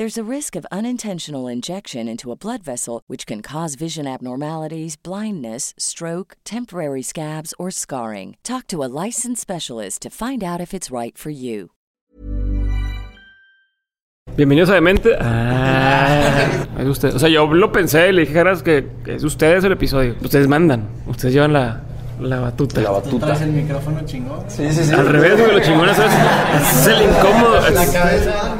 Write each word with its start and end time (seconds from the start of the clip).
There's 0.00 0.16
a 0.16 0.24
risk 0.24 0.56
of 0.56 0.64
unintentional 0.72 1.46
injection 1.46 2.08
into 2.08 2.32
a 2.32 2.34
blood 2.34 2.62
vessel, 2.62 3.02
which 3.06 3.26
can 3.26 3.42
cause 3.42 3.74
vision 3.74 4.06
abnormalities, 4.06 4.96
blindness, 4.96 5.74
stroke, 5.76 6.38
temporary 6.42 7.02
scabs, 7.02 7.52
or 7.58 7.70
scarring. 7.70 8.38
Talk 8.42 8.66
to 8.68 8.82
a 8.82 8.88
licensed 9.04 9.42
specialist 9.42 10.00
to 10.00 10.08
find 10.08 10.42
out 10.42 10.58
if 10.58 10.72
it's 10.72 10.90
right 10.90 11.18
for 11.18 11.28
you. 11.28 11.72
Bienvenidos 14.34 14.70
a 14.70 14.76
Demente. 14.76 15.18
Ah, 15.20 16.66
es 16.78 16.86
usted. 16.86 17.14
O 17.14 17.18
sea, 17.18 17.28
yo 17.28 17.44
lo 17.44 17.70
pensé 17.70 18.08
y 18.08 18.12
le 18.12 18.22
dije, 18.22 18.32
caras, 18.32 18.62
que, 18.62 18.88
que 19.04 19.16
es 19.16 19.22
ustedes 19.22 19.64
el 19.64 19.72
episodio. 19.72 20.16
Ustedes 20.22 20.48
mandan. 20.48 20.88
Ustedes 21.08 21.34
llevan 21.34 21.52
la, 21.52 21.82
la 22.18 22.40
batuta. 22.40 22.80
La 22.80 22.92
batuta. 22.92 23.26
¿Traes 23.26 23.42
el 23.42 23.52
micrófono 23.52 24.00
chingón? 24.06 24.44
Sí, 24.48 24.66
sí, 24.72 24.82
sí. 24.82 24.94
Al 24.94 25.08
revés, 25.08 25.38
güey, 25.38 25.52
lo 25.52 25.60
chingón 25.60 25.90
es, 25.90 25.98
es 25.98 26.86
el 26.86 27.02
incómodo. 27.02 27.60
La 27.68 27.86
cabeza 27.86 28.52
anda. 28.52 28.59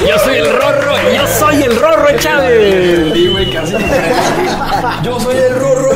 Yo 0.00 0.18
soy 0.18 0.36
el 0.36 0.52
Rorro, 0.52 0.92
yo 1.14 1.26
soy 1.26 1.62
el 1.62 1.76
Rorro 1.80 2.18
Chávez. 2.18 3.14
Yo 5.02 5.20
soy 5.20 5.36
el 5.36 5.54
Rorro. 5.54 5.90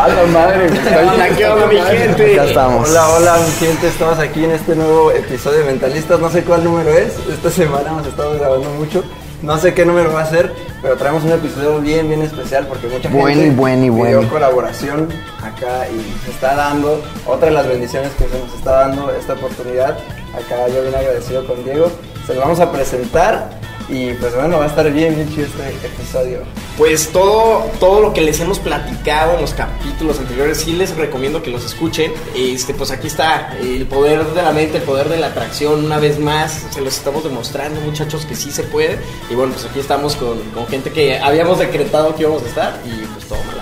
A 0.00 0.08
la 0.08 0.26
madre, 0.32 0.68
güey. 0.68 1.36
¿Qué 1.36 1.46
onda, 1.46 1.66
mi 1.66 1.80
gente? 1.80 2.34
Acá 2.34 2.44
estamos. 2.48 2.88
Hola, 2.88 3.08
hola, 3.10 3.38
mi 3.38 3.66
gente, 3.66 3.88
estamos 3.88 4.18
aquí 4.18 4.44
en 4.44 4.50
este 4.52 4.74
nuevo 4.74 5.12
episodio 5.12 5.58
de 5.58 5.64
Mentalistas. 5.64 6.18
No 6.20 6.30
sé 6.30 6.42
cuál 6.42 6.64
número 6.64 6.90
es. 6.90 7.14
Esta 7.28 7.50
semana 7.50 7.90
hemos 7.90 8.06
estado 8.06 8.38
grabando 8.38 8.68
mucho. 8.70 9.04
No 9.42 9.56
sé 9.56 9.72
qué 9.72 9.84
número 9.84 10.12
va 10.12 10.22
a 10.22 10.26
ser, 10.26 10.52
pero 10.82 10.96
traemos 10.96 11.22
un 11.22 11.30
episodio 11.30 11.78
bien, 11.80 12.08
bien 12.08 12.22
especial 12.22 12.66
porque 12.66 12.88
mucha 12.88 13.08
Buen 13.08 13.38
gente 13.38 13.54
buen 13.54 13.84
y 13.84 13.90
pidió 13.90 14.28
colaboración 14.28 15.08
acá 15.40 15.86
y 15.88 16.24
se 16.24 16.32
está 16.32 16.56
dando. 16.56 17.00
Otra 17.24 17.48
de 17.48 17.54
las 17.54 17.68
bendiciones 17.68 18.10
que 18.18 18.26
se 18.28 18.36
nos 18.36 18.52
está 18.52 18.72
dando 18.72 19.14
esta 19.14 19.34
oportunidad. 19.34 19.96
Acá 20.34 20.68
yo 20.68 20.82
bien 20.82 20.94
agradecido 20.94 21.46
con 21.46 21.62
Diego. 21.62 21.90
Se 22.26 22.34
lo 22.34 22.40
vamos 22.40 22.58
a 22.58 22.72
presentar 22.72 23.50
y 23.88 24.12
pues 24.14 24.34
bueno, 24.34 24.58
va 24.58 24.64
a 24.64 24.68
estar 24.68 24.90
bien, 24.92 25.14
bien 25.14 25.28
chido 25.30 25.46
este 25.46 25.86
episodio. 25.86 26.40
Pues 26.76 27.08
todo, 27.10 27.64
todo 27.80 28.00
lo 28.00 28.12
que 28.12 28.20
les 28.20 28.38
hemos 28.40 28.58
platicado 28.58 29.34
en 29.34 29.40
los 29.40 29.54
capítulos 29.54 30.18
anteriores, 30.18 30.58
sí 30.58 30.72
les 30.72 30.94
recomiendo 30.94 31.42
que 31.42 31.50
los 31.50 31.64
escuchen. 31.64 32.12
Este, 32.36 32.74
pues 32.74 32.90
aquí 32.90 33.06
está 33.06 33.56
el 33.58 33.86
poder 33.86 34.24
de 34.26 34.42
la 34.42 34.52
mente, 34.52 34.78
el 34.78 34.84
poder 34.84 35.08
de 35.08 35.18
la 35.18 35.28
atracción, 35.28 35.84
una 35.84 35.98
vez 35.98 36.18
más. 36.18 36.66
Se 36.70 36.80
los 36.80 36.96
estamos 36.96 37.24
demostrando, 37.24 37.80
muchachos, 37.80 38.26
que 38.26 38.36
sí 38.36 38.50
se 38.50 38.62
puede. 38.64 38.98
Y 39.30 39.34
bueno, 39.34 39.52
pues 39.54 39.64
aquí 39.64 39.80
estamos 39.80 40.16
con, 40.16 40.38
con 40.54 40.66
gente 40.66 40.90
que 40.90 41.18
habíamos 41.18 41.58
decretado 41.58 42.14
que 42.14 42.22
íbamos 42.22 42.42
a 42.42 42.46
estar 42.46 42.80
y 42.84 43.06
pues 43.06 43.26
todo 43.26 43.38
mal. 43.44 43.58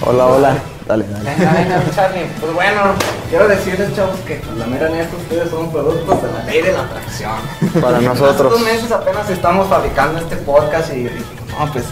Hola, 0.00 0.26
hola. 0.26 0.77
Dale, 0.88 1.04
dale. 1.06 1.24
Venga, 1.36 1.52
venga, 1.52 1.82
Charlie. 1.94 2.26
Pues 2.40 2.54
bueno, 2.54 2.80
quiero 3.28 3.46
decirles, 3.46 3.94
chavos, 3.94 4.18
que 4.20 4.36
pues, 4.36 4.56
la 4.56 4.66
mera 4.66 4.88
neta, 4.88 5.14
ustedes 5.16 5.50
son 5.50 5.70
productos 5.70 6.22
de 6.22 6.32
la 6.32 6.44
ley 6.44 6.62
de 6.62 6.72
la 6.72 6.80
atracción. 6.84 7.36
Para 7.82 8.00
nosotros. 8.00 8.52
Estos 8.54 8.64
meses 8.64 8.90
apenas 8.90 9.28
estamos 9.28 9.68
fabricando 9.68 10.18
este 10.18 10.36
podcast 10.36 10.90
y, 10.94 11.04
no, 11.04 11.72
pues 11.72 11.84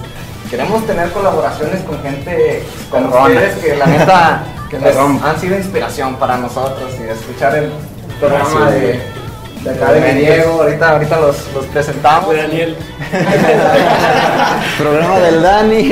queremos 0.50 0.86
tener 0.86 1.10
colaboraciones 1.12 1.82
con 1.82 2.00
gente 2.02 2.64
como 2.88 3.08
ustedes 3.08 3.56
que 3.58 3.76
la 3.76 3.86
neta 3.86 4.42
que 4.70 4.78
les 4.78 4.96
han 4.96 5.40
sido 5.40 5.56
inspiración 5.56 6.16
para 6.16 6.38
nosotros 6.38 6.90
y 6.98 7.02
escuchar 7.02 7.54
el 7.56 7.70
programa 8.18 8.48
Gracias, 8.48 8.80
de. 8.80 9.15
De 9.66 9.74
acá 9.74 9.92
de 9.92 10.12
mi 10.14 10.20
Diego. 10.20 10.62
Ahorita, 10.62 10.90
ahorita 10.92 11.20
los, 11.20 11.36
los 11.54 11.66
presentamos. 11.66 12.34
Daniel. 12.36 12.76
Programa 14.78 15.18
del 15.20 15.42
Dani. 15.42 15.82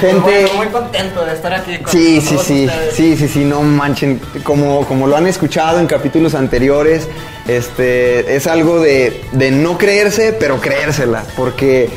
Gente. 0.00 0.46
Muy, 0.50 0.56
muy 0.56 0.66
contento 0.68 1.24
de 1.24 1.34
estar 1.34 1.52
aquí 1.54 1.78
con 1.78 1.92
Sí, 1.92 2.20
sí, 2.20 2.36
sí, 2.42 2.66
ustedes. 2.66 2.94
sí, 2.94 3.16
sí, 3.16 3.28
sí, 3.28 3.44
no 3.44 3.62
manchen, 3.62 4.20
como, 4.42 4.84
como 4.86 5.06
lo 5.06 5.16
han 5.16 5.26
escuchado 5.26 5.78
en 5.78 5.86
capítulos 5.86 6.34
anteriores, 6.34 7.08
este, 7.48 8.34
es 8.36 8.46
algo 8.46 8.80
de, 8.80 9.22
de 9.32 9.50
no 9.50 9.78
creerse, 9.78 10.32
pero 10.38 10.60
creérsela, 10.60 11.24
porque 11.36 11.88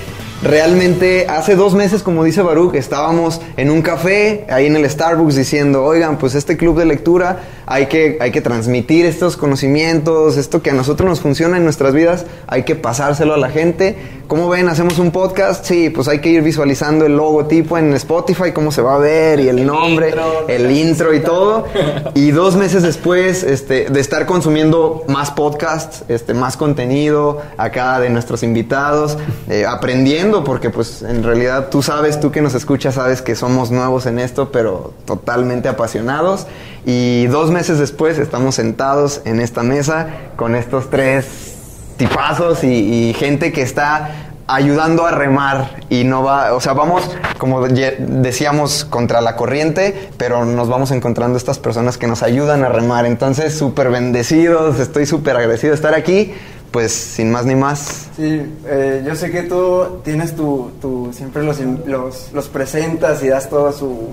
realmente 0.42 1.28
hace 1.28 1.56
dos 1.56 1.74
meses, 1.74 2.04
como 2.04 2.24
dice 2.24 2.42
Baruch, 2.42 2.76
estábamos 2.76 3.42
en 3.58 3.72
un 3.72 3.82
café, 3.82 4.46
ahí 4.50 4.68
en 4.68 4.76
el 4.76 4.90
Starbucks, 4.90 5.36
diciendo, 5.36 5.84
oigan, 5.84 6.18
pues 6.18 6.36
este 6.36 6.58
club 6.58 6.78
de 6.78 6.86
lectura 6.86 7.40
hay 7.70 7.88
que, 7.88 8.18
hay 8.22 8.32
que 8.32 8.40
transmitir 8.42 9.06
estos 9.06 9.36
conocimientos, 9.36 10.38
esto 10.38 10.62
que 10.62 10.70
a 10.70 10.74
nosotros 10.74 11.10
nos 11.10 11.20
funciona 11.20 11.58
en 11.58 11.66
nuestras 11.66 11.94
vidas, 11.94 12.26
hay 12.48 12.64
que 12.64 12.76
pasárselo 12.76 13.34
a 13.34 13.38
la 13.38 13.50
gente. 13.50 13.98
¿Cómo 14.28 14.50
ven? 14.50 14.68
¿Hacemos 14.68 15.00
un 15.00 15.12
podcast? 15.12 15.66
Sí, 15.66 15.90
pues 15.90 16.10
hay 16.10 16.20
que 16.20 16.30
ir 16.30 16.42
visualizando 16.42 17.06
el 17.06 17.16
logotipo 17.16 17.78
en 17.78 17.94
Spotify, 17.94 18.52
cómo 18.54 18.74
se 18.74 18.82
va 18.82 18.96
a 18.96 18.98
ver 18.98 19.40
y 19.40 19.48
el, 19.48 19.66
nombre, 19.66 20.14
el 20.48 20.70
intro 20.72 21.14
y 21.14 21.22
todo. 21.22 21.66
Y 22.14 22.32
dos 22.32 22.56
meses 22.56 22.84
después 22.84 23.44
este, 23.44 23.86
de 23.86 24.00
estar 24.00 24.26
consumiendo 24.26 25.04
más 25.08 25.30
podcasts, 25.32 26.04
este, 26.08 26.34
más 26.34 26.58
contenido 26.58 27.42
acá 27.58 28.00
de 28.00 28.10
nuestros 28.10 28.44
invitados, 28.44 29.18
eh, 29.50 29.66
aprendiendo, 29.68 30.27
porque 30.44 30.70
pues 30.70 31.02
en 31.02 31.24
realidad 31.24 31.70
tú 31.70 31.82
sabes, 31.82 32.20
tú 32.20 32.32
que 32.32 32.42
nos 32.42 32.54
escuchas, 32.54 32.96
sabes 32.96 33.22
que 33.22 33.36
somos 33.36 33.72
nuevos 33.72 34.06
en 34.06 34.20
esto, 34.20 34.52
pero 34.52 34.94
totalmente 35.06 35.70
apasionados. 35.70 36.48
Y 36.86 37.28
dos 37.28 37.52
meses 37.52 37.80
después 37.80 38.18
estamos 38.18 38.56
sentados 38.56 39.22
en 39.26 39.40
esta 39.40 39.64
mesa 39.64 40.08
con 40.36 40.56
estos 40.56 40.90
tres 40.90 41.56
tipazos 41.98 42.64
y, 42.64 43.10
y 43.10 43.14
gente 43.14 43.52
que 43.52 43.62
está 43.62 44.28
ayudando 44.48 45.06
a 45.06 45.12
remar 45.12 45.82
y 45.90 46.06
no 46.06 46.24
va, 46.24 46.54
o 46.54 46.62
sea, 46.62 46.74
vamos, 46.74 47.04
como 47.38 47.68
decíamos, 47.68 48.86
contra 48.86 49.20
la 49.20 49.36
corriente, 49.36 50.10
pero 50.18 50.46
nos 50.46 50.70
vamos 50.70 50.92
encontrando 50.92 51.38
estas 51.38 51.60
personas 51.60 51.98
que 51.98 52.08
nos 52.08 52.24
ayudan 52.24 52.64
a 52.64 52.70
remar. 52.70 53.06
Entonces, 53.06 53.58
súper 53.58 53.90
bendecidos, 53.90 54.80
estoy 54.80 55.06
súper 55.06 55.36
agradecido 55.36 55.72
de 55.72 55.76
estar 55.76 55.94
aquí. 55.94 56.34
Pues, 56.72 56.92
sin 56.92 57.32
más 57.32 57.46
ni 57.46 57.56
más, 57.56 58.08
Sí, 58.16 58.42
eh, 58.66 59.04
yo 59.06 59.16
sé 59.16 59.32
que 59.32 59.44
tú 59.44 60.00
tienes 60.04 60.36
tu, 60.36 60.72
tu 60.82 61.12
siempre 61.14 61.44
los, 61.44 61.60
in- 61.60 61.82
los, 61.86 62.30
los 62.34 62.48
presentas 62.48 63.24
y 63.24 63.30
das 63.30 63.50
toda 63.50 63.72
su, 63.72 64.10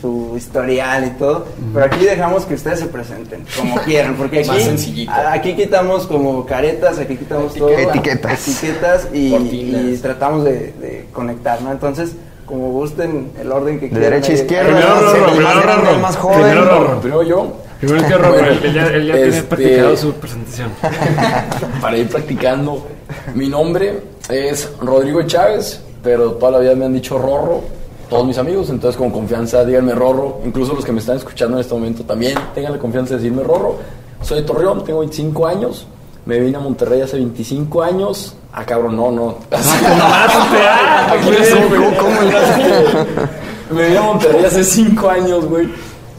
su 0.00 0.34
historial 0.36 1.04
y 1.06 1.10
todo. 1.10 1.44
Pero 1.74 1.84
aquí 1.84 2.04
dejamos 2.04 2.44
que 2.44 2.54
ustedes 2.54 2.78
se 2.80 2.86
presenten 2.86 3.44
como 3.56 3.76
quieran, 3.84 4.14
porque 4.14 4.40
aquí, 4.40 4.48
Más 4.48 4.62
sencillito. 4.62 5.10
a- 5.12 5.32
aquí 5.32 5.54
quitamos 5.56 6.06
como 6.06 6.46
caretas, 6.46 6.98
aquí 6.98 7.16
quitamos 7.16 7.54
todo. 7.54 7.68
Etiquetas. 7.70 8.48
Etiquetas 8.48 9.08
y, 9.12 9.96
tratamos 10.00 10.44
de, 10.44 10.72
de 10.80 11.08
conectar, 11.12 11.60
¿no? 11.62 11.72
Entonces, 11.72 12.12
como 12.46 12.70
gusten 12.70 13.32
el 13.40 13.52
orden 13.52 13.78
que 13.78 13.86
De 13.86 13.90
quieran. 13.90 14.10
derecha 14.10 14.32
a 14.32 14.34
izquierda, 14.34 14.68
Primero 15.30 15.90
el 15.92 16.00
más 16.00 16.16
joven. 16.16 17.00
Primero 17.00 17.22
yo, 17.22 17.52
Primero 17.80 18.08
que 18.08 18.14
Robert, 18.14 18.64
él 18.64 18.72
ya, 18.74 18.86
él 18.88 19.06
ya 19.06 19.14
tiene 19.14 19.28
Este- 19.28 19.42
practicado 19.44 19.96
su 19.96 20.12
presentación. 20.14 20.70
para 21.80 21.96
ir 21.96 22.08
practicando, 22.08 22.86
mi 23.34 23.48
nombre 23.48 24.02
es 24.28 24.68
Rodrigo 24.80 25.22
Chávez, 25.22 25.80
pero 26.02 26.32
toda 26.32 26.52
la 26.52 26.58
vida 26.58 26.74
me 26.74 26.86
han 26.86 26.92
dicho 26.94 27.18
Rorro, 27.18 27.62
todos 28.10 28.26
mis 28.26 28.36
amigos, 28.38 28.68
entonces 28.70 28.96
con 28.98 29.10
confianza 29.10 29.64
díganme 29.64 29.94
Rorro, 29.94 30.40
incluso 30.44 30.74
los 30.74 30.84
que 30.84 30.92
me 30.92 30.98
están 31.00 31.16
escuchando 31.18 31.56
en 31.56 31.60
este 31.60 31.74
momento 31.74 32.02
también 32.04 32.34
tengan 32.54 32.72
la 32.72 32.78
confianza 32.78 33.14
de 33.14 33.20
decirme 33.20 33.42
Rorro. 33.44 33.76
Soy 34.22 34.38
de 34.40 34.44
Torreón, 34.46 34.82
tengo 34.84 34.98
25 35.00 35.46
años, 35.46 35.86
me 36.26 36.40
vine 36.40 36.56
a 36.56 36.60
Monterrey 36.60 37.00
hace 37.02 37.16
25 37.16 37.82
años. 37.82 38.34
Ah, 38.52 38.64
cabrón, 38.64 38.96
no, 38.96 39.12
no. 39.12 39.36
Aquí 39.52 41.30
les 41.30 41.50
¿Cómo- 41.54 41.68
güey. 41.68 41.96
cómo 41.96 42.20
le 42.22 43.74
Me 43.74 43.86
vine 43.86 43.98
a 43.98 44.02
Monterrey 44.02 44.44
hace 44.44 44.64
5 44.64 45.08
años, 45.08 45.44
güey. 45.44 45.68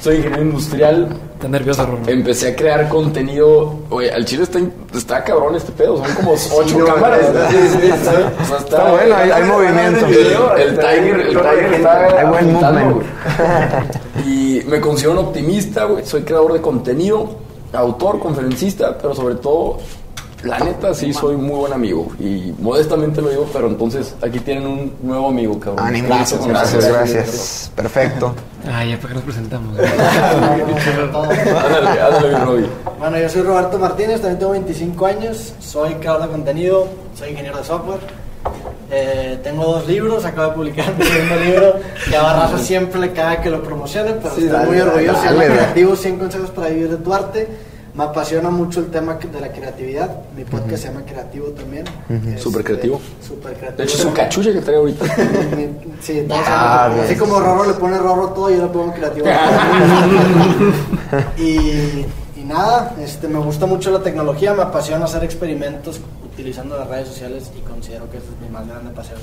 Soy 0.02 0.18
ingeniero 0.18 0.44
industrial. 0.44 1.10
Está 1.40 1.48
nervioso. 1.48 1.88
Empecé 2.06 2.50
a 2.50 2.56
crear 2.58 2.90
contenido. 2.90 3.74
Oye, 3.90 4.12
al 4.12 4.26
chile 4.26 4.44
está, 4.44 4.60
está 4.94 5.24
cabrón 5.24 5.56
este 5.56 5.72
pedo. 5.72 5.96
Son 6.06 6.14
como 6.16 6.34
ocho 6.34 6.84
cámaras. 6.86 7.22
está- 7.22 7.50
Sí, 7.50 7.58
sí, 7.58 7.78
sí, 7.82 7.88
¿sabes? 8.04 8.26
O 8.42 8.46
sea, 8.46 8.58
Está 8.58 8.92
bueno, 8.92 9.16
hay, 9.16 9.32
hay 9.32 9.44
movimiento. 9.44 10.06
El, 10.06 10.62
el 10.62 10.78
Tiger, 10.78 11.20
el 11.22 11.28
Tiger 11.30 11.74
está 11.76 12.20
Hay 12.20 12.28
buen 12.28 12.92
güey. 12.92 13.06
Y 14.28 14.64
me 14.68 14.82
considero 14.82 15.14
un 15.14 15.20
optimista, 15.20 15.86
güey. 15.86 16.06
Soy 16.06 16.24
creador 16.24 16.52
de 16.52 16.60
contenido, 16.62 17.30
autor, 17.72 18.20
conferencista, 18.20 18.98
pero 18.98 19.16
sobre 19.16 19.36
todo, 19.36 19.78
la 20.44 20.60
neta, 20.60 20.94
sí 20.94 21.14
soy 21.14 21.36
muy 21.36 21.56
buen 21.56 21.74
amigo. 21.74 22.08
Y 22.20 22.54
modestamente 22.60 23.22
lo 23.22 23.30
digo, 23.30 23.48
pero 23.52 23.68
entonces 23.68 24.16
aquí 24.22 24.40
tienen 24.40 24.66
un 24.68 24.94
nuevo 25.04 25.30
amigo, 25.30 25.60
cabrón. 25.60 25.86
Ánimo, 25.86 26.08
gracias, 26.08 26.48
gracias, 26.48 26.88
gracias. 26.88 27.72
Perfecto. 27.76 28.34
Ah, 28.68 28.86
ya, 28.86 28.98
¿para 28.98 29.10
qué 29.10 29.14
nos 29.16 29.24
presentamos? 29.24 29.78
Ándale, 30.70 32.02
ándale, 32.02 32.30
mi 32.30 32.36
Robbie. 32.46 32.70
Bueno, 33.00 33.18
yo 33.20 33.30
soy 33.30 33.42
Roberto 33.42 33.80
Martínez, 33.80 34.22
también 34.22 34.40
tengo 34.40 34.52
25 34.52 35.06
años, 35.06 35.54
soy 35.60 35.96
creador 35.96 36.24
de 36.24 36.28
contenido, 36.30 36.88
soy 37.16 37.30
ingeniero 37.30 37.58
de 37.58 37.64
software. 37.64 38.00
Eh, 38.92 39.40
tengo 39.44 39.64
dos 39.66 39.88
libros, 39.88 40.26
acabo 40.26 40.50
de 40.50 40.56
publicar 40.56 40.96
mi 40.98 41.06
segundo 41.06 41.36
libro, 41.36 41.76
que 42.10 42.16
a 42.16 42.24
Barraza 42.24 42.58
siempre 42.58 43.00
le 43.00 43.12
caga 43.12 43.42
que 43.42 43.50
lo 43.50 43.62
promocionen, 43.62 44.16
pero 44.22 44.34
Sí, 44.34 44.46
estoy 44.46 44.58
dale, 44.58 44.72
muy 44.72 44.80
orgulloso. 44.80 45.24
Dale. 45.24 45.46
Creativo 45.46 45.96
100 45.96 46.18
consejos 46.18 46.50
para 46.52 46.70
vivir 46.70 46.90
de 46.90 46.98
tu 46.98 47.14
arte. 47.14 47.48
Me 48.00 48.06
apasiona 48.06 48.50
mucho 48.50 48.80
el 48.80 48.86
tema 48.86 49.16
de 49.16 49.42
la 49.42 49.52
creatividad. 49.52 50.10
Mi 50.34 50.46
podcast 50.46 50.84
se 50.84 50.88
llama 50.88 51.02
Creativo 51.06 51.48
también. 51.48 51.84
Este, 52.08 52.38
Súper 52.38 52.64
creativo. 52.64 53.02
Súper 53.22 53.52
creativo. 53.56 53.78
De 53.78 53.84
hecho, 53.84 53.98
su 53.98 54.14
cachucha 54.14 54.54
que 54.54 54.62
trae 54.62 54.78
ahorita. 54.78 55.06
Sí, 56.00 56.20
entonces, 56.20 56.48
Ah, 56.48 56.86
así 56.94 57.08
bien. 57.08 57.20
como 57.20 57.42
Rorro 57.42 57.66
le 57.66 57.74
pone 57.74 57.98
Rorro 57.98 58.30
todo, 58.30 58.50
yo 58.52 58.62
le 58.62 58.68
pongo 58.70 58.94
creativo. 58.94 59.26
y, 61.38 62.06
y 62.40 62.44
nada, 62.46 62.96
este, 63.02 63.28
me 63.28 63.40
gusta 63.40 63.66
mucho 63.66 63.92
la 63.92 64.02
tecnología, 64.02 64.54
me 64.54 64.62
apasiona 64.62 65.04
hacer 65.04 65.26
experimentos 65.26 66.00
utilizando 66.24 66.78
las 66.78 66.88
redes 66.88 67.10
sociales 67.10 67.52
y 67.58 67.60
considero 67.70 68.10
que 68.10 68.20
es 68.20 68.24
mi 68.42 68.48
más 68.48 68.66
grande 68.66 68.92
pasión. 68.92 69.20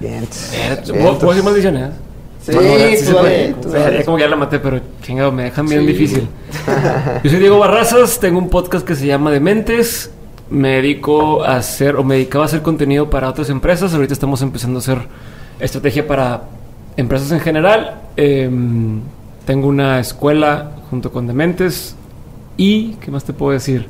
Bien. 0.00 0.28
¿Puedo 0.86 1.18
puedo 1.18 1.30
decir 1.30 1.44
maldiciones? 1.44 1.92
Sí, 2.44 2.52
Bueno, 2.52 2.70
tú 2.70 2.96
se 2.96 3.12
dale, 3.12 3.20
puede. 3.20 3.54
tú 3.54 3.68
O 3.68 3.72
sea, 3.72 3.80
dale. 3.82 3.98
ya 3.98 4.04
como 4.04 4.16
que 4.16 4.22
ya 4.24 4.28
la 4.28 4.36
maté, 4.36 4.58
pero 4.58 4.80
chingado, 5.02 5.30
me 5.32 5.44
dejan 5.44 5.66
bien 5.66 5.82
Sí. 5.82 5.86
difícil. 5.86 6.28
Yo 7.22 7.30
soy 7.30 7.38
Diego 7.38 7.58
Barrazas, 7.58 8.18
tengo 8.18 8.38
un 8.38 8.48
podcast 8.50 8.86
que 8.86 8.94
se 8.96 9.06
llama 9.06 9.30
Dementes. 9.30 10.10
Me 10.50 10.70
dedico 10.76 11.44
a 11.44 11.56
hacer, 11.56 11.96
o 11.96 12.02
me 12.04 12.16
dedicaba 12.16 12.44
a 12.44 12.46
hacer 12.46 12.62
contenido 12.62 13.08
para 13.08 13.28
otras 13.28 13.48
empresas. 13.48 13.94
Ahorita 13.94 14.12
estamos 14.12 14.42
empezando 14.42 14.78
a 14.78 14.80
hacer 14.80 14.98
estrategia 15.60 16.06
para 16.06 16.42
empresas 16.96 17.30
en 17.32 17.40
general. 17.40 18.00
Em, 18.16 19.00
tengo 19.46 19.68
una 19.68 20.00
escuela 20.00 20.72
junto 20.90 21.10
con 21.12 21.26
Dementes. 21.28 21.94
Y, 22.56 22.94
¿qué 23.00 23.10
más 23.10 23.24
te 23.24 23.32
puedo 23.32 23.52
decir? 23.52 23.86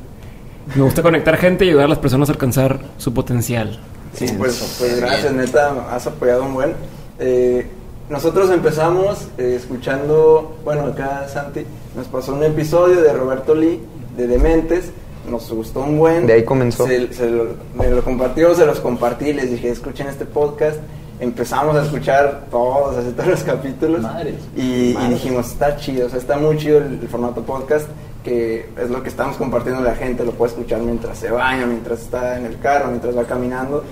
Me 0.75 0.83
gusta 0.83 1.01
conectar 1.01 1.35
gente 1.37 1.65
y 1.65 1.69
ayudar 1.69 1.85
a 1.85 1.89
las 1.89 1.99
personas 1.99 2.29
a 2.29 2.33
alcanzar 2.33 2.79
su 2.97 3.13
potencial. 3.13 3.79
Sí, 4.13 4.27
pues, 4.37 4.75
pues 4.79 5.01
gracias, 5.01 5.33
neta, 5.33 5.73
has 5.93 6.07
apoyado 6.07 6.43
un 6.43 6.53
buen. 6.53 6.73
Eh, 7.19 7.67
nosotros 8.13 8.51
empezamos 8.51 9.27
eh, 9.39 9.55
escuchando, 9.57 10.55
bueno, 10.63 10.83
acá 10.83 11.27
Santi 11.27 11.65
nos 11.95 12.05
pasó 12.07 12.35
un 12.35 12.43
episodio 12.43 13.01
de 13.01 13.11
Roberto 13.11 13.55
Lee, 13.55 13.81
de 14.15 14.27
Dementes, 14.27 14.91
nos 15.27 15.51
gustó 15.51 15.79
un 15.81 15.97
buen. 15.97 16.27
De 16.27 16.33
ahí 16.33 16.43
comenzó. 16.43 16.85
Se, 16.85 17.11
se 17.11 17.27
lo, 17.27 17.47
me 17.73 17.89
lo 17.89 18.03
compartió, 18.03 18.53
se 18.53 18.67
los 18.67 18.79
compartí, 18.79 19.33
les 19.33 19.49
dije, 19.49 19.69
escuchen 19.69 20.05
este 20.05 20.25
podcast. 20.25 20.77
Empezamos 21.19 21.75
a 21.75 21.81
escuchar 21.81 22.45
todos, 22.51 22.97
así, 22.97 23.09
todos 23.13 23.29
los 23.29 23.43
capítulos. 23.43 24.01
Madres. 24.01 24.35
Y, 24.55 24.93
dijimos, 25.09 25.47
está 25.47 25.75
chido, 25.77 26.05
o 26.05 26.09
sea, 26.09 26.19
está 26.19 26.37
muy 26.37 26.57
chido 26.57 26.77
el, 26.77 26.99
el 27.01 27.07
formato 27.07 27.41
podcast, 27.41 27.87
que 28.23 28.69
es 28.79 28.91
lo 28.91 29.01
que 29.01 29.09
estamos 29.09 29.37
compartiendo 29.37 29.81
a 29.81 29.85
la 29.85 29.95
gente, 29.95 30.23
lo 30.23 30.33
puede 30.33 30.51
escuchar 30.51 30.81
mientras 30.81 31.17
se 31.17 31.31
baña, 31.31 31.65
mientras 31.65 32.01
está 32.01 32.37
en 32.37 32.45
el 32.45 32.59
carro, 32.59 32.89
mientras 32.89 33.17
va 33.17 33.23
caminando. 33.23 33.83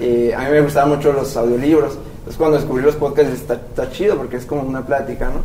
Eh, 0.00 0.34
a 0.34 0.44
mí 0.44 0.50
me 0.50 0.60
gustaban 0.62 0.90
mucho 0.90 1.12
los 1.12 1.36
audiolibros, 1.36 1.98
entonces 2.20 2.36
cuando 2.38 2.58
descubrí 2.58 2.84
los 2.84 2.96
podcasts 2.96 3.32
está, 3.32 3.54
está 3.54 3.90
chido 3.90 4.16
porque 4.16 4.36
es 4.36 4.44
como 4.44 4.62
una 4.62 4.84
plática, 4.84 5.30
¿no? 5.30 5.42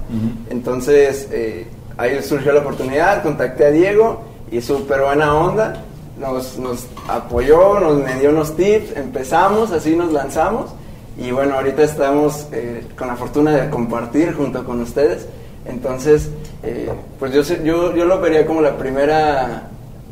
Entonces 0.49 1.27
eh, 1.31 1.67
ahí 1.97 2.21
surgió 2.21 2.51
la 2.51 2.59
oportunidad, 2.59 3.23
contacté 3.23 3.65
a 3.65 3.71
Diego 3.71 4.23
y 4.51 4.61
súper 4.61 5.01
buena 5.01 5.33
onda, 5.35 5.83
nos, 6.19 6.59
nos 6.59 6.85
apoyó, 7.07 7.79
nos 7.79 8.03
me 8.03 8.19
dio 8.19 8.29
unos 8.29 8.55
tips, 8.55 8.95
empezamos, 8.97 9.71
así 9.71 9.95
nos 9.95 10.11
lanzamos. 10.11 10.71
Y 11.17 11.31
bueno, 11.31 11.55
ahorita 11.55 11.83
estamos 11.83 12.47
eh, 12.51 12.85
con 12.97 13.07
la 13.07 13.15
fortuna 13.15 13.51
de 13.51 13.69
compartir 13.69 14.33
junto 14.33 14.65
con 14.65 14.81
ustedes. 14.81 15.27
Entonces, 15.65 16.29
eh, 16.61 16.91
pues 17.17 17.31
yo, 17.33 17.41
yo, 17.63 17.95
yo 17.95 18.05
lo 18.05 18.19
vería 18.19 18.45
como 18.45 18.61
la 18.61 18.77
primera, 18.77 19.69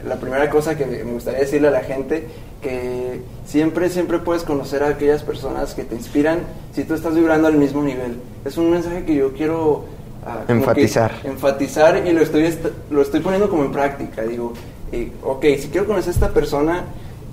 la 0.08 0.16
primera 0.16 0.50
cosa 0.50 0.76
que 0.78 0.86
me 0.86 1.14
gustaría 1.14 1.40
decirle 1.42 1.68
a 1.70 1.72
la 1.72 1.82
gente, 1.82 2.28
que 2.62 3.22
siempre, 3.46 3.90
siempre 3.90 4.20
puedes 4.20 4.44
conocer 4.44 4.84
a 4.84 4.90
aquellas 4.90 5.24
personas 5.24 5.74
que 5.74 5.84
te 5.84 5.96
inspiran 5.96 6.40
si 6.74 6.84
tú 6.84 6.94
estás 6.94 7.16
vibrando 7.16 7.48
al 7.48 7.56
mismo 7.56 7.82
nivel. 7.84 8.18
Es 8.46 8.58
un 8.58 8.72
mensaje 8.72 9.04
que 9.06 9.16
yo 9.16 9.34
quiero... 9.34 9.86
ah, 10.26 10.40
Enfatizar. 10.48 11.12
enfatizar 11.24 12.06
y 12.08 12.12
lo 12.14 12.22
estoy, 12.22 12.46
est- 12.46 12.66
lo 12.90 13.02
estoy 13.02 13.20
poniendo 13.20 13.50
como 13.50 13.64
en 13.64 13.72
práctica. 13.72 14.24
Digo, 14.24 14.54
eh, 14.92 15.12
ok, 15.24 15.44
si 15.60 15.68
quiero 15.70 15.88
conocer 15.88 16.10
a 16.10 16.14
esta 16.14 16.30
persona, 16.30 16.84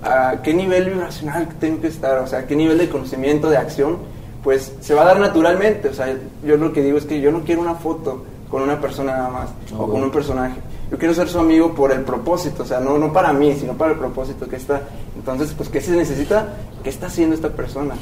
¿a 0.03 0.41
qué 0.43 0.53
nivel 0.53 0.89
vibracional 0.89 1.47
tengo 1.59 1.81
que 1.81 1.87
estar? 1.87 2.17
O 2.19 2.27
sea, 2.27 2.39
¿a 2.39 2.47
qué 2.47 2.55
nivel 2.55 2.77
de 2.77 2.89
conocimiento, 2.89 3.49
de 3.49 3.57
acción? 3.57 3.97
Pues 4.43 4.73
se 4.81 4.93
va 4.93 5.03
a 5.03 5.05
dar 5.05 5.19
naturalmente. 5.19 5.87
O 5.89 5.93
sea, 5.93 6.13
yo 6.43 6.57
lo 6.57 6.73
que 6.73 6.81
digo 6.81 6.97
es 6.97 7.05
que 7.05 7.21
yo 7.21 7.31
no 7.31 7.41
quiero 7.41 7.61
una 7.61 7.75
foto 7.75 8.25
con 8.49 8.63
una 8.63 8.81
persona 8.81 9.13
nada 9.15 9.29
más 9.29 9.49
o 9.77 9.87
con 9.87 10.03
un 10.03 10.11
personaje. 10.11 10.55
Yo 10.91 10.97
quiero 10.97 11.13
ser 11.13 11.29
su 11.29 11.39
amigo 11.39 11.73
por 11.73 11.91
el 11.93 12.01
propósito, 12.01 12.63
o 12.63 12.65
sea, 12.65 12.81
no, 12.81 12.97
no 12.97 13.13
para 13.13 13.31
mí, 13.31 13.55
sino 13.57 13.73
para 13.73 13.93
el 13.93 13.97
propósito 13.97 14.47
que 14.49 14.57
está. 14.57 14.81
Entonces, 15.15 15.53
pues, 15.55 15.69
¿qué 15.69 15.79
se 15.79 15.91
necesita? 15.91 16.49
¿Qué 16.83 16.89
está 16.89 17.07
haciendo 17.07 17.33
esta 17.33 17.47
persona? 17.49 17.95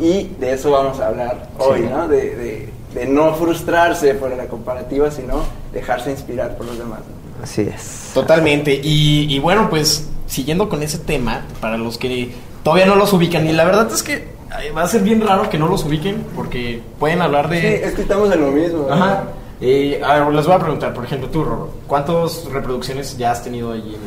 Y 0.00 0.24
de 0.38 0.52
eso 0.52 0.70
vamos 0.70 1.00
a 1.00 1.08
hablar 1.08 1.48
hoy, 1.58 1.80
¿no? 1.90 2.06
De, 2.08 2.36
de- 2.36 2.76
de 2.94 3.04
no 3.06 3.34
frustrarse 3.34 4.14
por 4.14 4.30
la 4.34 4.46
comparativa, 4.46 5.10
sino 5.10 5.42
dejarse 5.72 6.10
inspirar 6.10 6.56
por 6.56 6.64
los 6.66 6.78
demás. 6.78 7.00
¿no? 7.00 7.44
Así 7.44 7.60
es. 7.62 8.10
Totalmente. 8.14 8.72
Y, 8.82 9.26
y 9.34 9.38
bueno, 9.38 9.68
pues 9.68 10.08
siguiendo 10.26 10.68
con 10.70 10.82
ese 10.82 10.98
tema, 10.98 11.42
para 11.60 11.76
los 11.76 11.98
que 11.98 12.32
todavía 12.62 12.86
no 12.86 12.94
los 12.96 13.12
ubican, 13.12 13.46
y 13.46 13.52
la 13.52 13.64
verdad 13.64 13.88
es 13.92 14.02
que 14.02 14.28
va 14.74 14.82
a 14.82 14.88
ser 14.88 15.02
bien 15.02 15.20
raro 15.20 15.50
que 15.50 15.58
no 15.58 15.68
los 15.68 15.84
ubiquen, 15.84 16.24
porque 16.34 16.80
pueden 16.98 17.20
hablar 17.20 17.50
de... 17.50 17.60
Sí, 17.60 17.66
es 17.84 17.92
que 17.94 18.02
estamos 18.02 18.32
en 18.32 18.40
lo 18.40 18.50
mismo. 18.50 18.86
Ajá. 18.90 19.24
Eh, 19.60 20.00
a 20.04 20.20
ver, 20.20 20.34
les 20.34 20.46
voy 20.46 20.54
a 20.54 20.58
preguntar, 20.58 20.92
por 20.92 21.04
ejemplo, 21.04 21.28
tú, 21.30 21.42
Roro, 21.44 21.70
¿cuántas 21.86 22.44
reproducciones 22.52 23.16
ya 23.16 23.30
has 23.32 23.42
tenido 23.42 23.72
allí 23.72 23.94
en, 23.94 24.00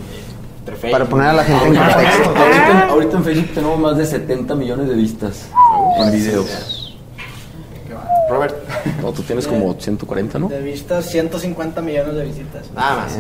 en-? 0.85 0.91
Para 0.91 1.05
poner 1.05 1.27
a 1.29 1.33
la 1.33 1.43
gente 1.43 1.65
en 1.65 1.77
Ahorita- 1.77 1.95
contexto. 1.95 2.29
Ahorita, 2.39 2.87
ahorita 2.89 3.17
en 3.17 3.23
Facebook 3.23 3.53
tenemos 3.55 3.79
más 3.79 3.97
de 3.97 4.05
70 4.05 4.53
millones 4.53 4.87
de 4.87 4.93
vistas 4.93 5.47
en 5.97 6.11
videos. 6.11 6.78
Robert. 8.29 8.55
No, 9.01 9.11
tú 9.11 9.23
tienes 9.23 9.47
como 9.47 9.73
140, 9.73 10.39
¿no? 10.39 10.49
De 10.49 10.61
vistas, 10.61 11.05
150 11.05 11.81
millones 11.81 12.15
de 12.15 12.25
visitas. 12.25 12.71
Nada 12.75 12.95
más. 12.97 13.17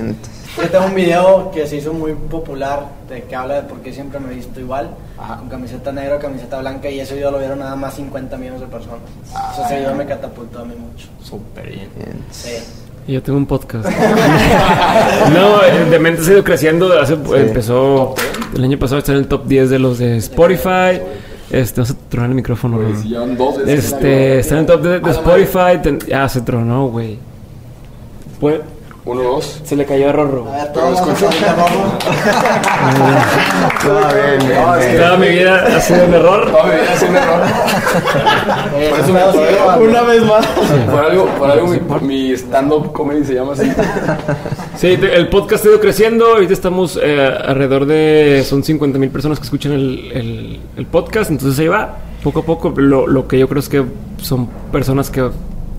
Yo 0.57 0.69
tengo 0.69 0.85
un 0.85 0.95
video 0.95 1.51
que 1.51 1.67
se 1.67 1.77
hizo 1.77 1.93
muy 1.93 2.13
popular 2.13 2.87
de 3.07 3.23
que 3.23 3.35
habla 3.35 3.55
de 3.55 3.63
por 3.63 3.79
qué 3.79 3.93
siempre 3.93 4.19
me 4.19 4.31
he 4.31 4.35
visto 4.35 4.59
igual, 4.59 4.89
con 5.39 5.49
camiseta 5.49 5.91
negra, 5.91 6.19
camiseta 6.19 6.59
blanca, 6.59 6.89
y 6.89 6.99
ese 6.99 7.15
video 7.15 7.31
lo 7.31 7.39
vieron 7.39 7.59
nada 7.59 7.75
más 7.75 7.95
50 7.95 8.37
millones 8.37 8.61
de 8.61 8.67
personas. 8.67 9.01
Ese 9.65 9.79
video 9.79 9.95
me 9.95 10.05
catapultó 10.05 10.59
a 10.59 10.65
mí 10.65 10.75
mucho. 10.75 11.07
Súper 11.23 11.67
bien. 11.67 11.89
Sí. 12.31 12.57
Y 13.07 13.13
yo 13.13 13.23
tengo 13.23 13.39
un 13.39 13.45
podcast. 13.47 13.89
no, 15.33 15.89
Dementes 15.89 16.27
ha 16.27 16.33
ido 16.33 16.43
creciendo. 16.43 16.99
Hace, 16.99 17.13
Empezó 17.13 18.13
el 18.55 18.63
año 18.63 18.77
pasado, 18.77 18.99
está 18.99 19.13
en 19.13 19.19
el 19.19 19.27
top 19.27 19.47
10 19.47 19.69
de 19.71 19.79
los 19.79 19.97
de 19.97 20.17
Spotify. 20.17 21.01
Este, 21.51 21.81
vamos 21.81 21.91
a 21.95 22.09
tronar 22.09 22.29
el 22.29 22.35
micrófono, 22.35 22.77
Güey, 22.77 22.93
¿no? 22.93 23.01
si 23.01 23.09
veces 23.57 23.85
Este, 23.85 24.39
está 24.39 24.59
en 24.59 24.65
top 24.67 24.81
de, 24.81 24.89
de 24.89 24.95
A 24.97 24.99
la 25.01 25.11
Spotify. 25.11 25.81
ten- 25.81 25.99
ya 26.07 26.29
se 26.29 26.41
tronó, 26.41 26.87
güey. 26.89 27.17
Pues, 28.39 28.61
Uno, 29.11 29.23
dos. 29.23 29.61
se 29.63 29.75
le 29.75 29.85
cayó 29.85 30.09
a 30.09 30.11
Rorro. 30.11 30.45
A 30.51 30.57
ver, 30.57 30.73
todos 30.73 30.99
bien. 34.13 34.97
Toda 34.97 35.17
mi 35.17 35.27
vida 35.29 35.65
ha 35.77 35.81
sido 35.81 36.05
un 36.05 36.13
error. 36.13 36.51
Toda 36.51 36.63
mi 36.65 36.71
vida 36.71 36.93
es 36.93 37.01
un 37.03 37.15
error. 37.15 37.41
Por 38.89 38.99
eso 38.99 39.13
me 39.13 39.19
por, 39.19 39.81
Una 39.87 40.01
vez 40.03 40.23
más. 40.25 40.45
por 40.91 41.05
algo, 41.05 41.25
por 41.37 41.51
algo 41.51 41.67
mi, 41.67 41.79
mi 42.07 42.31
stand-up 42.33 42.91
comedy 42.93 43.23
se 43.25 43.33
llama 43.35 43.53
así. 43.53 43.71
Sí, 44.77 44.87
el 45.01 45.27
podcast 45.29 45.65
ha 45.65 45.69
ido 45.69 45.79
creciendo. 45.79 46.25
Ahorita 46.33 46.53
estamos 46.53 46.99
eh, 47.01 47.29
alrededor 47.45 47.85
de. 47.85 48.43
Son 48.47 48.63
50 48.63 48.97
mil 48.99 49.09
personas 49.09 49.39
que 49.39 49.45
escuchan 49.45 49.73
el, 49.73 50.11
el- 50.13 50.59
el 50.77 50.85
podcast. 50.85 51.31
Entonces 51.31 51.59
ahí 51.59 51.67
va, 51.67 51.97
poco 52.23 52.41
a 52.41 52.43
poco. 52.43 52.73
Lo, 52.75 53.07
lo 53.07 53.27
que 53.27 53.39
yo 53.39 53.47
creo 53.47 53.59
es 53.59 53.69
que 53.69 53.83
son 54.21 54.47
personas 54.71 55.09
que 55.09 55.29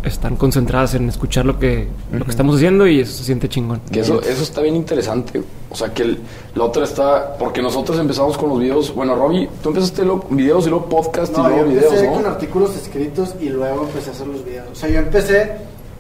están 0.04 0.36
concentradas 0.36 0.94
en 0.94 1.08
escuchar 1.08 1.44
lo 1.46 1.58
que, 1.58 1.88
lo 2.12 2.24
que 2.24 2.30
estamos 2.30 2.56
haciendo 2.56 2.86
y 2.86 3.00
eso 3.00 3.12
se 3.18 3.24
siente 3.24 3.48
chingón. 3.48 3.80
Que 3.92 4.00
eso, 4.00 4.20
eso 4.22 4.42
está 4.42 4.60
bien 4.60 4.76
interesante. 4.76 5.42
O 5.70 5.76
sea, 5.76 5.92
que 5.94 6.02
el- 6.02 6.18
la 6.54 6.64
otra 6.64 6.84
está. 6.84 7.36
Porque 7.38 7.62
nosotros 7.62 7.98
empezamos 7.98 8.36
con 8.38 8.48
los 8.48 8.58
videos. 8.60 8.94
Bueno, 8.94 9.14
Robbie, 9.14 9.48
tú 9.62 9.68
empezaste 9.70 10.04
luego 10.04 10.26
videos 10.30 10.66
y 10.66 10.70
luego 10.70 10.86
podcast 10.86 11.36
No, 11.36 11.44
y 11.44 11.48
luego 11.48 11.64
yo 11.64 11.68
videos, 11.70 11.84
empecé 11.92 12.06
¿no? 12.08 12.12
con 12.14 12.26
artículos 12.26 12.76
escritos 12.76 13.34
y 13.40 13.48
luego 13.50 13.84
empecé 13.84 14.10
a 14.10 14.12
hacer 14.12 14.26
los 14.26 14.44
videos. 14.44 14.68
O 14.72 14.74
sea, 14.74 14.88
yo 14.88 14.98
empecé, 14.98 15.52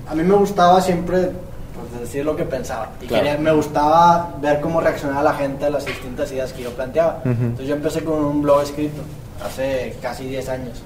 a 0.08 0.14
mí 0.14 0.22
me 0.22 0.34
gustaba 0.34 0.80
siempre 0.80 1.30
pues, 1.30 2.00
decir 2.00 2.24
lo 2.24 2.34
que 2.36 2.44
pensaba. 2.44 2.90
Y 3.02 3.06
Claro. 3.06 3.24
quería- 3.24 3.38
me 3.38 3.52
gustaba 3.52 4.34
ver 4.42 4.60
cómo 4.60 4.80
reaccionaba 4.80 5.22
la 5.22 5.34
gente 5.34 5.66
a 5.66 5.70
las 5.70 5.86
distintas 5.86 6.30
ideas 6.32 6.52
que 6.52 6.62
yo 6.64 6.70
planteaba. 6.70 7.22
Entonces 7.24 7.66
yo 7.68 7.74
empecé 7.74 8.02
con 8.04 8.24
un 8.24 8.42
blog 8.42 8.62
escrito 8.62 9.02
hace 9.44 9.96
casi 10.02 10.24
10 10.26 10.48
años. 10.48 10.82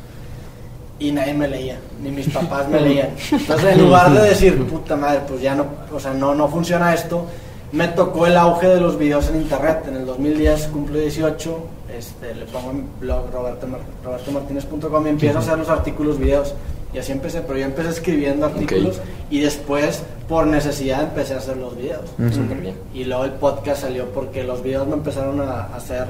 Y 0.98 1.10
nadie 1.10 1.34
me 1.34 1.48
leía, 1.48 1.76
ni 2.02 2.10
mis 2.10 2.28
papás 2.28 2.68
me 2.68 2.80
leían. 2.86 3.08
Entonces 3.32 3.72
en 3.72 3.82
lugar 3.84 4.12
de 4.12 4.28
decir, 4.28 4.64
puta 4.66 4.94
madre, 4.96 5.20
pues 5.26 5.40
ya 5.40 5.54
no, 5.54 5.66
o 5.92 5.98
sea, 5.98 6.12
no, 6.14 6.34
no 6.34 6.48
funciona 6.48 6.94
esto, 6.94 7.26
me 7.72 7.88
tocó 7.88 8.26
el 8.26 8.36
auge 8.36 8.68
de 8.68 8.80
los 8.80 8.96
videos 8.96 9.28
en 9.30 9.36
internet. 9.42 9.84
En 9.88 9.96
el 9.96 10.06
2010 10.06 10.68
cumplo 10.68 10.98
18, 11.00 11.58
este, 11.98 12.34
le 12.36 12.44
pongo 12.46 12.70
en 12.70 12.86
blog 13.00 13.30
roberto, 13.32 13.66
Mar- 13.66 13.80
robertomartinez.com 14.04 15.06
y 15.06 15.10
empiezo 15.10 15.38
a 15.38 15.40
hacer 15.40 15.58
los 15.58 15.68
artículos 15.68 16.18
videos. 16.18 16.54
Y 16.92 16.98
así 16.98 17.10
empecé, 17.10 17.40
pero 17.40 17.58
yo 17.58 17.64
empecé 17.64 17.88
escribiendo 17.90 18.46
artículos 18.46 19.00
y 19.28 19.40
después, 19.40 20.04
por 20.28 20.46
necesidad, 20.46 21.02
empecé 21.02 21.34
a 21.34 21.38
hacer 21.38 21.56
los 21.56 21.76
videos. 21.76 22.02
Súper 22.32 22.58
bien. 22.58 22.76
Y 22.94 23.02
luego 23.02 23.24
el 23.24 23.32
podcast 23.32 23.82
salió 23.82 24.10
porque 24.10 24.44
los 24.44 24.62
videos 24.62 24.86
me 24.86 24.94
empezaron 24.94 25.40
a 25.40 25.64
hacer. 25.74 26.06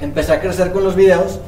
Empecé 0.00 0.32
a 0.32 0.40
crecer 0.40 0.72
con 0.72 0.82
los 0.84 0.96
videos 0.96 1.38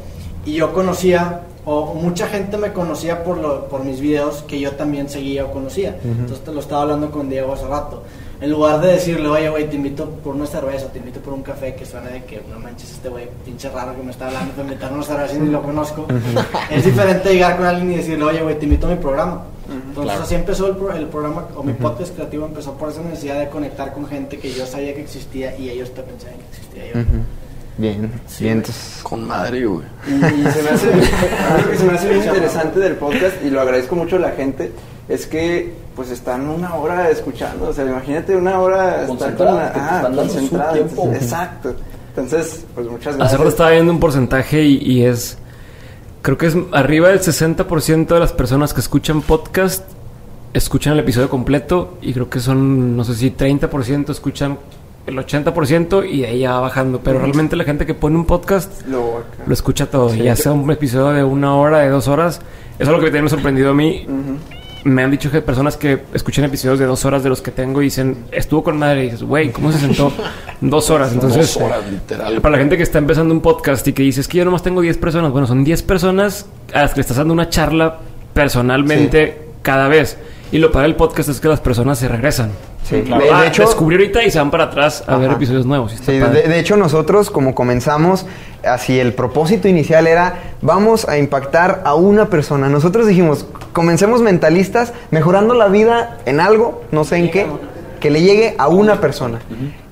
y 0.45 0.53
yo 0.55 0.73
conocía, 0.73 1.43
o 1.65 1.95
mucha 1.95 2.27
gente 2.29 2.57
me 2.57 2.73
conocía 2.73 3.25
por, 3.25 3.39
lo, 3.39 3.69
por 3.69 3.85
mis 3.85 4.01
videos 4.01 4.43
que 4.47 4.61
yo 4.61 4.73
también 4.73 5.09
seguía 5.09 5.45
o 5.47 5.51
conocía. 5.53 5.97
Entonces 6.05 6.45
te 6.45 6.53
lo 6.53 6.61
estaba 6.61 6.83
hablando 6.83 7.11
con 7.11 7.29
Diego 7.31 7.53
hace 7.55 7.67
rato. 7.67 8.03
En 8.41 8.51
lugar 8.51 8.81
de 8.81 8.89
decirle, 8.93 9.29
oye, 9.29 9.49
güey, 9.49 9.71
te 9.71 9.77
invito 9.77 10.07
por 10.07 10.35
una 10.35 10.45
cerveza, 10.47 10.89
te 10.89 10.99
invito 10.99 11.21
por 11.21 11.33
un 11.33 11.43
café, 11.43 11.75
que 11.75 11.87
suena 11.87 12.11
de 12.11 12.25
que 12.25 12.43
no 12.51 12.59
manches 12.59 12.91
este 12.91 13.09
güey, 13.09 13.29
pinche 13.45 13.71
raro 13.71 13.97
que 13.97 14.03
me 14.03 14.11
está 14.11 14.27
hablando, 14.27 14.53
de 14.55 14.63
invitar 14.63 14.93
una 14.93 15.03
cerveza 15.05 15.35
y 15.35 15.39
ni 15.39 15.49
lo 15.51 15.63
conozco. 15.63 16.05
Es 16.71 16.85
diferente 16.85 17.33
llegar 17.33 17.57
con 17.57 17.65
alguien 17.67 17.93
y 17.93 17.97
decirle, 17.97 18.25
oye, 18.25 18.43
güey, 18.43 18.59
te 18.59 18.65
invito 18.65 18.87
a 18.87 18.91
mi 18.91 18.97
programa. 18.97 19.45
Entonces 19.67 20.03
Claro. 20.05 20.23
así 20.25 20.35
empezó 20.35 20.67
el, 20.67 20.77
pro- 20.77 20.93
el 20.93 21.07
programa, 21.07 21.47
o 21.57 21.63
mi 21.63 21.73
podcast 21.73 22.15
creativo 22.15 22.45
empezó 22.45 22.73
por 22.75 22.91
esa 22.91 23.01
necesidad 23.01 23.39
de 23.39 23.49
conectar 23.49 23.95
con 23.95 24.07
gente 24.07 24.39
que 24.39 24.53
yo 24.53 24.67
sabía 24.67 24.95
que 24.95 25.01
existía 25.01 25.57
y 25.57 25.71
ellos 25.71 25.95
también 25.95 26.21
sabían 26.21 26.41
que 26.41 26.47
existía 26.51 26.83
yo. 27.03 27.09
Bien, 27.77 28.11
entonces, 28.41 29.01
Con 29.03 29.27
madre, 29.27 29.67
güey. 29.67 29.85
Y, 30.07 30.13
y 30.13 30.51
se 30.51 30.63
me 30.63 30.71
hace, 30.71 30.89
algo 31.51 31.71
que 31.71 31.77
se 31.77 31.85
me 31.85 31.93
hace 31.95 32.09
bien 32.09 32.23
interesante 32.23 32.81
del 32.81 32.95
podcast 32.95 33.37
y 33.45 33.51
lo 33.51 33.61
agradezco 33.61 33.97
mucho 33.97 34.17
a 34.17 34.21
la 34.21 34.31
gente 34.31 34.73
es 35.09 35.27
que 35.27 35.75
pues 35.97 36.11
están 36.11 36.49
una 36.49 36.75
hora 36.75 37.11
escuchando, 37.11 37.69
o 37.69 37.73
sea, 37.73 37.85
imagínate 37.85 38.35
una 38.37 38.59
hora 38.59 39.03
estar 39.03 39.07
con 39.07 39.17
Concentrados, 39.17 39.57
la, 39.57 39.69
que 39.69 39.79
te 39.79 39.85
ah, 39.85 40.09
están 40.43 40.73
tiempo. 40.73 41.13
exacto. 41.13 41.75
Entonces, 42.09 42.65
pues 42.75 42.87
muchas 42.87 43.09
Hace 43.09 43.19
gracias. 43.19 43.39
rato 43.39 43.51
estaba 43.51 43.71
viendo 43.71 43.93
un 43.93 44.01
porcentaje 44.01 44.63
y, 44.63 44.79
y 44.79 45.05
es. 45.05 45.39
Creo 46.23 46.39
que 46.39 46.47
es 46.47 46.57
arriba 46.73 47.09
del 47.09 47.21
60% 47.21 48.07
de 48.07 48.21
las 48.21 48.33
personas 48.33 48.73
que 48.73 48.81
escuchan 48.81 49.21
podcast 49.21 49.85
escuchan 50.55 50.93
el 50.93 51.01
episodio 51.01 51.29
completo 51.29 51.99
y 52.01 52.15
creo 52.15 52.31
que 52.31 52.41
son, 52.41 52.97
no 52.97 53.05
sé 53.05 53.15
si 53.15 53.31
30% 53.33 54.11
escuchan 54.11 54.57
el 55.07 55.17
80% 55.19 56.09
y 56.11 56.23
de 56.23 56.27
ahí 56.29 56.39
ya 56.41 56.53
va 56.53 56.61
bajando. 56.61 57.01
Pero 57.03 57.19
realmente 57.19 57.57
la 57.57 57.65
gente 57.65 57.87
que 57.87 57.95
pone 57.95 58.17
un 58.17 58.25
podcast 58.27 58.87
Lo 58.87 59.23
escucha 59.51 59.87
todo, 59.87 60.15
ya 60.15 60.37
sea 60.37 60.53
un 60.53 60.71
episodio 60.71 61.11
de 61.13 61.25
una 61.25 61.55
hora, 61.57 61.79
de 61.81 61.89
dos 61.91 62.09
horas. 62.09 62.41
Eso 62.79 62.91
es 62.91 62.99
lo 62.99 63.05
que 63.05 63.11
me 63.11 63.27
ha 63.27 63.29
sorprendido 63.29 63.71
a 63.71 63.75
mí. 63.75 64.07
Me 64.85 65.03
han 65.03 65.11
dicho 65.11 65.31
que 65.31 65.41
personas 65.41 65.79
que 65.79 66.01
escuchan 66.13 66.45
episodios 66.45 66.79
de 66.79 66.85
dos 66.85 67.07
horas 67.07 67.23
de 67.23 67.31
los 67.31 67.41
que 67.41 67.51
tengo 67.51 67.81
y 67.81 67.87
dicen, 67.87 68.25
estuvo 68.31 68.63
con 68.63 68.77
madre. 68.79 69.01
Y 69.01 69.05
dices, 69.05 69.23
güey, 69.23 69.51
¿cómo 69.51 69.73
se 69.73 69.79
sentó 69.79 70.13
dos 70.61 70.91
horas? 70.91 71.13
Entonces, 71.13 71.55
Dos 71.55 71.63
horas, 71.65 71.81
literal. 71.91 72.41
para 72.43 72.53
la 72.53 72.59
gente 72.59 72.77
que 72.77 72.83
está 72.83 72.99
empezando 72.99 73.33
un 73.33 73.41
podcast 73.41 73.87
y 73.89 73.95
que 73.95 74.03
dice, 74.03 74.21
es 74.21 74.29
que 74.29 74.37
yo 74.39 74.45
nomás 74.45 74.63
tengo 74.63 74.83
10 74.83 74.99
personas. 74.99 75.33
Bueno, 75.33 75.47
son 75.47 75.65
10 75.65 75.83
personas 75.85 76.47
a 76.75 76.83
las 76.83 76.91
que 76.91 76.97
le 76.97 77.01
estás 77.01 77.17
dando 77.17 77.33
una 77.33 77.49
charla 77.49 77.99
personalmente 78.35 79.39
cada 79.63 79.89
vez. 79.89 80.19
Y 80.55 80.59
lo 80.59 80.71
para 80.71 80.87
el 80.87 80.95
podcast 80.95 81.29
es 81.29 81.41
que 81.41 81.49
las 81.49 81.59
personas 81.61 81.99
se 81.99 82.07
regresan. 82.07 82.51
Sí, 82.89 83.03
Claro. 83.03 83.23
de- 83.25 83.29
de 83.29 83.35
Ah, 83.35 83.47
hecho- 83.49 83.63
descubrí 83.63 83.97
ahorita 83.97 84.23
y 84.23 84.31
se 84.31 84.39
van 84.39 84.53
para 84.53 84.65
atrás 84.65 85.03
a 85.07 85.17
ver 85.17 85.33
episodios 85.33 85.67
nuevos. 85.67 85.93
Sí, 86.01 86.13
de, 86.13 86.29
de 86.29 86.59
hecho 86.61 86.77
nosotros 86.77 87.29
como 87.31 87.55
comenzamos, 87.57 88.25
así 88.65 89.01
el 89.01 89.15
propósito 89.15 89.67
inicial 89.67 90.07
era, 90.07 90.35
vamos 90.63 91.09
a 91.09 91.19
impactar 91.19 91.83
a 91.85 91.95
una 91.97 92.27
persona. 92.27 92.69
Nosotros 92.69 93.07
dijimos, 93.09 93.47
comencemos 93.73 94.21
mentalistas, 94.23 94.93
mejorando 95.11 95.55
la 95.55 95.67
vida 95.67 96.19
en 96.25 96.39
algo, 96.39 96.85
no 96.93 97.03
sé 97.05 97.17
en 97.17 97.31
qué, 97.33 97.47
que 97.99 98.11
le 98.11 98.21
llegue 98.21 98.55
a 98.59 98.69
una 98.69 99.01
persona. 99.01 99.41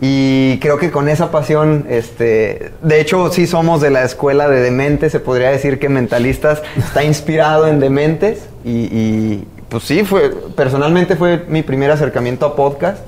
Y 0.01 0.59
creo 0.61 0.79
que 0.79 0.93
con 0.93 1.09
esa 1.09 1.33
pasión, 1.33 1.87
este, 1.89 2.71
de 2.83 3.01
hecho 3.01 3.33
sí 3.33 3.49
somos 3.49 3.81
de 3.81 3.91
la 3.91 4.05
escuela 4.05 4.49
de 4.49 4.61
Dementes, 4.61 5.11
se 5.11 5.19
podría 5.19 5.51
decir 5.51 5.79
que 5.81 5.89
Mentalistas 5.89 6.63
está 6.77 7.03
inspirado 7.03 7.67
en 7.67 7.81
Dementes 7.81 8.45
y, 8.65 8.71
y, 8.71 9.49
pues 9.73 9.85
sí, 9.85 10.05
fue, 10.05 10.31
personalmente 10.55 11.17
fue 11.17 11.47
mi 11.49 11.63
primer 11.63 11.91
acercamiento 11.91 12.45
a 12.45 12.55
podcast. 12.55 12.99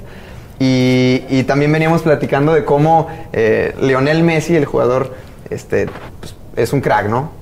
Y, 0.59 1.23
y 1.29 1.45
también 1.45 1.71
veníamos 1.71 2.01
platicando 2.01 2.55
de 2.55 2.65
cómo 2.65 3.09
eh, 3.35 3.75
Lionel 3.83 4.23
Messi, 4.23 4.57
el 4.57 4.65
jugador, 4.65 5.15
este, 5.51 5.89
pues, 6.21 6.35
es 6.57 6.73
un 6.73 6.81
crack, 6.81 7.09
¿no? 7.09 7.33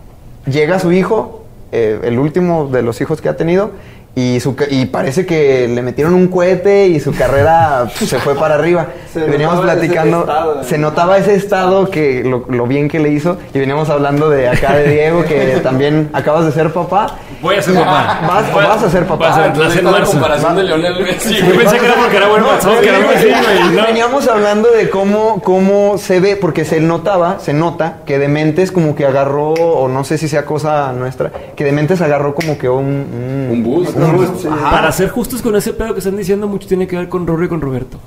Llega 0.47 0.81
su 0.81 0.91
hijo, 0.91 1.45
eh, 1.71 2.01
el 2.03 2.19
último 2.19 2.67
de 2.67 2.83
los 2.83 3.01
hijos 3.01 3.21
que 3.21 3.29
ha 3.29 3.37
tenido, 3.37 3.71
y, 4.15 4.41
su, 4.41 4.55
ca- 4.55 4.67
y 4.71 4.87
parece 4.87 5.25
que 5.25 5.69
le 5.69 5.81
metieron 5.83 6.13
un 6.15 6.29
cohete 6.29 6.87
y 6.89 7.01
su 7.01 7.15
carrera 7.15 7.87
pues, 7.99 8.11
se 8.11 8.19
fue 8.19 8.35
para 8.35 8.55
arriba. 8.57 8.89
Se 9.13 9.21
veníamos 9.21 9.61
platicando, 9.61 10.21
estado, 10.21 10.65
se 10.65 10.79
¿no? 10.79 10.89
notaba 10.89 11.19
ese 11.19 11.35
estado 11.35 11.91
que 11.91 12.25
lo, 12.25 12.47
lo 12.49 12.67
bien 12.67 12.89
que 12.89 12.99
le 12.99 13.11
hizo, 13.11 13.37
y 13.53 13.59
veníamos 13.59 13.91
hablando 13.91 14.31
de 14.31 14.49
acá 14.49 14.73
de 14.75 14.89
Diego, 14.89 15.23
que 15.27 15.61
también 15.63 16.09
acabas 16.15 16.47
de 16.47 16.53
ser 16.53 16.73
papá. 16.73 17.19
Voy 17.43 17.57
a 17.57 17.61
ser 17.61 17.75
papá. 17.75 18.21
Vas, 18.27 18.51
Voy 18.55 18.65
a- 18.65 18.69
vas 18.69 18.83
a 18.85 18.91
ser 18.91 19.05
papá. 19.05 19.29
vas 19.29 19.37
a- 19.37 19.47
en 19.79 19.85
la 19.85 19.91
marzo. 19.91 20.13
comparación 20.13 20.57
de 20.57 20.63
Lionel 20.65 21.03
Messi, 21.03 21.35
Yo 21.37 21.45
güey. 21.45 21.59
pensé 21.59 21.79
que 21.79 21.85
era 21.85 21.95
porque 21.97 22.17
era 22.17 22.27
bueno, 22.29 22.47
pensamos 22.53 22.81
que 22.81 22.89
era 22.89 22.99
Messi, 23.01 23.27
güey, 23.29 23.77
no. 23.77 23.85
Veníamos 23.87 24.29
hablando 24.29 24.71
de 24.71 24.89
cómo, 24.89 25.43
cómo 25.43 25.99
se 25.99 26.19
ve, 26.21 26.37
porque 26.37 26.65
se 26.65 26.81
notaba, 26.81 27.39
se 27.39 27.53
nota 27.53 27.99
que 28.07 28.19
Dementes 28.19 28.73
como 28.73 28.95
que 28.95 29.05
agarró, 29.05 29.51
o 29.53 29.89
no 29.89 30.05
sé 30.05 30.17
si 30.17 30.27
sea 30.27 30.47
cosa 30.47 30.91
nuestra, 30.95 31.31
que 31.55 31.65
Dementes 31.65 32.01
agarró 32.01 32.35
como 32.35 32.57
que 32.57 32.71
un... 32.71 32.87
Un, 32.87 33.49
Un 33.51 33.63
boost. 33.63 33.95
un 33.95 34.02
sí. 34.39 34.49
Para 34.49 34.93
ser 34.93 35.09
justos 35.11 35.43
con 35.43 35.55
ese 35.57 35.73
pedo 35.73 35.93
que 35.95 35.99
están 36.01 36.17
diciendo, 36.17 36.49
mucho 36.49 36.67
tiene 36.69 36.87
que 36.87 36.97
ver 36.97 37.09
con 37.09 37.27
Rorro 37.27 37.45
y 37.45 37.49
con 37.49 37.61
Roberto. 37.61 37.99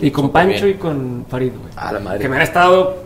Y 0.00 0.10
con 0.10 0.30
Pancho 0.30 0.64
bien. 0.66 0.76
y 0.76 0.80
con 0.80 1.26
Farid, 1.28 1.52
güey. 1.52 1.72
A 1.76 1.92
la 1.92 2.00
madre. 2.00 2.18
Que 2.20 2.28
me 2.28 2.36
han 2.36 2.42
estado 2.42 3.04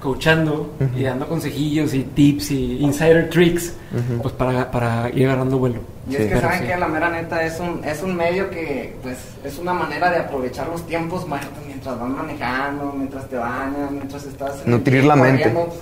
coachando 0.00 0.72
y 0.96 1.04
dando 1.04 1.28
consejillos 1.28 1.94
y 1.94 2.02
tips 2.02 2.50
y 2.50 2.78
insider 2.82 3.30
tricks, 3.30 3.74
pues 4.20 4.34
para, 4.34 4.68
para 4.70 5.08
ir 5.10 5.26
agarrando 5.26 5.58
vuelo. 5.58 5.80
Y 6.10 6.16
es 6.16 6.22
que 6.22 6.26
Pero 6.30 6.40
saben 6.40 6.60
sí. 6.62 6.66
que 6.66 6.76
la 6.76 6.88
mera 6.88 7.08
neta 7.10 7.44
es 7.44 7.60
un, 7.60 7.84
es 7.84 8.02
un 8.02 8.16
medio 8.16 8.50
que 8.50 8.96
pues 9.04 9.16
es 9.44 9.58
una 9.60 9.72
manera 9.72 10.10
de 10.10 10.16
aprovechar 10.18 10.66
los 10.68 10.84
tiempos 10.88 11.28
muertos 11.28 11.52
mientras 11.64 12.00
vas 12.00 12.08
manejando, 12.08 12.92
mientras 12.96 13.28
te 13.28 13.36
bañas, 13.36 13.92
mientras 13.92 14.24
estás 14.24 14.66
Nutrir 14.66 15.04
la 15.04 15.14
mente. 15.14 15.44
corriendo, 15.52 15.72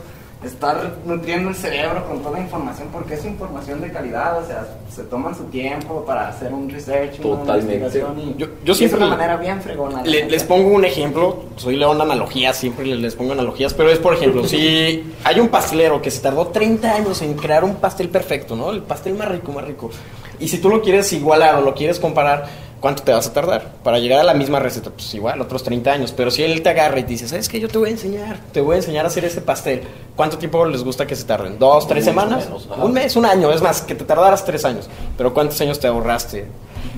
estar 0.44 0.96
nutriendo 1.04 1.50
el 1.50 1.54
cerebro 1.54 2.06
con 2.06 2.20
toda 2.20 2.38
la 2.38 2.44
información 2.44 2.88
porque 2.90 3.14
es 3.14 3.24
información 3.26 3.80
de 3.82 3.92
calidad, 3.92 4.42
o 4.42 4.46
sea, 4.46 4.66
se 4.90 5.02
toman 5.02 5.34
su 5.36 5.44
tiempo 5.44 6.02
para 6.06 6.28
hacer 6.28 6.52
un 6.52 6.70
research, 6.70 7.20
una 7.22 7.40
Totalmente. 7.40 7.74
investigación 7.74 8.18
y 8.20 8.34
Yo- 8.38 8.46
yo 8.64 8.72
y 8.72 8.76
siempre 8.76 8.98
es 9.00 9.06
una 9.06 9.16
manera 9.16 9.36
bien 9.36 9.60
fregona. 9.60 10.02
Le- 10.02 10.30
les 10.30 10.42
pongo 10.44 10.68
un 10.70 10.84
ejemplo, 10.86 11.44
soy 11.56 11.76
león 11.76 11.98
de 11.98 12.04
analogías, 12.04 12.56
siempre 12.56 12.86
les, 12.86 12.98
les 12.98 13.14
pongo 13.14 13.32
analogías, 13.32 13.74
pero 13.74 13.90
es 13.90 13.98
por 13.98 14.14
ejemplo, 14.14 14.44
si 14.48 15.12
hay 15.24 15.40
un 15.40 15.48
pastelero 15.48 16.00
que 16.00 16.10
se 16.10 16.20
tardó 16.20 16.46
30 16.46 16.94
años 16.94 17.20
en 17.20 17.34
crear 17.34 17.62
un 17.62 17.74
pastel 17.74 18.08
perfecto, 18.08 18.56
¿no? 18.56 18.70
El 18.70 18.82
pastel 18.82 19.14
más 19.14 19.28
rico, 19.28 19.52
más 19.52 19.64
rico. 19.66 19.90
Y 20.38 20.48
si 20.48 20.56
tú 20.56 20.70
lo 20.70 20.80
quieres 20.80 21.12
igualar 21.12 21.56
o 21.56 21.60
lo 21.60 21.74
quieres 21.74 22.00
comparar, 22.00 22.46
¿cuánto 22.80 23.02
te 23.02 23.12
vas 23.12 23.28
a 23.28 23.32
tardar? 23.32 23.72
Para 23.84 23.98
llegar 23.98 24.20
a 24.20 24.24
la 24.24 24.34
misma 24.34 24.58
receta, 24.58 24.90
pues 24.90 25.12
igual, 25.14 25.40
otros 25.40 25.62
30 25.62 25.92
años. 25.92 26.12
Pero 26.16 26.30
si 26.30 26.42
él 26.42 26.62
te 26.62 26.70
agarra 26.70 26.98
y 26.98 27.02
te 27.04 27.10
dice, 27.10 27.28
¿sabes 27.28 27.48
qué? 27.48 27.60
Yo 27.60 27.68
te 27.68 27.78
voy 27.78 27.88
a 27.88 27.92
enseñar, 27.92 28.38
te 28.52 28.60
voy 28.60 28.74
a 28.74 28.78
enseñar 28.78 29.04
a 29.04 29.08
hacer 29.08 29.24
este 29.24 29.40
pastel. 29.40 29.82
¿Cuánto 30.16 30.38
tiempo 30.38 30.64
les 30.66 30.82
gusta 30.82 31.06
que 31.06 31.14
se 31.16 31.24
tarden? 31.24 31.58
¿Dos, 31.58 31.86
tres 31.86 32.04
Un 32.04 32.10
semanas? 32.10 32.44
menos, 32.46 32.68
un 32.82 32.92
mes, 32.92 33.16
un 33.16 33.26
año, 33.26 33.52
es 33.52 33.62
más, 33.62 33.82
que 33.82 33.94
te 33.94 34.04
tardaras 34.04 34.44
tres 34.44 34.64
años. 34.64 34.88
Pero 35.16 35.32
¿cuántos 35.32 35.60
años 35.60 35.78
te 35.78 35.86
ahorraste? 35.86 36.46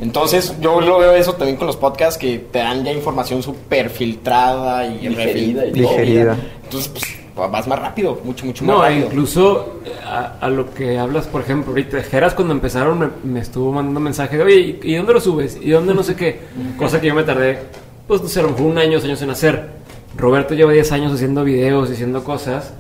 Entonces, 0.01 0.55
yo 0.61 0.81
lo 0.81 0.99
veo 0.99 1.13
eso 1.13 1.35
también 1.35 1.57
con 1.57 1.67
los 1.67 1.77
podcasts 1.77 2.19
que 2.19 2.39
te 2.39 2.59
dan 2.59 2.85
ya 2.85 2.93
información 2.93 3.43
súper 3.43 3.91
filtrada 3.91 4.87
y 4.87 5.09
Digerida 5.09 5.67
y. 5.67 5.71
Digerida. 5.73 6.37
Entonces, 6.65 6.89
pues, 6.89 7.05
vas 7.37 7.67
más 7.67 7.79
rápido, 7.79 8.21
mucho, 8.25 8.45
mucho 8.47 8.65
más 8.65 8.77
No, 8.77 8.83
rápido. 8.83 9.07
incluso 9.07 9.75
a, 10.07 10.35
a 10.41 10.49
lo 10.51 10.73
que 10.75 10.99
hablas, 10.99 11.27
por 11.27 11.41
ejemplo, 11.41 11.71
ahorita 11.71 12.03
Geras 12.03 12.35
cuando 12.35 12.53
empezaron 12.55 12.99
me, 12.99 13.09
me 13.25 13.41
estuvo 13.41 13.73
mandando 13.73 14.01
mensaje 14.01 14.37
de, 14.37 14.43
oye, 14.45 14.79
¿y- 14.83 14.93
¿y 14.93 14.97
dónde 14.97 15.13
lo 15.15 15.21
subes? 15.21 15.59
¿Y 15.61 15.71
dónde 15.71 15.95
no 15.95 16.03
sé 16.03 16.15
qué? 16.15 16.41
Cosa 16.79 17.01
que 17.01 17.07
yo 17.09 17.15
me 17.15 17.23
tardé, 17.23 17.59
pues 18.07 18.23
no 18.23 18.29
sé, 18.29 18.41
a 18.41 18.43
lo 18.43 18.51
mejor 18.51 18.67
un 18.67 18.79
año, 18.79 18.95
dos 18.95 19.05
años 19.05 19.23
en 19.23 19.31
hacer. 19.31 19.69
Roberto 20.17 20.55
lleva 20.55 20.73
10 20.73 20.93
años 20.93 21.13
haciendo 21.13 21.43
videos, 21.43 21.91
haciendo 21.91 22.23
cosas. 22.23 22.75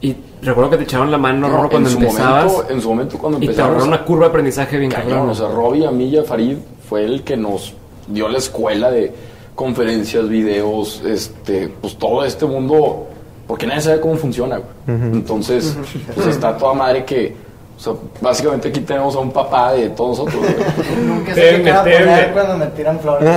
Y 0.00 0.16
recuerdo 0.40 0.70
que 0.70 0.76
te 0.78 0.84
echaban 0.84 1.10
la 1.10 1.18
mano, 1.18 1.46
No, 1.46 1.54
Rorro, 1.56 1.68
cuando 1.68 1.90
en 1.90 1.96
empezabas. 1.98 2.46
momento- 2.50 2.72
en 2.72 2.80
su 2.80 2.88
momento 2.88 3.18
cuando 3.18 3.36
y 3.36 3.40
te 3.42 3.46
empezamos- 3.48 3.72
ahorró 3.74 3.84
una 3.86 4.02
curva 4.02 4.24
de 4.24 4.30
aprendizaje 4.30 4.78
bien 4.78 4.90
cabrón. 4.90 5.28
o 5.28 5.34
sea, 5.34 5.48
Robbie, 5.48 5.86
Amilla, 5.86 6.24
Farid 6.24 6.56
fue 6.88 7.04
el 7.04 7.22
que 7.22 7.36
nos 7.36 7.74
dio 8.08 8.28
la 8.30 8.38
escuela 8.38 8.90
de 8.90 9.12
conferencias, 9.54 10.26
videos, 10.26 11.02
este, 11.04 11.68
pues 11.82 11.96
todo 11.98 12.24
este 12.24 12.46
mundo, 12.46 13.08
porque 13.50 13.66
nadie 13.66 13.80
sabe 13.80 13.98
cómo 13.98 14.14
funciona, 14.14 14.58
güey. 14.58 14.70
Entonces, 15.12 15.76
pues 16.14 16.28
está 16.28 16.56
toda 16.56 16.72
madre 16.72 17.04
que, 17.04 17.34
o 17.76 17.80
sea, 17.80 17.94
básicamente 18.20 18.68
aquí 18.68 18.78
tenemos 18.78 19.16
a 19.16 19.18
un 19.18 19.32
papá 19.32 19.72
de 19.72 19.88
todos 19.90 20.20
nosotros, 20.20 20.40
güey. 20.40 21.04
Nunca 21.04 21.34
cara 21.34 21.82
teme. 21.82 21.98
poner 21.98 22.32
cuando 22.32 22.58
me 22.58 22.66
tiran 22.66 23.00
flores. 23.00 23.28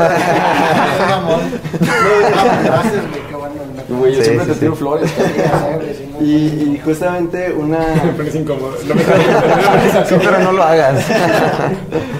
Es 3.93 3.99
güey, 3.99 4.11
me- 4.11 4.17
yo 4.17 4.23
Sí, 4.23 4.29
siempre 4.29 4.45
sí, 4.47 4.51
te 4.53 4.59
tiro 4.59 4.73
sí. 4.73 4.79
flores, 4.79 5.11
no- 6.19 6.25
Y, 6.25 6.31
y 6.75 6.81
justamente 6.83 7.51
una... 7.53 7.79
Sí, 10.07 10.15
pero 10.23 10.39
no 10.39 10.51
lo 10.51 10.63
hagas. 10.63 11.03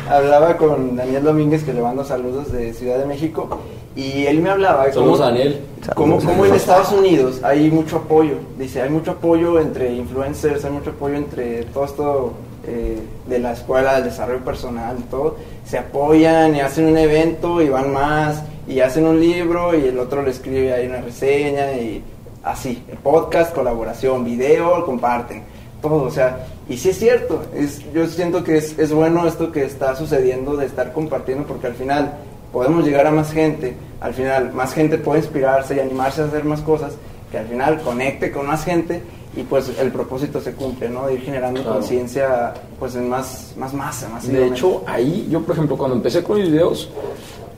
hablaba 0.09 0.57
con 0.57 0.95
Daniel 0.95 1.23
Domínguez, 1.23 1.63
que 1.63 1.73
le 1.73 1.81
mando 1.81 2.03
saludos 2.03 2.51
de 2.51 2.73
Ciudad 2.73 2.97
de 2.99 3.05
México, 3.05 3.47
y 3.95 4.25
él 4.25 4.39
me 4.41 4.49
hablaba... 4.49 4.83
a 4.83 4.87
Daniel. 5.17 5.59
Como, 5.95 6.19
como 6.19 6.45
en 6.45 6.53
Estados 6.53 6.91
Unidos 6.91 7.41
hay 7.43 7.69
mucho 7.69 7.97
apoyo, 7.97 8.35
dice, 8.57 8.81
hay 8.81 8.89
mucho 8.89 9.11
apoyo 9.11 9.59
entre 9.59 9.91
influencers, 9.93 10.63
hay 10.65 10.71
mucho 10.71 10.91
apoyo 10.91 11.15
entre 11.15 11.63
todo 11.65 11.85
esto 11.85 12.33
eh, 12.65 12.99
de 13.27 13.39
la 13.39 13.51
escuela, 13.53 13.95
del 13.95 14.05
desarrollo 14.05 14.43
personal, 14.45 14.95
todo, 15.11 15.35
se 15.65 15.77
apoyan 15.77 16.55
y 16.55 16.61
hacen 16.61 16.85
un 16.87 16.97
evento 16.97 17.61
y 17.61 17.67
van 17.69 17.91
más, 17.91 18.43
y 18.67 18.79
hacen 18.79 19.05
un 19.05 19.19
libro 19.19 19.77
y 19.77 19.85
el 19.87 19.99
otro 19.99 20.21
le 20.21 20.31
escribe 20.31 20.73
ahí 20.73 20.87
una 20.87 21.01
reseña 21.01 21.73
y 21.73 22.03
así, 22.43 22.83
el 22.89 22.97
podcast, 22.97 23.53
colaboración, 23.53 24.23
video, 24.25 24.85
comparten, 24.85 25.43
todo, 25.81 26.03
o 26.03 26.11
sea, 26.11 26.45
y 26.69 26.77
sí 26.77 26.89
es 26.89 26.99
cierto, 26.99 27.41
es, 27.53 27.81
yo 27.93 28.07
siento 28.07 28.43
que 28.43 28.57
es, 28.57 28.77
es 28.79 28.91
bueno 28.93 29.27
esto 29.27 29.51
que 29.51 29.63
está 29.65 29.95
sucediendo 29.95 30.55
de 30.55 30.65
estar 30.65 30.93
compartiendo 30.93 31.45
porque 31.45 31.67
al 31.67 31.73
final 31.75 32.13
podemos 32.51 32.85
llegar 32.85 33.05
a 33.07 33.11
más 33.11 33.31
gente, 33.33 33.75
al 33.99 34.13
final 34.13 34.53
más 34.53 34.73
gente 34.73 34.97
puede 34.97 35.19
inspirarse 35.19 35.75
y 35.75 35.79
animarse 35.79 36.21
a 36.21 36.25
hacer 36.25 36.43
más 36.45 36.61
cosas, 36.61 36.93
que 37.31 37.37
al 37.37 37.47
final 37.47 37.81
conecte 37.81 38.31
con 38.31 38.45
más 38.47 38.63
gente 38.63 39.01
y 39.35 39.41
pues 39.43 39.71
el 39.79 39.91
propósito 39.91 40.39
se 40.39 40.53
cumple, 40.53 40.89
¿no? 40.89 41.07
De 41.07 41.15
ir 41.15 41.21
generando 41.21 41.61
Claro. 41.61 41.77
conciencia 41.79 42.53
pues 42.79 42.93
en 42.95 43.09
más, 43.09 43.53
más 43.57 43.73
masa, 43.73 44.07
más 44.09 44.27
De 44.27 44.47
hecho, 44.47 44.83
ahí 44.85 45.27
yo, 45.31 45.41
por 45.41 45.55
ejemplo, 45.55 45.75
cuando 45.75 45.95
empecé 45.97 46.21
con 46.21 46.37
mis 46.37 46.51
videos, 46.51 46.89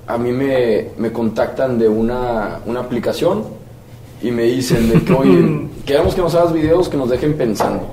a 0.07 0.17
mí 0.17 0.31
me, 0.31 0.89
me 0.97 1.11
contactan 1.11 1.79
de 1.79 1.87
una, 1.87 2.59
una 2.65 2.79
aplicación 2.81 3.43
y 4.21 4.31
me 4.31 4.43
dicen 4.43 4.89
de 4.89 5.03
que, 5.03 5.13
oye, 5.13 5.67
queremos 5.85 6.15
que 6.15 6.21
nos 6.21 6.35
hagas 6.35 6.53
videos 6.53 6.89
que 6.89 6.97
nos 6.97 7.09
dejen 7.09 7.35
pensando. 7.35 7.87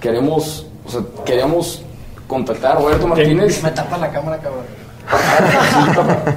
Queremos, 0.00 0.66
o 0.86 0.90
sea, 0.90 1.00
queríamos 1.24 1.82
contactar 2.26 2.76
a 2.76 2.80
Roberto 2.80 3.06
Martínez. 3.06 3.62
Me 3.62 3.70
tapa 3.70 3.98
la 3.98 4.10
cámara, 4.10 4.38
cabrón. 4.38 4.64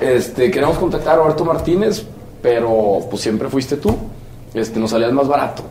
Este, 0.00 0.50
queremos 0.50 0.76
contactar 0.76 1.14
a 1.14 1.16
Roberto 1.16 1.46
Martínez, 1.46 2.04
pero 2.42 3.00
pues 3.08 3.22
siempre 3.22 3.48
fuiste 3.48 3.76
tú. 3.76 3.96
Este, 4.52 4.78
nos 4.78 4.90
salías 4.90 5.12
más 5.12 5.26
barato. 5.26 5.62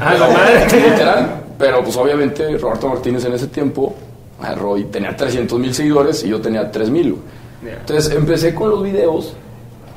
Ah, 0.00 0.14
madre. 0.18 0.64
Literal. 0.90 1.42
Pero 1.58 1.84
pues 1.84 1.96
obviamente 1.96 2.56
Roberto 2.56 2.88
Martínez 2.88 3.24
en 3.26 3.34
ese 3.34 3.48
tiempo, 3.48 3.94
Roy 4.56 4.84
tenía 4.84 5.14
300 5.14 5.58
mil 5.58 5.74
seguidores 5.74 6.24
y 6.24 6.28
yo 6.28 6.40
tenía 6.40 6.70
3 6.70 6.90
mil. 6.90 7.18
Entonces 7.64 8.14
empecé 8.14 8.54
con 8.54 8.70
los 8.70 8.82
videos 8.82 9.34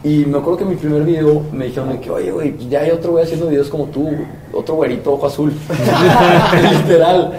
y 0.04 0.26
me 0.26 0.38
acuerdo 0.38 0.58
que 0.60 0.64
en 0.64 0.70
mi 0.70 0.76
primer 0.76 1.04
video 1.04 1.42
me 1.52 1.66
dijeron 1.66 1.90
de 1.90 2.00
que, 2.00 2.10
oye, 2.10 2.32
güey, 2.32 2.52
pues 2.52 2.70
ya 2.70 2.82
hay 2.82 2.92
otro 2.92 3.12
güey 3.12 3.24
haciendo 3.24 3.48
videos 3.48 3.68
como 3.68 3.86
tú, 3.86 4.10
otro 4.54 4.76
güerito 4.76 5.14
ojo 5.14 5.26
azul. 5.28 5.52
Literal. 6.72 7.34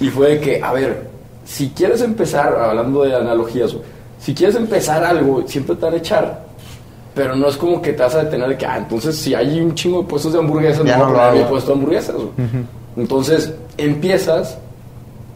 Y 0.00 0.08
fue 0.08 0.30
de 0.30 0.40
que, 0.40 0.62
a 0.62 0.72
ver, 0.72 1.08
si 1.44 1.70
quieres 1.70 2.00
empezar, 2.00 2.54
hablando 2.56 3.02
de 3.04 3.14
analogías, 3.14 3.74
si 4.18 4.34
quieres 4.34 4.56
empezar 4.56 5.04
algo, 5.04 5.42
siempre 5.46 5.76
te 5.76 5.84
van 5.84 5.94
a 5.94 5.96
echar. 5.98 6.44
Pero 7.14 7.36
no 7.36 7.46
es 7.48 7.56
como 7.56 7.80
que 7.80 7.92
te 7.92 8.02
vas 8.02 8.14
a 8.14 8.24
detener 8.24 8.48
de 8.48 8.56
que, 8.56 8.66
ah, 8.66 8.78
entonces 8.78 9.16
si 9.16 9.34
hay 9.34 9.60
un 9.60 9.74
chingo 9.74 10.02
de 10.02 10.08
puestos 10.08 10.32
de 10.32 10.38
hamburguesas, 10.38 10.84
Ya 10.84 10.96
no 10.96 11.06
no 11.06 11.12
voy 11.12 11.20
a 11.20 11.28
poner 11.28 11.42
mi 11.44 11.48
puesto 11.48 11.70
de 11.72 11.78
hamburguesas. 11.78 12.16
güey. 12.16 12.28
Entonces 12.96 13.52
empiezas 13.76 14.58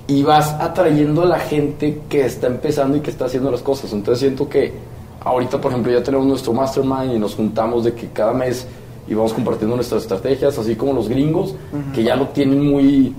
y 0.08 0.22
vas 0.22 0.54
atrayendo 0.58 1.22
a 1.22 1.26
la 1.26 1.38
gente 1.38 2.00
que 2.08 2.24
está 2.24 2.46
empezando 2.46 2.96
y 2.96 3.00
que 3.00 3.10
está 3.10 3.26
haciendo 3.26 3.50
las 3.50 3.60
cosas. 3.60 3.92
Entonces 3.92 4.20
siento 4.20 4.48
que 4.48 4.72
ahorita, 5.20 5.60
por 5.60 5.70
ejemplo, 5.70 5.92
ya 5.92 6.02
tenemos 6.02 6.26
nuestro 6.26 6.54
mastermind 6.54 7.12
y 7.14 7.18
nos 7.18 7.34
juntamos 7.34 7.84
de 7.84 7.92
que 7.92 8.08
cada 8.08 8.32
mes 8.32 8.66
y 9.06 9.14
vamos 9.14 9.34
compartiendo 9.34 9.76
nuestras 9.76 10.02
estrategias, 10.02 10.58
así 10.58 10.76
como 10.76 10.94
los 10.94 11.08
gringos, 11.08 11.54
que 11.94 12.02
ya 12.02 12.16
lo 12.16 12.28
tienen 12.28 12.70
muy, 12.70 13.14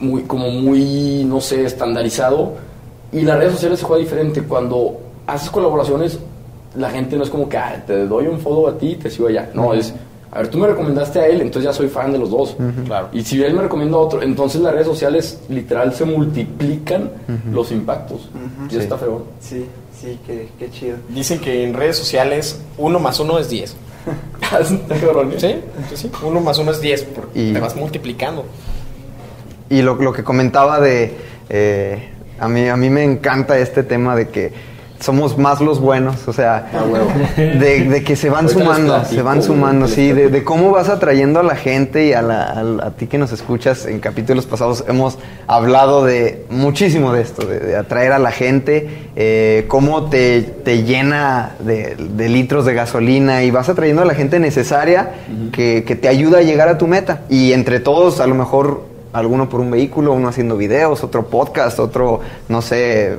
muy, 0.00 0.22
como 0.22 0.50
muy, 0.50 1.24
no 1.24 1.40
sé, 1.40 1.64
estandarizado. 1.64 2.52
Y 3.10 3.22
las 3.22 3.38
redes 3.38 3.54
sociales 3.54 3.78
se 3.78 3.86
juega 3.86 4.02
diferente. 4.02 4.42
Cuando 4.42 5.00
haces 5.26 5.48
colaboraciones, 5.48 6.18
la 6.76 6.90
gente 6.90 7.16
no 7.16 7.22
es 7.22 7.30
como 7.30 7.48
que, 7.48 7.56
ah, 7.56 7.82
te 7.86 8.06
doy 8.06 8.26
un 8.26 8.38
follow 8.38 8.68
a 8.68 8.76
ti 8.76 8.92
y 8.92 8.96
te 8.96 9.10
sigo 9.10 9.28
allá. 9.28 9.50
No, 9.54 9.72
es, 9.72 9.94
a 10.32 10.38
ver, 10.38 10.48
tú 10.48 10.56
me 10.58 10.66
recomendaste 10.66 11.20
a 11.20 11.26
él, 11.26 11.42
entonces 11.42 11.64
ya 11.70 11.72
soy 11.76 11.88
fan 11.88 12.10
de 12.10 12.18
los 12.18 12.30
dos. 12.30 12.56
Claro. 12.86 13.08
Y 13.12 13.22
si 13.22 13.42
él 13.42 13.52
me 13.54 13.62
recomienda 13.62 13.96
a 13.96 14.00
otro, 14.00 14.22
entonces 14.22 14.60
las 14.62 14.72
redes 14.72 14.86
sociales 14.86 15.40
literal 15.50 15.94
se 15.94 16.04
multiplican 16.06 17.10
los 17.52 17.70
impactos. 17.70 18.28
Y 18.70 18.76
está 18.78 18.96
feo. 18.96 19.26
Sí, 19.40 19.66
sí, 20.00 20.18
qué, 20.26 20.48
qué 20.58 20.70
chido. 20.70 20.96
Dicen 21.10 21.38
que 21.38 21.64
en 21.64 21.74
redes 21.74 21.96
sociales 21.98 22.60
uno 22.78 22.98
más 22.98 23.20
uno 23.20 23.38
es 23.38 23.48
10. 23.50 23.76
Está 24.42 24.96
cabrón, 24.98 25.32
¿eh? 25.32 25.36
¿Sí? 25.38 25.54
Sí, 25.90 25.96
sí. 25.96 26.10
Uno 26.26 26.40
más 26.40 26.58
uno 26.58 26.70
es 26.72 26.80
10 26.80 27.04
porque 27.14 27.38
Y- 27.50 27.52
te 27.52 27.60
vas 27.60 27.76
multiplicando. 27.76 28.44
Y 29.70 29.82
lo, 29.82 29.94
lo 29.96 30.12
que 30.12 30.24
comentaba 30.24 30.80
de... 30.80 31.14
eh, 31.48 32.08
a, 32.40 32.48
mí, 32.48 32.68
a 32.68 32.76
mí 32.76 32.90
me 32.90 33.04
encanta 33.04 33.58
este 33.58 33.82
tema 33.84 34.16
de 34.16 34.28
que 34.28 34.52
somos 35.02 35.36
más 35.36 35.60
los 35.60 35.80
buenos, 35.80 36.26
o 36.28 36.32
sea, 36.32 36.66
de, 37.36 37.84
de 37.88 38.04
que 38.04 38.16
se 38.16 38.30
van 38.30 38.46
Ahorita 38.46 38.60
sumando, 38.64 38.94
platico, 38.94 39.14
se 39.14 39.22
van 39.22 39.42
sumando, 39.42 39.88
sí, 39.88 40.12
de, 40.12 40.44
cómo 40.44 40.70
vas 40.70 40.88
atrayendo 40.88 41.40
a 41.40 41.42
la 41.42 41.56
gente 41.56 42.06
y 42.06 42.12
a, 42.12 42.22
la- 42.22 42.44
a- 42.44 42.86
a 42.86 42.90
ti 42.92 43.06
que 43.06 43.18
nos 43.18 43.32
escuchas 43.32 43.86
en 43.86 43.98
capítulos 44.00 44.46
pasados. 44.46 44.84
Hemos 44.88 45.18
hablado 45.46 46.04
de 46.04 46.44
muchísimo 46.50 47.12
de 47.12 47.22
esto, 47.22 47.46
de, 47.46 47.58
de 47.60 47.76
atraer 47.76 48.12
a 48.12 48.18
la 48.18 48.30
gente, 48.30 49.08
eh, 49.16 49.64
cómo 49.68 50.04
te, 50.08 50.42
te 50.42 50.84
llena 50.84 51.52
de, 51.58 51.96
de 51.96 52.28
litros 52.28 52.64
de 52.64 52.74
gasolina 52.74 53.42
y 53.42 53.50
vas 53.50 53.68
atrayendo 53.68 54.02
a 54.02 54.04
la 54.06 54.14
gente 54.14 54.38
necesaria 54.38 55.10
que, 55.52 55.84
que 55.86 55.96
te 55.96 56.08
ayuda 56.08 56.38
a 56.38 56.42
llegar 56.42 56.68
a 56.68 56.78
tu 56.78 56.86
meta. 56.86 57.22
Y 57.28 57.52
entre 57.52 57.80
todos, 57.80 58.20
a 58.20 58.26
lo 58.26 58.34
mejor 58.34 58.82
alguno 59.12 59.48
por 59.48 59.60
un 59.60 59.70
vehículo, 59.70 60.12
uno 60.12 60.28
haciendo 60.28 60.56
videos, 60.56 61.04
otro 61.04 61.26
podcast, 61.26 61.78
otro, 61.78 62.20
no 62.48 62.62
sé, 62.62 63.18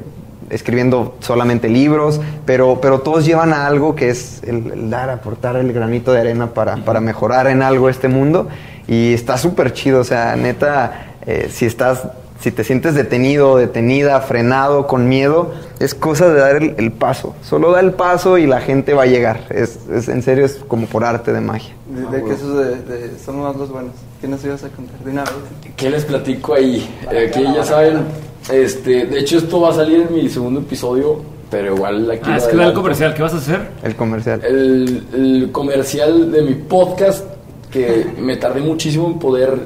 escribiendo 0.49 1.15
solamente 1.19 1.69
libros, 1.69 2.19
pero, 2.45 2.79
pero 2.81 2.99
todos 2.99 3.25
llevan 3.25 3.53
a 3.53 3.65
algo 3.67 3.95
que 3.95 4.09
es 4.09 4.41
el, 4.43 4.71
el 4.71 4.89
dar, 4.89 5.09
aportar 5.09 5.55
el 5.55 5.71
granito 5.73 6.11
de 6.11 6.19
arena 6.21 6.47
para, 6.53 6.77
para 6.77 6.99
mejorar 6.99 7.47
en 7.47 7.61
algo 7.61 7.89
este 7.89 8.07
mundo. 8.07 8.47
Y 8.87 9.13
está 9.13 9.37
súper 9.37 9.73
chido, 9.73 10.01
o 10.01 10.03
sea, 10.03 10.35
neta, 10.35 11.15
eh, 11.25 11.47
si 11.51 11.65
estás, 11.65 12.03
si 12.41 12.51
te 12.51 12.65
sientes 12.65 12.95
detenido, 12.95 13.55
detenida, 13.55 14.19
frenado, 14.19 14.87
con 14.87 15.07
miedo, 15.07 15.53
es 15.79 15.95
cosa 15.95 16.27
de 16.27 16.39
dar 16.39 16.55
el, 16.57 16.75
el 16.77 16.91
paso. 16.91 17.33
Solo 17.41 17.71
da 17.71 17.79
el 17.79 17.93
paso 17.93 18.37
y 18.37 18.45
la 18.45 18.59
gente 18.59 18.93
va 18.93 19.03
a 19.03 19.05
llegar. 19.05 19.45
Es, 19.49 19.79
es- 19.89 20.09
en 20.09 20.21
serio, 20.21 20.43
es 20.45 20.55
como 20.67 20.87
por 20.87 21.05
arte 21.05 21.31
de 21.31 21.39
magia. 21.39 21.73
De, 21.87 22.17
de 22.17 22.23
que 22.25 22.33
esos 22.33 22.57
de, 22.57 22.75
de- 22.81 23.19
somos 23.19 23.47
más 23.47 23.55
los 23.55 23.69
buenos. 23.71 23.93
¿Qué 24.19 24.27
nos 24.27 24.43
ibas 24.43 24.63
a 24.65 24.69
contar? 24.69 24.99
De 24.99 25.11
una 25.11 25.23
vez. 25.23 25.31
¿Qué 25.77 25.89
les 25.89 26.03
platico 26.05 26.53
ahí? 26.53 26.89
Eh, 27.11 27.29
aquí 27.29 27.43
ya 27.55 27.63
saben, 27.63 28.03
este, 28.51 29.05
de 29.05 29.19
hecho 29.19 29.37
esto 29.37 29.61
va 29.61 29.69
a 29.69 29.73
salir 29.73 30.07
en 30.07 30.13
mi 30.13 30.29
segundo 30.29 30.59
episodio, 30.59 31.21
pero 31.49 31.75
igual 31.75 32.09
aquí... 32.11 32.29
Ah, 32.31 32.37
es 32.37 32.45
que 32.45 32.57
da 32.57 32.67
el 32.67 32.73
comercial. 32.73 33.13
¿Qué 33.13 33.21
vas 33.21 33.33
a 33.33 33.37
hacer? 33.37 33.69
El 33.83 33.95
comercial. 33.95 34.41
El, 34.43 35.03
el 35.13 35.51
comercial 35.51 36.31
de 36.31 36.41
mi 36.41 36.55
podcast, 36.55 37.25
que 37.71 38.05
me 38.19 38.37
tardé 38.37 38.61
muchísimo 38.61 39.07
en 39.07 39.19
poder 39.19 39.59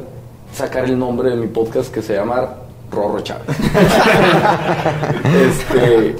sacar 0.54 0.86
el 0.86 0.98
nombre 0.98 1.30
de 1.32 1.38
mi 1.38 1.48
podcast, 1.48 1.94
que 1.94 2.02
se 2.02 2.16
llama 2.16 2.56
Rorro 2.92 3.22
Chávez. 3.22 3.46
este, 5.50 6.16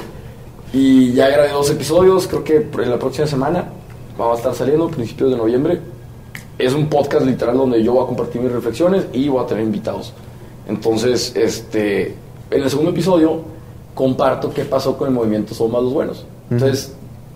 Y 0.74 1.14
ya 1.14 1.30
grabé 1.30 1.50
dos 1.50 1.70
episodios, 1.70 2.28
creo 2.28 2.44
que 2.44 2.68
en 2.84 2.90
la 2.90 3.00
próxima 3.00 3.28
semana 3.28 3.66
va 4.20 4.34
a 4.34 4.36
estar 4.36 4.54
saliendo, 4.54 4.90
principios 4.90 5.32
de 5.32 5.38
noviembre. 5.38 5.80
Es 6.58 6.74
un 6.74 6.88
podcast 6.88 7.26
literal 7.26 7.56
donde 7.56 7.84
yo 7.84 7.94
voy 7.94 8.04
a 8.04 8.08
compartir 8.08 8.42
mis 8.42 8.52
reflexiones 8.52 9.06
y 9.14 9.30
voy 9.30 9.44
a 9.44 9.48
tener 9.48 9.64
invitados. 9.64 10.14
Entonces, 10.68 11.34
este, 11.36 12.16
en 12.52 12.62
el 12.64 12.70
segundo 12.70 12.92
episodio 12.92 13.42
comparto 13.94 14.54
qué 14.54 14.64
pasó 14.66 14.98
con 14.98 15.08
el 15.10 15.14
movimiento 15.14 15.54
Somos 15.54 15.84
los 15.84 15.94
Buenos. 15.94 16.26
Entonces, 16.52 16.94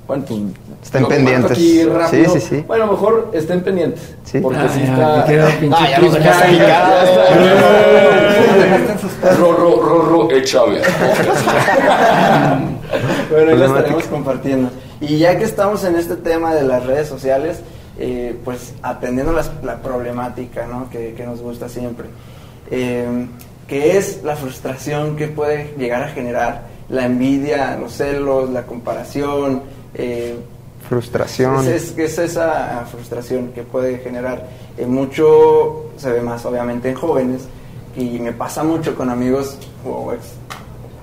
bueno, 0.07 0.23
pues... 0.27 0.39
Estén 0.83 1.05
pendientes. 1.07 1.51
Aquí 1.51 1.83
rápido. 1.83 2.33
Sí, 2.33 2.39
sí, 2.39 2.47
sí. 2.49 2.63
Bueno, 2.67 2.87
mejor 2.87 3.29
estén 3.33 3.61
pendientes. 3.61 4.15
Sí. 4.23 4.39
Porque 4.39 4.59
Ah, 4.59 4.69
sí 4.73 4.79
ya, 4.79 4.93
está... 4.93 5.23
Ah, 5.23 5.89
ya 5.89 5.99
lo 5.99 6.07
clip. 6.09 6.23
sacaste 6.23 6.47
picada. 6.51 7.03
Rorro, 9.39 9.81
Rorro, 9.81 10.31
eh, 10.31 10.43
Chávez. 10.43 10.83
Bueno, 13.31 13.51
ahí 13.51 13.57
lo 13.57 13.65
estaremos 13.65 14.03
compartiendo. 14.05 14.69
Y 14.99 15.17
ya 15.19 15.37
que 15.37 15.45
estamos 15.45 15.83
en 15.85 15.95
este 15.95 16.17
tema 16.17 16.53
de 16.53 16.63
las 16.63 16.85
redes 16.85 17.07
sociales, 17.07 17.61
eh, 17.97 18.35
pues 18.43 18.73
atendiendo 18.83 19.31
las- 19.31 19.51
la 19.63 19.77
problemática 19.81 20.67
¿no? 20.67 20.89
que, 20.89 21.13
que 21.13 21.25
nos 21.25 21.39
gusta 21.41 21.69
siempre, 21.69 22.07
eh, 22.69 23.27
que 23.71 23.97
es 23.97 24.21
la 24.21 24.35
frustración 24.35 25.15
que 25.15 25.29
puede 25.29 25.73
llegar 25.77 26.03
a 26.03 26.09
generar 26.09 26.63
la 26.89 27.05
envidia, 27.05 27.77
los 27.77 27.93
celos, 27.93 28.49
la 28.49 28.63
comparación. 28.63 29.61
eh, 29.93 30.35
Frustración. 30.89 31.65
es, 31.67 31.93
es- 31.93 31.97
es 31.97 32.17
esa 32.19 32.85
frustración 32.91 33.53
que 33.53 33.63
puede 33.63 33.99
generar. 33.99 34.45
Eh, 34.77 34.85
mucho 34.85 35.85
se 35.95 36.11
ve 36.11 36.19
más 36.21 36.45
obviamente 36.45 36.89
en 36.89 36.95
jóvenes 36.95 37.43
y 37.95 38.19
me 38.19 38.33
pasa 38.33 38.61
mucho 38.65 38.93
con 38.93 39.09
amigos 39.09 39.57
o 39.85 40.11
ex, 40.11 40.23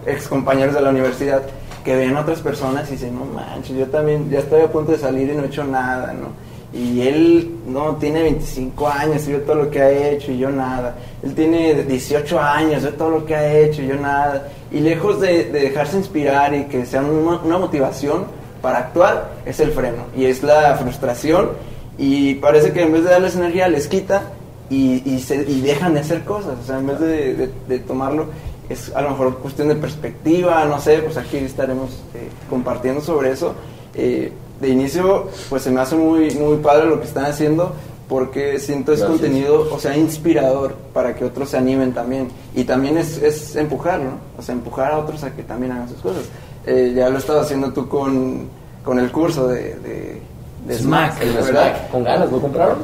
ex 0.04 0.28
compañeros 0.28 0.74
de 0.74 0.82
la 0.82 0.90
universidad 0.90 1.40
que 1.82 1.96
ven 1.96 2.14
a 2.18 2.20
otras 2.20 2.40
personas 2.40 2.86
y 2.90 2.92
dicen, 2.92 3.14
no 3.18 3.24
manches, 3.24 3.74
yo 3.78 3.86
también 3.86 4.28
ya 4.28 4.40
estoy 4.40 4.60
a 4.60 4.70
punto 4.70 4.92
de 4.92 4.98
salir 4.98 5.30
y 5.30 5.34
no 5.34 5.44
he 5.44 5.46
hecho 5.46 5.64
nada, 5.64 6.12
¿no? 6.12 6.28
Y 6.72 7.00
él 7.00 7.50
no 7.66 7.96
tiene 7.96 8.22
25 8.22 8.88
años 8.88 9.26
y 9.26 9.32
ve 9.32 9.38
todo 9.38 9.56
lo 9.56 9.70
que 9.70 9.80
ha 9.80 9.90
hecho 10.10 10.30
y 10.32 10.38
yo 10.38 10.50
nada. 10.50 10.96
Él 11.22 11.34
tiene 11.34 11.82
18 11.82 12.38
años, 12.40 12.82
ve 12.82 12.92
todo 12.92 13.10
lo 13.10 13.24
que 13.24 13.34
ha 13.34 13.58
hecho 13.58 13.80
y 13.82 13.86
yo 13.88 13.94
nada. 13.94 14.48
Y 14.70 14.80
lejos 14.80 15.20
de, 15.20 15.44
de 15.44 15.60
dejarse 15.60 15.96
inspirar 15.96 16.52
y 16.54 16.64
que 16.64 16.84
sea 16.84 17.00
una, 17.02 17.38
una 17.40 17.58
motivación 17.58 18.24
para 18.60 18.78
actuar, 18.78 19.30
es 19.46 19.60
el 19.60 19.70
freno 19.72 20.04
y 20.16 20.26
es 20.26 20.42
la 20.42 20.74
frustración. 20.76 21.50
Y 21.96 22.34
parece 22.34 22.72
que 22.72 22.82
en 22.82 22.92
vez 22.92 23.04
de 23.04 23.10
darles 23.10 23.34
energía, 23.36 23.66
les 23.68 23.88
quita 23.88 24.24
y, 24.68 25.02
y, 25.10 25.20
se- 25.20 25.50
y 25.50 25.62
dejan 25.62 25.94
de 25.94 26.00
hacer 26.00 26.22
cosas. 26.24 26.58
O 26.62 26.66
sea, 26.66 26.78
en 26.78 26.86
vez 26.86 27.00
de, 27.00 27.34
de- 27.34 27.50
de 27.66 27.78
tomarlo, 27.78 28.26
es 28.68 28.94
a 28.94 29.00
lo 29.00 29.10
mejor 29.10 29.38
cuestión 29.38 29.68
de 29.68 29.74
perspectiva, 29.74 30.64
no 30.66 30.78
sé, 30.80 30.98
pues 30.98 31.16
aquí 31.16 31.38
estaremos 31.38 31.90
eh, 32.14 32.28
compartiendo 32.50 33.00
sobre 33.00 33.30
eso. 33.32 33.54
Eh, 33.94 34.30
de 34.60 34.68
inicio, 34.68 35.28
pues 35.48 35.62
se 35.62 35.70
me 35.70 35.80
hace 35.80 35.96
muy, 35.96 36.30
muy 36.32 36.56
padre 36.58 36.86
lo 36.86 37.00
que 37.00 37.06
están 37.06 37.26
haciendo 37.26 37.72
porque 38.08 38.58
siento 38.58 38.92
es 38.92 39.00
Gracias. 39.00 39.20
contenido, 39.20 39.68
o 39.70 39.78
sea, 39.78 39.96
inspirador 39.96 40.74
para 40.94 41.14
que 41.14 41.24
otros 41.26 41.50
se 41.50 41.58
animen 41.58 41.92
también. 41.92 42.28
Y 42.54 42.64
también 42.64 42.96
es, 42.96 43.18
es 43.18 43.54
empujar, 43.54 44.00
¿no? 44.00 44.12
O 44.38 44.42
sea, 44.42 44.54
empujar 44.54 44.92
a 44.92 44.98
otros 44.98 45.22
a 45.24 45.32
que 45.34 45.42
también 45.42 45.72
hagan 45.72 45.88
sus 45.90 45.98
cosas. 45.98 46.24
Eh, 46.66 46.94
ya 46.96 47.10
lo 47.10 47.18
estabas 47.18 47.44
haciendo 47.44 47.70
tú 47.72 47.86
con, 47.86 48.48
con 48.82 48.98
el 48.98 49.12
curso 49.12 49.48
de, 49.48 49.74
de, 49.76 50.22
de 50.66 50.78
Smack, 50.78 51.20
con 51.90 52.02
ganas, 52.04 52.32
¿lo 52.32 52.40
compraron? 52.40 52.78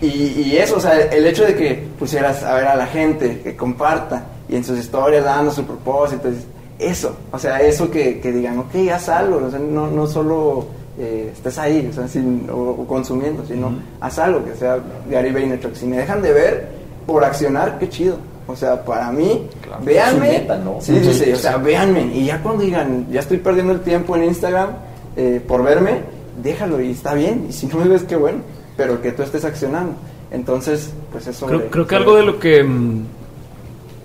Y 0.00 0.56
eso, 0.56 0.76
o 0.76 0.80
sea, 0.80 0.96
el 1.00 1.26
hecho 1.26 1.44
de 1.44 1.54
que 1.54 1.74
pusieras 1.98 2.42
a 2.42 2.54
ver 2.54 2.66
a 2.66 2.74
la 2.76 2.86
gente, 2.86 3.40
que 3.42 3.56
comparta, 3.56 4.24
y 4.48 4.56
en 4.56 4.64
sus 4.64 4.78
historias 4.78 5.24
dando 5.24 5.50
su 5.50 5.64
propósito, 5.64 6.28
es- 6.28 6.46
eso, 6.78 7.16
o 7.32 7.38
sea, 7.38 7.60
eso 7.60 7.90
que, 7.90 8.20
que 8.20 8.30
digan, 8.32 8.58
ok, 8.60 8.74
haz 8.94 9.08
algo, 9.08 9.44
o 9.46 9.50
sea, 9.50 9.58
no, 9.58 9.88
no 9.90 10.06
solo 10.06 10.66
eh, 10.98 11.30
estés 11.32 11.58
ahí, 11.58 11.88
o, 11.90 11.92
sea, 11.94 12.06
sin- 12.08 12.48
o, 12.50 12.54
o 12.70 12.86
consumiendo, 12.86 13.44
sino 13.46 13.72
haz 14.00 14.18
algo, 14.20 14.44
que 14.44 14.54
sea 14.54 14.78
Gary 15.10 15.32
Vaynerchuk. 15.32 15.74
Si 15.74 15.86
me 15.86 15.96
dejan 15.96 16.22
de 16.22 16.32
ver 16.32 16.68
por 17.06 17.24
accionar, 17.24 17.78
qué 17.78 17.88
chido. 17.88 18.16
O 18.46 18.56
sea, 18.56 18.82
para 18.84 19.10
mí, 19.12 19.46
Claro. 19.60 19.84
véanme. 19.84 20.26
Es 20.28 20.34
su 20.36 20.40
meta, 20.40 20.58
¿no? 20.58 20.76
Sí, 20.80 20.98
sí, 21.04 21.12
sí, 21.14 21.32
o 21.32 21.36
sea, 21.36 21.56
véanme. 21.58 22.06
Y 22.14 22.24
ya 22.26 22.40
cuando 22.42 22.62
digan, 22.64 23.06
ya 23.10 23.20
estoy 23.20 23.36
perdiendo 23.38 23.72
el 23.74 23.80
tiempo 23.80 24.16
en 24.16 24.24
Instagram 24.24 24.70
eh, 25.16 25.42
por 25.46 25.62
verme, 25.62 26.00
déjalo 26.42 26.80
y 26.80 26.92
está 26.92 27.12
bien. 27.14 27.46
Y 27.48 27.52
si 27.52 27.66
no 27.66 27.76
me 27.76 27.88
ves, 27.88 28.04
qué 28.04 28.16
bueno. 28.16 28.38
Pero 28.76 29.02
que 29.02 29.12
tú 29.12 29.22
estés 29.22 29.44
accionando. 29.44 29.92
Entonces, 30.30 30.90
pues 31.12 31.26
eso. 31.26 31.46
Creo, 31.46 31.68
creo 31.70 31.86
que 31.86 31.96
algo 31.96 32.14
de 32.16 32.22
lo 32.22 32.38
que, 32.38 32.62
mm, 32.64 33.04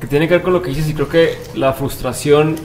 que 0.04 0.08
tiene 0.08 0.28
que 0.28 0.34
ver 0.34 0.44
con 0.44 0.52
lo 0.52 0.62
que 0.62 0.68
dices 0.68 0.90
y 0.90 0.94
creo 0.94 1.08
que 1.08 1.38
la 1.56 1.72
frustración 1.72 2.58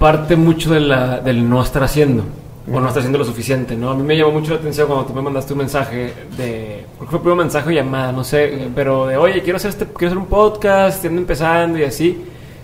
parte 0.00 0.34
mucho 0.34 0.72
de 0.72 0.80
la, 0.80 1.20
del 1.20 1.48
no 1.48 1.62
estar 1.62 1.84
haciendo 1.84 2.24
o 2.66 2.80
no 2.80 2.88
estar 2.88 3.02
haciendo 3.02 3.20
lo 3.20 3.24
suficiente, 3.24 3.76
¿no? 3.76 3.90
A 3.90 3.94
mí 3.94 4.02
me 4.02 4.16
llamó 4.16 4.32
mucho 4.32 4.52
la 4.52 4.58
atención 4.58 4.88
cuando 4.88 5.06
tú 5.06 5.14
me 5.14 5.22
mandaste 5.22 5.52
un 5.52 5.60
mensaje 5.60 6.12
de, 6.36 6.86
creo 6.96 7.06
que 7.06 7.06
fue 7.06 7.20
primero 7.20 7.36
mensaje 7.36 7.68
o 7.68 7.70
llamada, 7.70 8.10
no 8.10 8.24
sé, 8.24 8.68
pero 8.74 9.06
de, 9.06 9.16
oye, 9.16 9.42
quiero 9.42 9.58
hacer, 9.58 9.70
este, 9.70 9.84
quiero 9.84 10.08
hacer 10.08 10.18
un 10.18 10.26
podcast, 10.26 10.96
estoy 11.04 11.16
empezando 11.16 11.78
y 11.78 11.84
así. 11.84 12.20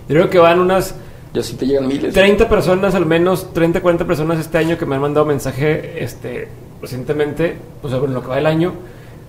Yo 0.09 0.15
creo 0.15 0.29
que 0.29 0.37
van 0.37 0.59
unas 0.59 0.95
Ya 1.33 1.41
sí 1.41 1.55
te 1.55 1.65
llegan 1.65 1.87
miles. 1.87 2.13
30 2.13 2.49
personas, 2.49 2.93
al 2.93 3.05
menos 3.05 3.53
30, 3.53 3.79
40 3.79 4.05
personas 4.05 4.37
este 4.37 4.57
año 4.57 4.77
que 4.77 4.85
me 4.85 4.95
han 4.95 5.01
mandado 5.01 5.25
mensaje 5.25 6.03
este, 6.03 6.49
recientemente, 6.81 7.55
o 7.81 7.87
sea, 7.87 7.99
en 7.99 8.13
lo 8.13 8.21
que 8.21 8.27
va 8.27 8.37
el 8.37 8.47
año, 8.47 8.73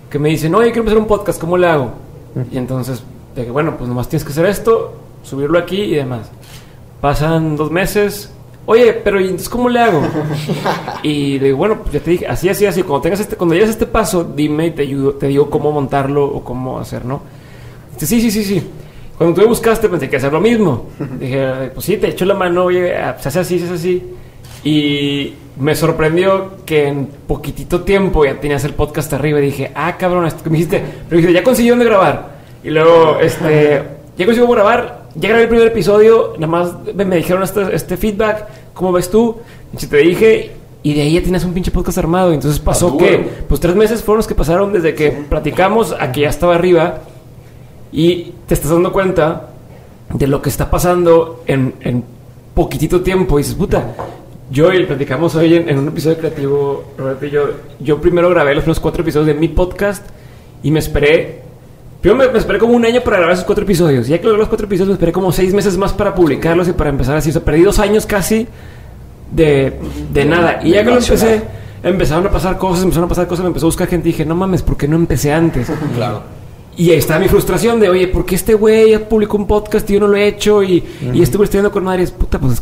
que 0.09 0.19
me 0.19 0.27
dicen, 0.27 0.53
oye, 0.53 0.65
quiero 0.65 0.81
empezar 0.81 0.97
un 0.97 1.07
podcast, 1.07 1.39
¿cómo 1.39 1.57
le 1.57 1.67
hago? 1.67 1.93
Y 2.51 2.57
entonces, 2.57 3.03
de 3.35 3.45
que, 3.45 3.51
bueno, 3.51 3.77
pues 3.77 3.87
nomás 3.87 4.09
tienes 4.09 4.25
que 4.25 4.31
hacer 4.31 4.45
esto, 4.45 4.93
subirlo 5.23 5.57
aquí 5.57 5.81
y 5.81 5.95
demás. 5.95 6.29
Pasan 6.99 7.55
dos 7.55 7.71
meses, 7.71 8.31
oye, 8.65 8.93
pero 8.93 9.19
¿y 9.19 9.25
entonces 9.25 9.49
cómo 9.49 9.69
le 9.69 9.79
hago? 9.79 10.01
y 11.03 11.39
le 11.39 11.45
digo, 11.45 11.57
bueno, 11.57 11.79
pues 11.79 11.93
ya 11.93 11.99
te 11.99 12.11
dije, 12.11 12.27
así, 12.27 12.49
así, 12.49 12.65
así, 12.65 12.83
cuando 12.83 13.01
tengas 13.01 13.19
este, 13.19 13.35
cuando 13.35 13.55
llegues 13.55 13.69
a 13.69 13.73
este 13.73 13.87
paso, 13.87 14.23
dime 14.23 14.67
y 14.67 14.71
te 14.71 14.83
ayudo, 14.83 15.13
te 15.13 15.27
digo 15.27 15.49
cómo 15.49 15.71
montarlo 15.71 16.25
o 16.25 16.43
cómo 16.43 16.79
hacer, 16.79 17.05
¿no? 17.05 17.21
Dice, 17.93 18.05
sí, 18.05 18.21
sí, 18.21 18.31
sí, 18.31 18.43
sí. 18.43 18.67
Cuando 19.17 19.35
tú 19.35 19.41
me 19.41 19.47
buscaste 19.47 19.87
pensé 19.87 20.09
que 20.09 20.15
hacer 20.15 20.33
lo 20.33 20.41
mismo. 20.41 20.87
Dije, 21.19 21.71
pues 21.73 21.85
sí, 21.85 21.97
te 21.97 22.09
echo 22.09 22.25
la 22.25 22.33
mano, 22.33 22.65
oye, 22.65 22.95
ah, 22.97 23.17
se 23.19 23.29
hace 23.29 23.39
así, 23.39 23.59
se 23.59 23.65
hace 23.65 23.73
así. 23.75 24.03
Y 24.63 25.33
me 25.59 25.75
sorprendió 25.75 26.65
que 26.65 26.87
en 26.87 27.07
poquitito 27.27 27.81
tiempo 27.81 28.25
ya 28.25 28.39
tenías 28.39 28.63
el 28.63 28.73
podcast 28.73 29.13
arriba 29.13 29.39
y 29.39 29.45
dije, 29.45 29.71
ah, 29.75 29.95
cabrón, 29.97 30.25
esto 30.25 30.43
que 30.43 30.49
me 30.49 30.57
dijiste, 30.57 30.83
pero 31.07 31.21
dije, 31.21 31.33
ya 31.33 31.43
conseguí 31.43 31.69
dónde 31.69 31.85
grabar. 31.85 32.40
Y 32.63 32.69
luego, 32.69 33.17
este, 33.19 33.81
ya 34.17 34.25
conseguí 34.25 34.41
cómo 34.41 34.53
grabar, 34.53 35.03
ya 35.15 35.29
grabé 35.29 35.43
el 35.43 35.49
primer 35.49 35.67
episodio, 35.67 36.33
nada 36.37 36.47
más 36.47 36.73
me, 36.95 37.05
me 37.05 37.15
dijeron 37.17 37.43
este, 37.43 37.75
este 37.75 37.97
feedback, 37.97 38.45
¿cómo 38.73 38.91
ves 38.91 39.09
tú? 39.09 39.37
Y 39.73 39.85
te 39.85 39.97
dije, 39.97 40.51
y 40.83 40.93
de 40.93 41.01
ahí 41.01 41.13
ya 41.13 41.21
tienes 41.21 41.43
un 41.43 41.53
pinche 41.53 41.71
podcast 41.71 41.97
armado. 41.97 42.31
Y 42.31 42.35
entonces 42.35 42.59
pasó 42.59 42.87
Ah, 42.87 42.91
duro. 42.91 43.05
que, 43.05 43.17
pues 43.47 43.59
tres 43.59 43.75
meses 43.75 44.03
fueron 44.03 44.17
los 44.17 44.27
que 44.27 44.35
pasaron 44.35 44.73
desde 44.73 44.93
que 44.95 45.11
platicamos 45.11 45.95
a 45.99 46.11
que 46.11 46.21
ya 46.21 46.29
estaba 46.29 46.55
arriba 46.55 46.99
y 47.91 48.33
te 48.47 48.53
estás 48.53 48.71
dando 48.71 48.91
cuenta 48.91 49.49
de 50.13 50.27
lo 50.27 50.41
que 50.41 50.49
está 50.49 50.69
pasando 50.69 51.43
en, 51.47 51.73
en 51.81 52.03
poquitito 52.53 53.01
tiempo. 53.01 53.37
Y 53.39 53.43
dices, 53.43 53.55
puta, 53.55 53.93
yo 54.49 54.71
y 54.73 54.85
platicamos 54.85 55.35
hoy 55.35 55.55
en, 55.55 55.69
en 55.69 55.79
un 55.79 55.87
episodio 55.89 56.17
creativo, 56.17 56.83
Roberto 56.97 57.25
y 57.25 57.29
yo, 57.31 57.43
yo 57.79 57.99
primero 58.01 58.29
grabé 58.29 58.53
los 58.55 58.63
primeros 58.63 58.79
cuatro 58.79 59.01
episodios 59.03 59.27
de 59.27 59.33
mi 59.35 59.47
podcast 59.49 60.05
y 60.63 60.71
me 60.71 60.79
esperé, 60.79 61.40
primero 62.01 62.25
me, 62.25 62.33
me 62.33 62.39
esperé 62.39 62.59
como 62.59 62.73
un 62.73 62.85
año 62.85 63.01
para 63.01 63.17
grabar 63.17 63.33
esos 63.33 63.45
cuatro 63.45 63.63
episodios. 63.63 64.07
Y 64.07 64.11
ya 64.11 64.19
que 64.19 64.25
logré 64.25 64.39
los 64.39 64.49
cuatro 64.49 64.65
episodios, 64.65 64.89
me 64.89 64.93
esperé 64.93 65.11
como 65.11 65.31
seis 65.31 65.53
meses 65.53 65.77
más 65.77 65.93
para 65.93 66.13
publicarlos 66.13 66.67
y 66.67 66.73
para 66.73 66.89
empezar 66.89 67.15
así. 67.15 67.29
O 67.29 67.33
sea, 67.33 67.43
perdí 67.43 67.61
dos 67.61 67.79
años 67.79 68.05
casi 68.05 68.47
de, 69.31 69.79
de 70.11 70.25
nada. 70.25 70.59
Y 70.63 70.71
ya 70.71 70.83
que 70.83 70.91
lo 70.91 70.97
empecé, 70.97 71.41
empezaron 71.83 72.27
a 72.27 72.31
pasar 72.31 72.57
cosas, 72.57 72.83
empezaron 72.83 73.05
a 73.05 73.09
pasar 73.09 73.27
cosas, 73.27 73.43
me 73.43 73.47
empezó 73.47 73.67
a 73.67 73.69
buscar 73.69 73.87
gente 73.87 74.09
y 74.09 74.11
dije, 74.11 74.25
no 74.25 74.35
mames, 74.35 74.61
¿por 74.61 74.77
qué 74.77 74.87
no 74.87 74.95
empecé 74.95 75.31
antes? 75.31 75.71
Claro. 75.95 76.23
Y 76.77 76.89
ahí 76.89 76.97
está 76.97 77.19
mi 77.19 77.27
frustración 77.27 77.81
de, 77.81 77.89
oye, 77.89 78.07
¿por 78.07 78.25
qué 78.25 78.35
este 78.35 78.53
güey 78.53 78.91
ya 78.91 78.99
publicó 79.07 79.35
un 79.37 79.45
podcast 79.45 79.87
y 79.89 79.93
yo 79.93 79.99
no 79.99 80.07
lo 80.07 80.15
he 80.15 80.25
hecho? 80.25 80.63
Y, 80.63 80.83
y 81.13 81.21
güey 81.37 81.45
está 81.45 81.57
viendo 81.57 81.69
con 81.71 81.83
madre. 81.83 82.01
Y 82.01 82.03
es, 82.05 82.11
puta, 82.11 82.39
pues 82.39 82.53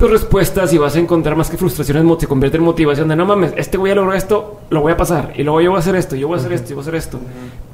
a 0.00 0.08
tus 0.08 0.10
respuestas 0.10 0.72
y 0.72 0.78
vas 0.78 0.96
a 0.96 0.98
encontrar 0.98 1.36
más 1.36 1.50
que 1.50 1.58
frustraciones, 1.58 2.02
se 2.18 2.26
convierte 2.26 2.56
en 2.56 2.64
motivación 2.64 3.06
de, 3.08 3.16
no 3.16 3.26
mames, 3.26 3.52
este 3.58 3.76
güey 3.76 3.90
ya 3.90 3.96
logró 3.96 4.14
esto, 4.14 4.60
lo 4.70 4.80
voy 4.80 4.92
a 4.92 4.96
pasar. 4.96 5.34
Y 5.36 5.42
luego 5.42 5.60
yo 5.60 5.70
voy 5.70 5.76
a 5.76 5.80
hacer 5.80 5.94
esto, 5.94 6.16
yo 6.16 6.26
voy 6.26 6.38
a 6.38 6.40
hacer 6.40 6.54
esto, 6.54 6.70
yo 6.70 6.76
voy 6.76 6.80
a 6.80 6.84
hacer 6.84 6.94
esto. 6.94 7.20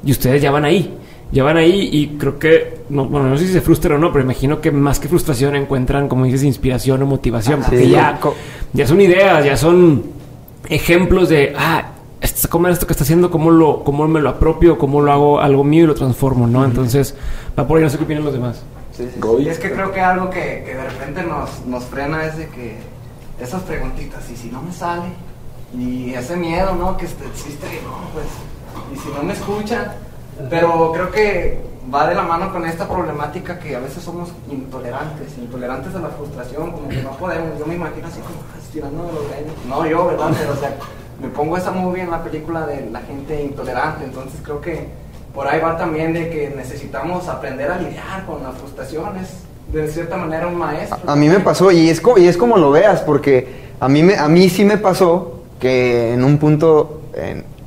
Y 0.03 0.11
ustedes 0.11 0.41
ya 0.41 0.51
van 0.51 0.65
ahí. 0.65 0.93
Ya 1.31 1.43
van 1.43 1.55
ahí 1.55 1.89
y 1.91 2.17
creo 2.17 2.37
que, 2.37 2.79
no, 2.89 3.05
bueno, 3.05 3.29
no 3.29 3.37
sé 3.37 3.47
si 3.47 3.53
se 3.53 3.61
frustran 3.61 3.95
o 3.97 3.99
no, 3.99 4.11
pero 4.11 4.25
imagino 4.25 4.59
que 4.59 4.71
más 4.71 4.99
que 4.99 5.07
frustración 5.07 5.55
encuentran, 5.55 6.09
como 6.09 6.25
dices, 6.25 6.43
inspiración 6.43 7.01
o 7.01 7.05
motivación. 7.05 7.61
Porque 7.61 7.79
Sí. 7.85 7.89
ya, 7.91 8.19
ya 8.73 8.87
son 8.87 8.99
ideas, 8.99 9.45
ya 9.45 9.55
son 9.55 10.03
ejemplos 10.69 11.29
de, 11.29 11.53
ah, 11.57 11.91
este, 12.19 12.49
¿cómo 12.49 12.67
esto 12.67 12.87
que 12.87 12.93
está 12.93 13.03
haciendo? 13.03 13.31
¿Cómo, 13.31 13.51
lo, 13.51 13.83
¿Cómo 13.85 14.05
me 14.07 14.19
lo 14.19 14.29
apropio? 14.29 14.77
¿Cómo 14.77 15.01
lo 15.01 15.11
hago 15.13 15.39
algo 15.39 15.63
mío 15.63 15.85
y 15.85 15.87
lo 15.87 15.95
transformo? 15.95 16.45
¿no? 16.47 16.65
Entonces, 16.65 17.15
va 17.57 17.65
por 17.65 17.77
ahí, 17.77 17.83
no 17.83 17.89
sé 17.89 17.97
qué 17.97 18.03
opinan 18.03 18.23
los 18.25 18.33
demás. 18.33 18.63
Es 19.51 19.59
que 19.59 19.71
creo 19.71 19.91
que 19.91 20.01
algo 20.01 20.29
que, 20.29 20.63
que 20.65 20.73
de 20.75 20.83
repente 20.83 21.23
nos, 21.23 21.65
nos 21.65 21.83
frena 21.85 22.25
es 22.25 22.37
de 22.37 22.47
que 22.49 22.77
esas 23.39 23.61
preguntitas, 23.63 24.29
y 24.29 24.35
si 24.35 24.49
no 24.49 24.61
me 24.61 24.71
sale, 24.73 25.09
Y 25.75 26.13
ese 26.13 26.37
miedo, 26.37 26.73
¿no? 26.75 26.95
Que 26.95 27.05
este- 27.05 27.25
existe, 27.27 27.67
no, 27.83 27.97
pues, 28.13 28.25
y 28.93 28.97
si 28.97 29.09
no 29.13 29.21
me 29.21 29.33
escuchan, 29.33 29.91
pero 30.49 30.91
creo 30.93 31.11
que 31.11 31.59
va 31.93 32.07
de 32.07 32.15
la 32.15 32.21
mano 32.23 32.53
con 32.53 32.65
esta 32.65 32.87
problemática 32.87 33.59
que 33.59 33.75
a 33.75 33.79
veces 33.79 34.01
somos 34.01 34.29
intolerantes, 34.49 35.37
intolerantes 35.37 35.93
a 35.93 35.99
la 35.99 36.07
frustración, 36.09 36.71
como 36.71 36.87
que 36.87 37.01
no 37.03 37.11
podemos, 37.17 37.59
yo 37.59 37.65
me 37.65 37.75
imagino 37.75 38.07
así 38.07 38.21
como 38.21 38.39
"Ah, 38.53 38.57
estirando 38.63 39.03
de 39.07 39.11
los 39.13 39.29
greños, 39.29 39.53
no 39.67 39.85
yo, 39.85 40.07
¿verdad? 40.07 40.31
Pero 40.39 40.53
o 40.53 40.55
sea, 40.55 40.73
me 41.21 41.27
pongo 41.29 41.57
esa 41.57 41.71
movie 41.71 42.03
en 42.03 42.11
la 42.11 42.23
película 42.23 42.65
de 42.65 42.89
la 42.89 43.01
gente 43.01 43.43
intolerante, 43.43 44.05
entonces 44.05 44.39
creo 44.43 44.61
que 44.61 44.87
por 45.37 45.47
ahí 45.47 45.59
va 45.61 45.77
también 45.77 46.13
de 46.13 46.29
que 46.31 46.51
necesitamos 46.57 47.27
aprender 47.27 47.69
a 47.69 47.77
lidiar 47.77 48.25
con 48.25 48.41
las 48.41 48.55
frustraciones, 48.57 49.27
de 49.71 49.87
cierta 49.87 50.17
manera 50.17 50.47
un 50.47 50.57
maestro. 50.57 50.97
A 51.05 51.15
mí 51.15 51.29
me 51.29 51.39
pasó 51.41 51.71
y 51.71 51.91
es, 51.91 52.01
co- 52.01 52.17
y 52.17 52.25
es 52.27 52.37
como 52.37 52.57
lo 52.57 52.71
veas, 52.71 53.01
porque 53.01 53.47
a 53.79 53.87
mí, 53.87 54.01
me, 54.01 54.15
a 54.17 54.27
mí 54.27 54.49
sí 54.49 54.65
me 54.65 54.79
pasó 54.79 55.43
que 55.59 56.11
en 56.15 56.23
un 56.23 56.39
punto, 56.39 57.01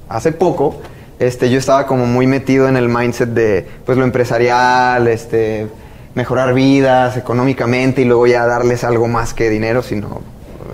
hace 0.09 0.33
poco, 0.33 0.80
este, 1.20 1.48
yo 1.48 1.59
estaba 1.61 1.87
como 1.87 2.06
muy 2.06 2.26
metido 2.26 2.66
en 2.68 2.76
el 2.76 2.88
mindset 2.88 3.28
de 3.28 3.64
pues 3.87 3.96
lo 3.96 4.02
empresarial, 4.02 5.06
este, 5.06 5.68
mejorar 6.16 6.52
vidas 6.54 7.16
económicamente 7.16 8.02
y 8.02 8.04
luego 8.04 8.26
ya 8.26 8.46
darles 8.46 8.83
algo 8.83 9.06
más 9.06 9.33
que 9.33 9.48
dinero, 9.48 9.85
sino 9.85 10.22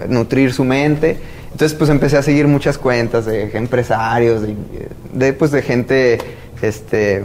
nutrir 0.08 0.54
su 0.54 0.64
mente. 0.64 1.18
Entonces 1.52 1.76
pues 1.76 1.90
empecé 1.90 2.16
a 2.16 2.22
seguir 2.22 2.46
muchas 2.48 2.78
cuentas 2.78 3.26
de 3.26 3.54
empresarios, 3.54 4.42
de, 5.12 5.32
pues 5.34 5.50
de 5.50 5.60
gente 5.60 6.18
este, 6.62 7.24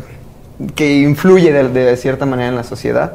que 0.76 1.00
influye 1.00 1.52
de, 1.52 1.70
de 1.70 1.98
cierta 1.98 2.26
manera 2.26 2.50
en 2.50 2.56
la 2.56 2.64
sociedad. 2.64 3.14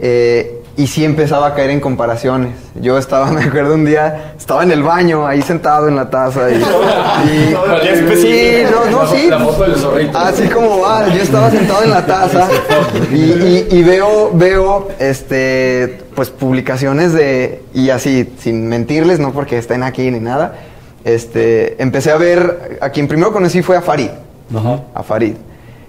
Eh, 0.00 0.54
y 0.76 0.86
sí 0.86 1.04
empezaba 1.04 1.48
a 1.48 1.54
caer 1.54 1.70
en 1.70 1.80
comparaciones. 1.80 2.54
Yo 2.80 2.98
estaba, 2.98 3.30
me 3.32 3.42
acuerdo 3.42 3.74
un 3.74 3.84
día, 3.84 4.34
estaba 4.38 4.62
en 4.62 4.70
el 4.70 4.82
baño, 4.82 5.26
ahí 5.26 5.42
sentado 5.42 5.88
en 5.88 5.96
la 5.96 6.08
taza. 6.08 6.48
Y, 6.50 6.62
sí, 8.16 8.62
no, 8.70 8.90
no, 8.90 9.06
sí. 9.08 9.26
la 9.28 9.40
foto 9.40 9.64
del 9.64 9.74
zorrito. 9.74 10.16
Así 10.16 10.48
como 10.48 10.80
va, 10.80 11.08
yo 11.08 11.20
estaba 11.20 11.50
sentado 11.50 11.82
en 11.82 11.90
la 11.90 12.06
taza 12.06 12.48
y 13.10 13.82
veo, 13.82 14.30
veo, 14.34 14.88
este, 15.00 16.02
pues 16.14 16.30
publicaciones 16.30 17.12
de, 17.12 17.62
y 17.74 17.90
así, 17.90 18.32
sin 18.38 18.68
mentirles, 18.68 19.18
no 19.18 19.32
porque 19.32 19.58
estén 19.58 19.82
aquí 19.82 20.10
ni 20.10 20.20
nada, 20.20 20.54
este, 21.04 21.80
empecé 21.82 22.12
a 22.12 22.16
ver, 22.16 22.78
a 22.80 22.90
quien 22.90 23.08
primero 23.08 23.32
conocí 23.32 23.62
fue 23.62 23.76
a 23.76 23.82
Farid 23.82 24.10
Ajá. 24.54 24.80
a 24.94 25.02
Farid. 25.02 25.34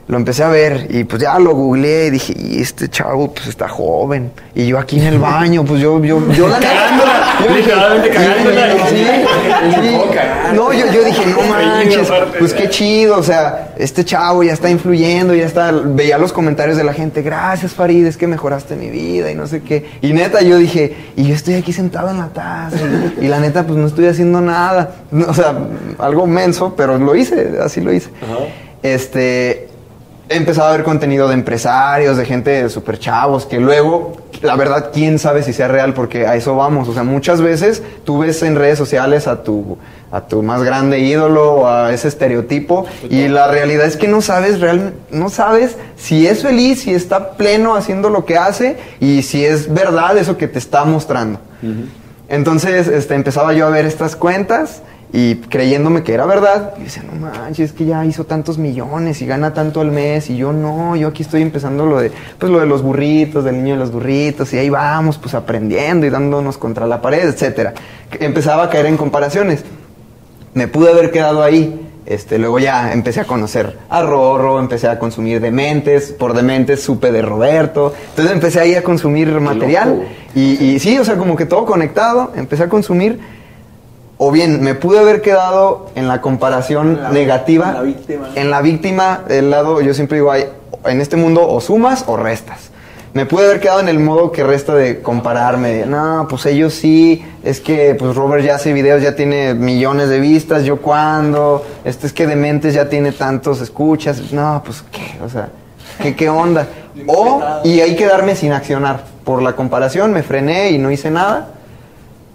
Lo 0.09 0.17
empecé 0.17 0.41
a 0.41 0.47
ver 0.47 0.87
y 0.89 1.03
pues 1.03 1.21
ya 1.21 1.37
lo 1.37 1.53
googleé 1.53 2.07
y 2.07 2.09
dije, 2.09 2.33
y 2.35 2.61
este 2.63 2.89
chavo 2.89 3.31
pues 3.31 3.45
está 3.45 3.69
joven. 3.69 4.31
Y 4.55 4.65
yo 4.65 4.79
aquí 4.79 4.99
en 4.99 5.05
el 5.05 5.19
baño, 5.19 5.63
pues 5.63 5.79
yo, 5.81 6.03
yo, 6.03 6.19
yo 6.33 6.47
la 6.47 6.59
neta, 6.59 7.45
yo 7.47 7.55
dije, 7.55 7.69
cagándola. 7.69 8.87
sí, 8.89 9.05
sí. 9.83 10.55
No, 10.55 10.73
yo, 10.73 10.91
yo 10.91 11.03
dije, 11.03 11.27
no 11.27 11.43
manches, 11.43 12.11
pues 12.39 12.55
qué 12.55 12.69
chido, 12.71 13.19
o 13.19 13.21
sea, 13.21 13.75
este 13.77 14.03
chavo 14.03 14.41
ya 14.41 14.53
está 14.53 14.67
influyendo, 14.71 15.35
ya 15.35 15.45
está, 15.45 15.71
veía 15.71 16.17
los 16.17 16.33
comentarios 16.33 16.75
de 16.75 16.83
la 16.83 16.93
gente, 16.93 17.21
gracias 17.21 17.73
Farid, 17.73 18.07
es 18.07 18.17
que 18.17 18.25
mejoraste 18.25 18.75
mi 18.75 18.89
vida 18.89 19.29
y 19.29 19.35
no 19.35 19.45
sé 19.45 19.61
qué. 19.61 19.91
Y 20.01 20.13
neta, 20.13 20.41
yo 20.41 20.57
dije, 20.57 21.11
y 21.17 21.27
yo 21.27 21.35
estoy 21.35 21.53
aquí 21.53 21.71
sentado 21.71 22.09
en 22.09 22.17
la 22.17 22.29
taza 22.29 22.77
y, 23.21 23.27
la 23.27 23.39
neta, 23.39 23.63
pues 23.63 23.77
no 23.77 23.85
estoy 23.85 24.07
haciendo 24.07 24.41
nada. 24.41 24.89
O 25.27 25.35
sea, 25.35 25.55
algo 25.99 26.25
menso, 26.25 26.73
pero 26.75 26.97
lo 26.97 27.15
hice, 27.15 27.59
así 27.61 27.79
lo 27.79 27.93
hice. 27.93 28.09
Este, 28.81 29.69
he 30.29 30.35
empezado 30.35 30.69
a 30.69 30.71
ver 30.73 30.83
contenido 30.83 31.27
de 31.27 31.33
empresarios, 31.33 32.15
de 32.15 32.25
gente 32.25 32.69
súper 32.69 32.99
chavos, 32.99 33.45
que 33.45 33.59
luego, 33.59 34.17
la 34.41 34.55
verdad, 34.55 34.91
quién 34.93 35.17
sabe 35.17 35.41
si 35.41 35.53
sea 35.53 35.67
real, 35.67 35.93
porque 35.95 36.27
a 36.27 36.35
eso 36.35 36.55
vamos. 36.55 36.87
O 36.87 36.93
sea, 36.93 37.03
muchas 37.03 37.41
veces 37.41 37.81
tú 38.03 38.19
ves 38.19 38.41
en 38.43 38.55
redes 38.55 38.77
sociales 38.77 39.27
a 39.27 39.43
tu, 39.43 39.77
a 40.11 40.21
tu 40.21 40.43
más 40.43 40.61
grande 40.63 40.99
ídolo, 40.99 41.53
o 41.53 41.67
a 41.67 41.91
ese 41.93 42.07
estereotipo, 42.07 42.85
y 43.09 43.27
la 43.27 43.47
realidad 43.47 43.87
es 43.87 43.97
que 43.97 44.07
no 44.07 44.21
sabes 44.21 44.59
real, 44.59 44.93
no 45.09 45.29
sabes 45.29 45.77
si 45.97 46.27
es 46.27 46.43
feliz, 46.43 46.81
si 46.81 46.93
está 46.93 47.31
pleno 47.31 47.75
haciendo 47.75 48.09
lo 48.09 48.25
que 48.25 48.37
hace, 48.37 48.77
y 48.99 49.23
si 49.23 49.43
es 49.43 49.73
verdad 49.73 50.15
eso 50.17 50.37
que 50.37 50.47
te 50.47 50.59
está 50.59 50.85
mostrando. 50.85 51.39
Entonces, 52.27 52.87
este, 52.87 53.15
empezaba 53.15 53.53
yo 53.53 53.65
a 53.65 53.69
ver 53.71 53.87
estas 53.87 54.15
cuentas 54.15 54.83
y 55.11 55.35
creyéndome 55.35 56.03
que 56.03 56.13
era 56.13 56.25
verdad, 56.27 56.73
y 56.79 56.83
decía, 56.83 57.03
no 57.03 57.19
manches, 57.19 57.71
es 57.71 57.73
que 57.75 57.85
ya 57.85 58.05
hizo 58.05 58.25
tantos 58.25 58.59
millones 58.59 59.21
y 59.21 59.25
gana 59.25 59.53
tanto 59.53 59.81
al 59.81 59.91
mes, 59.91 60.29
y 60.29 60.37
yo 60.37 60.53
no, 60.53 60.95
yo 60.95 61.07
aquí 61.07 61.23
estoy 61.23 61.41
empezando 61.41 61.85
lo 61.87 61.99
de, 61.99 62.11
pues 62.37 62.51
lo 62.51 62.59
de 62.59 62.67
los 62.67 62.83
burritos, 62.83 63.43
del 63.43 63.57
niño 63.57 63.73
de 63.73 63.79
los 63.79 63.91
burritos, 63.91 64.53
y 64.53 64.59
ahí 64.59 64.69
vamos, 64.69 65.17
pues 65.17 65.33
aprendiendo 65.33 66.05
y 66.05 66.11
dándonos 66.11 66.57
contra 66.57 66.85
la 66.85 67.01
pared, 67.01 67.27
etcétera. 67.27 67.73
Empezaba 68.19 68.63
a 68.63 68.69
caer 68.69 68.85
en 68.85 68.97
comparaciones. 68.97 69.65
Me 70.53 70.67
pude 70.67 70.91
haber 70.91 71.11
quedado 71.11 71.41
ahí. 71.43 71.85
Este, 72.05 72.39
luego 72.39 72.57
ya 72.57 72.91
empecé 72.91 73.19
a 73.19 73.25
conocer 73.25 73.77
a 73.87 74.01
Rorro, 74.01 74.59
empecé 74.59 74.87
a 74.87 74.97
consumir 74.97 75.39
Dementes, 75.39 76.11
por 76.11 76.33
Dementes 76.33 76.81
supe 76.81 77.11
de 77.11 77.21
Roberto, 77.21 77.93
entonces 78.09 78.33
empecé 78.33 78.59
ahí 78.59 78.73
a 78.73 78.83
consumir 78.83 79.29
material 79.39 80.07
y, 80.33 80.53
y 80.53 80.79
sí, 80.79 80.97
o 80.97 81.05
sea, 81.05 81.17
como 81.17 81.35
que 81.35 81.45
todo 81.45 81.65
conectado, 81.65 82.31
empecé 82.35 82.63
a 82.63 82.69
consumir. 82.69 83.38
O 84.21 84.31
bien, 84.31 84.61
me 84.61 84.75
pude 84.75 84.99
haber 84.99 85.21
quedado 85.21 85.87
en 85.95 86.09
la 86.09 86.19
comparación 86.19 86.99
negativa. 87.13 87.69
en 87.69 87.73
la 87.73 87.81
víctima. 87.81 88.29
En 88.35 88.51
la 88.51 88.61
víctima, 88.61 89.21
del 89.25 89.49
lado, 89.49 89.79
yo 89.79 89.93
siempre 89.93 90.17
digo, 90.17 90.29
hay, 90.29 90.43
en 90.83 90.99
este 90.99 91.15
mundo 91.15 91.47
o 91.47 91.61
sumas 91.61 92.03
o 92.05 92.17
restas. 92.17 92.69
Me 93.13 93.25
pude 93.25 93.45
haber 93.45 93.61
quedado 93.61 93.79
en 93.79 93.87
el 93.87 93.97
modo 93.97 94.33
que 94.33 94.43
resta 94.43 94.75
de 94.75 95.01
compararme. 95.01 95.71
de, 95.71 95.85
no, 95.85 96.27
pues 96.29 96.45
ellos 96.47 96.73
sí, 96.73 97.25
es 97.45 97.61
que 97.61 97.95
pues 97.95 98.13
Robert 98.13 98.43
ya 98.43 98.55
hace 98.55 98.73
videos, 98.73 99.01
ya 99.01 99.15
tiene 99.15 99.53
millones 99.53 100.09
de 100.09 100.19
vistas, 100.19 100.65
yo 100.65 100.81
cuando, 100.81 101.65
este 101.85 102.05
es 102.05 102.11
que 102.11 102.27
Dementes 102.27 102.73
ya 102.73 102.89
tiene 102.89 103.13
tantos 103.13 103.61
escuchas. 103.61 104.33
No, 104.33 104.61
pues 104.65 104.83
qué, 104.91 105.17
o 105.23 105.29
sea, 105.29 105.47
¿qué, 106.03 106.13
qué 106.13 106.27
onda? 106.27 106.67
O, 107.07 107.41
y 107.63 107.79
ahí 107.79 107.95
quedarme 107.95 108.35
sin 108.35 108.51
accionar. 108.51 109.05
Por 109.23 109.41
la 109.41 109.53
comparación 109.53 110.11
me 110.11 110.23
frené 110.23 110.71
y 110.71 110.77
no 110.77 110.91
hice 110.91 111.09
nada. 111.09 111.53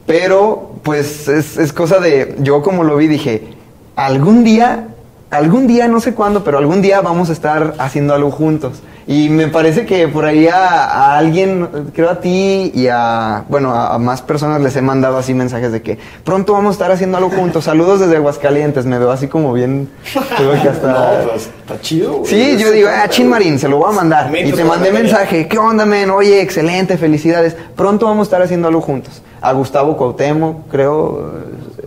Pero, 0.07 0.73
pues, 0.83 1.29
es, 1.29 1.57
es 1.57 1.73
cosa 1.73 1.99
de. 1.99 2.37
Yo, 2.39 2.63
como 2.63 2.85
lo 2.85 2.97
vi, 2.97 3.07
dije: 3.07 3.55
algún 3.97 4.45
día, 4.45 4.94
algún 5.37 5.67
día, 5.67 5.89
no 5.89 6.01
sé 6.01 6.15
cuándo, 6.15 6.45
pero 6.45 6.59
algún 6.59 6.83
día 6.83 7.01
vamos 7.01 7.31
a 7.31 7.33
estar 7.33 7.75
haciendo 7.79 8.15
algo 8.15 8.31
juntos. 8.31 8.83
Y 9.07 9.29
me 9.29 9.49
parece 9.49 9.85
que 9.85 10.09
por 10.09 10.25
ahí 10.25 10.49
a, 10.49 10.85
a 10.85 11.19
alguien, 11.19 11.69
creo 11.95 12.09
a 12.09 12.21
ti 12.21 12.73
y 12.75 12.87
a, 12.91 13.45
bueno, 13.51 13.75
a, 13.75 13.95
a 13.95 13.99
más 13.99 14.23
personas 14.23 14.63
les 14.63 14.75
he 14.77 14.81
mandado 14.81 15.19
así 15.19 15.35
mensajes 15.35 15.73
de 15.73 15.83
que 15.83 15.99
pronto 16.25 16.55
vamos 16.55 16.71
a 16.71 16.73
estar 16.73 16.91
haciendo 16.91 17.19
algo 17.19 17.29
juntos. 17.29 17.65
Saludos 17.65 18.01
desde 18.01 18.17
Aguascalientes. 18.17 18.87
Me 18.87 18.99
veo 18.99 19.11
así 19.11 19.29
como 19.29 19.53
bien. 19.53 19.91
Creo 20.37 20.53
que 20.63 20.69
hasta. 20.69 20.95
No, 21.25 21.29
pues, 21.31 21.51
está 21.61 21.81
chido, 21.83 22.13
güey. 22.15 22.27
Sí, 22.27 22.57
yo 22.59 22.71
digo, 22.71 22.89
ah, 22.91 23.07
Chin 23.09 23.29
Marín, 23.29 23.59
se 23.59 23.69
lo 23.69 23.77
voy 23.79 23.93
a 23.93 23.97
mandar. 23.97 24.35
Y 24.35 24.53
te 24.53 24.65
mandé 24.65 24.91
mensaje, 24.91 25.49
¿qué 25.49 25.59
onda, 25.59 25.85
men? 25.85 26.09
Oye, 26.11 26.41
excelente, 26.41 26.97
felicidades. 26.97 27.57
Pronto 27.77 28.07
vamos 28.07 28.21
a 28.21 28.29
estar 28.29 28.43
haciendo 28.43 28.69
algo 28.69 28.81
juntos. 28.81 29.23
A 29.43 29.53
Gustavo 29.53 29.97
Cuauhtémoc, 29.97 30.69
creo, 30.71 31.33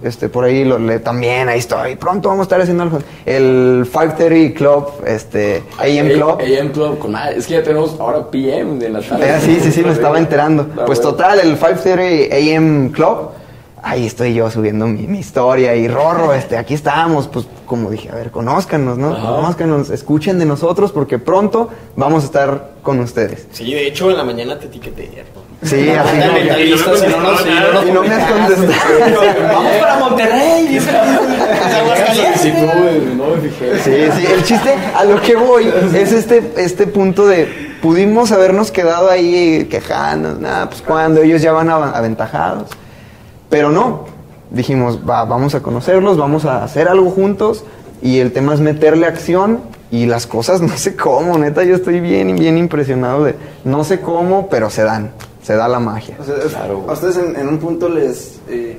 este, 0.07 0.29
por 0.29 0.43
ahí 0.45 0.63
lo, 0.65 0.79
le, 0.79 0.99
también, 0.99 1.47
ahí 1.49 1.59
estoy. 1.59 1.95
Pronto 1.95 2.29
vamos 2.29 2.41
a 2.41 2.45
estar 2.45 2.61
haciendo 2.61 2.83
algo. 2.83 2.99
El 3.25 3.87
530 3.91 4.57
Club, 4.57 4.87
este, 5.05 5.63
AM 5.77 6.09
Club. 6.09 6.39
AM 6.41 6.69
Club, 6.71 6.97
con 6.99 7.11
madre. 7.11 7.37
Es 7.37 7.45
que 7.47 7.53
ya 7.53 7.63
tenemos 7.63 7.95
ahora 7.99 8.29
PM 8.31 8.79
de 8.79 8.89
la 8.89 9.01
tarde. 9.01 9.29
Eh, 9.29 9.39
sí, 9.41 9.59
sí, 9.61 9.71
sí, 9.71 9.83
me 9.83 9.91
estaba 9.91 10.17
enterando. 10.17 10.67
Ah, 10.77 10.83
Pues 10.85 10.99
bueno. 10.99 11.11
total, 11.11 11.39
el 11.39 11.57
530 11.57 12.35
AM 12.35 12.89
Club, 12.91 13.29
ahí 13.83 14.05
estoy 14.05 14.33
yo 14.33 14.49
subiendo 14.49 14.87
mi, 14.87 15.07
mi 15.07 15.19
historia 15.19 15.75
y 15.75 15.87
Rorro, 15.87 16.33
este, 16.41 16.57
aquí 16.57 16.73
estamos, 16.73 17.27
pues 17.27 17.45
como 17.65 17.89
dije, 17.89 18.09
a 18.09 18.15
ver, 18.15 18.31
conózcanos, 18.31 18.97
¿no? 18.97 19.13
Ajá. 19.13 19.35
Conózcanos, 19.35 19.89
escuchen 19.89 20.39
de 20.39 20.45
nosotros 20.45 20.91
porque 20.91 21.19
pronto 21.19 21.69
vamos 21.95 22.23
a 22.23 22.25
estar 22.27 22.71
con 22.81 22.99
ustedes. 23.01 23.47
Sí, 23.51 23.73
de 23.73 23.87
hecho, 23.87 24.09
en 24.09 24.17
la 24.17 24.23
mañana 24.23 24.57
te 24.57 24.67
etiqueté. 24.67 25.25
Sí, 25.63 25.89
así 25.89 26.15
si 26.15 26.21
no 26.21 27.37
si 27.37 27.49
no 27.49 27.87
Y 27.87 27.91
no 27.91 28.03
me 28.03 28.13
has 28.13 28.31
contestado. 28.31 29.21
Vamos 29.53 29.71
para 29.79 29.97
Monterrey. 29.97 30.79
Sí, 32.37 32.51
no 33.17 33.25
me 33.27 33.41
fijé. 33.49 33.79
Sí, 33.79 34.11
sí, 34.21 34.27
el 34.31 34.43
chiste 34.43 34.73
a 34.95 35.03
lo 35.03 35.21
que 35.21 35.35
voy 35.35 35.71
es 35.95 36.11
este, 36.11 36.53
este 36.57 36.87
punto 36.87 37.27
de 37.27 37.67
pudimos 37.81 38.31
habernos 38.31 38.71
quedado 38.71 39.09
ahí 39.09 39.65
quejándonos, 39.69 40.39
nada, 40.39 40.69
pues 40.69 40.81
cuando 40.81 41.21
ellos 41.21 41.41
ya 41.41 41.51
van 41.51 41.69
av- 41.69 41.95
aventajados. 41.95 42.69
Pero 43.49 43.69
no, 43.69 44.05
dijimos, 44.51 44.99
va, 45.07 45.25
vamos 45.25 45.55
a 45.55 45.61
conocerlos, 45.61 46.17
vamos 46.17 46.45
a 46.45 46.63
hacer 46.63 46.87
algo 46.87 47.09
juntos 47.11 47.63
y 48.01 48.19
el 48.19 48.31
tema 48.31 48.53
es 48.53 48.59
meterle 48.59 49.05
acción 49.07 49.61
y 49.89 50.05
las 50.05 50.27
cosas 50.27 50.61
no 50.61 50.75
sé 50.77 50.95
cómo, 50.95 51.37
neta, 51.37 51.63
yo 51.63 51.75
estoy 51.75 51.99
bien, 51.99 52.35
bien 52.35 52.57
impresionado 52.57 53.23
de 53.23 53.35
no 53.63 53.83
sé 53.83 54.01
cómo, 54.01 54.49
pero 54.49 54.69
se 54.69 54.83
dan, 54.83 55.11
se 55.47 55.55
da 55.55 55.67
la 55.67 55.79
magia. 55.79 56.17
O 56.19 56.23
sea, 56.25 56.35
es- 56.45 56.53
a 56.55 56.93
ustedes 56.93 57.17
en, 57.17 57.35
en 57.37 57.47
un 57.47 57.57
punto 57.57 57.87
les... 57.87 58.39
eh, 58.49 58.77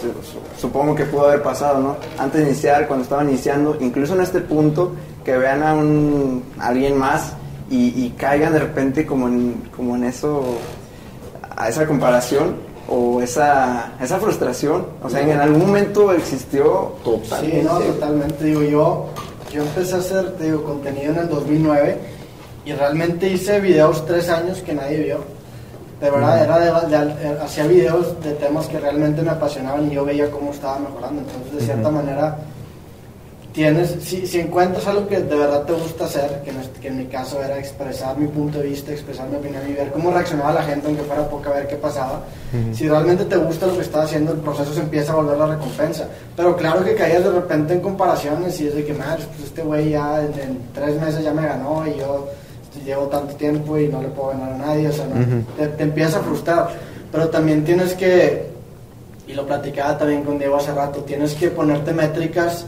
su- 0.00 0.08
su- 0.30 0.60
supongo 0.60 0.94
que 0.96 1.04
pudo 1.04 1.26
haber 1.28 1.42
pasado, 1.42 1.78
¿no? 1.80 1.96
Antes 2.18 2.40
de 2.42 2.48
iniciar, 2.50 2.86
cuando 2.88 3.04
estaban 3.04 3.28
iniciando, 3.28 3.76
incluso 3.80 4.14
en 4.14 4.22
este 4.22 4.40
punto, 4.40 4.92
que 5.24 5.36
vean 5.38 5.62
a 5.62 5.74
un 5.74 6.42
a 6.58 6.68
alguien 6.68 6.98
más 6.98 7.34
y, 7.70 7.88
y 8.04 8.14
caigan 8.18 8.52
de 8.52 8.58
repente 8.60 9.06
como 9.06 9.28
en, 9.28 9.62
como 9.76 9.94
en 9.96 10.04
eso, 10.04 10.42
a 11.56 11.68
esa 11.68 11.86
comparación. 11.86 12.66
o 12.90 13.20
esa, 13.20 13.92
esa 14.00 14.18
frustración? 14.18 14.86
O 15.04 15.10
sea, 15.10 15.20
en 15.20 15.38
algún 15.38 15.66
momento 15.66 16.10
existió 16.12 16.94
Sí, 17.04 17.60
no, 17.62 17.78
totalmente. 17.80 18.44
Digo, 18.44 18.62
yo, 18.62 19.06
yo 19.52 19.62
empecé 19.62 19.94
a 19.96 19.98
hacer 19.98 20.38
digo, 20.40 20.64
contenido 20.64 21.12
en 21.12 21.18
el 21.18 21.28
2009 21.28 21.96
y 22.64 22.72
realmente 22.72 23.28
hice 23.28 23.60
videos 23.60 24.06
tres 24.06 24.28
años 24.30 24.62
que 24.62 24.72
nadie 24.74 24.98
vio. 25.04 25.18
De 26.00 26.10
verdad, 26.10 26.44
era 26.44 26.80
de, 26.86 27.14
de- 27.14 27.40
hacía 27.40 27.64
videos 27.66 28.20
de 28.22 28.32
temas 28.34 28.66
que 28.68 28.78
realmente 28.78 29.20
me 29.22 29.30
apasionaban 29.30 29.90
y 29.90 29.94
yo 29.94 30.04
veía 30.04 30.30
cómo 30.30 30.52
estaba 30.52 30.78
mejorando. 30.78 31.22
Entonces, 31.22 31.52
de 31.54 31.60
cierta 31.60 31.90
manera, 31.90 32.36
tienes, 33.52 33.96
si, 34.02 34.26
si 34.26 34.38
encuentras 34.38 34.86
algo 34.86 35.08
que 35.08 35.18
de 35.20 35.36
verdad 35.36 35.62
te 35.62 35.72
gusta 35.72 36.04
hacer, 36.04 36.42
que 36.44 36.50
en, 36.50 36.58
este- 36.60 36.78
que 36.80 36.88
en 36.88 36.98
mi 36.98 37.06
caso 37.06 37.42
era 37.42 37.58
expresar 37.58 38.16
mi 38.16 38.28
punto 38.28 38.58
de 38.60 38.66
vista, 38.68 38.92
expresar 38.92 39.28
mi 39.28 39.36
opinión 39.36 39.62
y 39.68 39.72
ver 39.72 39.90
cómo 39.90 40.10
reaccionaba 40.12 40.52
la 40.52 40.62
gente, 40.62 40.86
aunque 40.86 41.02
fuera 41.02 41.28
poca, 41.28 41.50
ver 41.50 41.66
qué 41.66 41.74
pasaba. 41.76 42.20
Si 42.72 42.88
realmente 42.88 43.24
te 43.24 43.36
gusta 43.36 43.66
lo 43.66 43.74
que 43.74 43.82
estás 43.82 44.04
haciendo, 44.04 44.32
el 44.32 44.38
proceso 44.38 44.72
se 44.72 44.80
empieza 44.80 45.12
a 45.12 45.16
volver 45.16 45.36
la 45.36 45.46
recompensa. 45.46 46.06
Pero 46.36 46.56
claro 46.56 46.84
que 46.84 46.94
caías 46.94 47.24
de 47.24 47.30
repente 47.30 47.74
en 47.74 47.80
comparaciones 47.80 48.60
y 48.60 48.68
es 48.68 48.74
de 48.76 48.84
que, 48.84 48.94
madre, 48.94 49.24
pues 49.34 49.48
este 49.48 49.62
güey 49.62 49.90
ya 49.90 50.20
en, 50.20 50.26
en 50.38 50.58
tres 50.72 51.00
meses 51.00 51.24
ya 51.24 51.32
me 51.32 51.44
ganó 51.44 51.84
y 51.86 51.98
yo 51.98 52.28
llevo 52.84 53.04
tanto 53.06 53.34
tiempo 53.34 53.78
y 53.78 53.88
no 53.88 54.02
le 54.02 54.08
puedo 54.08 54.30
ganar 54.30 54.52
a 54.52 54.58
nadie, 54.58 54.88
o 54.88 54.92
sea, 54.92 55.06
no, 55.06 55.44
te, 55.56 55.68
te 55.68 55.82
empieza 55.82 56.18
a 56.18 56.22
frustrar. 56.22 56.68
Pero 57.10 57.28
también 57.28 57.64
tienes 57.64 57.94
que, 57.94 58.46
y 59.26 59.32
lo 59.32 59.46
platicaba 59.46 59.96
también 59.98 60.24
con 60.24 60.38
Diego 60.38 60.56
hace 60.56 60.72
rato, 60.72 61.00
tienes 61.00 61.34
que 61.34 61.48
ponerte 61.48 61.92
métricas 61.92 62.66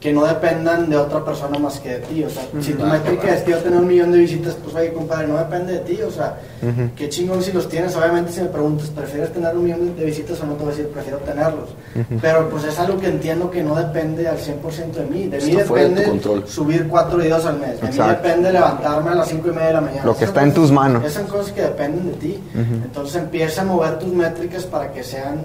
que 0.00 0.12
no 0.12 0.26
dependan 0.26 0.90
de 0.90 0.96
otra 0.96 1.24
persona 1.24 1.58
más 1.58 1.80
que 1.80 1.88
de 1.88 1.98
ti. 2.00 2.22
O 2.22 2.28
sea, 2.30 2.42
si 2.60 2.74
tu 2.74 2.84
métrica 2.84 3.34
es 3.34 3.42
que 3.42 3.52
yo 3.52 3.58
tener 3.58 3.78
un 3.80 3.88
millón 3.88 4.12
de 4.12 4.18
visitas, 4.18 4.54
pues 4.62 4.76
oye, 4.76 4.92
compadre, 4.92 5.26
no 5.26 5.38
depende 5.38 5.72
de 5.72 5.78
ti. 5.80 6.02
O 6.02 6.10
sea, 6.10 6.36
Ujú. 6.62 6.90
qué 6.94 7.08
chingón 7.08 7.42
si 7.42 7.50
los 7.50 7.66
tienes. 7.66 7.96
Obviamente, 7.96 8.30
si 8.30 8.42
me 8.42 8.48
preguntas, 8.48 8.88
¿prefieres 8.90 9.32
tener 9.32 9.56
un 9.56 9.64
millón 9.64 9.96
de 9.96 10.04
visitas 10.04 10.38
o 10.42 10.46
no? 10.46 10.52
Te 10.52 10.64
voy 10.64 10.72
a 10.74 10.76
decir, 10.76 10.90
prefiero 10.92 11.18
tenerlos. 11.20 11.70
Ujú. 11.94 12.18
Pero 12.20 12.48
pues 12.50 12.64
es 12.64 12.78
algo 12.78 12.98
que 13.00 13.08
entiendo 13.08 13.50
que 13.50 13.62
no 13.64 13.74
depende 13.74 14.28
al 14.28 14.36
100% 14.36 14.98
de 15.00 15.06
mí. 15.06 15.28
De 15.28 15.38
mí 15.40 15.54
de 15.56 15.64
tu 15.64 15.74
depende 15.74 16.02
control. 16.04 16.46
subir 16.46 16.86
cuatro 16.88 17.16
videos 17.18 17.46
al 17.46 17.58
mes. 17.58 17.76
De 17.80 17.82
mí 17.82 17.88
Exacto. 17.88 18.22
depende 18.22 18.52
levantarme 18.52 19.10
a 19.10 19.14
las 19.14 19.28
5 19.28 19.48
y 19.48 19.52
media 19.52 19.66
de 19.68 19.72
la 19.72 19.80
mañana. 19.80 20.04
Lo 20.04 20.12
que 20.12 20.24
Esas 20.24 20.28
está 20.28 20.42
en 20.42 20.50
cosas- 20.50 20.62
tus 20.62 20.72
manos. 20.72 21.04
Esas 21.04 21.14
son 21.14 21.26
cosas 21.38 21.52
que 21.52 21.62
dependen 21.62 22.06
de 22.08 22.12
ti. 22.18 22.44
Entonces 22.54 23.16
empieza 23.16 23.62
a 23.62 23.64
mover 23.64 23.98
tus 23.98 24.12
métricas 24.12 24.64
para 24.64 24.92
que 24.92 25.02
sean 25.02 25.38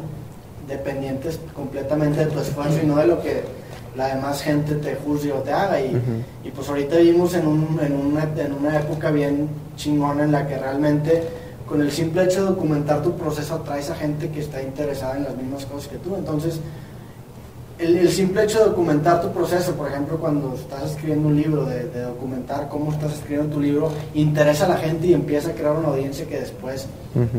dependientes 0.67 1.39
completamente 1.55 2.25
de 2.25 2.31
tu 2.31 2.39
esfuerzo 2.39 2.79
y 2.83 2.85
no 2.85 2.97
de 2.97 3.07
lo 3.07 3.21
que 3.21 3.43
la 3.95 4.15
demás 4.15 4.41
gente 4.41 4.75
te 4.75 4.95
juzgue 4.95 5.31
o 5.33 5.37
te 5.39 5.51
haga. 5.51 5.79
Y, 5.81 6.01
y 6.43 6.51
pues 6.51 6.67
ahorita 6.69 6.97
vivimos 6.97 7.33
en, 7.35 7.47
un- 7.47 7.79
en, 7.81 7.93
una, 7.95 8.23
en 8.23 8.53
una 8.53 8.77
época 8.79 9.11
bien 9.11 9.49
chingona 9.75 10.23
en 10.23 10.31
la 10.31 10.47
que 10.47 10.57
realmente 10.57 11.23
con 11.67 11.81
el 11.81 11.91
simple 11.91 12.23
hecho 12.25 12.41
de 12.41 12.47
documentar 12.49 13.01
tu 13.01 13.13
proceso 13.15 13.55
atraes 13.55 13.89
a 13.89 13.95
gente 13.95 14.29
que 14.29 14.41
está 14.41 14.61
interesada 14.61 15.15
en 15.17 15.23
las 15.23 15.35
mismas 15.37 15.65
cosas 15.65 15.87
que 15.89 15.97
tú. 15.97 16.15
Entonces, 16.15 16.59
el, 17.81 17.97
el 17.97 18.09
simple 18.09 18.43
hecho 18.43 18.59
de 18.59 18.65
documentar 18.65 19.21
tu 19.21 19.31
proceso, 19.31 19.73
por 19.73 19.87
ejemplo, 19.87 20.17
cuando 20.17 20.53
estás 20.55 20.91
escribiendo 20.91 21.27
un 21.27 21.35
libro, 21.35 21.65
de, 21.65 21.87
de 21.89 22.01
documentar 22.03 22.69
cómo 22.69 22.91
estás 22.91 23.13
escribiendo 23.13 23.53
tu 23.53 23.59
libro, 23.59 23.91
interesa 24.13 24.65
a 24.65 24.69
la 24.69 24.77
gente 24.77 25.07
y 25.07 25.13
empieza 25.13 25.49
a 25.49 25.53
crear 25.53 25.73
una 25.73 25.89
audiencia 25.89 26.27
que 26.27 26.39
después, 26.39 26.85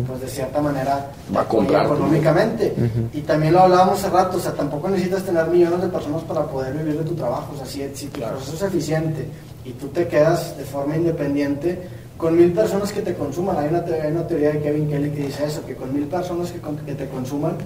pues 0.07 0.21
de 0.21 0.29
cierta 0.29 0.61
manera, 0.61 1.11
Va 1.35 1.43
a 1.43 1.49
comprar 1.49 1.87
económicamente. 1.87 2.75
Ujú. 2.77 3.09
Y 3.19 3.21
también 3.21 3.53
lo 3.53 3.61
hablábamos 3.61 4.01
hace 4.01 4.11
rato, 4.11 4.37
o 4.37 4.41
sea, 4.41 4.53
tampoco 4.53 4.89
necesitas 4.89 5.23
tener 5.23 5.47
millones 5.47 5.81
de 5.81 5.89
personas 5.89 6.23
para 6.23 6.45
poder 6.47 6.75
vivir 6.75 6.99
de 6.99 7.05
tu 7.05 7.15
trabajo. 7.15 7.53
O 7.55 7.57
sea, 7.57 7.67
si, 7.67 7.89
si 7.95 8.07
tu 8.07 8.21
proceso 8.21 8.55
es 8.55 8.63
eficiente 8.63 9.27
y 9.65 9.71
tú 9.73 9.89
te 9.89 10.09
quedas 10.09 10.57
de 10.59 10.65
forma 10.65 10.97
independiente, 10.97 11.79
con 12.17 12.37
mil 12.37 12.53
personas 12.53 12.93
que 12.93 13.03
te 13.03 13.15
consuman, 13.15 13.57
hay 13.59 13.69
una, 13.69 13.79
hay 13.79 14.13
una 14.13 14.27
teoría 14.27 14.53
de 14.53 14.61
Kevin 14.61 14.89
Kelly 14.89 15.11
que 15.11 15.27
dice 15.27 15.45
eso, 15.45 15.65
que 15.65 15.75
con 15.75 15.93
mil 15.93 16.05
personas 16.05 16.53
que 16.53 16.95
te 16.95 17.09
consuman, 17.09 17.57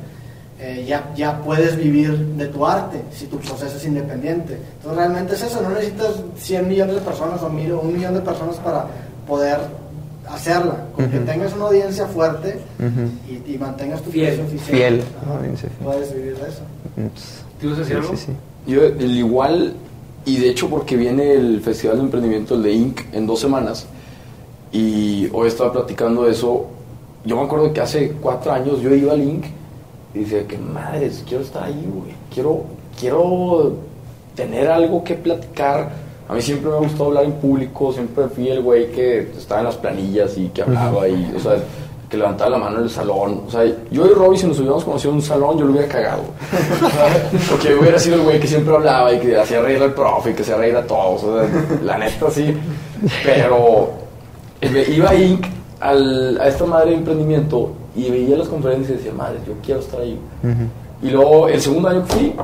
eh, 0.59 0.85
ya, 0.89 1.13
ya 1.15 1.39
puedes 1.43 1.77
vivir 1.77 2.17
de 2.19 2.47
tu 2.47 2.67
arte 2.67 3.03
si 3.13 3.27
tu 3.27 3.39
proceso 3.39 3.77
es 3.77 3.85
independiente. 3.85 4.59
Entonces 4.77 4.97
realmente 4.99 5.35
es 5.35 5.43
eso, 5.43 5.61
no 5.61 5.71
necesitas 5.71 6.15
100 6.39 6.69
millones 6.69 6.95
de 6.97 7.01
personas 7.03 7.43
o 7.43 7.51
mil 7.51 7.73
o 7.73 7.81
un 7.81 7.93
millón 7.95 8.15
de 8.15 8.21
personas 8.21 8.57
para 8.57 8.87
poder 9.27 9.59
hacerla. 10.29 10.77
Con 10.95 11.09
que 11.11 11.19
Ujú. 11.19 11.27
tengas 11.27 11.53
una 11.55 11.67
audiencia 11.67 12.07
fuerte 12.07 12.59
Ujú. 12.79 13.33
y, 13.49 13.55
y 13.55 13.59
mantengas 13.59 14.01
tu 14.03 14.11
Fiel. 14.11 14.41
eficiente, 14.41 14.65
Fiel. 14.73 15.05
ajá, 15.23 15.37
Audiencia 15.39 15.69
fiel. 15.69 15.85
puedes 15.85 16.15
vivir 16.15 16.37
de 16.37 16.49
eso. 16.49 16.63
¿Tú 17.61 17.69
vas 17.71 17.77
a 17.77 17.81
decir 17.81 17.97
Sí, 17.97 18.03
algo? 18.03 18.17
sí, 18.17 18.25
sí. 18.27 18.33
Yo, 18.73 18.83
el 18.85 19.17
igual, 19.17 19.75
y 20.25 20.39
de 20.39 20.49
hecho 20.51 20.69
porque 20.69 20.97
viene 20.97 21.35
el 21.35 21.61
Festival 21.61 21.99
de 21.99 22.03
Emprendimiento, 22.05 22.55
el 22.55 22.63
de 22.63 22.73
Inc., 22.73 23.01
en 23.13 23.27
dos 23.27 23.41
semanas, 23.41 23.87
y 24.73 25.29
hoy 25.33 25.49
estaba 25.49 25.73
platicando 25.73 26.25
de 26.25 26.33
eso, 26.33 26.67
yo 27.25 27.37
me 27.37 27.43
acuerdo 27.43 27.73
que 27.73 27.81
hace 27.81 28.13
cuatro 28.21 28.53
años 28.53 28.81
yo 28.81 28.93
iba 28.95 29.13
al 29.13 29.23
Inc. 29.23 29.45
y 30.17 30.21
decía 30.21 30.47
que 30.47 30.57
madres, 30.57 31.23
quiero 31.29 31.45
estar 31.45 31.65
ahí, 31.65 31.87
güey, 31.93 32.15
quiero, 32.33 32.65
quiero 32.99 33.75
tener 34.35 34.69
algo 34.69 35.05
que 35.05 35.15
platicar. 35.15 35.91
A 36.27 36.33
mí 36.33 36.41
siempre 36.41 36.71
me 36.71 36.77
ha 36.77 36.81
gustado 36.81 37.07
hablar 37.07 37.25
en 37.25 37.33
público, 37.33 37.93
siempre 37.93 38.27
fui 38.29 38.49
el 38.49 38.63
güey 38.63 38.91
que 38.91 39.31
estaba 39.37 39.61
en 39.61 39.67
las 39.67 39.77
planillas 39.77 40.37
y 40.39 40.49
que 40.49 40.63
hablaba 40.63 41.07
y, 41.07 41.35
o 41.37 41.39
sea, 41.39 41.57
que 42.09 42.17
levantaba 42.17 42.51
la 42.51 42.59
mano 42.59 42.79
en 42.79 42.85
el 42.85 42.91
salón. 42.91 43.43
O 43.47 43.51
sea, 43.51 43.65
yo 43.91 44.07
y 44.07 44.15
Robbie, 44.15 44.39
si 44.39 44.47
nos 44.47 44.59
hubiéramos 44.59 44.85
conocido 44.85 45.11
en 45.11 45.17
un 45.17 45.23
salón, 45.23 45.59
yo 45.59 45.67
lo 45.67 45.73
hubiera 45.73 45.87
cagado. 45.87 46.23
Porque 47.51 47.69
yo 47.69 47.81
hubiera 47.81 47.99
sido 47.99 48.17
el 48.17 48.23
güey 48.23 48.41
que 48.41 48.47
siempre 48.47 48.75
hablaba 48.75 49.13
y 49.13 49.21
que 49.21 49.37
hacía 49.37 49.61
reír 49.61 49.83
al 49.83 49.93
profe 49.93 50.31
y 50.31 50.35
que 50.35 50.43
hacía 50.43 50.57
reír 50.57 50.77
a 50.77 50.87
todos. 50.87 51.25
O 51.25 51.39
sea, 51.39 51.79
la 51.85 51.99
neta, 51.99 52.31
sí. 52.31 52.57
Pero 53.23 53.91
eh, 54.63 54.95
iba 54.97 55.11
ahí 55.11 55.39
al, 55.79 56.41
a 56.41 56.49
esta 56.49 56.65
madre 56.65 56.91
de 56.93 56.97
emprendimiento 56.97 57.73
y 57.97 58.11
veía 58.11 58.37
las 58.37 58.49
conferencias 58.49 58.91
y 58.91 58.95
decía, 58.95 59.13
madre, 59.13 59.39
yo 59.47 59.55
quiero 59.65 59.81
estar 59.81 60.01
ahí. 60.01 60.19
Ujú. 60.43 61.07
Y 61.07 61.11
luego, 61.11 61.49
el 61.49 61.61
segundo 61.61 61.89
año 61.89 62.05
que 62.05 62.13
fui, 62.13 62.35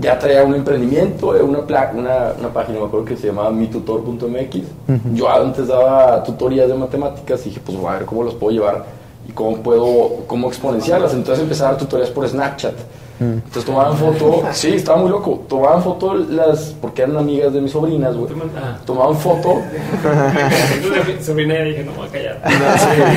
ya 0.00 0.18
traía 0.18 0.44
un 0.44 0.54
emprendimiento, 0.54 1.36
eh, 1.36 1.42
una, 1.42 1.60
una, 1.60 2.32
una 2.38 2.52
página, 2.52 2.78
me 2.78 2.86
acuerdo 2.86 3.04
que 3.04 3.16
se 3.16 3.28
llamaba 3.28 3.50
mitutor.mx. 3.50 4.56
Ujú. 4.56 5.14
Yo 5.14 5.28
antes 5.28 5.68
daba 5.68 6.22
tutorías 6.22 6.68
de 6.68 6.74
matemáticas 6.74 7.40
y 7.46 7.50
dije, 7.50 7.60
pues 7.64 7.76
voy 7.76 7.88
a 7.88 7.98
ver 7.98 8.04
cómo 8.04 8.24
las 8.24 8.34
puedo 8.34 8.52
llevar 8.52 8.84
y 9.28 9.32
cómo 9.32 9.56
puedo, 9.58 10.24
cómo 10.26 10.48
exponenciarlas. 10.48 11.12
Entonces 11.14 11.42
empecé 11.42 11.62
a 11.64 11.66
dar 11.66 11.78
tutorías 11.78 12.10
por 12.10 12.28
Snapchat. 12.28 12.74
Entonces 13.20 13.64
tomaban 13.64 13.96
foto, 13.96 14.44
sí, 14.52 14.74
estaba 14.74 14.98
muy 14.98 15.10
loco. 15.10 15.44
Tomaban 15.48 15.82
foto 15.82 16.14
las, 16.14 16.74
porque 16.80 17.02
eran 17.02 17.16
amigas 17.16 17.52
de 17.52 17.60
mis 17.60 17.72
sobrinas, 17.72 18.16
güey. 18.16 18.32
Ah. 18.56 18.78
Tomaban 18.86 19.16
foto. 19.16 19.60
Sobrina 21.20 21.54
ya 21.54 21.64
dije, 21.64 21.84
no, 21.84 21.92
voy 21.92 22.06
a 22.06 22.10
callar. 22.10 22.42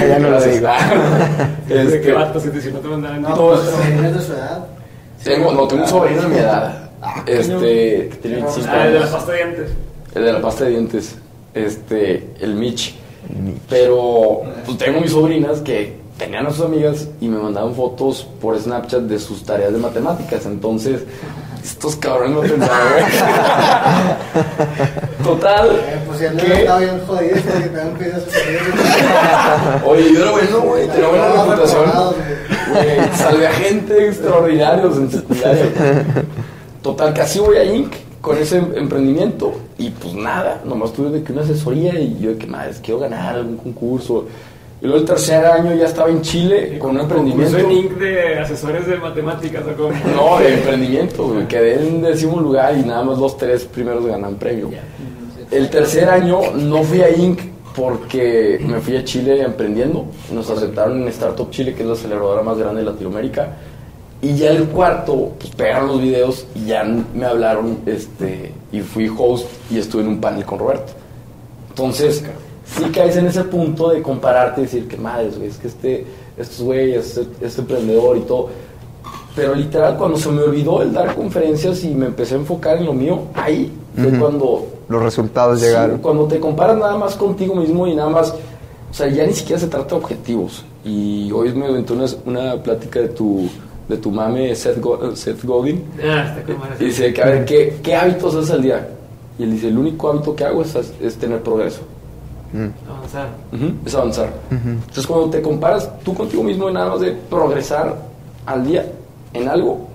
Ya 0.08 0.20
no 0.20 0.30
lo 0.32 0.42
digo. 0.42 0.68
Este, 1.70 1.84
Este, 1.84 2.02
qué 2.02 2.12
vatos, 2.12 2.44
que 2.44 2.62
si 2.62 2.72
no 2.72 2.80
te 2.80 2.88
No, 2.90 3.36
pues, 3.36 3.60
sobrinos 3.62 4.14
de 4.14 4.22
su 4.22 4.34
edad. 4.34 4.66
tengo, 5.24 5.54
no, 5.54 5.68
tengo 5.68 5.84
un 5.84 5.90
sobrino 5.90 6.22
de 6.24 6.28
mi 6.28 6.38
edad. 6.38 6.90
Este, 7.26 8.10
que 8.10 8.18
tiene 8.22 8.38
25 8.38 8.68
Ah, 8.72 8.88
el 8.88 8.94
de 8.94 9.00
la 9.00 9.12
pasta 9.12 9.32
de 9.32 9.38
dientes. 9.38 9.72
El 10.16 10.26
de 10.26 10.34
la 10.34 10.42
pasta 10.42 10.64
de 10.66 10.70
dientes. 10.72 11.16
Este, 11.54 12.30
el 12.40 12.56
Mitch. 12.56 12.96
Pero 13.70 14.42
pues 14.66 14.78
tengo 14.78 15.00
mis 15.00 15.12
sobrinas 15.12 15.60
que 15.62 16.01
tenían 16.22 16.46
a 16.46 16.52
sus 16.52 16.66
amigas 16.66 17.08
y 17.20 17.28
me 17.28 17.38
mandaban 17.40 17.74
fotos 17.74 18.28
por 18.40 18.58
Snapchat 18.60 19.02
de 19.02 19.18
sus 19.20 19.44
tareas 19.44 19.74
de 19.74 19.80
matemáticas. 19.80 20.46
Entonces, 20.46 21.02
estos 21.64 21.96
cabrones 21.96 22.36
no 22.36 22.42
pensaban. 22.42 22.72
Total. 25.24 25.70
Eh, 25.72 26.00
pues 26.06 26.20
si 26.20 26.26
él 26.26 26.38
que- 26.38 26.54
está 26.62 26.78
bien 26.78 27.02
jodido, 27.08 27.36
porque 27.42 27.70
te 27.70 27.76
dan 27.78 27.92
pedido 27.94 28.20
sus 28.20 28.34
Oye, 29.88 30.14
yo 30.14 30.22
era 30.22 30.32
bueno, 30.32 30.62
güey. 30.62 30.88
Tenía 30.88 31.08
buena 31.08 31.30
No, 31.30 31.46
reputación. 31.46 31.84
Güey, 32.72 33.16
salvé 33.16 33.48
a 33.48 33.52
gente 33.54 34.08
extraordinarios 34.08 34.98
en 34.98 35.12
secundaria. 35.12 35.66
Total, 36.84 37.14
casi 37.14 37.40
voy 37.40 37.58
a 37.58 37.64
Inc. 37.66 37.94
con 38.22 38.38
ese 38.38 38.58
em- 38.58 38.74
emprendimiento 38.76 39.54
y 39.78 39.90
pues 39.90 40.14
nada, 40.14 40.62
nomás 40.66 40.94
tuve 40.94 41.10
de 41.10 41.24
que 41.24 41.34
una 41.34 41.42
asesoría 41.42 42.00
y 42.00 42.18
yo 42.20 42.32
de 42.32 42.38
que 42.38 42.48
madre, 42.48 42.72
quiero 42.84 43.00
ganar 43.00 43.36
algún 43.36 43.58
concurso. 43.58 44.26
Y 44.82 44.86
luego 44.86 45.00
el 45.00 45.06
tercer 45.06 45.46
año 45.46 45.76
ya 45.76 45.86
estaba 45.86 46.10
en 46.10 46.22
Chile 46.22 46.80
con 46.80 46.92
un 46.92 47.02
emprendimiento. 47.02 47.58
En 47.58 47.72
Inc. 47.72 47.92
de 48.00 48.40
asesores 48.40 48.88
de 48.88 48.98
matemáticas 48.98 49.64
o 49.68 49.78
como. 49.78 49.90
No, 50.16 50.40
de 50.40 50.56
emprendimiento, 50.56 51.28
güey. 51.28 51.48
Quedé 51.48 51.76
en 51.76 52.02
décimo 52.02 52.40
lugar 52.40 52.76
y 52.76 52.82
nada 52.82 53.04
más 53.04 53.20
los 53.20 53.38
tres 53.38 53.66
primeros 53.66 54.06
ganan 54.08 54.36
premio. 54.36 54.70
El 55.52 55.70
tercer 55.70 56.10
año 56.10 56.40
no 56.56 56.82
fui 56.82 57.02
a 57.02 57.16
Inc. 57.16 57.40
porque 57.76 58.60
me 58.66 58.80
fui 58.80 58.98
a 58.98 59.04
Chile 59.04 59.44
emprendiendo. 59.44 60.06
Nos 60.32 60.50
aceptaron 60.50 61.04
en 61.04 61.08
Startup 61.10 61.50
Chile, 61.52 61.76
que 61.76 61.84
es 61.84 61.88
la 61.88 61.94
aceleradora 61.94 62.42
más 62.42 62.58
grande 62.58 62.82
de 62.82 62.90
Latinoamérica. 62.90 63.58
Y 64.24 64.36
ya 64.36 64.50
el 64.50 64.66
cuarto, 64.66 65.34
pues 65.40 65.54
pegaron 65.56 65.90
los 65.90 66.02
videos 66.02 66.46
y 66.56 66.66
ya 66.66 66.84
me 66.84 67.26
hablaron 67.26 67.80
este, 67.86 68.52
y 68.72 68.82
fui 68.82 69.12
host 69.16 69.48
y 69.72 69.78
estuve 69.80 70.02
en 70.04 70.10
un 70.10 70.22
panel 70.22 70.46
con 70.46 70.60
Roberto. 70.60 70.94
Entonces, 71.70 72.24
sí 72.78 72.84
caes 72.92 73.18
en 73.18 73.28
ese 73.28 73.44
punto 73.44 73.90
de 73.90 74.02
compararte 74.02 74.62
y 74.62 74.64
decir 74.66 74.88
que 74.88 74.98
madres, 74.98 75.38
güey, 75.38 75.50
es 75.50 75.58
que 75.58 75.68
este, 75.68 76.06
estos 76.38 76.62
güeyes, 76.62 77.18
este, 77.18 77.46
este 77.46 77.62
emprendedor 77.62 78.18
y 78.18 78.22
todo. 78.22 78.50
Pero 79.36 79.56
literal, 79.56 79.98
cuando 79.98 80.18
se 80.18 80.30
me 80.30 80.42
olvidó 80.42 80.82
el 80.82 80.92
dar 80.94 81.16
conferencias 81.16 81.84
y 81.84 81.90
me 81.96 82.08
empecé 82.08 82.36
a 82.36 82.38
enfocar 82.40 82.78
en 82.78 82.86
lo 82.86 82.94
mío, 82.94 83.20
ahí 83.34 83.72
fue 83.96 84.08
Ujú. 84.08 84.20
cuando 84.20 84.68
Los 84.90 85.02
resultados 85.04 85.60
Sí, 85.60 85.66
llegaron. 85.68 86.00
cuando 86.00 86.26
te 86.26 86.40
comparas 86.40 86.78
nada 86.78 86.98
más 86.98 87.16
contigo 87.16 87.56
mismo 87.56 87.88
y 87.88 87.96
nada 87.96 88.10
más, 88.10 88.32
o 88.32 88.94
sea, 88.94 89.08
ya 89.08 89.26
ni 89.26 89.34
siquiera 89.34 89.60
se 89.60 89.68
trata 89.68 89.96
de 89.96 90.02
objetivos, 90.02 90.66
Y 90.84 91.32
hoy 91.32 91.54
me 91.54 91.68
aventó 91.68 91.94
una, 91.94 92.06
una 92.26 92.62
plática 92.64 93.00
de 93.00 93.10
tu, 93.10 93.48
de 93.88 93.98
tu 93.98 94.10
mame 94.12 94.54
Seth, 94.56 94.80
Go- 94.82 95.16
Seth 95.16 95.44
Godin. 95.46 95.84
Ah, 96.04 96.36
está. 96.38 96.84
Y 96.84 96.88
dice 96.88 97.14
que, 97.14 97.22
a 97.22 97.26
ver, 97.28 97.46
¿qué, 97.46 97.78
¿qué 97.84 97.96
hábitos 97.96 98.34
haces 98.36 98.50
al 98.52 98.64
día? 98.64 98.90
Y 99.40 99.44
él 99.44 99.52
dice, 99.52 99.68
el 99.70 99.78
único 99.78 100.10
hábito 100.10 100.36
que 100.36 100.44
hago 100.44 100.62
es, 100.64 100.76
es 101.02 101.16
tener 101.18 101.42
progreso. 101.42 101.82
Avanzar. 102.88 103.30
Es 103.86 103.96
avanzar. 103.96 104.30
Entonces, 104.50 105.08
cuando 105.08 105.30
te 105.30 105.42
comparas 105.42 105.90
tú 106.04 106.14
contigo 106.14 106.44
mismo 106.44 106.70
y 106.70 106.74
nada 106.74 106.90
más 106.90 107.00
de 107.00 107.12
progresar 107.12 107.96
al 108.46 108.66
día 108.66 108.86
en 109.34 109.48
algo, 109.48 109.88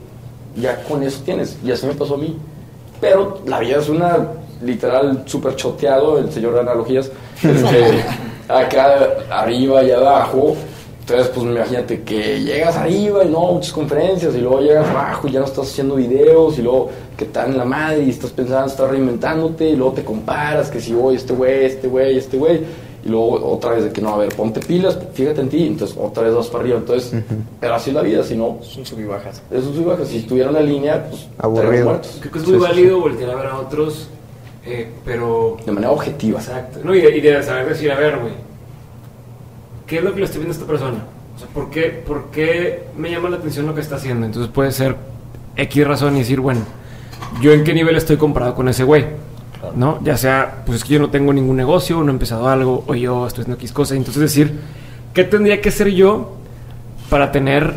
ya 0.57 0.83
con 0.85 1.03
eso 1.03 1.23
tienes. 1.25 1.59
Y 1.65 1.71
así 1.71 1.87
me 1.87 1.95
pasó 1.95 2.15
a 2.15 2.19
mí. 2.19 2.37
Pero 3.01 3.41
la 3.47 3.61
vida 3.61 3.79
es 3.79 3.89
una 3.89 4.19
literal 4.63 5.23
súper 5.27 5.55
choteado, 5.57 6.19
el 6.19 6.33
señor 6.33 6.55
de 6.55 6.61
analogías. 6.61 7.11
Este, 7.43 8.05
acá 8.49 8.97
arriba 9.31 9.83
y 9.83 9.91
abajo. 9.91 10.57
Entonces, 11.09 11.29
pues 11.33 11.47
imagínate 11.47 12.03
que 12.03 12.41
llegas 12.43 12.77
arriba 12.77 13.25
y 13.25 13.29
no, 13.29 13.53
muchas 13.53 13.73
conferencias, 13.73 14.35
y 14.35 14.39
luego 14.39 14.61
llegas 14.61 14.89
abajo 14.89 15.29
y 15.29 15.31
ya 15.31 15.39
no 15.39 15.47
estás 15.47 15.71
haciendo 15.71 15.95
videos, 15.95 16.59
y 16.59 16.63
luego 16.63 16.91
que 17.17 17.27
estás 17.27 17.47
en 17.47 17.57
la 17.57 17.65
madre 17.65 18.03
y 18.03 18.11
estás 18.11 18.33
pensando, 18.33 18.67
estás 18.67 18.91
reinventándote, 18.91 19.69
y 19.69 19.77
luego 19.77 19.93
te 19.93 20.03
comparas, 20.03 20.69
que 20.69 20.81
si 20.81 20.93
voy, 20.93 21.15
este 21.15 21.33
güey, 21.33 21.65
este 21.65 21.87
güey, 21.87 22.19
este 22.19 22.37
güey, 22.37 22.61
y 23.05 23.09
luego 23.09 23.35
otra 23.55 23.75
vez 23.75 23.85
de 23.85 23.93
que 23.93 24.01
no, 24.01 24.15
a 24.15 24.17
ver, 24.17 24.35
ponte 24.35 24.59
pilas, 24.59 24.99
fíjate 25.13 25.43
en 25.43 25.49
ti, 25.49 25.69
entonces 25.69 25.97
otra 25.97 26.25
vez 26.25 26.35
vas 26.35 26.49
para 26.49 26.65
arriba. 26.65 26.79
Entonces, 26.79 27.23
pero 27.61 27.75
así 27.75 27.91
es 27.91 27.95
la 27.95 28.03
vida, 28.03 28.25
si 28.25 28.37
no, 28.37 28.59
Son 28.63 28.85
sub 28.85 28.99
y 28.99 29.05
bajas. 29.05 29.41
es 29.49 29.63
un 29.63 29.75
sub 29.75 29.83
y 29.83 29.85
baja. 29.85 30.05
Si 30.05 30.17
estuviera 30.17 30.49
en 30.49 30.55
la 30.55 30.61
línea, 30.61 31.07
pues 31.09 31.29
Aburrido. 31.39 32.01
Creo 32.19 32.33
que 32.33 32.39
es 32.41 32.49
muy 32.49 32.59
válido 32.59 32.99
voltear 32.99 33.31
a 33.31 33.35
ver 33.37 33.47
a 33.47 33.61
otros, 33.61 34.09
eh, 34.67 34.89
pero... 35.05 35.57
De 35.65 35.71
manera 35.71 35.93
objetiva. 35.93 36.41
Exacto. 36.41 36.81
No, 36.83 36.97
y, 36.97 37.01
de, 37.01 37.17
y 37.17 37.21
de 37.21 37.41
saber 37.45 37.69
decir, 37.69 37.93
a 37.93 37.97
ver, 37.97 38.19
güey, 38.19 38.33
¿qué 39.87 39.99
es 39.99 40.05
lo 40.05 40.13
que 40.13 40.21
le 40.21 40.27
estoy 40.27 40.41
viendo 40.41 40.53
a 40.53 40.59
esta 40.59 40.67
persona? 40.67 41.05
O 41.35 41.39
sea, 41.39 41.49
¿por 41.49 41.71
qué, 41.71 42.03
¿por 42.07 42.31
qué 42.31 42.89
me 42.97 43.11
llama 43.11 43.29
la 43.29 43.37
atención 43.37 43.67
lo 43.67 43.75
que 43.75 43.81
está 43.81 43.97
haciendo? 43.97 44.27
Entonces 44.27 44.51
puede 44.53 44.73
ser 44.73 44.97
X 45.57 45.87
razón 45.87 46.17
y 46.17 46.21
decir, 46.21 46.41
bueno, 46.41 46.63
¿yo 47.41 47.53
en 47.53 47.65
qué 47.65 47.75
nivel 47.75 47.97
estoy 47.97 48.17
comparado 48.17 48.55
con 48.55 48.69
ese 48.69 48.85
güey? 48.85 49.05
¿No? 49.75 49.99
Ya 50.03 50.17
sea, 50.17 50.63
pues 50.65 50.79
es 50.79 50.85
que 50.85 50.95
yo 50.95 51.01
no 51.01 51.11
tengo 51.11 51.33
ningún 51.33 51.57
negocio, 51.57 52.03
no 52.03 52.09
he 52.09 52.13
empezado 52.13 52.49
algo, 52.49 52.85
o 52.87 52.95
yo 52.95 53.27
estoy 53.27 53.43
haciendo 53.43 53.61
X 53.61 53.73
cosas. 53.73 53.97
Entonces 53.97 54.23
decir, 54.23 54.59
¿qué 55.13 55.25
tendría 55.25 55.61
que 55.61 55.71
ser 55.71 55.89
yo 55.91 56.37
para 57.11 57.33
tener 57.33 57.75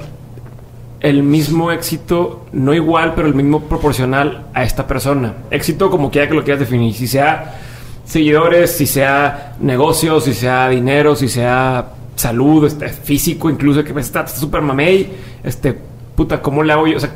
el 1.01 1.23
mismo 1.23 1.71
éxito, 1.71 2.45
no 2.51 2.73
igual, 2.73 3.13
pero 3.15 3.27
el 3.27 3.33
mismo 3.33 3.61
proporcional 3.61 4.47
a 4.53 4.63
esta 4.63 4.85
persona. 4.85 5.33
Éxito 5.49 5.89
como 5.89 6.11
quiera 6.11 6.27
que 6.27 6.33
lo 6.33 6.43
quieras 6.43 6.59
definir, 6.59 6.93
si 6.93 7.07
sea 7.07 7.57
seguidores, 8.05 8.75
si 8.75 8.85
sea 8.85 9.55
negocios, 9.61 10.25
si 10.25 10.33
sea 10.33 10.67
dinero, 10.67 11.15
si 11.15 11.29
sea 11.29 11.93
salud, 12.19 12.65
este, 12.65 12.89
físico, 12.89 13.49
incluso 13.49 13.81
que 13.81 13.93
me 13.93 14.01
está 14.01 14.27
súper 14.27 14.61
mamey, 14.61 15.09
este, 15.41 15.73
puta, 16.15 16.41
¿cómo 16.41 16.63
le 16.63 16.73
hago 16.73 16.85
yo? 16.85 16.97
O 16.97 16.99
sea, 16.99 17.11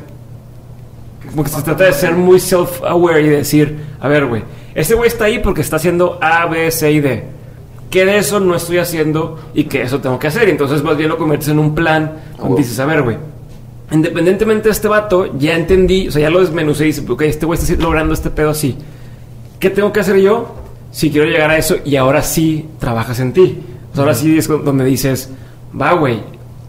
como 1.30 1.44
que 1.44 1.50
se 1.50 1.62
trata 1.62 1.84
de 1.84 1.92
ser 1.92 2.14
muy 2.14 2.38
self-aware 2.38 3.22
y 3.22 3.28
decir, 3.28 3.76
a 4.00 4.08
ver, 4.08 4.24
güey, 4.24 4.42
ese 4.74 4.94
güey 4.94 5.08
está 5.08 5.26
ahí 5.26 5.40
porque 5.40 5.60
está 5.60 5.76
haciendo 5.76 6.18
A, 6.22 6.46
B, 6.46 6.70
C 6.70 6.90
y 6.90 7.00
D. 7.00 7.24
¿Qué 7.90 8.06
de 8.06 8.16
eso 8.16 8.40
no 8.40 8.56
estoy 8.56 8.78
haciendo 8.78 9.38
y 9.52 9.64
que 9.64 9.82
eso 9.82 10.00
tengo 10.00 10.18
que 10.18 10.28
hacer? 10.28 10.48
Y 10.48 10.52
entonces 10.52 10.82
más 10.82 10.96
bien 10.96 11.10
lo 11.10 11.18
conviertes 11.18 11.48
en 11.48 11.58
un 11.58 11.74
plan 11.74 12.20
donde 12.38 12.62
dices, 12.62 12.78
a 12.80 12.86
ver, 12.86 13.02
güey, 13.02 13.18
independientemente 13.90 14.64
de 14.64 14.72
este 14.72 14.88
vato, 14.88 15.38
ya 15.38 15.54
entendí, 15.54 16.08
o 16.08 16.12
sea, 16.12 16.22
ya 16.22 16.30
lo 16.30 16.40
desmenucé 16.40 16.84
y 16.84 16.86
dice, 16.88 17.04
ok, 17.06 17.22
este 17.22 17.44
güey 17.44 17.60
está 17.60 17.74
logrando 17.74 18.14
este 18.14 18.30
pedo 18.30 18.50
así. 18.50 18.74
¿Qué 19.60 19.68
tengo 19.68 19.92
que 19.92 20.00
hacer 20.00 20.16
yo 20.16 20.54
si 20.90 21.10
quiero 21.10 21.26
llegar 21.26 21.50
a 21.50 21.58
eso 21.58 21.76
y 21.84 21.96
ahora 21.96 22.22
sí 22.22 22.68
trabajas 22.78 23.20
en 23.20 23.34
ti? 23.34 23.58
Sea, 23.94 24.02
ahora 24.02 24.14
sí 24.14 24.36
es 24.36 24.48
donde 24.48 24.84
dices, 24.84 25.30
va, 25.80 25.92
güey, 25.92 26.20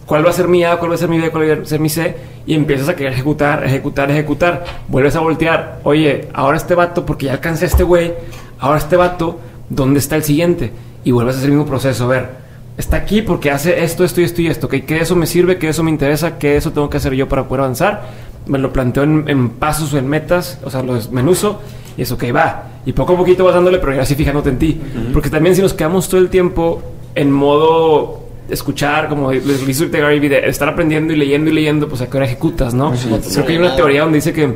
¿cuál 0.05 0.26
va 0.26 0.30
a 0.30 0.34
ser 0.34 0.47
mi 0.47 0.63
A, 0.63 0.78
cuál 0.78 0.91
va 0.91 0.95
a 0.95 0.97
ser 0.97 1.09
mi 1.09 1.19
B, 1.19 1.32
cuál 1.32 1.49
va 1.49 1.63
a 1.63 1.65
ser 1.65 1.80
mi 1.80 1.89
C? 1.89 2.15
Y 2.45 2.53
empiezas 2.53 2.88
a 2.88 2.95
querer 2.95 3.13
ejecutar, 3.13 3.63
ejecutar, 3.65 4.11
ejecutar. 4.11 4.63
Vuelves 4.88 5.15
a 5.15 5.19
voltear, 5.19 5.80
oye, 5.84 6.30
ahora 6.34 6.57
este 6.57 6.76
vato, 6.76 7.05
porque 7.05 7.26
ya 7.26 7.34
alcancé 7.34 7.65
a 7.65 7.67
este 7.67 7.84
güey, 7.84 8.13
ahora 8.59 8.78
este 8.78 8.95
vato, 8.95 9.39
¿dónde 9.69 9.99
está 9.99 10.15
el 10.15 10.23
siguiente? 10.23 10.71
Y 11.03 11.11
vuelves 11.11 11.36
a 11.36 11.38
hacer 11.39 11.49
el 11.49 11.57
mismo 11.57 11.69
proceso, 11.69 12.05
a 12.05 12.07
ver, 12.07 12.30
está 12.78 12.97
aquí 12.97 13.21
porque 13.21 13.49
hace 13.51 13.84
esto, 13.84 14.03
esto 14.03 14.21
y 14.21 14.26
esto 14.26 14.41
y 14.41 14.47
esto, 14.47 14.67
¿ok? 14.67 14.76
¿Qué 14.86 14.99
eso 14.99 15.15
me 15.15 15.26
sirve? 15.26 15.57
¿Qué 15.57 15.69
eso 15.69 15.84
me 15.84 15.91
interesa? 15.91 16.38
¿Qué 16.38 16.57
eso 16.57 16.71
tengo 16.71 16.89
que 16.89 16.97
hacer 16.97 17.13
yo 17.13 17.28
para 17.28 17.47
poder 17.47 17.61
avanzar? 17.61 18.03
Me 18.45 18.59
lo 18.59 18.71
planteo 18.71 19.03
en, 19.03 19.26
en 19.28 19.49
pasos 19.49 19.93
o 19.93 19.97
en 19.97 20.07
metas, 20.07 20.59
o 20.63 20.69
sea, 20.69 20.84
lo 20.84 20.93
desmenuzo 20.93 21.61
y 21.97 22.03
es 22.03 22.11
ok, 22.11 22.26
va. 22.36 22.63
Y 22.86 22.93
poco 22.93 23.13
a 23.13 23.17
poquito 23.17 23.45
vas 23.45 23.55
dándole, 23.55 23.80
pero 23.80 23.95
ya 23.95 24.05
sí 24.05 24.15
fijándote 24.15 24.49
en 24.49 24.59
ti. 24.59 24.80
Porque 25.13 25.30
también 25.30 25.55
si 25.55 25.61
nos 25.61 25.73
quedamos 25.73 26.07
todo 26.07 26.21
el 26.21 26.30
tiempo 26.30 26.82
en 27.16 27.32
modo 27.32 28.26
escuchar, 28.49 29.09
como 29.09 29.32
les 29.32 29.66
dice 29.66 29.88
Gary 29.88 30.20
de 30.20 30.47
estar 30.47 30.70
aprendiendo 30.70 31.13
y 31.13 31.16
leyendo 31.16 31.49
y 31.49 31.53
leyendo, 31.53 31.88
pues 31.88 32.01
a 32.01 32.09
qué 32.09 32.18
hora 32.18 32.26
ejecutas, 32.26 32.74
¿no? 32.74 32.91
Creo 32.91 33.45
que 33.45 33.53
hay 33.53 33.57
una 33.57 33.76
teoría 33.76 34.01
donde 34.01 34.18
dice 34.18 34.34
que 34.34 34.55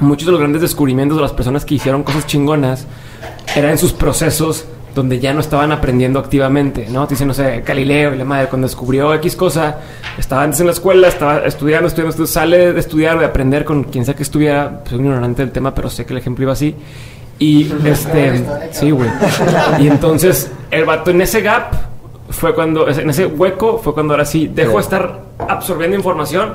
muchos 0.00 0.26
de 0.26 0.32
los 0.32 0.40
grandes 0.40 0.62
descubrimientos 0.62 1.16
de 1.16 1.22
las 1.22 1.32
personas 1.32 1.64
que 1.64 1.74
hicieron 1.74 2.02
cosas 2.02 2.26
chingonas 2.26 2.86
eran 3.54 3.72
en 3.72 3.78
sus 3.78 3.92
procesos 3.92 4.66
donde 4.94 5.18
ya 5.18 5.34
no 5.34 5.40
estaban 5.40 5.72
aprendiendo 5.72 6.18
activamente, 6.18 6.86
¿no? 6.88 7.06
Te 7.06 7.14
dicen, 7.14 7.28
no 7.28 7.34
sé, 7.34 7.62
Galileo 7.66 8.14
y 8.14 8.18
la 8.18 8.24
madre, 8.24 8.48
cuando 8.48 8.66
descubrió 8.66 9.12
X 9.14 9.36
cosa, 9.36 9.76
estaba 10.16 10.42
antes 10.42 10.60
en 10.60 10.66
la 10.66 10.72
escuela, 10.72 11.08
estaba 11.08 11.44
estudiando, 11.44 11.86
estudiando, 11.86 12.10
estudiando, 12.10 12.26
sale 12.26 12.72
de 12.72 12.80
estudiar, 12.80 13.18
de 13.18 13.26
aprender 13.26 13.66
con 13.66 13.84
quien 13.84 14.06
sea 14.06 14.14
que 14.14 14.22
estuviera, 14.22 14.82
soy 14.88 14.98
un 14.98 15.04
ignorante 15.04 15.42
del 15.42 15.52
tema, 15.52 15.74
pero 15.74 15.90
sé 15.90 16.06
que 16.06 16.14
el 16.14 16.18
ejemplo 16.18 16.44
iba 16.44 16.52
así. 16.54 16.74
Y 17.38 17.70
este, 17.84 18.42
sí, 18.70 18.90
güey. 18.90 19.10
Y 19.80 19.88
entonces, 19.88 20.50
el 20.70 20.84
vato 20.84 21.10
en 21.10 21.20
ese 21.20 21.40
gap 21.42 21.72
fue 22.30 22.54
cuando, 22.54 22.88
en 22.88 23.08
ese 23.10 23.26
hueco 23.26 23.78
fue 23.78 23.94
cuando 23.94 24.14
ahora 24.14 24.24
sí 24.24 24.48
dejo 24.52 24.74
de 24.74 24.80
estar 24.80 25.20
absorbiendo 25.48 25.96
información, 25.96 26.54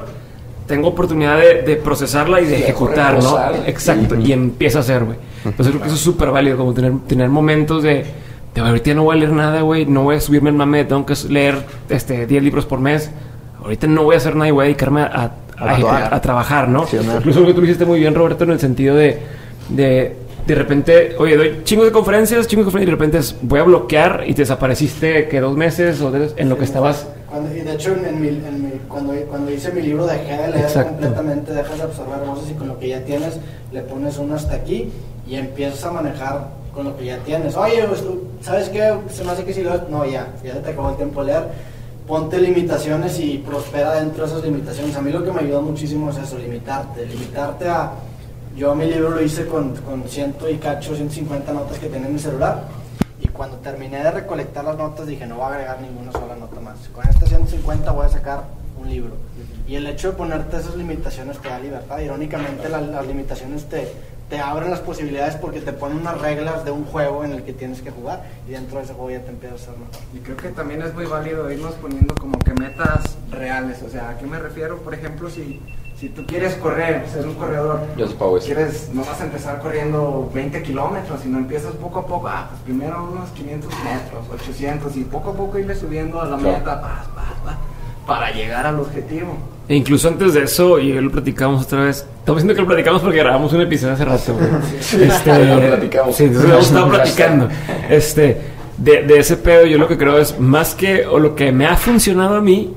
tengo 0.67 0.89
oportunidad 0.89 1.37
de, 1.39 1.61
de 1.63 1.75
procesarla 1.77 2.39
y 2.41 2.45
de 2.45 2.57
Sí, 2.57 2.63
ejecutar, 2.63 3.21
¿no? 3.21 3.37
Exacto, 3.65 4.15
Sí. 4.15 4.21
y 4.27 4.31
empieza 4.33 4.79
a 4.79 4.81
hacer, 4.81 5.03
güey. 5.03 5.17
Entonces 5.43 5.67
creo 5.71 5.81
que 5.81 5.87
eso 5.87 5.95
es 5.95 6.01
súper 6.01 6.29
válido, 6.31 6.57
como 6.57 6.73
tener, 6.73 6.93
tener 7.07 7.29
momentos 7.29 7.83
de, 7.83 8.05
de 8.53 8.61
ahorita 8.61 8.93
no 8.93 9.03
voy 9.03 9.15
a 9.15 9.19
leer 9.19 9.31
nada, 9.31 9.61
güey, 9.61 9.85
no 9.85 10.03
voy 10.03 10.17
a 10.17 10.21
subirme 10.21 10.49
el 10.49 10.55
mame, 10.55 10.83
tengo 10.85 11.05
que 11.05 11.15
leer 11.29 11.55
este 11.89 12.25
10 12.27 12.43
libros 12.43 12.65
por 12.65 12.79
mes, 12.79 13.09
ahorita 13.63 13.87
no 13.87 14.03
voy 14.03 14.15
a 14.15 14.17
hacer 14.17 14.35
nada 14.35 14.47
y 14.49 14.51
voy 14.51 14.63
a 14.63 14.67
dedicarme 14.67 15.01
a, 15.01 15.05
a, 15.05 15.23
a- 15.25 15.31
trabajar. 15.77 16.13
a 16.13 16.21
trabajar, 16.21 16.69
¿no? 16.69 16.81
Accionar. 16.83 17.17
Incluso 17.17 17.39
lo 17.41 17.47
que 17.47 17.53
tú 17.53 17.61
hiciste 17.63 17.85
muy 17.85 17.99
bien, 17.99 18.13
Roberto, 18.13 18.43
en 18.43 18.51
el 18.51 18.59
sentido 18.59 18.95
de, 18.95 19.19
de, 19.69 20.15
de 20.45 20.55
repente, 20.55 21.15
oye, 21.19 21.37
doy 21.37 21.61
chingos 21.63 21.85
de 21.85 21.91
conferencias, 21.91 22.47
chingos 22.47 22.65
de 22.65 22.71
conferencias, 22.71 22.83
y 22.83 22.85
de 22.85 22.91
repente 22.91 23.17
es, 23.19 23.35
voy 23.41 23.59
a 23.59 23.63
bloquear 23.63 24.23
y 24.27 24.33
te 24.33 24.41
desapareciste 24.43 25.27
que 25.27 25.39
dos 25.39 25.55
meses 25.55 26.01
o 26.01 26.11
de- 26.11 26.31
en 26.37 26.49
lo 26.49 26.57
que 26.57 26.65
estabas. 26.65 27.07
Cuando, 27.29 27.55
y 27.55 27.61
de 27.61 27.73
hecho, 27.73 27.93
en, 27.95 28.21
mi, 28.21 28.27
en 28.27 28.63
mi- 28.63 28.71
cuando, 28.89 29.13
cuando 29.29 29.51
hice 29.51 29.71
mi 29.71 29.81
libro 29.81 30.05
dejé 30.05 30.33
de 30.37 30.47
leer 30.49 30.65
Exacto. 30.65 30.91
completamente, 30.91 31.53
dejas 31.53 31.77
de 31.77 31.83
absorber 31.83 32.19
voces 32.27 32.51
y 32.51 32.53
con 32.55 32.67
lo 32.67 32.77
que 32.79 32.89
ya 32.89 32.99
tienes 33.05 33.37
le 33.71 33.81
pones 33.81 34.17
uno 34.17 34.35
hasta 34.35 34.55
aquí 34.55 34.89
y 35.27 35.35
empiezas 35.35 35.83
a 35.85 35.91
manejar 35.91 36.47
con 36.73 36.85
lo 36.85 36.97
que 36.97 37.05
ya 37.05 37.17
tienes. 37.19 37.55
Oye, 37.55 37.83
pues, 37.87 38.03
¿sabes 38.41 38.67
qué? 38.69 38.93
Se 39.13 39.23
me 39.23 39.31
hace 39.31 39.43
que 39.45 39.53
si 39.53 39.61
lo... 39.63 39.77
No, 39.89 40.05
ya, 40.05 40.27
ya 40.43 40.53
te 40.61 40.71
acabó 40.71 40.89
el 40.89 40.95
tiempo 40.97 41.21
de 41.23 41.27
leer. 41.33 41.43
Ponte 42.07 42.37
limitaciones 42.39 43.17
y 43.19 43.37
prospera 43.37 43.93
dentro 43.95 44.25
de 44.25 44.31
esas 44.31 44.43
limitaciones. 44.43 44.95
A 44.95 45.01
mí 45.01 45.11
lo 45.11 45.23
que 45.23 45.31
me 45.31 45.39
ayudó 45.41 45.61
muchísimo 45.61 46.09
es 46.09 46.17
eso, 46.17 46.37
limitarte. 46.37 47.05
Limitarte 47.05 47.69
a... 47.69 47.91
Yo 48.55 48.75
mi 48.75 48.85
libro 48.85 49.09
lo 49.11 49.21
hice 49.21 49.45
con, 49.47 49.75
con 49.77 50.03
ciento 50.07 50.49
y 50.49 50.57
cacho, 50.57 50.95
150 50.95 51.53
notas 51.53 51.79
que 51.79 51.87
tenía 51.87 52.07
en 52.07 52.13
mi 52.13 52.19
celular. 52.19 52.63
Y 53.19 53.27
cuando 53.29 53.57
terminé 53.57 54.03
de 54.03 54.11
recolectar 54.11 54.63
las 54.65 54.77
notas 54.77 55.07
dije, 55.07 55.25
no 55.25 55.35
voy 55.35 55.45
a 55.45 55.47
agregar 55.49 55.81
ninguna 55.81 56.11
sola 56.11 56.35
nota 56.35 56.59
más. 56.59 56.77
Con 56.93 57.07
estas 57.07 57.29
150 57.29 57.91
voy 57.91 58.05
a 58.05 58.09
sacar 58.09 58.43
un 58.79 58.89
libro. 58.89 59.13
Y 59.67 59.75
el 59.75 59.87
hecho 59.87 60.11
de 60.11 60.17
ponerte 60.17 60.57
esas 60.57 60.75
limitaciones 60.75 61.37
te 61.39 61.47
da 61.49 61.59
libertad. 61.59 61.99
Irónicamente 61.99 62.67
la- 62.67 62.81
las 62.81 63.07
limitaciones 63.07 63.65
te, 63.69 63.87
te 64.29 64.39
abren 64.39 64.69
las 64.69 64.79
posibilidades 64.81 65.35
porque 65.35 65.61
te 65.61 65.71
ponen 65.71 65.99
unas 65.99 66.19
reglas 66.19 66.65
de 66.65 66.71
un 66.71 66.83
juego 66.85 67.23
en 67.23 67.31
el 67.31 67.43
que 67.43 67.53
tienes 67.53 67.81
que 67.81 67.91
jugar. 67.91 68.23
Y 68.49 68.51
dentro 68.51 68.79
de 68.79 68.83
ese 68.85 68.93
juego 68.93 69.11
ya 69.11 69.21
te 69.21 69.29
empiezas 69.29 69.67
a 69.69 69.71
mejor. 69.71 69.87
Y 70.13 70.17
creo 70.19 70.35
que 70.37 70.49
también 70.49 70.81
es 70.81 70.93
muy 70.93 71.05
válido 71.05 71.49
irnos 71.49 71.73
poniendo 71.75 72.13
como 72.15 72.37
que 72.39 72.53
metas 72.53 73.17
reales. 73.29 73.81
O 73.83 73.89
sea, 73.89 74.09
¿a 74.09 74.17
qué 74.17 74.25
me 74.25 74.39
refiero? 74.39 74.77
Por 74.79 74.93
ejemplo, 74.93 75.29
si, 75.29 75.61
si 76.01 76.09
tú 76.09 76.25
quieres 76.25 76.55
correr, 76.55 77.05
ser 77.13 77.27
un 77.27 77.35
corredor, 77.35 77.81
eso. 77.95 78.39
quieres, 78.43 78.89
no 78.91 79.03
vas 79.05 79.21
a 79.21 79.25
empezar 79.25 79.59
corriendo 79.59 80.31
20 80.33 80.63
kilómetros, 80.63 81.19
sino 81.21 81.37
empiezas 81.37 81.73
poco 81.73 81.99
a 81.99 82.07
poco, 82.07 82.27
ah, 82.27 82.47
pues 82.49 82.61
primero 82.63 83.07
unos 83.11 83.29
500 83.29 83.69
metros, 83.83 84.25
800, 84.33 84.97
y 84.97 85.03
poco 85.03 85.29
a 85.29 85.33
poco 85.35 85.59
irle 85.59 85.75
subiendo 85.75 86.19
a 86.19 86.25
la 86.25 86.37
Claro. 86.37 86.57
meta, 86.57 86.81
pa, 86.81 87.05
pa, 87.15 87.35
pa, 87.45 87.57
para 88.07 88.31
llegar 88.31 88.65
al 88.65 88.79
objetivo. 88.79 89.37
E 89.69 89.75
incluso 89.75 90.07
antes 90.07 90.33
de 90.33 90.43
eso, 90.45 90.79
y 90.79 90.91
hoy 90.91 91.01
lo 91.01 91.11
platicamos 91.11 91.65
otra 91.65 91.83
vez. 91.83 91.97
Estamos 91.97 92.41
diciendo 92.41 92.55
que 92.55 92.61
lo 92.61 92.67
platicamos 92.67 93.01
porque 93.03 93.19
grabamos 93.19 93.53
un 93.53 93.61
episodio 93.61 93.93
hace 93.93 94.05
rato. 94.05 94.35
Este, 94.99 95.45
Lo 95.45 95.59
platicamos. 95.67 96.15
Sí, 96.15 96.23
entonces 96.23 96.49
hemos 96.49 96.65
estado 96.65 96.89
platicando. 96.89 97.47
Este, 97.91 98.41
de, 98.75 99.03
de 99.03 99.19
ese 99.19 99.37
pedo, 99.37 99.67
yo 99.67 99.77
lo 99.77 99.87
que 99.87 99.99
creo 99.99 100.17
es 100.17 100.39
más 100.39 100.73
que, 100.73 101.05
o 101.05 101.19
lo 101.19 101.35
que 101.35 101.51
me 101.51 101.67
ha 101.67 101.75
funcionado 101.77 102.37
a 102.37 102.41
mí, 102.41 102.73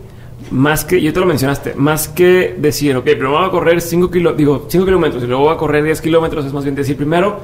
más 0.55 0.85
que, 0.85 0.99
y 0.99 1.11
tú 1.11 1.19
lo 1.19 1.27
mencionaste, 1.27 1.75
más 1.75 2.07
que 2.07 2.55
decir, 2.57 2.97
ok, 2.97 3.03
primero 3.05 3.33
voy 3.33 3.45
a 3.45 3.51
correr 3.51 3.81
5 3.81 4.09
kilo, 4.09 4.35
digo, 4.35 4.67
5 4.69 4.85
kilómetros 4.85 5.25
y 5.25 5.27
luego 5.27 5.43
voy 5.43 5.55
a 5.55 5.57
correr 5.57 5.83
10 5.83 6.01
kilómetros, 6.01 6.47
es 6.47 6.53
más 6.53 6.63
bien 6.63 6.77
decir, 6.77 6.97
primero 6.97 7.41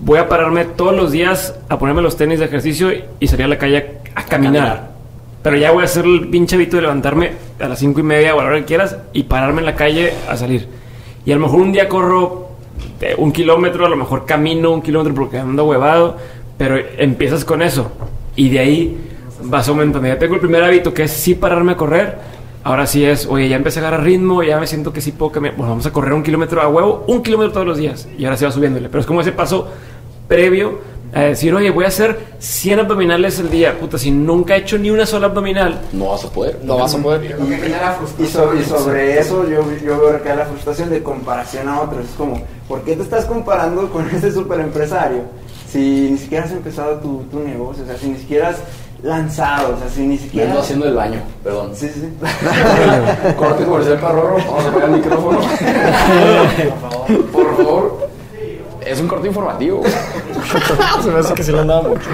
voy 0.00 0.18
a 0.18 0.26
pararme 0.26 0.64
todos 0.64 0.96
los 0.96 1.12
días 1.12 1.54
a 1.68 1.78
ponerme 1.78 2.00
los 2.00 2.16
tenis 2.16 2.38
de 2.38 2.46
ejercicio 2.46 2.90
y 3.20 3.26
salir 3.26 3.44
a 3.44 3.48
la 3.48 3.58
calle 3.58 4.00
a, 4.14 4.20
a 4.20 4.24
caminar. 4.24 4.92
Pero 5.42 5.56
ya 5.56 5.70
voy 5.70 5.82
a 5.82 5.84
hacer 5.84 6.06
el 6.06 6.28
pinche 6.28 6.56
hábito 6.56 6.76
de 6.76 6.82
levantarme 6.82 7.32
a 7.60 7.68
las 7.68 7.78
cinco 7.78 8.00
y 8.00 8.04
media 8.04 8.34
o 8.34 8.40
a 8.40 8.42
la 8.42 8.48
hora 8.48 8.58
que 8.60 8.64
quieras 8.64 8.96
y 9.12 9.24
pararme 9.24 9.60
en 9.60 9.66
la 9.66 9.74
calle 9.74 10.14
a 10.30 10.36
salir. 10.36 10.66
Y 11.26 11.32
a 11.32 11.34
lo 11.34 11.42
mejor 11.42 11.60
un 11.60 11.72
día 11.72 11.90
corro 11.90 12.48
eh, 13.02 13.14
un 13.18 13.32
kilómetro, 13.32 13.84
a 13.84 13.88
lo 13.90 13.96
mejor 13.96 14.24
camino 14.24 14.70
un 14.70 14.80
kilómetro 14.80 15.14
porque 15.14 15.38
ando 15.38 15.64
huevado, 15.66 16.16
pero 16.56 16.76
empiezas 16.96 17.44
con 17.44 17.60
eso. 17.60 17.92
Y 18.34 18.48
de 18.48 18.58
ahí 18.60 19.07
vas 19.42 19.68
aumentando. 19.68 20.06
Ya 20.08 20.18
tengo 20.18 20.34
el 20.34 20.40
primer 20.40 20.62
hábito 20.62 20.92
que 20.94 21.04
es 21.04 21.12
sí 21.12 21.34
pararme 21.34 21.72
a 21.72 21.76
correr. 21.76 22.18
Ahora 22.64 22.86
sí 22.86 23.04
es, 23.04 23.26
oye, 23.26 23.48
ya 23.48 23.56
empecé 23.56 23.78
a 23.80 23.82
agarrar 23.86 24.04
ritmo, 24.04 24.42
ya 24.42 24.58
me 24.60 24.66
siento 24.66 24.92
que 24.92 25.00
sí 25.00 25.12
puedo 25.12 25.32
que 25.32 25.40
me... 25.40 25.50
Bueno, 25.52 25.70
vamos 25.70 25.86
a 25.86 25.92
correr 25.92 26.12
un 26.12 26.22
kilómetro 26.22 26.60
a 26.60 26.68
huevo, 26.68 27.04
un 27.06 27.22
kilómetro 27.22 27.52
todos 27.52 27.66
los 27.66 27.78
días. 27.78 28.08
Y 28.18 28.24
ahora 28.24 28.36
sí 28.36 28.44
va 28.44 28.50
subiéndole. 28.50 28.88
Pero 28.88 29.00
es 29.00 29.06
como 29.06 29.20
ese 29.20 29.32
paso 29.32 29.68
previo 30.26 30.78
a 31.14 31.22
decir, 31.22 31.54
oye, 31.54 31.70
voy 31.70 31.86
a 31.86 31.88
hacer 31.88 32.18
100 32.38 32.80
abdominales 32.80 33.38
el 33.38 33.48
día. 33.48 33.78
Puta, 33.78 33.96
si 33.96 34.10
nunca 34.10 34.54
he 34.56 34.58
hecho 34.60 34.76
ni 34.76 34.90
una 34.90 35.06
sola 35.06 35.28
abdominal, 35.28 35.80
No 35.92 36.10
vas 36.10 36.24
a 36.24 36.30
poder. 36.30 36.58
no 36.62 36.76
vas 36.76 36.94
a 36.94 36.98
poder. 36.98 37.24
Y 38.18 38.26
sobre, 38.26 38.60
y 38.60 38.64
sobre 38.64 39.18
eso 39.18 39.48
yo, 39.48 39.62
yo 39.82 39.98
veo 40.00 40.16
acá 40.16 40.34
la 40.34 40.44
frustración 40.44 40.90
de 40.90 41.02
comparación 41.02 41.68
a 41.68 41.80
otros. 41.80 42.04
Es 42.04 42.10
como, 42.16 42.42
¿por 42.66 42.82
qué 42.82 42.94
te 42.96 43.02
estás 43.02 43.24
comparando 43.24 43.88
con 43.90 44.06
ese 44.14 44.30
super 44.32 44.60
empresario 44.60 45.22
si 45.70 46.10
ni 46.10 46.18
siquiera 46.18 46.44
has 46.44 46.52
empezado 46.52 46.96
tu, 46.98 47.22
tu 47.30 47.40
negocio? 47.40 47.84
O 47.84 47.86
sea, 47.86 47.96
si 47.96 48.08
ni 48.10 48.18
siquiera 48.18 48.48
has 48.50 48.56
lanzado, 49.02 49.74
o 49.74 49.78
sea, 49.78 49.88
si 49.88 50.00
ni 50.02 50.08
Me 50.16 50.18
siquiera... 50.18 50.48
ando 50.50 50.60
haciendo 50.62 50.86
el 50.88 50.94
baño, 50.94 51.20
perdón. 51.44 51.70
Sí, 51.74 51.88
sí. 51.88 52.12
Corte 53.36 53.64
comercial 53.64 53.98
para 54.00 54.12
Rorro. 54.14 54.36
Vamos 54.38 54.64
a 54.64 54.68
apagar 54.68 54.88
el 54.90 54.96
micrófono. 54.96 55.38
Por 57.32 57.56
favor. 57.56 58.08
Es 58.84 59.00
un 59.00 59.08
corte 59.08 59.28
informativo. 59.28 59.82
Se 61.02 61.10
me 61.10 61.18
hace 61.18 61.34
que 61.34 61.42
se 61.42 61.52
le 61.52 61.60
andaba 61.60 61.88
mucho. 61.90 62.08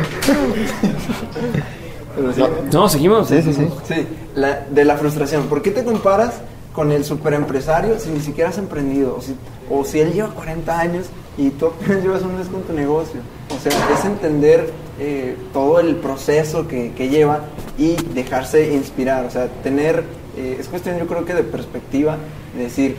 No, 2.73 2.89
seguimos. 2.89 3.29
Sí, 3.29 3.43
sí, 3.43 3.53
sí. 3.53 3.69
Sí, 3.87 4.07
la- 4.35 4.61
de 4.71 4.85
la 4.85 4.97
frustración. 4.97 5.45
¿Por 5.45 5.63
qué 5.63 5.71
te 5.71 5.85
comparas 5.85 6.35
con 6.73 6.91
el 6.93 7.05
superempresario 7.05 7.99
si 7.99 8.09
ni 8.11 8.21
siquiera 8.21 8.51
has 8.51 8.59
emprendido? 8.59 9.17
O 9.17 9.21
si, 9.21 9.37
o 9.71 9.85
si 9.85 10.01
él 10.01 10.13
lleva 10.13 10.29
40 10.31 10.79
años 10.79 11.07
y 11.37 11.51
tú 11.51 11.67
apenas 11.67 12.03
llevas 12.03 12.23
un 12.23 12.37
mes 12.39 12.49
con 12.49 12.63
tu 12.63 12.73
negocio. 12.73 13.21
O 13.55 13.61
sea, 13.61 13.73
es 13.93 14.05
entender 14.05 14.73
eh, 14.99 15.37
todo 15.53 15.81
el 15.81 15.97
proceso 15.97 16.69
que, 16.69 16.93
lleva 17.09 17.41
y 17.79 17.97
dejarse 18.15 18.75
inspirar. 18.75 19.25
O 19.25 19.31
sea, 19.31 19.49
tener, 19.63 20.05
eh, 20.37 20.57
es 20.59 20.69
cuestión 20.69 20.99
yo 20.99 21.07
creo 21.07 21.25
que 21.25 21.35
de 21.35 21.43
perspectiva, 21.43 22.17
de 22.57 22.65
decir, 22.65 22.97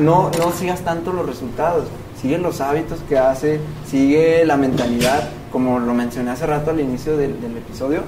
no, 0.00 0.30
no 0.38 0.52
sigas 0.52 0.80
tanto 0.80 1.12
los 1.12 1.26
resultados, 1.26 1.86
sigue 2.20 2.38
los 2.38 2.60
hábitos 2.60 3.00
que 3.08 3.18
hace, 3.18 3.60
sigue 3.86 4.44
la 4.44 4.56
mentalidad, 4.56 5.28
como 5.52 5.78
lo 5.78 5.94
mencioné 5.94 6.30
hace 6.30 6.46
rato 6.46 6.70
al 6.70 6.80
inicio 6.80 7.16
del, 7.16 7.36
episodio, 7.56 8.02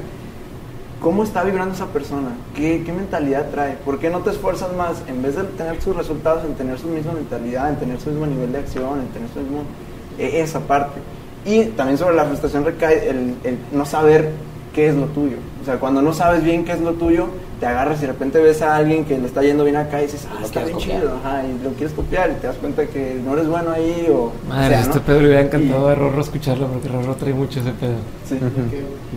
¿Cómo 0.99 1.25
está 1.25 1.45
vibrando 1.45 1.75
esa 1.75 1.89
persona? 1.89 2.31
¿Qué, 2.55 2.83
¿Qué 2.85 2.91
mentalidad 2.91 3.51
trae? 3.51 3.75
¿Por 3.75 3.99
qué 3.99 4.09
no 4.09 4.21
te 4.21 4.31
esfuerzas 4.31 4.75
más 4.75 5.03
en 5.07 5.23
vez 5.23 5.37
de 5.37 5.45
tener 5.45 5.81
sus 5.83 5.95
resultados, 5.95 6.43
en 6.45 6.55
tener 6.55 6.79
su 6.79 6.89
misma 6.89 7.13
mentalidad, 7.13 7.69
en 7.69 7.77
tener 7.77 8.01
su 8.01 8.09
mismo 8.09 8.27
nivel 8.27 8.51
de 8.51 8.59
acción, 8.59 9.01
en 9.01 9.09
tener 9.09 9.29
su 9.29 9.41
mismo... 9.41 9.61
eh, 10.19 10.41
esa 10.41 10.61
parte. 10.61 10.99
Y 11.47 11.65
también 11.77 11.97
sobre 11.97 12.17
la 12.17 12.25
frustración 12.25 12.65
recae 12.65 13.09
el, 13.09 13.35
el 13.45 13.59
no 13.73 13.87
saber 13.87 14.31
qué 14.75 14.89
es 14.89 14.95
lo 14.95 15.07
tuyo. 15.07 15.37
O 15.63 15.65
sea, 15.65 15.77
cuando 15.79 16.03
no 16.03 16.13
sabes 16.13 16.45
bien 16.45 16.65
qué 16.65 16.73
es 16.73 16.81
lo 16.81 16.93
tuyo, 16.93 17.29
te 17.61 17.67
agarras 17.67 17.99
y 17.99 18.03
de 18.03 18.09
repente 18.09 18.39
ves 18.41 18.61
a 18.63 18.77
alguien 18.77 19.05
que 19.05 19.17
le 19.19 19.27
está 19.27 19.43
yendo 19.43 19.65
bien 19.65 19.77
acá 19.77 20.01
y 20.01 20.03
dices, 20.07 20.27
ah, 20.31 20.37
Lo 20.41 20.47
está 20.47 20.61
bien 20.65 20.75
copiar. 20.77 21.01
chido, 21.01 21.17
ajá, 21.25 21.43
y 21.45 21.65
lo 21.65 21.71
quieres 21.71 21.93
copiar 21.95 22.31
y 22.31 22.35
te 22.35 22.47
das 22.49 22.57
cuenta 22.57 22.85
que 22.87 23.17
no 23.25 23.33
eres 23.33 23.49
bueno 23.49 23.71
ahí 23.71 24.07
o... 24.13 24.33
Madre, 24.49 24.67
o 24.67 24.69
sea, 24.71 24.81
este 24.81 24.99
¿no? 24.99 25.05
pedo 25.07 25.21
le 25.23 25.27
hubiera 25.29 25.43
encantado 25.43 25.89
Y- 25.89 25.93
a 25.93 25.95
Rorro 25.95 26.21
escucharlo 26.21 26.67
porque 26.69 26.89
Rorro 26.89 27.15
trae 27.15 27.33
mucho 27.33 27.61
ese 27.61 27.71
pedo. 27.71 27.95
Sí. 28.29 28.39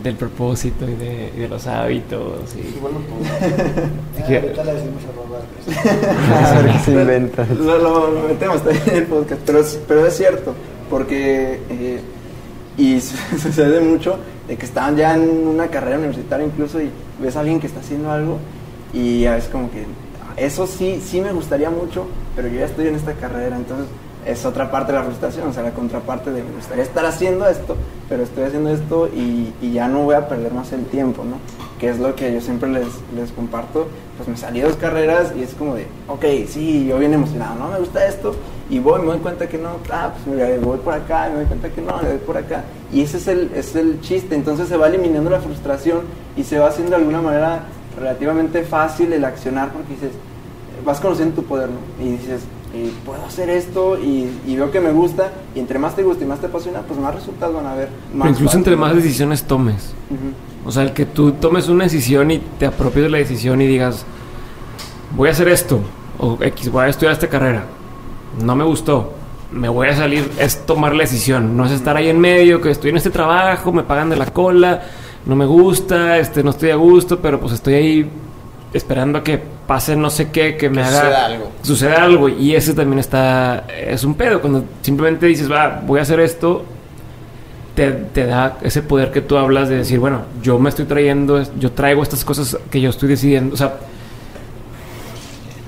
Del 0.01 0.15
propósito 0.15 0.85
y 0.89 0.93
de, 0.95 1.33
y 1.35 1.39
de 1.41 1.47
los 1.49 1.67
hábitos. 1.67 2.55
Y... 2.55 2.79
Bueno, 2.79 2.99
pues, 3.09 4.29
ahorita 4.29 4.63
le 4.63 4.73
decimos 4.73 5.03
a 5.03 5.11
Robert. 5.17 6.55
A 6.57 6.61
ver 6.61 6.71
qué 6.71 6.79
se 6.85 6.91
inventa. 6.93 7.45
Lo, 7.59 7.77
lo- 7.79 8.11
lo 8.11 8.27
metemos 8.29 8.63
también 8.63 8.83
en 8.87 8.95
el 8.95 9.03
podcast, 9.03 9.41
pero 9.45 9.59
es, 9.59 9.79
pero 9.87 10.05
es 10.07 10.15
cierto, 10.15 10.53
porque, 10.89 11.59
eh, 11.69 11.99
y 12.79 12.99
su- 13.01 13.17
sucede 13.39 13.81
mucho, 13.81 14.17
de 14.47 14.55
que 14.57 14.65
están 14.65 14.95
ya 14.95 15.13
en 15.15 15.47
una 15.47 15.67
carrera 15.67 15.97
universitaria 15.97 16.45
incluso 16.47 16.81
y 16.81 16.89
ves 17.21 17.35
a 17.35 17.41
alguien 17.41 17.59
que 17.59 17.67
está 17.67 17.81
haciendo 17.81 18.11
algo 18.11 18.39
y 18.93 19.25
a 19.25 19.35
veces 19.35 19.49
como 19.49 19.69
que, 19.69 19.85
eso 20.37 20.65
sí, 20.65 21.01
sí 21.05 21.21
me 21.21 21.31
gustaría 21.33 21.69
mucho, 21.69 22.07
pero 22.35 22.47
yo 22.47 22.59
ya 22.59 22.65
estoy 22.65 22.87
en 22.87 22.95
esta 22.95 23.13
carrera, 23.13 23.57
entonces 23.57 23.85
es 24.25 24.45
otra 24.45 24.71
parte 24.71 24.91
de 24.91 24.97
la 24.99 25.03
frustración, 25.03 25.47
o 25.49 25.53
sea, 25.53 25.63
la 25.63 25.71
contraparte 25.71 26.31
de 26.31 26.43
me 26.43 26.51
gustaría 26.51 26.83
estar 26.83 27.05
haciendo 27.05 27.47
esto, 27.47 27.75
pero 28.07 28.23
estoy 28.23 28.43
haciendo 28.45 28.69
esto 28.69 29.07
y, 29.07 29.53
ya 29.73 29.87
no 29.87 30.03
voy 30.03 30.15
a 30.15 30.27
perder 30.27 30.53
más 30.53 30.71
el 30.73 30.85
tiempo, 30.85 31.23
¿no? 31.23 31.37
Que 31.79 31.89
es 31.89 31.99
lo 31.99 32.15
que 32.15 32.33
yo 32.33 32.41
siempre 32.41 32.69
les, 32.69 32.87
les 33.15 33.31
comparto, 33.31 33.87
pues 34.17 34.27
me 34.27 34.35
salí 34.37 34.61
dos 34.61 34.75
carreras 34.75 35.33
y 35.37 35.43
es 35.43 35.53
como 35.53 35.75
de, 35.75 35.87
ok, 36.07 36.25
sí, 36.47 36.85
yo 36.87 36.97
bien 36.99 37.13
emocionado, 37.13 37.55
no 37.55 37.69
me 37.69 37.79
gusta 37.79 38.05
esto, 38.05 38.35
y 38.69 38.79
voy, 38.79 39.01
me 39.01 39.07
doy 39.07 39.19
cuenta 39.19 39.47
que 39.47 39.57
no, 39.57 39.77
ah, 39.91 40.13
pues 40.13 40.27
mira, 40.27 40.47
voy 40.61 40.77
por 40.77 40.93
acá, 40.93 41.27
y 41.27 41.31
me 41.31 41.37
doy 41.37 41.45
cuenta 41.45 41.69
que 41.69 41.81
no, 41.81 41.97
me 41.97 42.09
voy 42.09 42.17
por 42.19 42.37
acá, 42.37 42.63
y 42.93 43.01
ese 43.01 43.17
es 43.17 43.27
el, 43.27 43.51
es 43.55 43.75
el 43.75 43.99
chiste, 44.01 44.35
entonces 44.35 44.67
se 44.67 44.77
va 44.77 44.87
eliminando 44.87 45.29
la 45.29 45.39
frustración 45.39 46.01
y 46.37 46.43
se 46.43 46.59
va 46.59 46.67
haciendo 46.67 46.91
de 46.91 46.97
alguna 46.97 47.21
manera 47.21 47.63
relativamente 47.97 48.63
fácil 48.63 49.11
el 49.11 49.25
accionar 49.25 49.71
porque 49.71 49.93
dices, 49.93 50.11
vas 50.85 50.99
conociendo 50.99 51.35
tu 51.35 51.43
poder, 51.43 51.69
¿no? 51.69 52.05
Y 52.05 52.11
dices, 52.11 52.41
eh, 52.73 52.91
puedo 53.03 53.25
hacer 53.25 53.49
esto 53.49 53.97
y, 53.97 54.29
y 54.45 54.55
veo 54.55 54.71
que 54.71 54.79
me 54.79 54.91
gusta, 54.91 55.31
y 55.55 55.59
entre 55.59 55.79
más 55.79 55.95
te 55.95 56.03
gusta 56.03 56.23
y 56.23 56.27
más 56.27 56.39
te 56.39 56.45
apasiona, 56.45 56.81
pues 56.81 56.99
más 56.99 57.15
resultados 57.15 57.55
van 57.55 57.65
a 57.65 57.71
haber. 57.73 57.89
Pero 58.15 58.29
incluso 58.29 58.57
entre 58.57 58.75
más 58.75 58.95
decisiones 58.95 59.43
tomes. 59.43 59.93
O 60.65 60.71
sea, 60.71 60.83
el 60.83 60.93
que 60.93 61.05
tú 61.05 61.31
tomes 61.31 61.67
una 61.67 61.85
decisión 61.85 62.29
y 62.29 62.37
te 62.37 62.67
apropies 62.67 63.05
de 63.05 63.09
la 63.09 63.17
decisión 63.17 63.61
y 63.61 63.67
digas, 63.67 64.05
voy 65.15 65.29
a 65.29 65.31
hacer 65.31 65.47
esto, 65.47 65.79
o 66.19 66.37
X, 66.39 66.71
voy 66.71 66.85
a 66.85 66.89
estudiar 66.89 67.13
esta 67.13 67.27
carrera. 67.27 67.65
No 68.43 68.55
me 68.55 68.63
gustó, 68.63 69.13
me 69.51 69.69
voy 69.69 69.87
a 69.89 69.95
salir, 69.95 70.29
es 70.39 70.65
tomar 70.65 70.93
la 70.95 71.03
decisión. 71.03 71.55
No 71.57 71.65
es 71.65 71.71
estar 71.71 71.95
ahí 71.97 72.09
en 72.09 72.19
medio, 72.19 72.61
que 72.61 72.71
estoy 72.71 72.91
en 72.91 72.97
este 72.97 73.09
trabajo, 73.09 73.71
me 73.71 73.83
pagan 73.83 74.09
de 74.09 74.15
la 74.15 74.27
cola, 74.27 74.81
no 75.25 75.35
me 75.35 75.45
gusta, 75.45 76.17
este, 76.17 76.43
no 76.43 76.51
estoy 76.51 76.69
a 76.71 76.75
gusto, 76.75 77.19
pero 77.19 77.39
pues 77.39 77.53
estoy 77.53 77.73
ahí 77.73 78.09
esperando 78.73 79.19
a 79.19 79.23
que 79.23 79.41
pase 79.67 79.95
no 79.95 80.09
sé 80.09 80.29
qué, 80.31 80.55
que 80.57 80.69
me 80.69 80.81
Que 80.81 80.87
haga... 80.87 81.01
suceda 81.01 81.25
algo. 81.25 81.51
Suceda 81.61 82.03
algo. 82.03 82.29
Y 82.29 82.55
ese 82.55 82.73
también 82.73 82.99
está... 82.99 83.65
Es 83.67 84.03
un 84.03 84.15
pedo. 84.15 84.41
Cuando 84.41 84.63
simplemente 84.81 85.25
dices, 85.25 85.51
va, 85.51 85.81
voy 85.85 85.99
a 85.99 86.03
hacer 86.03 86.19
esto, 86.19 86.65
te, 87.75 87.91
te 87.91 88.25
da 88.25 88.57
ese 88.61 88.81
poder 88.81 89.11
que 89.11 89.21
tú 89.21 89.37
hablas 89.37 89.69
de 89.69 89.77
decir, 89.77 89.99
bueno, 89.99 90.21
yo 90.41 90.59
me 90.59 90.69
estoy 90.69 90.85
trayendo, 90.85 91.43
yo 91.59 91.71
traigo 91.71 92.03
estas 92.03 92.25
cosas 92.25 92.57
que 92.69 92.81
yo 92.81 92.89
estoy 92.89 93.09
decidiendo. 93.09 93.53
O 93.53 93.57
sea, 93.57 93.75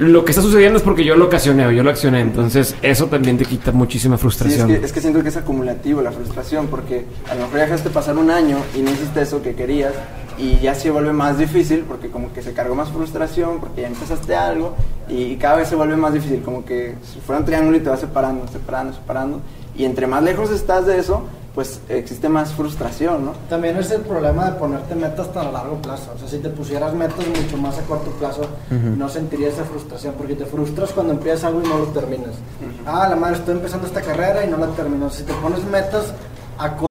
lo 0.02 0.26
que 0.26 0.32
está 0.32 0.42
sucediendo 0.42 0.78
es 0.80 0.84
porque 0.84 1.04
yo 1.04 1.16
lo 1.16 1.26
ocasioné 1.26 1.68
o 1.68 1.72
yo 1.72 1.84
lo 1.84 1.92
accioné. 1.92 2.22
Entonces, 2.22 2.76
eso 2.82 3.06
también 3.06 3.38
te 3.38 3.46
quita 3.46 3.72
muchísima 3.72 4.16
Sí, 4.16 4.18
es 4.18 4.22
frustración. 4.22 4.68
que, 4.68 4.84
es 4.84 4.92
que 4.92 5.00
siento 5.00 5.22
que 5.22 5.30
es 5.30 5.38
acumulativo 5.38 6.02
la 6.02 6.12
frustración, 6.12 6.68
porque 6.68 7.06
a 7.30 7.36
lo 7.36 7.42
mejor 7.42 7.58
ya 7.58 7.64
dejaste 7.66 7.92
pasar 7.92 8.18
un 8.18 8.32
año 8.32 8.58
y 8.76 8.80
no 8.82 8.90
hiciste 8.90 9.22
eso 9.22 9.44
que 9.44 9.54
querías, 9.54 9.94
y 10.40 10.58
ya 10.58 10.74
se 10.74 10.90
vuelve 10.90 11.14
más 11.14 11.38
difícil, 11.38 11.86
porque 11.88 12.10
como 12.10 12.34
que 12.34 12.42
se 12.42 12.54
cargó 12.54 12.74
más 12.74 12.90
frustración, 12.90 13.60
porque 13.60 13.82
ya 13.82 13.88
empezaste 13.90 14.36
algo, 14.36 14.76
y 15.08 15.36
cada 15.36 15.58
vez 15.58 15.68
se 15.68 15.76
vuelve 15.76 15.96
más 15.96 16.14
difícil, 16.14 16.42
como 16.42 16.66
que 16.66 16.96
si 17.04 17.20
fuera 17.20 17.40
un 17.40 17.46
triángulo 17.46 17.78
y 17.78 17.82
te 17.82 17.90
vas 17.90 18.00
separando, 18.00 18.48
separando, 18.48 18.94
separando, 18.94 19.42
y 19.76 19.86
entre 19.86 20.08
más 20.08 20.24
lejos 20.24 20.52
estás 20.52 20.86
de 20.86 20.98
eso, 20.98 21.24
pues 21.54 21.82
existe 21.90 22.30
más 22.30 22.54
frustración, 22.54 23.26
¿no? 23.26 23.34
También 23.50 23.76
es 23.78 23.92
el 23.92 24.02
problema 24.02 24.46
de 24.46 24.52
ponerte 24.54 24.96
metas 24.96 25.34
tan 25.34 25.48
a 25.48 25.52
largo 25.52 25.82
plazo. 25.82 26.12
O 26.16 26.18
sea, 26.18 26.28
si 26.28 26.38
te 26.38 26.50
pusieras 26.50 26.94
metas 26.94 27.26
mucho 27.28 27.58
más 27.58 27.78
a 27.78 27.82
corto 27.82 28.10
plazo, 28.12 28.44
no 28.70 29.10
sentirías 29.10 29.56
esa 29.56 29.66
frustración, 29.66 30.14
porque 30.18 30.36
te 30.36 30.46
frustras 30.46 30.92
cuando 30.92 31.14
empiezas 31.14 31.46
algo 31.46 31.62
y 31.62 31.68
no 31.68 31.80
lo 31.80 31.86
terminas. 31.88 32.36
Ah, 32.86 33.08
la 33.10 33.16
madre, 33.16 33.38
estoy 33.38 33.56
empezando 33.56 33.88
esta 33.88 34.02
carrera 34.02 34.46
y 34.46 34.50
no 34.50 34.58
la 34.58 34.68
termino. 34.68 35.10
Si 35.10 35.24
te 35.24 35.34
pones 35.34 35.64
metas 35.66 36.14
a 36.58 36.70
corto 36.70 36.91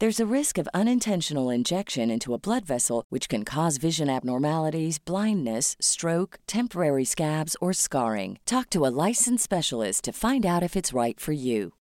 There's 0.00 0.18
a 0.18 0.34
risk 0.34 0.56
of 0.56 0.66
unintentional 0.72 1.50
injection 1.50 2.10
into 2.10 2.32
a 2.32 2.38
blood 2.38 2.64
vessel, 2.64 3.04
which 3.10 3.28
can 3.28 3.44
cause 3.44 3.76
vision 3.76 4.08
abnormalities, 4.08 4.98
blindness, 4.98 5.76
stroke, 5.78 6.38
temporary 6.46 7.04
scabs, 7.04 7.54
or 7.60 7.74
scarring. 7.74 8.38
Talk 8.46 8.70
to 8.70 8.86
a 8.86 8.94
licensed 9.08 9.44
specialist 9.44 10.04
to 10.04 10.12
find 10.12 10.46
out 10.46 10.62
if 10.62 10.74
it's 10.74 10.94
right 10.94 11.20
for 11.20 11.32
you. 11.32 11.74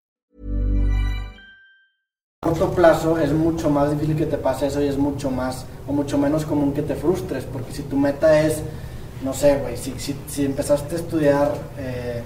A 2.43 2.49
corto 2.49 2.75
plazo 2.75 3.17
es 3.17 3.31
mucho 3.31 3.69
más 3.69 3.89
difícil 3.91 4.17
que 4.17 4.25
te 4.25 4.37
pase 4.37 4.67
eso 4.67 4.81
y 4.81 4.87
es 4.87 4.97
mucho 4.97 5.31
más 5.31 5.63
o 5.87 5.93
mucho 5.93 6.17
menos 6.17 6.43
común 6.43 6.73
que 6.73 6.81
te 6.81 6.95
frustres, 6.95 7.45
porque 7.45 7.71
si 7.71 7.83
tu 7.83 7.95
meta 7.95 8.41
es, 8.41 8.61
no 9.23 9.33
sé, 9.33 9.59
güey, 9.59 9.77
si, 9.77 9.97
si, 9.97 10.13
si 10.27 10.43
empezaste 10.43 10.97
a 10.97 10.99
estudiar 10.99 11.57
eh, 11.77 12.21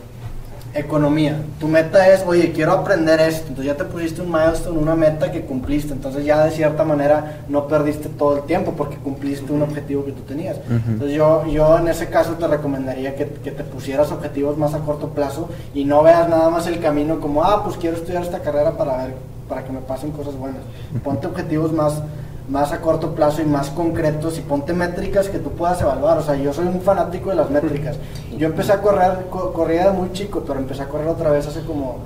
economía, 0.73 1.39
tu 1.59 1.67
meta 1.67 2.07
es, 2.09 2.23
oye, 2.25 2.51
quiero 2.51 2.71
aprender 2.71 3.19
esto, 3.19 3.49
entonces 3.49 3.65
ya 3.65 3.77
te 3.77 3.85
pusiste 3.85 4.21
un 4.21 4.31
milestone, 4.31 4.77
una 4.77 4.95
meta 4.95 5.31
que 5.31 5.41
cumpliste, 5.41 5.93
entonces 5.93 6.25
ya 6.25 6.43
de 6.43 6.51
cierta 6.51 6.83
manera 6.83 7.43
no 7.47 7.67
perdiste 7.67 8.09
todo 8.09 8.37
el 8.37 8.43
tiempo 8.43 8.73
porque 8.75 8.97
cumpliste 8.97 9.51
un 9.51 9.61
objetivo 9.61 10.03
que 10.05 10.11
tú 10.11 10.21
tenías. 10.23 10.57
Entonces 10.87 11.15
yo, 11.15 11.45
yo 11.47 11.77
en 11.77 11.87
ese 11.87 12.07
caso 12.07 12.33
te 12.33 12.47
recomendaría 12.47 13.15
que, 13.15 13.27
que 13.27 13.51
te 13.51 13.63
pusieras 13.63 14.11
objetivos 14.11 14.57
más 14.57 14.73
a 14.73 14.79
corto 14.79 15.09
plazo 15.09 15.49
y 15.73 15.85
no 15.85 16.01
veas 16.03 16.27
nada 16.27 16.49
más 16.49 16.65
el 16.67 16.79
camino 16.79 17.19
como, 17.19 17.43
ah, 17.43 17.63
pues 17.63 17.77
quiero 17.77 17.97
estudiar 17.97 18.23
esta 18.23 18.39
carrera 18.39 18.71
para 18.71 18.97
ver 18.97 19.33
para 19.47 19.63
que 19.63 19.71
me 19.71 19.81
pasen 19.81 20.11
cosas 20.11 20.35
buenas. 20.35 20.61
Ponte 21.03 21.27
objetivos 21.27 21.71
más, 21.71 22.01
más 22.49 22.71
a 22.73 22.81
corto 22.81 23.15
plazo 23.15 23.41
y 23.41 23.45
más 23.45 23.69
concretos 23.69 24.37
y 24.37 24.41
ponte 24.41 24.73
métricas 24.73 25.29
que 25.29 25.39
tú 25.39 25.51
puedas 25.51 25.81
evaluar. 25.81 26.17
O 26.17 26.21
sea, 26.23 26.35
yo 26.35 26.51
soy 26.53 26.67
un 26.67 26.81
fanático 26.81 27.29
de 27.29 27.35
las 27.37 27.49
métricas. 27.49 27.97
Yo 28.37 28.47
empecé 28.47 28.73
a 28.73 28.81
correr, 28.81 29.27
co- 29.29 29.53
corría 29.53 29.87
de 29.91 29.97
muy 29.97 30.11
chico, 30.11 30.43
pero 30.45 30.59
empecé 30.59 30.81
a 30.83 30.87
correr 30.89 31.07
otra 31.07 31.31
vez 31.31 31.47
hace 31.47 31.61
como 31.61 31.97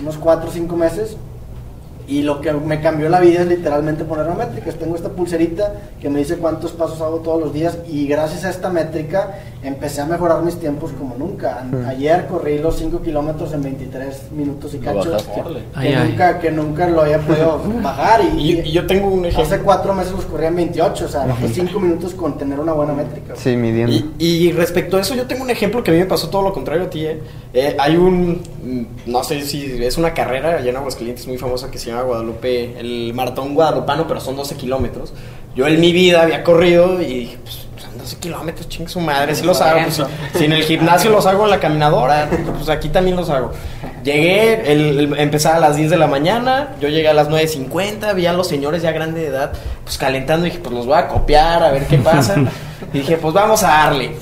unos 0.00 0.16
4 0.16 0.48
o 0.48 0.52
5 0.52 0.76
meses. 0.76 1.16
Y 2.08 2.22
lo 2.22 2.40
que 2.40 2.52
me 2.52 2.80
cambió 2.80 3.08
la 3.08 3.20
vida 3.20 3.40
es 3.42 3.46
literalmente 3.46 4.04
poner 4.04 4.26
métricas. 4.34 4.74
Tengo 4.76 4.96
esta 4.96 5.08
pulserita 5.10 5.72
que 6.00 6.10
me 6.10 6.18
dice 6.18 6.36
cuántos 6.36 6.72
pasos 6.72 7.00
hago 7.00 7.18
todos 7.18 7.40
los 7.40 7.52
días 7.52 7.78
y 7.88 8.06
gracias 8.06 8.44
a 8.44 8.50
esta 8.50 8.70
métrica 8.70 9.38
empecé 9.62 10.00
a 10.00 10.06
mejorar 10.06 10.42
mis 10.42 10.56
tiempos 10.56 10.90
como 10.98 11.14
nunca. 11.16 11.64
Ayer 11.86 12.26
corrí 12.26 12.58
los 12.58 12.76
5 12.78 13.00
kilómetros 13.02 13.52
en 13.52 13.62
23 13.62 14.32
minutos 14.32 14.74
y 14.74 14.78
cacho. 14.78 15.10
bajaste. 15.10 15.42
Que, 15.42 15.42
Ay, 15.74 15.94
ay. 15.94 16.08
nunca, 16.08 16.38
que 16.40 16.50
nunca 16.50 16.88
lo 16.88 17.02
había 17.02 17.18
podido 17.20 17.60
bajar. 17.82 18.20
Y, 18.36 18.52
Y, 18.52 18.60
y 18.60 18.72
yo 18.72 18.86
tengo 18.86 19.08
un 19.08 19.24
hace 19.26 19.40
ejemplo. 19.40 19.64
4 19.64 19.94
meses 19.94 20.12
los 20.12 20.24
corría 20.24 20.48
en 20.48 20.56
28, 20.56 21.04
o 21.04 21.08
sea, 21.08 21.26
bajé 21.26 21.48
5 21.48 21.78
minutos 21.80 22.14
con 22.14 22.36
tener 22.36 22.58
una 22.58 22.72
buena 22.72 22.92
métrica. 22.92 23.34
Sí, 23.36 23.56
midiendo. 23.56 23.92
Y, 23.94 24.10
y 24.18 24.52
respecto 24.52 24.96
a 24.96 25.00
eso, 25.00 25.14
yo 25.14 25.26
tengo 25.26 25.44
un 25.44 25.50
ejemplo 25.50 25.82
que 25.82 25.90
a 25.90 25.94
mí 25.94 26.00
me 26.00 26.06
pasó 26.06 26.28
todo 26.28 26.42
lo 26.42 26.52
contrario 26.52 26.84
a 26.84 26.90
ti. 26.90 27.06
¿eh? 27.06 27.20
Eh, 27.54 27.76
hay 27.78 27.96
un, 27.96 28.40
mm, 28.62 29.10
no 29.10 29.22
sé 29.22 29.42
si 29.42 29.82
es 29.84 29.96
una 29.98 30.12
carrera 30.14 30.56
allá 30.56 30.70
en 30.70 30.76
Aguascalientes 30.76 31.26
muy 31.26 31.38
famosa 31.38 31.70
que 31.70 31.78
se 31.78 31.90
llama 31.90 32.01
Guadalupe, 32.02 32.78
el 32.78 33.12
maratón 33.14 33.54
guadalupano, 33.54 34.06
pero 34.06 34.20
son 34.20 34.36
12 34.36 34.56
kilómetros. 34.56 35.12
Yo 35.54 35.66
en 35.66 35.80
mi 35.80 35.92
vida 35.92 36.22
había 36.22 36.42
corrido 36.44 37.00
y 37.00 37.04
dije, 37.06 37.38
pues 37.42 37.66
son 37.76 37.98
12 37.98 38.16
kilómetros, 38.18 38.68
chingue 38.68 38.88
su 38.88 39.00
madre, 39.00 39.34
si 39.34 39.44
los 39.44 39.60
hago. 39.60 39.80
Pues, 39.82 40.02
si, 40.36 40.44
en 40.44 40.52
el 40.52 40.62
gimnasio 40.64 41.10
los 41.10 41.26
hago 41.26 41.44
en 41.44 41.50
la 41.50 41.60
caminadora, 41.60 42.28
pues 42.56 42.68
aquí 42.68 42.88
también 42.88 43.16
los 43.16 43.28
hago. 43.28 43.52
Llegué, 44.02 44.72
el, 44.72 44.98
el- 44.98 45.18
empezaba 45.18 45.56
a 45.56 45.60
las 45.60 45.76
10 45.76 45.90
de 45.90 45.96
la 45.96 46.06
mañana, 46.06 46.74
yo 46.80 46.88
llegué 46.88 47.08
a 47.08 47.14
las 47.14 47.28
9.50, 47.28 48.14
vi 48.14 48.26
a 48.26 48.32
los 48.32 48.48
señores 48.48 48.82
ya 48.82 48.90
grandes 48.92 49.22
de 49.22 49.28
edad, 49.28 49.52
pues 49.84 49.96
calentando, 49.98 50.46
y 50.46 50.50
dije, 50.50 50.62
pues 50.62 50.74
los 50.74 50.86
voy 50.86 50.96
a 50.98 51.06
copiar, 51.08 51.62
a 51.62 51.70
ver 51.70 51.86
qué 51.86 51.98
pasa. 51.98 52.34
y 52.92 52.98
dije, 52.98 53.16
pues 53.18 53.32
vamos 53.34 53.62
a 53.62 53.68
darle. 53.68 54.12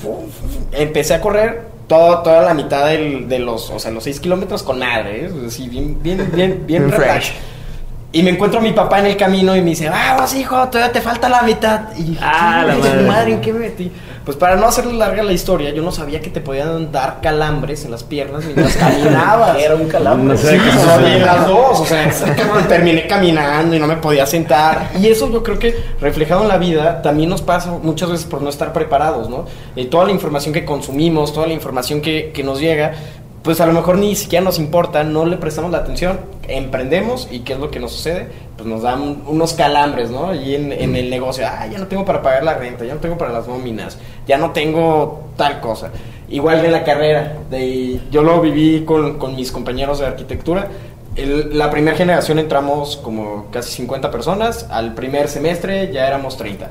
Empecé 0.73 1.13
a 1.15 1.21
correr 1.21 1.63
todo, 1.87 2.19
toda 2.19 2.41
la 2.43 2.53
mitad 2.53 2.85
del- 2.87 3.27
de 3.27 3.39
los, 3.39 3.69
o 3.71 3.79
sea, 3.79 3.89
los 3.91 4.03
6 4.03 4.19
kilómetros 4.19 4.63
con 4.63 4.79
madre, 4.79 5.25
¿eh? 5.25 5.31
así 5.47 5.67
bien, 5.67 5.97
bien, 6.01 6.17
bien, 6.17 6.31
bien, 6.35 6.65
Bien 6.67 6.91
relax. 6.91 7.25
fresh. 7.27 7.33
Y 8.13 8.23
me 8.23 8.31
encuentro 8.31 8.59
a 8.59 8.63
mi 8.63 8.73
papá 8.73 8.99
en 8.99 9.05
el 9.05 9.15
camino 9.17 9.55
y 9.55 9.61
me 9.61 9.69
dice, 9.69 9.89
vamos 9.89 10.35
hijo, 10.35 10.67
todavía 10.67 10.91
te 10.91 10.99
falta 10.99 11.29
la 11.29 11.43
mitad. 11.43 11.81
Y 11.97 12.03
dije, 12.03 12.19
Ah, 12.21 12.61
"¿Qué, 12.63 12.67
la 12.67 12.75
güey? 12.75 12.89
madre. 12.91 13.07
madre, 13.07 13.31
¿en 13.33 13.41
qué 13.41 13.53
me 13.53 13.59
metí? 13.59 13.91
Pues 14.25 14.37
para 14.37 14.55
no 14.55 14.67
hacerle 14.67 14.93
larga 14.93 15.23
la 15.23 15.31
historia, 15.31 15.71
yo 15.71 15.81
no 15.81 15.91
sabía 15.91 16.19
que 16.21 16.29
te 16.29 16.41
podían 16.41 16.91
dar 16.91 17.21
calambres 17.21 17.85
en 17.85 17.91
las 17.91 18.03
piernas 18.03 18.43
mientras 18.43 18.75
caminabas. 18.75 19.57
Era 19.63 19.75
un 19.75 19.87
calambre. 19.87 20.35
No 20.35 20.37
sé 20.37 20.51
Sí, 20.51 20.57
qué 20.63 20.69
o 20.69 20.73
sea, 20.73 20.95
sucede. 20.97 21.17
y 21.17 21.19
las 21.21 21.47
dos, 21.47 21.79
o 21.79 21.85
sea, 21.85 22.11
terminé 22.67 23.07
caminando 23.07 23.75
y 23.75 23.79
no 23.79 23.87
me 23.87 23.95
podía 23.95 24.25
sentar. 24.27 24.89
Y 24.99 25.07
eso 25.07 25.31
yo 25.31 25.41
creo 25.41 25.57
que 25.57 25.75
reflejado 26.01 26.43
en 26.43 26.49
la 26.49 26.57
vida 26.57 27.01
también 27.01 27.29
nos 27.29 27.41
pasa 27.41 27.71
muchas 27.81 28.11
veces 28.11 28.25
por 28.27 28.41
no 28.43 28.49
estar 28.49 28.73
preparados, 28.73 29.27
¿no? 29.29 29.45
Eh, 29.75 29.85
toda 29.85 30.05
la 30.05 30.11
información 30.11 30.53
que 30.53 30.65
consumimos, 30.65 31.33
toda 31.33 31.47
la 31.47 31.53
información 31.53 32.01
que, 32.01 32.31
que 32.31 32.43
nos 32.43 32.59
llega, 32.59 32.93
pues 33.43 33.59
a 33.59 33.65
lo 33.65 33.73
mejor 33.73 33.97
ni 33.97 34.15
siquiera 34.15 34.45
nos 34.45 34.59
importa, 34.59 35.03
no 35.03 35.25
le 35.25 35.37
prestamos 35.37 35.71
la 35.71 35.79
atención, 35.79 36.19
emprendemos 36.47 37.27
y 37.31 37.39
¿qué 37.39 37.53
es 37.53 37.59
lo 37.59 37.71
que 37.71 37.79
nos 37.79 37.91
sucede? 37.91 38.27
Pues 38.55 38.67
nos 38.69 38.83
dan 38.83 39.23
unos 39.25 39.53
calambres, 39.53 40.11
¿no? 40.11 40.35
Y 40.35 40.55
en, 40.55 40.71
en 40.71 40.95
el 40.95 41.09
negocio, 41.09 41.45
ah, 41.47 41.65
ya 41.65 41.79
no 41.79 41.87
tengo 41.87 42.05
para 42.05 42.21
pagar 42.21 42.43
la 42.43 42.53
renta, 42.53 42.85
ya 42.85 42.93
no 42.93 42.99
tengo 42.99 43.17
para 43.17 43.31
las 43.31 43.47
nóminas, 43.47 43.97
ya 44.27 44.37
no 44.37 44.51
tengo 44.51 45.29
tal 45.37 45.59
cosa. 45.59 45.89
Igual 46.29 46.61
de 46.61 46.69
la 46.69 46.83
carrera, 46.83 47.39
de, 47.49 47.99
yo 48.11 48.21
lo 48.21 48.39
viví 48.41 48.85
con, 48.85 49.17
con 49.17 49.35
mis 49.35 49.51
compañeros 49.51 49.99
de 49.99 50.05
arquitectura. 50.05 50.67
La 51.15 51.69
primera 51.71 51.97
generación 51.97 52.39
entramos 52.39 52.95
como 52.97 53.47
casi 53.51 53.71
50 53.71 54.11
personas, 54.11 54.67
al 54.69 54.93
primer 54.93 55.27
semestre 55.27 55.91
ya 55.91 56.07
éramos 56.07 56.37
30. 56.37 56.69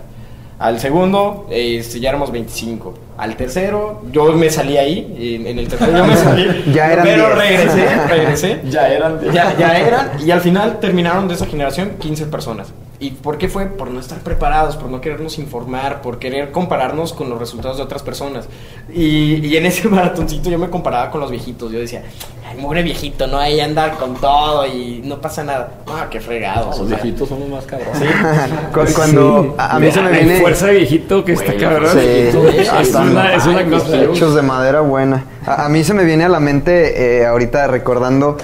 Al 0.61 0.79
segundo, 0.79 1.47
este, 1.51 2.01
ya 2.01 2.11
éramos 2.11 2.31
25. 2.31 2.93
Al 3.17 3.35
tercero, 3.35 4.03
yo 4.13 4.31
me 4.35 4.51
salí 4.51 4.77
ahí. 4.77 5.17
En, 5.41 5.47
en 5.47 5.59
el 5.59 5.69
tercero 5.69 5.97
yo 5.97 6.05
me 6.05 6.15
salí. 6.17 6.65
Ya 6.71 6.93
eran 6.93 7.05
Pero 7.07 7.35
10. 7.35 7.39
regresé, 7.39 8.07
regresé. 8.07 8.61
Ya 8.71 8.89
eran. 8.89 9.21
Ya, 9.33 9.57
ya 9.57 9.79
eran. 9.79 10.11
Y 10.23 10.31
al 10.31 10.43
final 10.43 10.79
terminaron 10.79 11.29
de 11.29 11.35
esa 11.35 11.47
generación 11.47 11.93
15 11.99 12.27
personas. 12.27 12.75
¿Y 12.99 13.13
por 13.13 13.39
qué 13.39 13.49
fue? 13.49 13.65
Por 13.69 13.91
no 13.91 13.99
estar 14.01 14.19
preparados, 14.19 14.77
por 14.77 14.91
no 14.91 15.01
querernos 15.01 15.39
informar, 15.39 16.03
por 16.03 16.19
querer 16.19 16.53
compararnos 16.53 17.15
con 17.15 17.31
los 17.31 17.39
resultados 17.39 17.79
de 17.79 17.83
otras 17.83 18.03
personas. 18.03 18.47
Y, 18.93 19.37
y 19.47 19.57
en 19.57 19.65
ese 19.65 19.89
maratoncito 19.89 20.51
yo 20.51 20.59
me 20.59 20.69
comparaba 20.69 21.11
con 21.11 21.23
los 21.23 21.31
viejitos. 21.31 21.73
Yo 21.73 21.79
decía, 21.79 22.03
ay, 22.51 22.57
mugre 22.59 22.83
viejito, 22.83 23.27
¿no? 23.27 23.39
Ahí 23.39 23.61
anda 23.61 23.93
con 23.93 24.15
todo 24.17 24.67
y 24.67 25.01
no 25.05 25.21
pasa 25.21 25.45
nada. 25.45 25.69
Ah, 25.87 26.09
qué 26.11 26.21
fregados. 26.21 26.67
Los 26.79 26.81
o 26.81 26.89
sea. 26.89 26.97
viejitos 27.01 27.29
son 27.29 27.41
los 27.41 27.49
más 27.49 27.65
cabrones. 27.65 28.03
Cu- 28.75 28.95
Cuando 28.95 29.55
a, 29.59 29.77
a 29.77 29.79
mí 29.81 29.91
se 29.91 30.03
me 30.03 30.11
viene 30.11 30.41
fuerza 30.41 30.67
de 30.67 30.75
viejito 30.75 31.25
que 31.25 31.33
está 31.33 31.55
cabrón. 31.57 31.89
Sí. 31.93 31.99
Es 32.03 32.95
una, 32.95 33.35
es 33.35 33.47
una 33.47 33.65
cosa. 33.71 33.97
hechos 34.03 34.35
de 34.35 34.43
madera 34.43 34.81
buena. 34.81 35.25
A, 35.47 35.67
a 35.67 35.69
mí 35.69 35.85
se 35.85 35.95
me 35.95 36.05
viene 36.05 36.25
a 36.25 36.29
la 36.29 36.41
mente 36.41 37.21
eh, 37.21 37.27
ahorita 37.27 37.67
recordando 37.69 38.37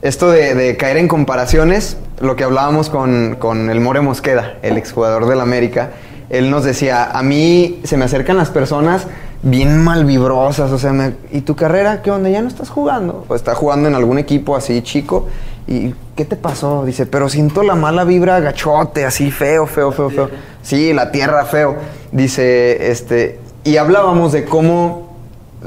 esto 0.00 0.30
de, 0.30 0.54
de 0.54 0.76
caer 0.76 0.96
en 0.96 1.06
comparaciones, 1.06 1.96
lo 2.20 2.34
que 2.34 2.42
hablábamos 2.44 2.88
con, 2.90 3.36
con 3.38 3.70
el 3.70 3.78
More 3.80 4.00
Mosqueda, 4.00 4.54
el 4.62 4.76
exjugador 4.76 5.26
del 5.26 5.40
América. 5.40 5.90
Él 6.28 6.50
nos 6.50 6.64
decía, 6.64 7.04
a 7.12 7.22
mí 7.22 7.80
se 7.84 7.96
me 7.96 8.06
acercan 8.06 8.36
las 8.36 8.48
personas 8.50 9.06
bien 9.42 9.82
malvibrosas, 9.82 10.70
o 10.70 10.78
sea, 10.78 10.92
me- 10.92 11.14
¿y 11.32 11.40
tu 11.40 11.56
carrera 11.56 12.02
qué 12.02 12.10
onda? 12.10 12.28
¿Ya 12.30 12.42
no 12.42 12.48
estás 12.48 12.70
jugando? 12.70 13.24
O 13.28 13.34
está 13.34 13.54
jugando 13.54 13.88
en 13.88 13.94
algún 13.94 14.18
equipo 14.18 14.54
así 14.56 14.82
chico. 14.82 15.26
¿Y 15.66 15.94
qué 16.16 16.24
te 16.24 16.36
pasó? 16.36 16.84
Dice, 16.84 17.06
pero 17.06 17.28
siento 17.28 17.62
la 17.62 17.74
mala 17.74 18.04
vibra 18.04 18.40
gachote, 18.40 19.04
así 19.04 19.30
feo, 19.30 19.66
feo, 19.66 19.92
feo, 19.92 20.10
feo. 20.10 20.28
Sí, 20.62 20.92
la 20.92 21.10
tierra 21.12 21.44
feo. 21.44 21.76
Dice, 22.10 22.90
este, 22.90 23.38
y 23.64 23.76
hablábamos 23.76 24.32
de 24.32 24.44
cómo 24.44 25.11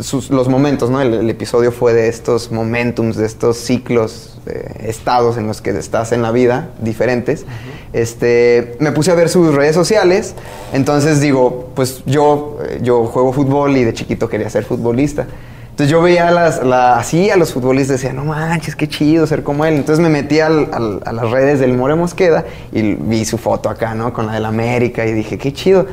sus- 0.02 0.30
los 0.30 0.48
momentos, 0.50 0.90
¿no? 0.90 1.02
El, 1.02 1.14
el 1.14 1.30
episodio 1.30 1.72
fue 1.72 1.94
de 1.94 2.08
estos 2.08 2.52
momentums, 2.52 3.16
de 3.18 3.26
estos 3.26 3.58
ciclos, 3.58 4.38
eh, 4.48 4.84
estados 4.88 5.38
en 5.38 5.48
los 5.48 5.62
que 5.62 5.72
estás 5.72 6.12
en 6.12 6.22
la 6.22 6.32
vida, 6.32 6.70
diferentes. 6.82 7.46
Este, 7.94 8.76
me 8.80 8.92
puse 8.92 9.12
a 9.12 9.16
ver 9.16 9.30
sus 9.30 9.54
redes 9.56 9.74
sociales, 9.76 10.36
entonces 10.74 11.22
digo, 11.22 11.70
pues 11.76 12.04
yo, 12.06 12.58
eh, 12.68 12.80
yo 12.84 13.06
juego 13.06 13.32
fútbol 13.34 13.78
y 13.78 13.84
de 13.84 13.94
chiquito 13.94 14.28
quería 14.28 14.50
ser 14.50 14.66
futbolista. 14.66 15.26
Entonces 15.72 15.92
yo 15.92 16.02
veía 16.02 16.32
las, 16.32 16.64
la- 16.64 16.98
así 16.98 17.30
a 17.30 17.36
los 17.38 17.52
futbolistas, 17.54 18.02
decía, 18.02 18.14
no 18.14 18.24
manches, 18.26 18.76
qué 18.76 18.88
chido 18.88 19.28
ser 19.28 19.44
como 19.44 19.66
él. 19.66 19.76
Entonces 19.76 20.02
me 20.02 20.10
metí 20.10 20.40
al- 20.40 20.70
al- 20.74 21.02
a 21.06 21.12
las 21.12 21.30
redes 21.32 21.60
del 21.60 21.74
More 21.74 21.96
Mosqueda 21.96 22.46
y 22.72 22.94
vi 22.96 23.26
su 23.26 23.38
foto 23.38 23.70
acá, 23.70 23.94
¿no? 23.94 24.14
Con 24.14 24.26
la 24.28 24.34
del 24.34 24.46
América 24.46 25.06
y 25.06 25.12
dije, 25.14 25.38
qué 25.38 25.52
chido. 25.52 25.86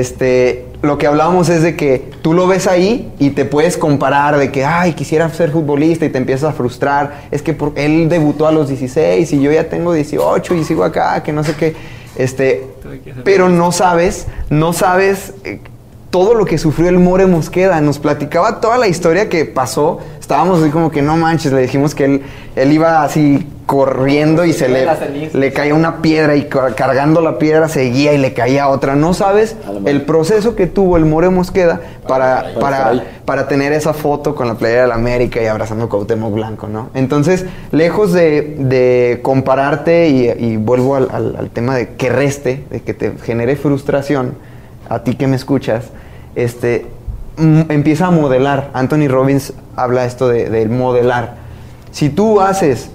Este, 0.00 0.66
lo 0.82 0.98
que 0.98 1.06
hablábamos 1.06 1.48
es 1.48 1.62
de 1.62 1.76
que 1.76 2.10
tú 2.20 2.32
lo 2.32 2.46
ves 2.48 2.66
ahí 2.66 3.12
y 3.20 3.30
te 3.30 3.44
puedes 3.44 3.76
comparar 3.76 4.36
de 4.36 4.50
que, 4.50 4.64
ay, 4.64 4.94
quisiera 4.94 5.28
ser 5.30 5.50
futbolista 5.50 6.04
y 6.04 6.08
te 6.08 6.18
empiezas 6.18 6.50
a 6.50 6.52
frustrar. 6.52 7.28
Es 7.30 7.42
que 7.42 7.52
por- 7.52 7.72
él 7.76 8.08
debutó 8.08 8.46
a 8.48 8.52
los 8.52 8.68
16 8.68 9.32
y 9.32 9.40
yo 9.40 9.52
ya 9.52 9.68
tengo 9.68 9.92
18 9.92 10.54
y 10.56 10.64
sigo 10.64 10.82
acá, 10.82 11.22
que 11.22 11.32
no 11.32 11.44
sé 11.44 11.54
qué. 11.54 11.74
Este, 12.16 12.64
pero 13.24 13.48
no 13.48 13.70
sabes, 13.72 14.26
no 14.50 14.72
sabes 14.72 15.32
eh, 15.44 15.60
todo 16.14 16.34
lo 16.34 16.44
que 16.44 16.58
sufrió 16.58 16.88
el 16.90 17.00
More 17.00 17.26
Mosqueda. 17.26 17.80
Nos 17.80 17.98
platicaba 17.98 18.60
toda 18.60 18.78
la 18.78 18.86
historia 18.86 19.28
que 19.28 19.46
pasó. 19.46 19.98
Estábamos 20.20 20.62
así 20.62 20.70
como 20.70 20.88
que 20.92 21.02
no 21.02 21.16
manches, 21.16 21.50
le 21.52 21.62
dijimos 21.62 21.92
que 21.92 22.04
él, 22.04 22.22
él 22.54 22.70
iba 22.70 23.02
así 23.02 23.48
corriendo 23.66 24.44
y 24.44 24.52
se 24.52 24.68
le, 24.68 24.86
le 25.34 25.52
caía 25.52 25.74
una 25.74 26.02
piedra 26.02 26.36
y 26.36 26.44
ca- 26.44 26.72
cargando 26.76 27.20
la 27.20 27.36
piedra 27.38 27.68
seguía 27.68 28.12
y 28.12 28.18
le 28.18 28.32
caía 28.32 28.68
otra. 28.68 28.94
No 28.94 29.12
sabes 29.12 29.56
el 29.86 30.02
proceso 30.02 30.54
que 30.54 30.68
tuvo 30.68 30.96
el 30.98 31.04
More 31.04 31.30
Mosqueda 31.30 31.80
para, 32.06 32.44
para 32.60 32.84
para, 33.24 33.48
tener 33.48 33.72
esa 33.72 33.92
foto 33.92 34.36
con 34.36 34.46
la 34.46 34.54
playera 34.54 34.82
de 34.82 34.88
la 34.88 34.94
América 34.94 35.42
y 35.42 35.46
abrazando 35.46 35.86
a 35.86 35.88
Cuauhtémoc 35.88 36.32
Blanco, 36.32 36.68
¿no? 36.68 36.90
Entonces, 36.94 37.44
lejos 37.72 38.12
de, 38.12 38.54
de 38.60 39.18
compararte 39.20 40.08
y, 40.10 40.28
y 40.52 40.56
vuelvo 40.58 40.94
al, 40.94 41.08
al- 41.10 41.34
al 41.36 41.50
tema 41.50 41.74
de 41.74 41.94
que 41.96 42.08
reste, 42.08 42.62
de 42.70 42.82
que 42.82 42.94
te 42.94 43.14
genere 43.24 43.56
frustración, 43.56 44.34
a 44.88 45.02
ti 45.02 45.16
que 45.16 45.26
me 45.26 45.34
escuchas, 45.34 45.86
este, 46.34 46.86
mm, 47.36 47.62
empieza 47.70 48.06
a 48.06 48.10
modelar. 48.10 48.70
Anthony 48.74 49.08
Robbins 49.08 49.52
habla 49.76 50.04
esto 50.04 50.28
de, 50.28 50.48
de 50.50 50.66
modelar. 50.68 51.36
Si 51.90 52.08
tú 52.10 52.40
haces 52.40 52.90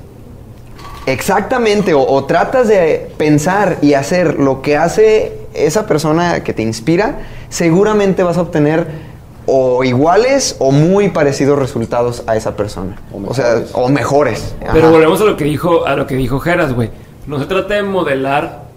exactamente 1.05 1.93
o, 1.93 2.05
o 2.05 2.25
tratas 2.25 2.67
de 2.67 3.11
pensar 3.17 3.77
y 3.81 3.93
hacer 3.93 4.35
lo 4.39 4.61
que 4.61 4.77
hace 4.77 5.33
esa 5.53 5.87
persona 5.87 6.43
que 6.43 6.53
te 6.53 6.61
inspira, 6.61 7.19
seguramente 7.49 8.23
vas 8.23 8.37
a 8.37 8.41
obtener 8.41 9.09
o 9.45 9.83
iguales 9.83 10.55
o 10.59 10.71
muy 10.71 11.09
parecidos 11.09 11.57
resultados 11.57 12.23
a 12.27 12.35
esa 12.35 12.55
persona. 12.55 12.97
O 13.11 13.31
O, 13.31 13.33
sea, 13.33 13.45
mejores. 13.55 13.71
o 13.73 13.89
mejores. 13.89 14.53
Pero 14.71 14.91
volvemos 14.91 15.19
a 15.21 15.23
lo 15.25 15.35
que 15.35 15.45
dijo, 15.45 15.85
a 15.87 15.95
lo 15.95 16.05
que 16.05 16.15
dijo 16.15 16.39
Geras, 16.39 16.73
güey. 16.73 16.91
No 17.25 17.39
se 17.39 17.45
trata 17.45 17.73
de 17.73 17.83
modelar. 17.83 18.68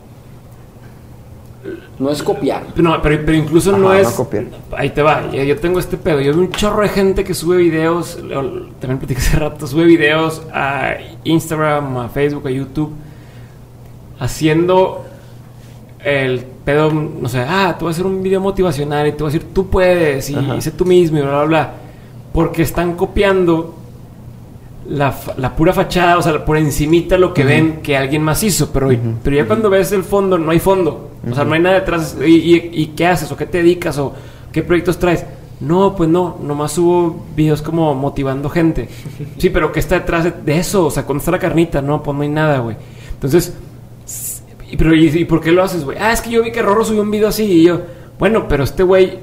No 2.03 2.11
es 2.11 2.23
copiar. 2.23 2.65
No, 2.77 3.01
pero, 3.01 3.23
pero 3.25 3.37
incluso 3.39 3.71
Ajá, 3.71 3.79
no 3.79 3.89
no 3.89 3.95
es. 3.95 4.09
copiar. 4.11 4.45
ahí 4.77 4.91
te 4.91 5.03
va. 5.03 5.31
Yo, 5.31 5.57
tengo 5.59 5.79
este 5.79 5.97
pedo. 5.97 6.21
Yo 6.21 6.33
veo 6.33 6.41
un 6.43 6.51
chorro 6.51 6.83
de 6.83 6.89
gente 6.89 7.23
que 7.23 7.33
sube 7.35 7.57
videos. 7.59 8.19
lo- 8.23 8.67
También 8.81 8.99
platicé 8.99 9.21
hace 9.29 9.39
rato. 9.39 9.67
Sube 9.67 9.85
videos 9.85 10.43
a 10.53 10.95
Instagram, 11.25 11.97
a 11.99 12.09
Facebook, 12.09 12.49
a 12.49 12.51
YouTube. 12.51 12.93
Haciendo 14.19 15.05
el 16.05 16.41
pedo. 16.65 16.93
No 16.93 17.29
sé, 17.29 17.41
ah, 17.41 17.77
tú 17.79 17.87
vas 17.87 17.95
a 17.95 18.01
hacer 18.01 18.07
un 18.07 18.23
video 18.23 18.41
motivacional 18.41 19.07
y 19.07 19.13
te 19.13 19.23
vas 19.23 19.33
a 19.33 19.37
decir, 19.39 19.53
tú 19.55 19.69
puedes. 19.69 20.29
Y, 20.31 20.35
Ajá. 20.35 20.57
y 20.57 20.61
sé 20.63 20.71
tú 20.73 20.85
mismo 20.85 21.19
y 21.19 21.23
bla, 21.23 21.31
bla, 21.31 21.45
bla. 21.45 21.73
Porque 22.33 22.63
están 22.63 22.95
copiando 22.95 23.75
la, 24.89 25.15
la 25.37 25.55
pura 25.55 25.73
fachada, 25.73 26.19
o 26.19 26.23
sea, 26.23 26.45
por 26.45 26.57
encimita 26.57 27.17
lo 27.17 27.33
que 27.33 27.45
ven 27.45 27.81
que 27.83 27.97
alguien 27.97 28.23
más 28.23 28.43
hizo, 28.43 28.73
pero, 28.73 28.91
pero 29.23 29.37
ya 29.37 29.47
cuando 29.47 29.71
ves 29.71 29.93
el 29.93 30.05
fondo, 30.05 30.39
no 30.39 30.51
hay 30.51 30.59
fondo. 30.59 31.11
O 31.31 31.35
sea, 31.35 31.45
no 31.45 31.55
hay 31.55 31.61
nada 31.61 31.77
detrás. 31.81 32.17
¿Y, 32.21 32.55
y, 32.57 32.71
y 32.73 32.87
qué 32.89 33.07
haces? 33.07 33.31
¿O 33.31 33.37
qué 33.37 33.47
te 33.47 33.59
dedicas? 33.59 33.97
¿O 33.99 34.13
qué 34.51 34.63
proyectos 34.63 34.99
traes? 34.99 35.25
No, 35.61 35.95
pues 35.95 36.09
no, 36.09 36.39
nomás 36.43 36.73
subo 36.73 37.25
videos 37.37 37.63
como 37.63 37.95
motivando 37.95 38.49
gente. 38.49 38.89
Sí, 39.39 39.51
pero 39.51 39.71
¿qué 39.71 39.81
está 39.81 40.01
detrás 40.01 40.25
de, 40.25 40.33
de 40.33 40.59
eso? 40.59 40.87
O 40.87 40.91
sea, 40.91 41.05
¿cuándo 41.05 41.21
está 41.21 41.31
la 41.31 41.39
carnita? 41.39 41.81
No, 41.81 42.03
pues 42.03 42.17
no 42.17 42.23
hay 42.23 42.29
nada, 42.29 42.59
güey. 42.59 42.77
Entonces, 43.15 43.55
pero 44.77 44.95
¿y, 44.95 45.07
y 45.07 45.25
por 45.25 45.41
qué 45.41 45.53
lo 45.53 45.63
haces, 45.63 45.85
güey? 45.85 45.99
Ah, 46.01 46.13
es 46.13 46.21
que 46.21 46.31
yo 46.31 46.43
vi 46.43 46.51
que 46.51 46.63
Rorro 46.63 46.85
subió 46.85 47.03
un 47.03 47.11
video 47.11 47.29
así 47.29 47.45
y 47.45 47.63
yo, 47.65 47.81
bueno, 48.19 48.47
pero 48.49 48.65
este 48.65 48.83
güey 48.83 49.19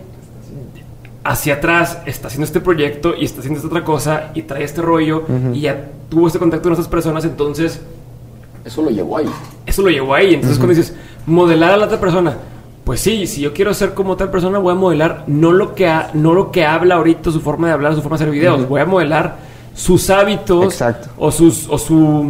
hacia 1.31 1.55
atrás 1.55 1.99
está 2.05 2.27
haciendo 2.27 2.45
este 2.45 2.59
proyecto 2.59 3.13
y 3.15 3.25
está 3.25 3.39
haciendo 3.39 3.57
esta 3.59 3.67
otra 3.67 3.83
cosa 3.83 4.31
y 4.33 4.41
trae 4.43 4.63
este 4.63 4.81
rollo 4.81 5.23
y 5.53 5.61
ya 5.61 5.89
tuvo 6.09 6.25
este 6.27 6.39
contacto 6.39 6.63
con 6.63 6.73
estas 6.73 6.87
personas, 6.87 7.23
entonces 7.25 7.81
Eso 8.65 8.81
lo 8.81 8.89
llevó 8.89 9.17
ahí. 9.17 9.29
eso 9.65 9.81
lo 9.83 9.89
llevó 9.89 10.13
ahí. 10.15 10.33
Entonces 10.33 10.57
cuando 10.57 10.73
dices, 10.75 10.95
modelar 11.27 11.71
a 11.73 11.77
la 11.77 11.85
otra 11.85 11.99
persona, 11.99 12.35
pues 12.83 12.99
sí, 13.01 13.27
si 13.27 13.41
yo 13.41 13.53
quiero 13.53 13.73
ser 13.75 13.93
como 13.93 14.15
tal 14.17 14.31
persona, 14.31 14.57
voy 14.57 14.71
a 14.71 14.75
modelar 14.75 15.23
no 15.27 15.51
lo 15.51 15.75
que, 15.75 15.87
ha- 15.87 16.09
no 16.15 16.33
lo 16.33 16.51
que 16.51 16.65
habla 16.65 16.95
ahorita, 16.95 17.31
su 17.31 17.41
forma 17.41 17.67
de 17.67 17.73
hablar, 17.73 17.93
su 17.93 18.01
forma 18.01 18.17
de 18.17 18.23
hacer 18.23 18.33
videos, 18.33 18.67
voy 18.67 18.81
a 18.81 18.85
modelar 18.85 19.35
sus 19.75 20.09
hábitos 20.09 20.65
Exacto. 20.73 21.09
o 21.17 21.31
sus 21.31 21.69
o 21.69 21.77
su 21.77 22.25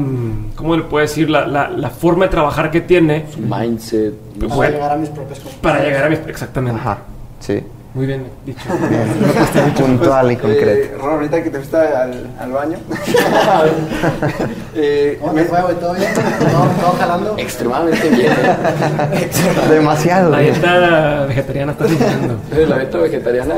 ¿cómo 0.55 0.75
le 0.75 0.83
puedo 0.83 1.01
decir? 1.01 1.29
La, 1.29 1.47
la- 1.47 1.69
la 1.69 1.89
forma 1.89 2.25
de 2.25 2.31
trabajar 2.31 2.69
que 2.69 2.81
tiene 2.81 3.25
Su 3.33 3.39
mindset. 3.39 4.13
no 4.37 4.49
Para 4.49 4.69
llegar 4.71 4.91
a 4.91 4.97
mis 4.97 5.09
propios 5.09 5.39
conclusiones. 5.39 5.61
para 5.61 5.83
llegar 5.85 6.03
a 6.03 6.09
mis 6.09 6.19
exactamente. 6.27 6.79
Ajá, 6.79 6.97
sí. 7.39 7.59
Muy 7.99 8.07
bien 8.07 8.23
dicho. 8.45 8.61
Puntual 9.77 10.31
y 10.31 10.35
Eh, 10.35 10.37
concreto. 10.37 10.97
Ron, 10.99 11.13
ahorita 11.15 11.43
que 11.43 11.49
te 11.49 11.57
fuiste 11.57 11.75
al, 11.75 12.27
al 12.39 12.51
baño. 12.53 12.77
eh, 14.75 15.17
¿Cómo 15.19 15.33
me- 15.33 15.41
te 15.43 15.49
fue, 15.49 15.61
güey? 15.63 15.75
¿Todo 15.75 15.93
bien? 15.95 16.13
¿Todo, 16.13 16.65
todo 16.79 16.91
jalando? 16.97 17.35
Extremadamente 17.37 18.09
bien. 18.09 18.31
¿eh? 18.31 19.29
Demasiado. 19.69 20.29
La 20.29 20.37
güey. 20.37 20.49
dieta 20.51 21.25
vegetariana 21.25 21.71
está 21.73 21.85
funcionando. 21.85 22.33
Eh, 22.53 22.65
La 22.69 22.77
dieta 22.77 22.97
vegetariana. 22.99 23.55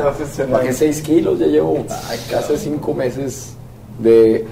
Bajé 0.49 0.73
6 0.73 1.01
kilos, 1.03 1.37
ya 1.37 1.45
llevo 1.45 1.85
casi 2.31 2.57
5 2.57 2.93
meses 2.95 3.53
de. 3.99 4.47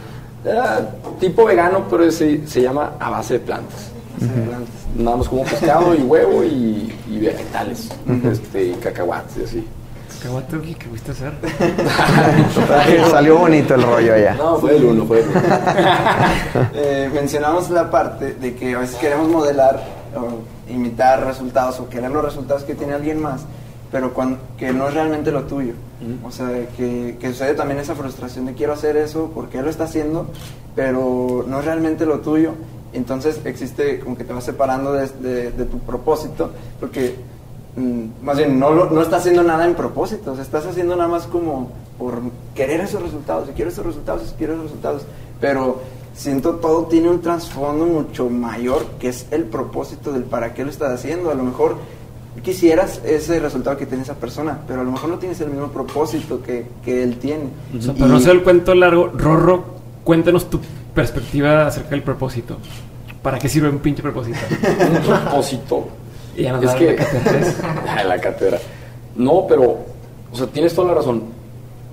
tipo 1.19 1.45
vegano, 1.45 1.85
pero 1.89 2.11
se, 2.11 2.45
se 2.47 2.61
llama 2.61 2.91
a 2.99 3.09
base 3.09 3.33
de 3.33 3.39
plantas. 3.39 3.89
Nada 4.95 5.17
más 5.17 5.27
como 5.27 5.43
pescado 5.45 5.95
y 5.95 6.01
huevo 6.03 6.43
y, 6.43 6.93
y 7.09 7.17
vegetales. 7.19 7.89
este, 8.31 8.65
y 8.65 8.73
cacahuates 8.73 9.35
y 9.37 9.43
así. 9.45 9.67
Cacahuate, 10.21 10.57
¿qué 10.77 10.85
fuiste 10.87 11.11
a 11.11 11.13
hacer? 11.13 11.33
Salió 13.09 13.37
bonito 13.37 13.75
el 13.75 13.83
rollo 13.83 14.13
allá. 14.13 14.33
No, 14.35 14.57
fue 14.57 14.75
el 14.75 14.83
uno, 14.83 15.05
fue 15.05 15.21
el 15.21 15.29
uno. 15.29 15.39
eh, 16.73 17.09
mencionamos 17.13 17.69
la 17.69 17.89
parte 17.89 18.33
de 18.33 18.53
que 18.55 18.75
a 18.75 18.79
veces 18.79 18.97
queremos 18.97 19.29
modelar 19.29 19.81
o 20.15 20.71
imitar 20.71 21.25
resultados 21.25 21.79
o 21.79 21.87
querer 21.89 22.11
los 22.11 22.23
resultados 22.23 22.63
que 22.63 22.75
tiene 22.75 22.93
alguien 22.93 23.21
más, 23.21 23.41
pero 23.91 24.11
que 24.57 24.73
no 24.73 24.89
es 24.89 24.93
realmente 24.93 25.31
lo 25.31 25.43
tuyo. 25.43 25.73
O 26.25 26.31
sea, 26.31 26.47
que, 26.75 27.17
que 27.19 27.29
sucede 27.29 27.53
también 27.53 27.79
esa 27.79 27.95
frustración 27.95 28.45
de 28.45 28.53
quiero 28.53 28.73
hacer 28.73 28.97
eso 28.97 29.31
porque 29.33 29.59
él 29.59 29.65
lo 29.65 29.69
está 29.69 29.85
haciendo, 29.85 30.27
pero 30.75 31.45
no 31.47 31.59
es 31.59 31.65
realmente 31.65 32.05
lo 32.05 32.19
tuyo. 32.19 32.51
Entonces 32.91 33.39
existe 33.45 33.99
como 33.99 34.17
que 34.17 34.23
te 34.25 34.33
vas 34.33 34.43
separando 34.43 34.91
de, 34.93 35.07
de- 35.07 35.51
de 35.51 35.65
tu 35.65 35.79
propósito, 35.79 36.51
porque 36.79 37.15
más 38.21 38.37
bien 38.37 38.59
no, 38.59 38.89
no 38.89 39.01
estás 39.01 39.21
haciendo 39.21 39.43
nada 39.43 39.65
en 39.65 39.75
propósito, 39.75 40.31
o 40.31 40.35
sea, 40.35 40.43
estás 40.43 40.65
haciendo 40.65 40.95
nada 40.95 41.09
más 41.09 41.27
como 41.27 41.71
por 41.97 42.21
querer 42.55 42.81
esos 42.81 43.01
resultados, 43.01 43.49
y 43.49 43.51
quiero 43.53 43.71
esos 43.71 43.85
resultados, 43.85 44.31
y 44.33 44.37
quiero 44.37 44.53
esos 44.53 44.65
resultados, 44.65 45.03
pero 45.39 45.81
siento 46.13 46.55
todo 46.55 46.85
tiene 46.85 47.09
un 47.09 47.21
trasfondo 47.21 47.85
mucho 47.85 48.29
mayor 48.29 48.85
que 48.99 49.09
es 49.09 49.27
el 49.31 49.43
propósito 49.45 50.11
del 50.11 50.23
para 50.23 50.53
qué 50.53 50.63
lo 50.63 50.69
estás 50.69 50.91
haciendo. 50.91 51.31
A 51.31 51.33
lo 51.33 51.43
mejor 51.43 51.77
quisieras 52.43 53.01
ese 53.05 53.39
resultado 53.39 53.77
que 53.77 53.85
tiene 53.85 54.03
esa 54.03 54.15
persona, 54.15 54.59
pero 54.67 54.81
a 54.81 54.83
lo 54.83 54.91
mejor 54.91 55.09
no 55.09 55.17
tienes 55.17 55.39
el 55.41 55.49
mismo 55.49 55.67
propósito 55.67 56.41
que, 56.41 56.65
que 56.83 57.03
él 57.03 57.17
tiene. 57.17 57.45
O 57.77 57.81
sea, 57.81 57.93
para 57.93 58.07
no 58.07 58.19
ser 58.19 58.31
el 58.31 58.43
cuento 58.43 58.75
largo, 58.75 59.07
Rorro, 59.07 59.63
cuéntanos 60.03 60.49
tu 60.49 60.59
perspectiva 60.93 61.67
acerca 61.67 61.91
del 61.91 62.03
propósito. 62.03 62.57
¿Para 63.21 63.39
qué 63.39 63.49
sirve 63.49 63.69
un 63.69 63.79
pinche 63.79 64.01
propósito? 64.01 64.37
Un 64.91 65.01
propósito. 65.03 65.87
Y 66.35 66.43
ya 66.43 66.53
nos 66.53 66.63
Es 66.63 66.71
que. 66.75 66.85
la 66.85 66.95
cátedra. 66.95 67.53
Ah, 67.87 68.03
la 68.03 68.19
cátedra. 68.19 68.59
No, 69.15 69.45
pero. 69.47 69.77
O 70.31 70.35
sea, 70.35 70.47
tienes 70.47 70.73
toda 70.73 70.89
la 70.89 70.93
razón. 70.95 71.23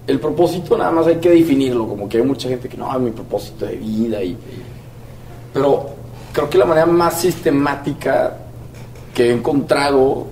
El 0.06 0.20
propósito 0.20 0.76
nada 0.76 0.90
más 0.90 1.06
hay 1.06 1.16
que 1.16 1.30
definirlo. 1.30 1.88
Como 1.88 2.08
que 2.08 2.18
hay 2.18 2.22
mucha 2.22 2.48
gente 2.48 2.68
que 2.68 2.76
no, 2.76 2.92
es 2.92 3.00
mi 3.00 3.10
propósito 3.10 3.66
de 3.66 3.76
vida. 3.76 4.22
y 4.22 4.36
Pero 5.52 5.90
creo 6.32 6.50
que 6.50 6.58
la 6.58 6.66
manera 6.66 6.86
más 6.86 7.20
sistemática 7.20 8.36
que 9.14 9.30
he 9.30 9.32
encontrado 9.32 10.26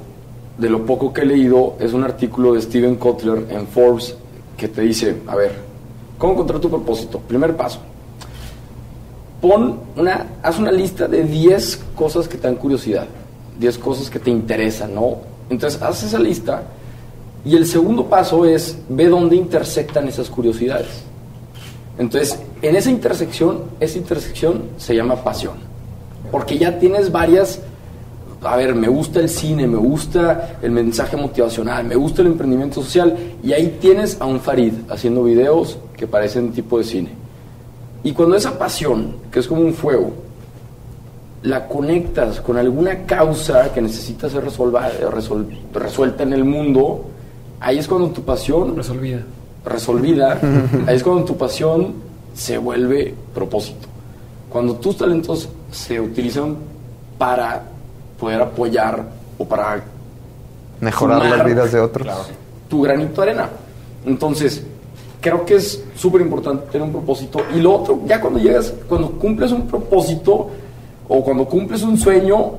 de 0.58 0.68
lo 0.68 0.84
poco 0.84 1.12
que 1.12 1.22
he 1.22 1.26
leído 1.26 1.76
es 1.80 1.92
un 1.92 2.04
artículo 2.04 2.54
de 2.54 2.62
Steven 2.62 2.96
Kotler 2.96 3.46
en 3.50 3.66
Forbes 3.66 4.14
que 4.56 4.68
te 4.68 4.82
dice, 4.82 5.16
a 5.26 5.34
ver, 5.34 5.52
¿cómo 6.18 6.34
encontrar 6.34 6.60
tu 6.60 6.70
propósito? 6.70 7.18
Primer 7.20 7.56
paso. 7.56 7.80
Pon 9.40 9.80
una, 9.96 10.26
haz 10.42 10.58
una 10.58 10.70
lista 10.70 11.08
de 11.08 11.24
10 11.24 11.84
cosas 11.94 12.28
que 12.28 12.36
te 12.36 12.46
dan 12.46 12.56
curiosidad, 12.56 13.06
10 13.58 13.78
cosas 13.78 14.10
que 14.10 14.18
te 14.18 14.30
interesan, 14.30 14.94
¿no? 14.94 15.18
Entonces, 15.50 15.80
haz 15.82 16.02
esa 16.02 16.18
lista 16.18 16.62
y 17.44 17.56
el 17.56 17.66
segundo 17.66 18.06
paso 18.06 18.44
es 18.44 18.78
ve 18.88 19.08
dónde 19.08 19.36
intersectan 19.36 20.08
esas 20.08 20.30
curiosidades. 20.30 21.02
Entonces, 21.98 22.38
en 22.62 22.76
esa 22.76 22.90
intersección, 22.90 23.62
esa 23.78 23.98
intersección 23.98 24.62
se 24.76 24.96
llama 24.96 25.22
pasión. 25.22 25.54
Porque 26.30 26.58
ya 26.58 26.78
tienes 26.78 27.12
varias, 27.12 27.60
a 28.42 28.56
ver, 28.56 28.74
me 28.74 28.88
gusta 28.88 29.20
el 29.20 29.28
cine, 29.28 29.66
me 29.66 29.76
gusta 29.76 30.58
el 30.62 30.70
mensaje 30.70 31.16
motivacional, 31.16 31.84
me 31.84 31.94
gusta 31.94 32.22
el 32.22 32.28
emprendimiento 32.28 32.82
social, 32.82 33.16
y 33.42 33.52
ahí 33.52 33.76
tienes 33.80 34.20
a 34.20 34.24
un 34.24 34.40
Farid 34.40 34.72
haciendo 34.88 35.22
videos 35.22 35.78
que 35.96 36.06
parecen 36.06 36.52
tipo 36.52 36.78
de 36.78 36.84
cine. 36.84 37.10
Y 38.02 38.12
cuando 38.12 38.36
esa 38.36 38.58
pasión, 38.58 39.16
que 39.30 39.38
es 39.38 39.46
como 39.46 39.60
un 39.60 39.74
fuego, 39.74 40.12
la 41.44 41.66
conectas 41.68 42.40
con 42.40 42.56
alguna 42.58 43.04
causa 43.04 43.72
que 43.72 43.80
necesita 43.80 44.28
ser 44.28 44.44
resolva- 44.44 44.90
resol- 45.10 45.46
resuelta 45.72 46.22
en 46.22 46.32
el 46.32 46.44
mundo, 46.44 47.04
ahí 47.60 47.78
es 47.78 47.86
cuando 47.86 48.08
tu 48.10 48.22
pasión 48.22 48.74
Resolvida. 48.76 49.20
resolvida, 49.64 50.38
ahí 50.86 50.96
es 50.96 51.02
cuando 51.02 51.24
tu 51.24 51.36
pasión 51.36 51.94
se 52.34 52.58
vuelve 52.58 53.14
propósito. 53.34 53.88
Cuando 54.50 54.74
tus 54.76 54.96
talentos 54.96 55.48
se 55.70 56.00
utilizan 56.00 56.56
para 57.18 57.62
poder 58.18 58.40
apoyar 58.40 59.04
o 59.38 59.44
para 59.44 59.82
Mejorar 60.80 61.22
sumar, 61.22 61.38
las 61.38 61.46
vidas 61.46 61.72
de 61.72 61.80
otros. 61.80 62.04
claro, 62.06 62.22
tu 62.68 62.82
granito 62.82 63.20
de 63.22 63.30
arena. 63.30 63.48
Entonces, 64.06 64.62
creo 65.20 65.44
que 65.44 65.56
es 65.56 65.82
súper 65.96 66.20
importante 66.22 66.66
tener 66.70 66.86
un 66.86 66.92
propósito. 66.92 67.40
Y 67.54 67.60
lo 67.60 67.74
otro, 67.74 68.00
ya 68.06 68.20
cuando 68.20 68.38
llegas, 68.38 68.72
cuando 68.88 69.10
cumples 69.12 69.50
un 69.52 69.66
propósito 69.66 70.50
o 71.08 71.22
cuando 71.22 71.44
cumples 71.46 71.82
un 71.82 71.96
sueño, 71.98 72.52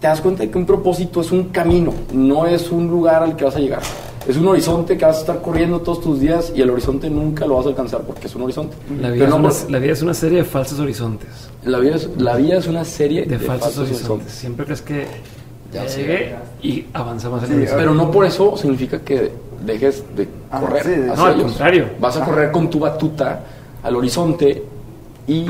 te 0.00 0.06
das 0.06 0.20
cuenta 0.20 0.42
de 0.42 0.50
que 0.50 0.58
un 0.58 0.66
propósito 0.66 1.20
es 1.20 1.32
un 1.32 1.44
camino, 1.44 1.92
no 2.12 2.46
es 2.46 2.70
un 2.70 2.88
lugar 2.88 3.22
al 3.22 3.34
que 3.36 3.44
vas 3.44 3.56
a 3.56 3.60
llegar. 3.60 3.82
Es 4.28 4.36
un 4.36 4.48
horizonte 4.48 4.98
que 4.98 5.04
vas 5.04 5.18
a 5.18 5.20
estar 5.20 5.40
corriendo 5.40 5.80
todos 5.80 6.00
tus 6.00 6.18
días 6.20 6.52
y 6.54 6.60
el 6.60 6.68
horizonte 6.70 7.08
nunca 7.08 7.46
lo 7.46 7.56
vas 7.56 7.66
a 7.66 7.68
alcanzar 7.68 8.00
porque 8.02 8.26
es 8.26 8.34
un 8.34 8.42
horizonte. 8.42 8.76
La 9.00 9.10
vida, 9.10 9.26
es 9.28 9.32
una, 9.32 9.48
por- 9.48 9.70
la 9.70 9.78
vida 9.78 9.92
es 9.92 10.02
una 10.02 10.14
serie 10.14 10.38
de 10.38 10.44
falsos 10.44 10.80
horizontes. 10.80 11.28
la 11.64 11.78
vida 11.78 11.94
es, 11.94 12.10
la 12.18 12.34
vida 12.36 12.56
es 12.58 12.66
una 12.66 12.84
serie 12.84 13.24
De, 13.24 13.38
falsos, 13.38 13.78
horizontes. 13.78 14.32
Siempre 14.32 14.64
crees 14.66 14.82
que 14.82 15.06
ya 15.72 15.86
llegué 15.86 16.34
y 16.60 16.86
avanza 16.92 17.30
más 17.30 17.42
el 17.44 17.48
Sí, 17.50 17.54
horizonte. 17.54 17.80
Pero 17.82 17.94
no 17.94 18.10
por 18.10 18.26
eso 18.26 18.56
significa 18.56 18.98
que 19.00 19.30
dejes 19.64 20.02
de 20.16 20.26
Ah, 20.50 20.60
correr. 20.60 20.82
sí, 20.82 20.90
de- 20.90 21.10
hacia 21.10 21.14
No, 21.14 21.24
al 21.24 21.34
ellos. 21.34 21.44
contrario. 21.44 21.86
Vas 22.00 22.16
a 22.16 22.24
correr 22.24 22.50
con 22.50 22.68
tu 22.68 22.80
batuta 22.80 23.40
al 23.82 23.94
horizonte 23.96 24.62
y... 25.28 25.46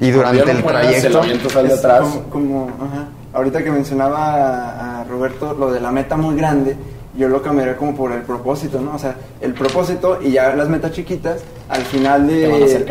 Y 0.00 0.10
durante 0.10 0.50
el 0.50 0.62
trayecto- 0.64 1.22
El 1.24 1.66
Es 1.66 1.78
atrás. 1.78 2.00
Como, 2.02 2.22
como, 2.30 2.66
ajá. 2.84 3.08
ahorita 3.32 3.62
que 3.64 3.70
mencionaba 3.70 4.18
a, 4.34 5.00
a 5.00 5.04
Roberto 5.04 5.54
lo 5.58 5.70
de 5.72 5.80
la 5.80 5.90
meta 5.90 6.16
muy 6.16 6.36
grande, 6.36 6.76
yo 7.16 7.28
lo 7.28 7.42
cambiaría 7.42 7.76
como 7.76 7.94
por 7.96 8.12
el 8.12 8.22
propósito, 8.22 8.80
¿no? 8.80 8.94
O 8.94 8.98
sea, 8.98 9.16
el 9.40 9.54
propósito 9.54 10.18
y 10.22 10.32
ya 10.32 10.54
las 10.54 10.68
metas 10.68 10.92
chiquitas, 10.92 11.40
al 11.68 11.82
final 11.82 12.26
de, 12.28 12.48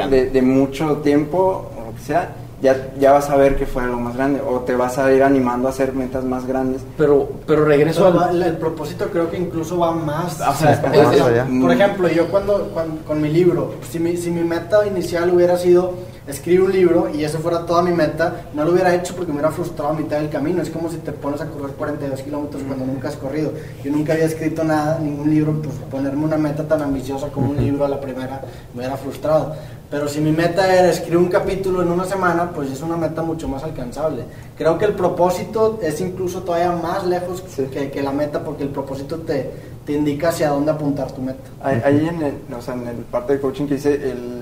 de, 0.10 0.30
de 0.30 0.42
mucho 0.42 0.98
tiempo, 0.98 1.72
o 1.78 1.86
lo 1.92 1.96
que 1.96 2.02
sea, 2.04 2.30
ya, 2.62 2.90
ya 3.00 3.14
vas 3.14 3.30
a 3.30 3.38
ver 3.38 3.56
que 3.56 3.66
fue 3.68 3.84
algo 3.84 4.00
más 4.00 4.18
grande, 4.18 4.42
o 4.42 4.60
te 4.62 4.76
vas 4.76 4.98
a 4.98 5.14
ir 5.14 5.24
animando 5.24 5.68
a 5.68 5.72
hacer 5.72 5.94
metas 5.94 6.26
más 6.26 6.46
grandes. 6.46 6.82
Pero, 6.98 7.30
pero 7.46 7.64
regreso 7.64 8.10
Eso 8.10 8.18
va- 8.18 8.26
al... 8.26 8.36
el, 8.42 8.44
el 8.50 8.58
propósito 8.58 9.06
creo 9.12 9.30
que 9.32 9.38
incluso 9.38 9.78
va 9.78 9.92
más. 9.92 10.42
O 10.42 10.54
sea, 10.56 10.82
por, 10.82 10.94
es- 10.94 11.00
ejemplo, 11.02 11.26
allá. 11.28 11.48
por 11.62 11.72
ejemplo, 11.72 12.08
yo 12.10 12.28
cuando, 12.28 12.70
cuando- 12.74 13.06
con 13.06 13.22
mi 13.22 13.30
libro, 13.30 13.76
si 13.90 14.00
mi, 14.00 14.18
si 14.18 14.30
mi 14.32 14.44
meta 14.44 14.86
inicial 14.88 15.30
hubiera 15.34 15.56
sido 15.58 15.94
escribir 16.28 16.62
un 16.62 16.72
libro 16.72 17.10
y 17.14 17.24
eso 17.24 17.40
fuera 17.40 17.66
toda 17.66 17.82
mi 17.82 17.92
meta, 17.92 18.48
no 18.54 18.66
lo 18.66 18.74
hubiera 18.74 18.94
hecho 18.94 19.16
porque 19.16 19.32
me 19.32 19.40
hubiera 19.40 19.52
frustrado 19.52 19.92
a 19.92 19.94
mitad 19.94 20.20
del 20.20 20.30
camino. 20.30 20.62
Es 20.62 20.70
como 20.70 20.90
si 20.90 20.98
te 20.98 21.12
pones 21.12 21.42
a 21.42 21.48
correr 21.48 21.76
42 21.76 22.22
kilómetros 22.22 22.64
cuando 22.64 22.86
nunca 22.86 23.08
has 23.08 23.16
corrido. 23.16 23.52
Yo 23.84 23.92
nunca 23.92 24.14
había 24.14 24.26
escrito 24.26 24.64
nada, 24.64 25.00
ningún 25.00 25.30
libro, 25.30 25.62
pues 25.62 25.76
ponerme 25.90 26.26
una 26.26 26.38
meta 26.38 26.68
tan 26.68 26.82
ambiciosa 26.82 27.28
como 27.30 27.52
un 27.52 27.58
libro 27.58 27.86
a 27.86 27.88
la 27.88 28.00
primera 28.00 28.42
me 28.74 28.80
hubiera 28.80 28.98
frustrado. 28.98 29.56
Pero 29.90 30.10
si 30.10 30.20
mi 30.20 30.32
meta 30.32 30.72
era 30.72 30.90
escribir 30.90 31.18
un 31.18 31.30
capítulo 31.30 31.82
en 31.82 31.90
una 31.90 32.04
semana, 32.04 32.52
pues 32.52 32.70
es 32.72 32.82
una 32.82 32.98
meta 32.98 33.22
mucho 33.22 33.48
más 33.48 33.64
alcanzable. 33.64 34.24
Creo 34.58 34.78
que 34.78 34.84
el 34.84 34.94
propósito 34.94 35.80
es 35.82 36.02
incluso 36.02 36.42
todavía 36.42 36.74
más 36.74 37.06
lejos 37.06 37.42
que, 37.42 37.90
que 37.90 38.04
la 38.04 38.12
meta 38.12 38.44
porque 38.44 38.64
el 38.64 38.70
propósito 38.70 39.18
te, 39.20 39.50
te 39.88 39.94
indica 39.94 40.30
hacia 40.30 40.50
dónde 40.50 40.72
apuntar 40.72 41.10
tu 41.14 41.22
meta. 41.22 41.50
Ahí, 41.64 42.06
en 42.06 42.22
el, 42.22 42.34
o 42.54 42.62
sea, 42.62 42.74
en 42.74 42.88
el 42.88 42.96
parte 42.98 43.34
de 43.34 43.40
coaching 43.40 43.68
que 43.68 43.76
dice 43.76 43.94
el 43.94 44.37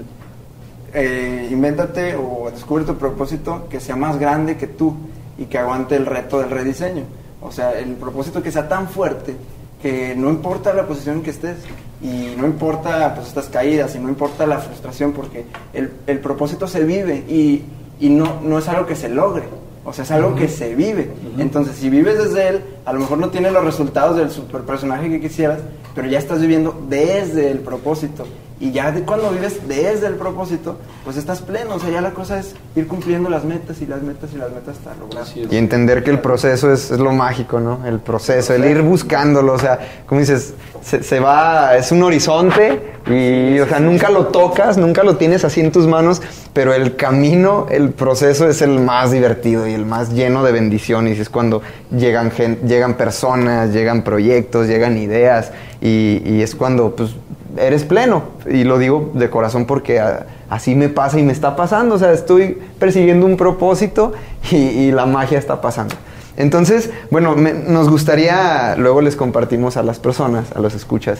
eh, 0.95 1.49
invéntate 1.51 2.15
o 2.15 2.49
descubre 2.51 2.85
tu 2.85 2.95
propósito 2.95 3.67
que 3.69 3.79
sea 3.79 3.95
más 3.95 4.17
grande 4.17 4.57
que 4.57 4.67
tú 4.67 4.95
y 5.37 5.45
que 5.45 5.57
aguante 5.57 5.95
el 5.95 6.05
reto 6.05 6.39
del 6.39 6.49
rediseño. 6.49 7.03
O 7.41 7.51
sea, 7.51 7.77
el 7.77 7.93
propósito 7.93 8.41
que 8.41 8.51
sea 8.51 8.67
tan 8.67 8.87
fuerte 8.87 9.35
que 9.81 10.15
no 10.15 10.29
importa 10.29 10.73
la 10.73 10.87
posición 10.87 11.17
en 11.17 11.23
que 11.23 11.29
estés 11.29 11.57
y 12.01 12.33
no 12.37 12.47
importa 12.47 13.13
pues 13.13 13.27
estas 13.27 13.49
caídas 13.49 13.93
y 13.95 13.99
no 13.99 14.09
importa 14.09 14.47
la 14.47 14.59
frustración 14.59 15.11
porque 15.11 15.45
el, 15.73 15.91
el 16.07 16.19
propósito 16.19 16.67
se 16.67 16.83
vive 16.83 17.23
y, 17.27 17.63
y 17.99 18.09
no, 18.09 18.41
no 18.41 18.57
es 18.57 18.67
algo 18.67 18.85
que 18.85 18.95
se 18.95 19.09
logre. 19.09 19.43
O 19.85 19.93
sea, 19.93 20.03
es 20.03 20.09
algo 20.09 20.33
que 20.33 20.47
se 20.47 20.73
vive. 20.73 21.11
Entonces, 21.37 21.75
si 21.75 21.91
vives 21.91 22.17
desde 22.17 22.47
él, 22.47 22.61
a 22.85 22.93
lo 22.93 23.01
mejor 23.01 23.19
no 23.19 23.29
tienes 23.29 23.51
los 23.51 23.63
resultados 23.63 24.17
del 24.17 24.31
super 24.31 24.61
personaje 24.61 25.09
que 25.09 25.21
quisieras, 25.21 25.59
pero 25.93 26.07
ya 26.07 26.17
estás 26.17 26.41
viviendo 26.41 26.75
desde 26.89 27.51
el 27.51 27.59
propósito. 27.59 28.25
Y 28.57 28.71
ya 28.71 28.91
de 28.91 29.01
cuando 29.01 29.31
vives 29.31 29.67
desde 29.67 30.07
el 30.07 30.13
propósito, 30.15 30.77
pues 31.03 31.17
estás 31.17 31.41
pleno. 31.41 31.75
O 31.75 31.79
sea, 31.79 31.89
ya 31.89 31.99
la 32.01 32.11
cosa 32.11 32.39
es 32.39 32.55
ir 32.75 32.87
cumpliendo 32.87 33.29
las 33.29 33.43
metas 33.43 33.81
y 33.81 33.85
las 33.85 34.01
metas 34.01 34.29
y 34.33 34.37
las 34.37 34.49
metas 34.51 34.77
hasta 34.77 34.95
lograr. 34.95 35.25
Y 35.51 35.57
entender 35.57 36.03
que 36.03 36.11
el 36.11 36.19
proceso 36.19 36.71
es, 36.71 36.89
es 36.89 36.99
lo 36.99 37.11
mágico, 37.11 37.59
¿no? 37.59 37.85
El 37.85 37.99
proceso, 37.99 38.53
el 38.53 38.63
ir 38.63 38.81
buscándolo, 38.81 39.53
o 39.53 39.59
sea, 39.59 39.79
como 40.05 40.21
dices, 40.21 40.53
se, 40.81 41.03
se 41.03 41.19
va, 41.19 41.75
es 41.75 41.91
un 41.91 42.01
horizonte 42.03 42.93
y, 43.07 43.59
o 43.59 43.67
sea, 43.67 43.79
nunca 43.81 44.09
lo 44.09 44.27
tocas, 44.27 44.77
nunca 44.77 45.03
lo 45.03 45.17
tienes 45.17 45.43
así 45.43 45.59
en 45.59 45.71
tus 45.71 45.85
manos, 45.85 46.21
pero 46.53 46.73
el 46.73 46.95
camino, 46.95 47.67
el 47.69 47.89
proceso 47.89 48.47
es 48.47 48.61
el 48.61 48.79
más 48.79 49.11
divertido 49.11 49.67
y 49.67 49.73
el 49.73 49.85
más 49.85 50.11
lleno 50.13 50.43
de 50.43 50.53
bendiciones. 50.53 51.19
Es 51.19 51.29
cuando 51.29 51.61
llegan, 51.91 52.31
gen- 52.31 52.59
llegan 52.65 52.93
personas, 52.95 53.73
llegan 53.73 54.03
proyectos, 54.03 54.67
llegan 54.67 54.97
ideas 54.97 55.51
y, 55.81 56.21
y 56.25 56.41
es 56.41 56.55
cuando, 56.55 56.95
pues, 56.95 57.15
eres 57.57 57.83
pleno. 57.83 58.23
Y 58.49 58.63
lo 58.63 58.77
digo 58.77 59.11
de 59.13 59.29
corazón 59.29 59.65
porque 59.65 59.99
a- 59.99 60.25
así 60.49 60.75
me 60.75 60.89
pasa 60.89 61.19
y 61.19 61.23
me 61.23 61.33
está 61.33 61.55
pasando. 61.55 61.95
O 61.95 61.99
sea, 61.99 62.11
estoy 62.11 62.61
persiguiendo 62.79 63.25
un 63.25 63.37
propósito 63.37 64.13
y, 64.51 64.91
la 64.91 65.05
magia 65.05 65.37
está 65.39 65.61
pasando. 65.61 65.95
Entonces, 66.37 66.89
bueno, 67.11 67.35
nos 67.35 67.89
gustaría, 67.89 68.75
luego 68.77 69.01
les 69.01 69.15
compartimos 69.15 69.77
a 69.77 69.83
las 69.83 69.99
personas, 69.99 70.51
a 70.53 70.59
los 70.59 70.73
escuchas, 70.75 71.19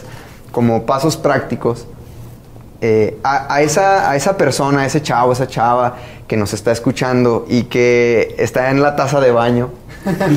como 0.52 0.84
pasos 0.84 1.16
prácticos 1.16 1.86
eh, 2.82 3.18
a, 3.24 3.54
a 3.54 3.62
esa, 3.62 4.10
a 4.10 4.16
esa 4.16 4.36
persona, 4.36 4.82
a 4.82 4.86
ese 4.86 5.00
chavo, 5.02 5.32
esa 5.32 5.46
chava 5.46 5.96
que 6.28 6.36
nos 6.36 6.52
está 6.52 6.72
escuchando 6.72 7.46
y 7.48 7.64
que 7.64 8.34
está 8.38 8.70
en 8.70 8.82
la 8.82 8.96
taza 8.96 9.20
de 9.20 9.30
baño 9.30 9.70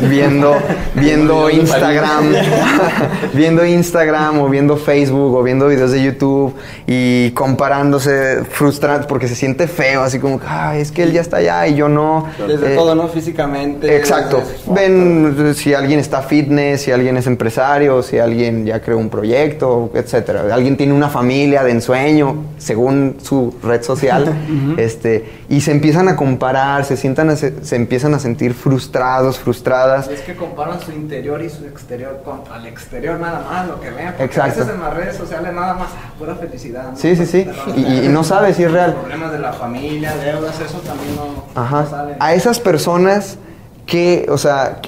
viendo, 0.10 0.56
viendo 0.96 1.50
Instagram, 1.50 2.34
viendo 3.34 3.66
Instagram 3.66 4.40
o 4.40 4.50
viendo 4.50 4.78
Facebook 4.78 5.36
o 5.36 5.44
viendo 5.44 5.68
videos 5.68 5.92
de 5.92 6.04
YouTube 6.04 6.56
y 6.88 7.32
comparándose, 7.32 8.44
frustrado 8.50 9.08
porque 9.08 9.28
se 9.28 9.36
siente 9.36 9.68
feo, 9.68 10.02
así 10.02 10.20
como, 10.20 10.40
"Ay, 10.48 10.82
es 10.82 10.92
que 10.92 11.04
él 11.04 11.12
ya 11.12 11.22
está 11.22 11.38
allá 11.38 11.68
y 11.68 11.76
yo 11.76 11.88
no. 11.90 12.28
Desde 12.48 12.74
Eh, 12.74 12.76
todo, 12.76 12.96
¿no? 12.96 13.08
Físicamente. 13.08 13.96
Exacto. 13.96 14.42
Ven 14.68 15.54
si 15.56 15.74
alguien 15.74 16.00
está 16.00 16.22
fitness, 16.22 16.82
si 16.82 16.92
alguien 16.92 17.18
es 17.18 17.28
empresario, 17.28 18.02
si 18.04 18.18
alguien 18.18 18.66
ya 18.66 18.82
creó 18.82 18.98
un 18.98 19.10
proyecto, 19.10 19.92
etcétera. 19.94 20.54
Alguien 20.54 20.78
tiene 20.78 20.94
una 20.94 21.10
familia 21.10 21.64
de 21.64 21.72
ensueño, 21.72 22.36
según 22.58 23.18
su 23.22 23.54
red 23.64 23.84
social, 23.84 24.34
este, 24.78 25.30
y 25.50 25.62
se 25.62 25.72
empiezan 25.72 26.08
a 26.08 26.16
comparar, 26.16 26.86
se 26.86 26.98
sientan, 26.98 27.30
a 27.30 27.36
se, 27.36 27.64
se 27.64 27.76
empiezan 27.76 28.14
a 28.14 28.20
sentir 28.20 28.54
frustrados, 28.54 29.38
frustradas. 29.60 30.08
Es 30.08 30.22
que 30.22 30.36
comparan 30.36 30.80
su 30.80 30.92
interior 30.92 31.42
y 31.42 31.50
su 31.50 31.66
exterior 31.66 32.22
contra 32.24 32.58
el 32.58 32.66
exterior 32.68 33.20
nada 33.20 33.42
más, 33.50 33.68
lo 33.68 33.80
que 33.80 33.90
vean. 33.90 34.10
Porque 34.18 34.24
Exacto. 34.26 34.62
a 34.62 34.64
veces 34.66 34.76
en 34.76 34.82
las 34.82 34.94
redes 34.94 35.18
sociales 35.18 35.54
nada 35.54 35.74
más, 35.74 35.90
ah, 35.92 36.14
pura 36.18 36.36
felicidad. 36.36 36.92
¿no? 36.92 36.98
Sí, 36.98 37.16
sí, 37.16 37.26
sí. 37.26 37.48
Y, 37.76 38.08
no 38.10 38.24
sabes 38.24 38.56
si 38.56 38.64
es 38.64 38.72
real. 38.72 38.94
Problemas 38.96 39.32
de 39.32 39.40
la 39.40 39.54
familia, 39.54 40.16
deudas, 40.16 40.60
eso 40.60 40.78
también 40.80 41.16
no, 41.16 41.62
Ajá. 41.62 41.82
no 41.82 41.90
sale. 41.90 42.16
A 42.20 42.34
esas 42.34 42.60
personas 42.60 43.38
que, 43.86 44.26
o 44.30 44.38
sea, 44.38 44.80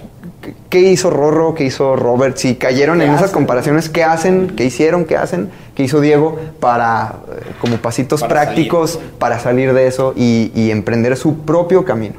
¿qué- 0.42 0.54
¿qué 0.70 0.80
hizo 0.80 1.10
Rorro? 1.10 1.54
¿Qué 1.54 1.66
hizo 1.66 1.96
Robert? 1.96 2.38
Si 2.38 2.56
cayeron 2.56 3.00
¿Qué 3.00 3.06
en 3.06 3.14
esas 3.14 3.32
comparaciones, 3.32 3.90
¿qué 3.90 4.04
hacen? 4.04 4.54
¿Qué 4.56 4.66
hicieron? 4.66 5.06
¿Qué 5.06 5.18
hacen? 5.18 5.50
¿Qué 5.76 5.84
hizo 5.84 6.00
Diego 6.00 6.38
para, 6.60 7.16
eh, 7.32 7.52
como 7.60 7.78
pasitos 7.78 8.22
Para 8.22 8.34
prácticos, 8.44 9.00
para 9.20 9.40
salir 9.40 9.74
de 9.74 9.88
eso 9.88 10.14
y, 10.16 10.52
y 10.56 10.72
emprender 10.72 11.18
su 11.18 11.40
propio 11.40 11.84
camino? 11.86 12.16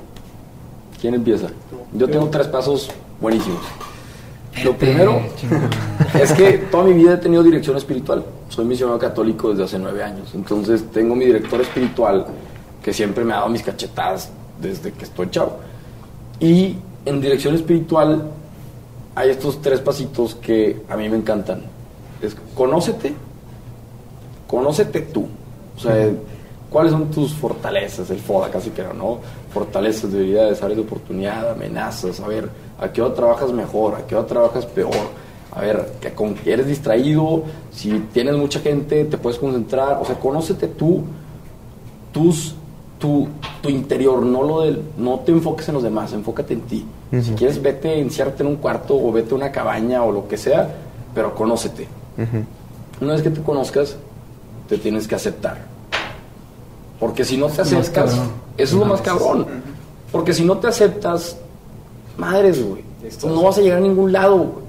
¿Quién 1.01 1.15
empieza? 1.15 1.49
Yo 1.95 2.09
tengo 2.09 2.29
tres 2.29 2.47
pasos 2.47 2.91
buenísimos. 3.21 3.61
Lo 4.65 4.77
primero 4.77 5.21
es 6.21 6.33
que 6.33 6.59
toda 6.71 6.85
mi 6.85 6.93
vida 6.93 7.15
he 7.15 7.17
tenido 7.17 7.43
dirección 7.43 7.77
espiritual. 7.77 8.25
Soy 8.49 8.65
misionero 8.65 8.99
católico 8.99 9.51
desde 9.51 9.65
hace 9.65 9.79
nueve 9.79 10.03
años. 10.03 10.31
Entonces 10.35 10.85
tengo 10.91 11.15
mi 11.15 11.25
director 11.25 11.61
espiritual 11.61 12.27
que 12.83 12.93
siempre 12.93 13.25
me 13.25 13.33
ha 13.33 13.37
dado 13.37 13.49
mis 13.49 13.63
cachetadas 13.63 14.31
desde 14.61 14.93
que 14.93 15.05
estoy 15.05 15.31
chavo. 15.31 15.59
Y 16.39 16.77
en 17.05 17.21
dirección 17.21 17.55
espiritual 17.55 18.31
hay 19.15 19.31
estos 19.31 19.61
tres 19.61 19.81
pasitos 19.81 20.35
que 20.35 20.83
a 20.89 20.97
mí 20.97 21.09
me 21.09 21.17
encantan. 21.17 21.63
Es 22.21 22.37
conócete, 22.55 23.15
conócete 24.47 25.01
tú. 25.01 25.29
O 25.77 25.81
sea, 25.81 26.11
¿cuáles 26.71 26.93
son 26.93 27.11
tus 27.11 27.33
fortalezas? 27.35 28.11
El 28.11 28.19
FODA 28.19 28.51
casi 28.51 28.71
que 28.71 28.83
¿no? 28.83 29.21
Fortalezas, 29.53 30.13
debilidades, 30.13 30.63
áreas 30.63 30.79
de 30.79 30.85
oportunidad, 30.85 31.51
amenazas. 31.51 32.21
A 32.21 32.29
ver, 32.29 32.49
¿a 32.79 32.91
qué 32.93 33.03
hora 33.03 33.15
trabajas 33.15 33.53
mejor? 33.53 33.95
¿A 33.95 34.07
qué 34.07 34.15
hora 34.15 34.27
trabajas 34.27 34.67
peor? 34.67 34.95
A 35.55 35.61
ver, 35.61 35.93
que 36.01 36.13
con 36.13 36.35
que 36.35 36.53
eres 36.53 36.67
distraído, 36.67 37.43
si 37.71 37.91
tienes 38.13 38.37
mucha 38.37 38.61
gente, 38.61 39.05
te 39.05 39.19
puedes 39.19 39.39
concentrar. 39.39 39.99
O 40.01 40.05
sea, 40.05 40.19
conócete 40.19 40.69
tú, 40.69 41.03
tus, 42.13 42.55
tu, 42.99 43.29
tu 43.61 43.69
interior, 43.69 44.23
no, 44.23 44.43
lo 44.43 44.63
del, 44.63 44.83
no 44.97 45.21
te 45.21 45.33
enfoques 45.33 45.69
en 45.69 45.75
los 45.75 45.83
demás, 45.83 46.13
enfócate 46.13 46.55
en 46.55 46.61
ti. 46.63 46.87
Si 47.21 47.33
quieres, 47.33 47.61
vete, 47.61 48.01
enciérrate 48.01 48.43
en 48.43 48.49
un 48.49 48.57
cuarto 48.57 48.97
o 48.97 49.13
vete 49.13 49.33
a 49.33 49.35
una 49.35 49.53
cabaña 49.53 50.03
o 50.03 50.13
lo 50.13 50.27
que 50.27 50.39
sea, 50.39 50.75
pero 51.15 51.35
conócete. 51.35 51.87
Una 53.01 53.13
vez 53.13 53.23
que 53.23 53.31
te 53.31 53.43
conozcas, 53.43 53.97
te 54.69 54.79
tienes 54.79 55.07
que 55.07 55.15
aceptar. 55.15 55.72
Porque 57.03 57.25
si 57.25 57.37
no 57.37 57.49
te 57.49 57.63
aceptas, 57.63 58.13
eso 58.13 58.23
es 58.57 58.73
lo 58.75 58.85
más 58.85 59.01
cabrón. 59.01 59.45
Porque 60.13 60.33
si 60.33 60.45
no 60.45 60.59
te 60.59 60.69
aceptas, 60.69 61.37
madres, 62.17 62.65
güey, 62.65 62.85
no 63.25 63.43
vas 63.43 63.59
a 63.59 63.61
llegar 63.61 63.79
a 63.79 63.81
ningún 63.81 64.13
lado. 64.13 64.37
güey. 64.37 64.65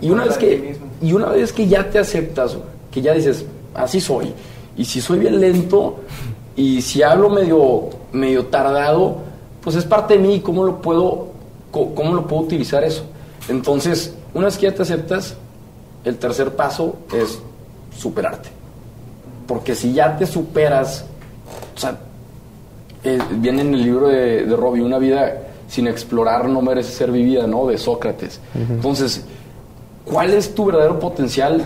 Y 0.00 0.10
una 0.10 0.24
vez 0.24 0.36
que 0.36 0.76
y 1.00 1.12
una 1.12 1.28
vez 1.28 1.52
que 1.52 1.68
ya 1.68 1.88
te 1.88 2.00
aceptas, 2.00 2.56
güey, 2.56 2.66
que 2.90 3.02
ya 3.02 3.12
dices, 3.14 3.44
así 3.72 4.00
soy, 4.00 4.34
y 4.76 4.84
si 4.84 5.00
soy 5.00 5.20
bien 5.20 5.40
lento, 5.40 6.00
y 6.56 6.82
si 6.82 7.04
hablo 7.04 7.30
medio, 7.30 7.84
medio 8.10 8.46
tardado, 8.46 9.18
pues 9.60 9.76
es 9.76 9.84
parte 9.84 10.14
de 10.14 10.26
mí, 10.26 10.40
¿cómo 10.40 10.64
lo 10.64 10.82
puedo, 10.82 11.28
cómo 11.70 12.14
lo 12.14 12.26
puedo 12.26 12.42
utilizar 12.42 12.82
eso? 12.82 13.04
Entonces, 13.48 14.12
una 14.34 14.46
vez 14.46 14.58
que 14.58 14.66
ya 14.66 14.74
te 14.74 14.82
aceptas, 14.82 15.36
el 16.04 16.18
tercer 16.18 16.56
paso 16.56 16.96
es 17.14 17.38
superarte. 17.96 18.55
Porque 19.46 19.74
si 19.74 19.92
ya 19.92 20.16
te 20.16 20.26
superas, 20.26 21.04
o 21.74 21.78
sea, 21.78 21.98
eh, 23.04 23.18
viene 23.32 23.62
en 23.62 23.74
el 23.74 23.82
libro 23.82 24.08
de, 24.08 24.44
de 24.44 24.56
Robbie, 24.56 24.82
una 24.82 24.98
vida 24.98 25.46
sin 25.68 25.86
explorar 25.86 26.48
no 26.48 26.62
merece 26.62 26.92
ser 26.92 27.10
vivida, 27.10 27.46
¿no? 27.46 27.66
De 27.66 27.78
Sócrates. 27.78 28.40
Entonces, 28.54 29.24
¿cuál 30.04 30.32
es 30.32 30.54
tu 30.54 30.66
verdadero 30.66 30.98
potencial? 30.98 31.64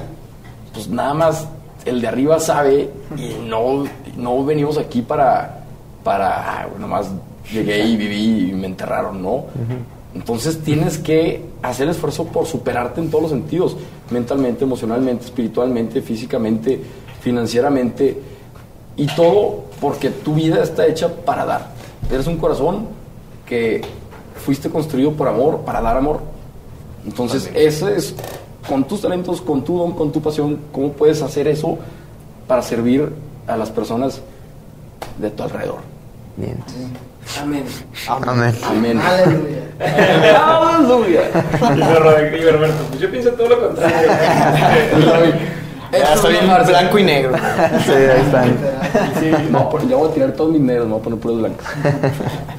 Pues 0.72 0.88
nada 0.88 1.14
más 1.14 1.48
el 1.84 2.00
de 2.00 2.08
arriba 2.08 2.38
sabe 2.40 2.90
y 3.16 3.46
no, 3.46 3.84
no 4.16 4.44
venimos 4.44 4.78
aquí 4.78 5.02
para, 5.02 5.64
para, 6.02 6.62
ah, 6.62 6.68
nomás 6.78 7.10
llegué 7.52 7.84
y 7.84 7.96
viví 7.96 8.50
y 8.50 8.52
me 8.52 8.66
enterraron, 8.66 9.22
¿no? 9.22 9.44
Entonces 10.14 10.58
tienes 10.60 10.98
que 10.98 11.44
hacer 11.62 11.88
esfuerzo 11.88 12.24
por 12.24 12.46
superarte 12.46 13.00
en 13.00 13.10
todos 13.10 13.22
los 13.22 13.30
sentidos, 13.30 13.76
mentalmente, 14.10 14.64
emocionalmente, 14.64 15.26
espiritualmente, 15.26 16.02
físicamente, 16.02 16.80
financieramente, 17.20 18.20
y 18.96 19.06
todo 19.06 19.64
porque 19.80 20.10
tu 20.10 20.34
vida 20.34 20.62
está 20.62 20.86
hecha 20.86 21.08
para 21.24 21.44
dar. 21.44 21.68
Eres 22.10 22.26
un 22.26 22.36
corazón 22.36 22.88
que 23.46 23.82
fuiste 24.44 24.68
construido 24.70 25.12
por 25.12 25.28
amor, 25.28 25.60
para 25.60 25.80
dar 25.80 25.96
amor. 25.96 26.20
Entonces, 27.06 27.50
eso 27.54 27.88
es, 27.88 28.14
con 28.68 28.84
tus 28.84 29.00
talentos, 29.00 29.40
con 29.40 29.64
tu 29.64 29.78
don, 29.78 29.92
con 29.92 30.12
tu 30.12 30.20
pasión, 30.20 30.58
¿cómo 30.72 30.92
puedes 30.92 31.22
hacer 31.22 31.48
eso 31.48 31.78
para 32.46 32.62
servir 32.62 33.10
a 33.46 33.56
las 33.56 33.70
personas 33.70 34.20
de 35.18 35.30
tu 35.30 35.42
alrededor? 35.42 35.78
Bien. 36.36 36.62
Amén. 37.40 37.64
Amén. 38.08 38.54
Amén. 38.64 39.00
Aleluya. 39.00 39.62
Aleluya. 41.60 42.52
Roberto, 42.52 42.84
pues 42.88 43.00
yo 43.00 43.10
pienso 43.10 43.30
todo 43.30 43.48
lo 43.48 43.68
contrario. 43.68 44.10
Ya 45.92 46.14
está 46.14 46.28
bien 46.28 46.46
blanco 46.66 46.98
y 46.98 47.04
negro. 47.04 47.32
Sí, 47.84 47.90
ahí 47.92 48.20
están. 48.24 48.56
Sí, 49.18 49.30
no, 49.50 49.68
pues, 49.70 49.88
ya 49.88 49.96
voy 49.96 50.10
a 50.10 50.14
tirar 50.14 50.32
todos 50.32 50.52
mis 50.52 50.60
negros, 50.60 50.86
me 50.86 50.92
voy 50.92 51.00
a 51.00 51.04
poner 51.04 51.18
puros 51.18 51.38
blancos. 51.38 51.66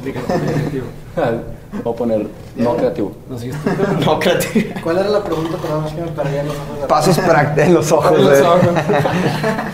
voy 1.83 1.93
a 1.93 1.97
poner 1.97 2.27
no 2.55 2.75
creativo. 2.75 3.11
No 4.05 4.19
creativo. 4.19 4.73
¿Cuál 4.83 4.97
era 4.99 5.09
la 5.09 5.23
pregunta? 5.23 5.57
Perdón, 5.61 5.85
es 5.85 5.93
que 5.93 6.01
me 6.01 6.07
perdí 6.07 6.37
en 6.37 6.47
los 6.47 6.55
ojos 6.57 6.81
de 6.81 6.87
Pasos 6.87 7.19
prácticos 7.19 7.67
en 7.67 7.73
los 7.73 7.91
ojos. 7.91 8.19
En 8.19 8.25
los 8.29 8.41
ojos. 8.41 8.59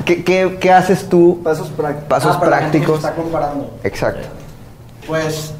¿Qué, 0.05 0.23
qué, 0.23 0.57
qué 0.59 0.71
haces 0.71 1.07
tú? 1.09 1.41
Pasos 1.43 1.69
prácticos. 1.69 2.07
Pasos 2.09 2.35
Ah, 2.35 2.39
prácticos. 2.39 2.97
está 2.97 3.13
comparando. 3.13 3.69
Exacto. 3.83 4.27
Pues 5.07 5.53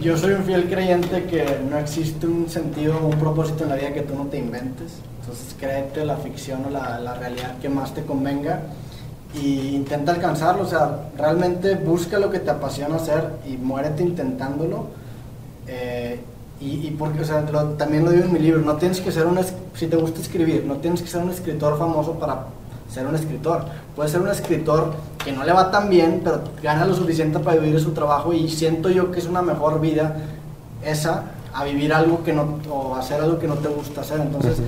yo 0.00 0.16
soy 0.16 0.32
un 0.32 0.44
fiel 0.44 0.68
creyente 0.68 1.24
que 1.24 1.44
no 1.68 1.78
existe 1.78 2.26
un 2.26 2.48
sentido 2.48 2.98
un 2.98 3.18
propósito 3.18 3.64
en 3.64 3.70
la 3.70 3.76
vida 3.76 3.92
que 3.92 4.02
tú 4.02 4.14
no 4.14 4.26
te 4.26 4.38
inventes. 4.38 4.92
Entonces 5.20 5.54
créete 5.58 6.04
la 6.04 6.16
ficción 6.16 6.64
o 6.66 6.70
la, 6.70 6.98
la 7.00 7.14
realidad 7.14 7.58
que 7.58 7.68
más 7.68 7.94
te 7.94 8.04
convenga 8.04 8.60
y 9.34 9.74
intenta 9.74 10.12
alcanzarlo. 10.12 10.62
O 10.62 10.68
sea, 10.68 11.08
realmente 11.16 11.74
busca 11.74 12.18
lo 12.18 12.30
que 12.30 12.38
te 12.38 12.50
apasiona 12.50 12.96
hacer 12.96 13.30
y 13.46 13.56
muérete 13.56 14.02
intentándolo. 14.02 14.86
Eh, 15.66 16.20
y, 16.60 16.90
porque, 16.92 17.20
o 17.20 17.24
sea, 17.24 17.44
también 17.76 18.04
lo 18.04 18.10
digo 18.10 18.24
en 18.24 18.32
mi 18.32 18.38
libro, 18.38 18.60
no 18.60 18.76
tienes 18.76 19.00
que 19.00 19.12
ser 19.12 19.26
un, 19.26 19.38
si 19.74 19.86
te 19.86 19.96
gusta 19.96 20.20
escribir, 20.20 20.64
no 20.64 20.76
tienes 20.76 21.02
que 21.02 21.08
ser 21.08 21.22
un 21.22 21.30
escritor 21.30 21.78
famoso 21.78 22.18
para 22.18 22.46
ser 22.94 23.06
un 23.06 23.14
escritor. 23.14 23.64
Puedes 23.96 24.12
ser 24.12 24.20
un 24.20 24.28
escritor 24.28 24.94
que 25.22 25.32
no 25.32 25.44
le 25.44 25.52
va 25.52 25.70
tan 25.70 25.90
bien, 25.90 26.20
pero 26.22 26.42
gana 26.62 26.86
lo 26.86 26.94
suficiente 26.94 27.38
para 27.40 27.60
vivir 27.60 27.80
su 27.80 27.92
trabajo 27.92 28.32
y 28.32 28.48
siento 28.48 28.88
yo 28.88 29.10
que 29.10 29.18
es 29.18 29.26
una 29.26 29.42
mejor 29.42 29.80
vida 29.80 30.16
esa 30.84 31.24
a 31.52 31.64
vivir 31.64 31.92
algo 31.92 32.22
que 32.24 32.32
no, 32.32 32.58
o 32.70 32.94
hacer 32.96 33.20
algo 33.20 33.38
que 33.38 33.46
no 33.46 33.54
te 33.54 33.68
gusta 33.68 34.00
hacer. 34.00 34.20
Entonces, 34.20 34.58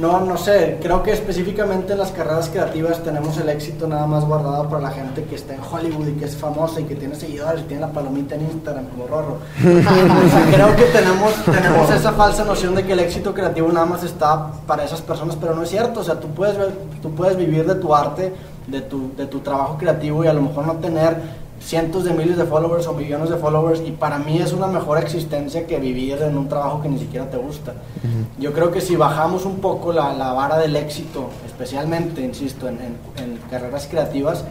no, 0.00 0.20
no 0.20 0.38
sé, 0.38 0.78
creo 0.80 1.02
que 1.02 1.12
específicamente 1.12 1.92
en 1.92 1.98
las 1.98 2.10
carreras 2.10 2.48
creativas 2.48 3.02
tenemos 3.02 3.36
el 3.36 3.50
éxito 3.50 3.86
nada 3.86 4.06
más 4.06 4.24
guardado 4.24 4.66
para 4.68 4.80
la 4.82 4.90
gente 4.90 5.24
que 5.24 5.34
está 5.34 5.54
en 5.54 5.60
Hollywood 5.60 6.08
y 6.08 6.12
que 6.12 6.24
es 6.24 6.36
famosa 6.36 6.80
y 6.80 6.84
que 6.84 6.94
tiene 6.96 7.14
seguidores 7.14 7.60
y 7.60 7.64
tiene 7.64 7.82
la 7.82 7.92
palomita 7.92 8.34
en 8.34 8.42
Instagram 8.42 8.86
como 8.86 9.06
Rorro. 9.06 9.34
O 9.34 10.30
sea, 10.30 10.48
creo 10.50 10.74
que 10.74 10.84
tenemos, 10.84 11.34
tenemos 11.44 11.90
esa 11.90 12.12
falsa 12.12 12.44
noción 12.44 12.74
de 12.74 12.84
que 12.84 12.94
el 12.94 13.00
éxito 13.00 13.34
creativo 13.34 13.70
nada 13.70 13.84
más 13.84 14.02
está 14.02 14.50
para 14.66 14.84
esas 14.84 15.02
personas, 15.02 15.36
pero 15.36 15.54
no 15.54 15.62
es 15.62 15.68
cierto. 15.68 16.00
O 16.00 16.04
sea, 16.04 16.18
tú 16.18 16.28
puedes, 16.28 16.56
tú 17.02 17.14
puedes 17.14 17.36
vivir 17.36 17.66
de 17.66 17.74
tu 17.74 17.94
arte, 17.94 18.32
de 18.66 18.80
tu, 18.80 19.14
de 19.16 19.26
tu 19.26 19.40
trabajo 19.40 19.76
creativo 19.76 20.24
y 20.24 20.28
a 20.28 20.32
lo 20.32 20.40
mejor 20.40 20.66
no 20.66 20.76
tener 20.76 21.16
cientos 21.60 22.04
de 22.04 22.12
miles 22.14 22.36
de 22.36 22.44
followers 22.44 22.86
o 22.86 22.94
millones 22.94 23.28
de 23.30 23.36
followers 23.36 23.80
y 23.86 23.92
para 23.92 24.18
mí 24.18 24.38
es 24.38 24.52
una 24.52 24.66
mejor 24.66 24.98
existencia 24.98 25.66
que 25.66 25.78
vivir 25.78 26.20
en 26.22 26.36
un 26.36 26.48
trabajo 26.48 26.80
que 26.82 26.88
ni 26.88 26.98
siquiera 26.98 27.28
te 27.30 27.36
gusta. 27.36 27.74
Yo 28.38 28.52
creo 28.52 28.70
que 28.70 28.80
si 28.80 28.96
bajamos 28.96 29.44
un 29.44 29.56
poco 29.60 29.92
la, 29.92 30.12
la 30.14 30.32
vara 30.32 30.56
del 30.58 30.74
éxito, 30.74 31.28
especialmente, 31.46 32.22
insisto, 32.22 32.66
en, 32.68 32.74
en- 32.80 33.22
en 33.22 33.36
carreras 33.50 33.86
creativas, 33.90 34.44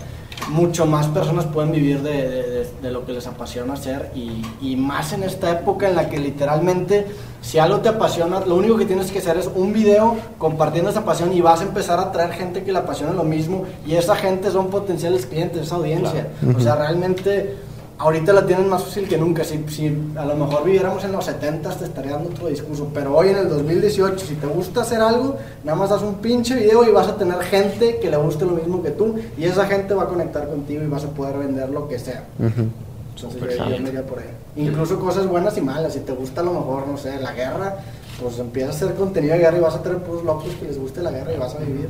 mucho 0.49 0.85
más 0.85 1.07
personas 1.07 1.45
pueden 1.45 1.71
vivir 1.71 2.01
de, 2.01 2.11
de- 2.29 2.49
de- 2.49 2.67
de 2.81 2.91
lo 2.91 3.05
que 3.05 3.13
les 3.13 3.27
apasiona 3.27 3.73
hacer 3.73 4.11
y, 4.15 4.41
y 4.61 4.75
más 4.75 5.13
en 5.13 5.23
esta 5.23 5.51
época 5.51 5.87
en 5.89 5.95
la 5.95 6.09
que 6.09 6.17
literalmente 6.17 7.05
si 7.41 7.57
algo 7.59 7.79
te 7.79 7.89
apasiona, 7.89 8.39
lo 8.41 8.55
único 8.55 8.75
que 8.77 8.85
tienes 8.85 9.11
que 9.11 9.19
hacer 9.19 9.37
es 9.37 9.49
un 9.53 9.71
video 9.73 10.15
compartiendo 10.37 10.89
esa 10.89 11.05
pasión 11.05 11.31
y 11.33 11.41
vas 11.41 11.61
a 11.61 11.63
empezar 11.63 11.99
a 11.99 12.03
atraer 12.03 12.31
gente 12.33 12.63
que 12.63 12.71
le 12.71 12.79
apasiona 12.79 13.13
lo 13.13 13.23
mismo 13.23 13.63
y 13.87 13.95
esa 13.95 14.15
gente 14.15 14.51
son 14.51 14.69
potenciales 14.69 15.25
clientes, 15.25 15.61
esa 15.63 15.75
audiencia. 15.75 16.27
O 16.55 16.59
sea, 16.59 16.75
realmente 16.75 17.55
ahorita 17.99 18.33
la 18.33 18.45
tienen 18.45 18.67
más 18.67 18.83
fácil 18.83 19.07
que 19.07 19.17
nunca. 19.17 19.43
Si, 19.43 19.63
si 19.67 19.95
a 20.15 20.25
lo 20.25 20.35
mejor 20.35 20.63
viviéramos 20.63 21.03
en 21.03 21.11
los 21.11 21.25
70 21.25 21.69
te 21.69 21.85
estaría 21.85 22.13
dando 22.13 22.29
otro 22.29 22.47
discurso, 22.47 22.89
pero 22.93 23.15
hoy 23.15 23.29
en 23.29 23.37
el 23.37 23.49
2018, 23.49 24.25
si 24.25 24.35
te 24.35 24.47
gusta 24.47 24.81
hacer 24.81 25.01
algo, 25.01 25.37
nada 25.63 25.77
más 25.77 25.89
das 25.89 26.01
un 26.01 26.15
pinche 26.15 26.55
video 26.55 26.87
y 26.87 26.91
vas 26.91 27.07
a 27.07 27.17
tener 27.17 27.39
gente 27.41 27.99
que 27.99 28.09
le 28.09 28.17
guste 28.17 28.45
lo 28.45 28.53
mismo 28.53 28.81
que 28.81 28.91
tú 28.91 29.15
y 29.37 29.43
esa 29.43 29.67
gente 29.67 29.93
va 29.93 30.03
a 30.03 30.07
conectar 30.07 30.47
contigo 30.47 30.81
y 30.81 30.87
vas 30.87 31.03
a 31.03 31.09
poder 31.09 31.37
vender 31.37 31.69
lo 31.69 31.87
que 31.87 31.99
sea. 31.99 32.23
Entonces 32.39 33.57
yo, 33.57 33.69
yo 33.69 33.79
me 33.81 33.89
iría 33.89 34.05
por 34.05 34.19
ahí. 34.19 34.29
Incluso 34.55 34.97
cosas 34.97 35.27
buenas 35.27 35.57
y 35.57 35.61
malas. 35.61 35.93
Si 35.93 35.99
te 35.99 36.13
gusta 36.13 36.39
a 36.39 36.45
lo 36.45 36.53
mejor, 36.53 36.87
no 36.87 36.97
sé, 36.97 37.19
la 37.19 37.33
guerra, 37.33 37.79
pues 38.21 38.39
empiezas 38.39 38.75
a 38.81 38.85
hacer 38.85 38.95
contenido 38.95 39.33
de 39.33 39.39
guerra 39.39 39.57
y 39.57 39.61
vas 39.61 39.75
a 39.75 39.83
tener 39.83 39.97
puros 39.99 40.23
locos 40.23 40.53
que 40.57 40.65
les 40.65 40.79
guste 40.79 41.01
la 41.01 41.11
guerra 41.11 41.33
y 41.33 41.37
vas 41.37 41.53
a 41.53 41.59
vivir. 41.59 41.89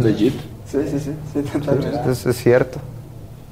Legit. 0.00 0.34
Sí, 0.70 0.78
sí, 0.90 1.00
sí. 1.00 1.12
sí 1.32 1.40
totalmente. 1.42 2.10
Eso 2.10 2.28
es 2.28 2.36
cierto. 2.36 2.78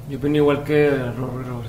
Yo 0.09 0.17
opino 0.17 0.37
igual 0.37 0.63
que 0.63 0.89
Roberto. 0.89 1.61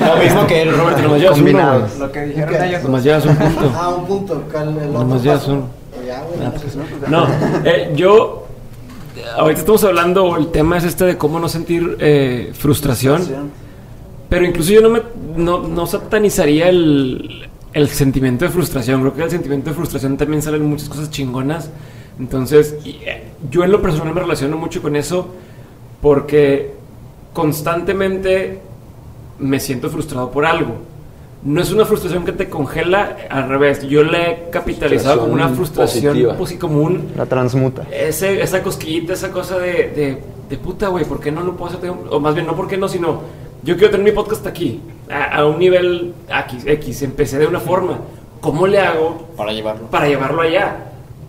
Lo 0.04 0.16
mismo 0.22 0.46
que 0.46 0.62
el 0.62 0.76
Roberto, 0.76 1.02
nomás 1.02 1.20
llevas 1.20 1.38
uno. 1.40 1.88
Lo 1.98 2.12
que 2.12 2.20
dijeron 2.26 2.62
ellos. 2.64 2.82
Nomás 2.82 3.04
llevas 3.04 3.26
un 3.26 3.36
punto. 3.36 3.72
Ah, 3.74 3.88
un 3.90 4.06
punto. 4.06 4.44
¿cuál- 4.50 4.68
el 4.68 4.88
otro 4.88 4.92
Nomás 5.00 5.22
llevas 5.22 5.48
uno. 5.48 5.68
Pues 5.94 6.10
Ah, 6.10 6.52
no 6.52 6.58
sé 6.58 6.70
si- 6.70 6.78
No, 7.10 7.26
eh, 7.64 7.92
yo. 7.96 8.46
Ahorita 9.36 9.60
estamos 9.60 9.84
hablando, 9.84 10.36
el 10.36 10.48
tema 10.50 10.78
es 10.78 10.84
este 10.84 11.04
de 11.04 11.18
cómo 11.18 11.38
no 11.38 11.48
sentir 11.48 11.96
eh, 12.00 12.50
frustración. 12.54 13.22
Pero 14.28 14.44
incluso 14.46 14.72
yo 14.72 14.80
no 14.80 14.88
me 14.90 15.02
no, 15.36 15.60
no 15.66 15.86
satanizaría 15.86 16.68
el, 16.68 17.48
el 17.72 17.88
sentimiento 17.88 18.44
de 18.44 18.50
frustración. 18.50 19.00
Creo 19.00 19.14
que 19.14 19.22
el 19.24 19.30
sentimiento 19.30 19.70
de 19.70 19.76
frustración 19.76 20.16
también 20.16 20.40
salen 20.42 20.64
muchas 20.64 20.88
cosas 20.88 21.10
chingonas. 21.10 21.70
Entonces, 22.18 22.76
eh, 22.84 23.24
yo 23.50 23.64
en 23.64 23.72
lo 23.72 23.82
personal 23.82 24.14
me 24.14 24.20
relaciono 24.20 24.56
mucho 24.56 24.80
con 24.82 24.94
eso 24.96 25.28
porque 26.00 26.74
constantemente 27.32 28.60
me 29.38 29.60
siento 29.60 29.88
frustrado 29.90 30.30
por 30.30 30.44
algo. 30.46 30.74
No 31.42 31.62
es 31.62 31.72
una 31.72 31.86
frustración 31.86 32.26
que 32.26 32.32
te 32.32 32.50
congela, 32.50 33.16
al 33.30 33.48
revés. 33.48 33.86
Yo 33.88 34.02
le 34.02 34.30
he 34.30 34.50
capitalizado 34.50 35.22
como 35.22 35.32
una 35.32 35.48
frustración 35.48 36.12
Frustración 36.12 36.36
pues, 36.36 36.52
como 36.54 36.82
un, 36.82 37.12
La 37.16 37.24
transmuta. 37.24 37.84
ese, 37.90 38.42
esa 38.42 38.62
cosquillita, 38.62 39.14
esa 39.14 39.30
cosa 39.30 39.58
de, 39.58 39.72
de, 39.88 40.18
de 40.50 40.56
puta, 40.58 40.88
güey, 40.88 41.06
¿por 41.06 41.18
qué 41.18 41.32
no 41.32 41.40
lo 41.42 41.56
puedo 41.56 41.74
hacer? 41.78 41.90
O 42.10 42.20
más 42.20 42.34
bien, 42.34 42.46
no, 42.46 42.54
¿por 42.54 42.68
qué 42.68 42.76
no? 42.76 42.88
Sino, 42.88 43.22
yo 43.62 43.76
quiero 43.76 43.90
tener 43.90 44.04
mi 44.04 44.12
podcast 44.12 44.46
aquí, 44.46 44.80
a, 45.10 45.38
a 45.38 45.46
un 45.46 45.58
nivel 45.58 46.12
X, 46.28 46.64
X. 46.66 47.02
Empecé 47.02 47.38
de 47.38 47.46
una 47.46 47.60
forma. 47.60 47.98
¿Cómo 48.42 48.66
le 48.66 48.78
hago 48.78 49.28
Para 49.36 49.52
llevarlo. 49.52 49.86
para 49.90 50.08
llevarlo 50.08 50.42
allá? 50.42 50.88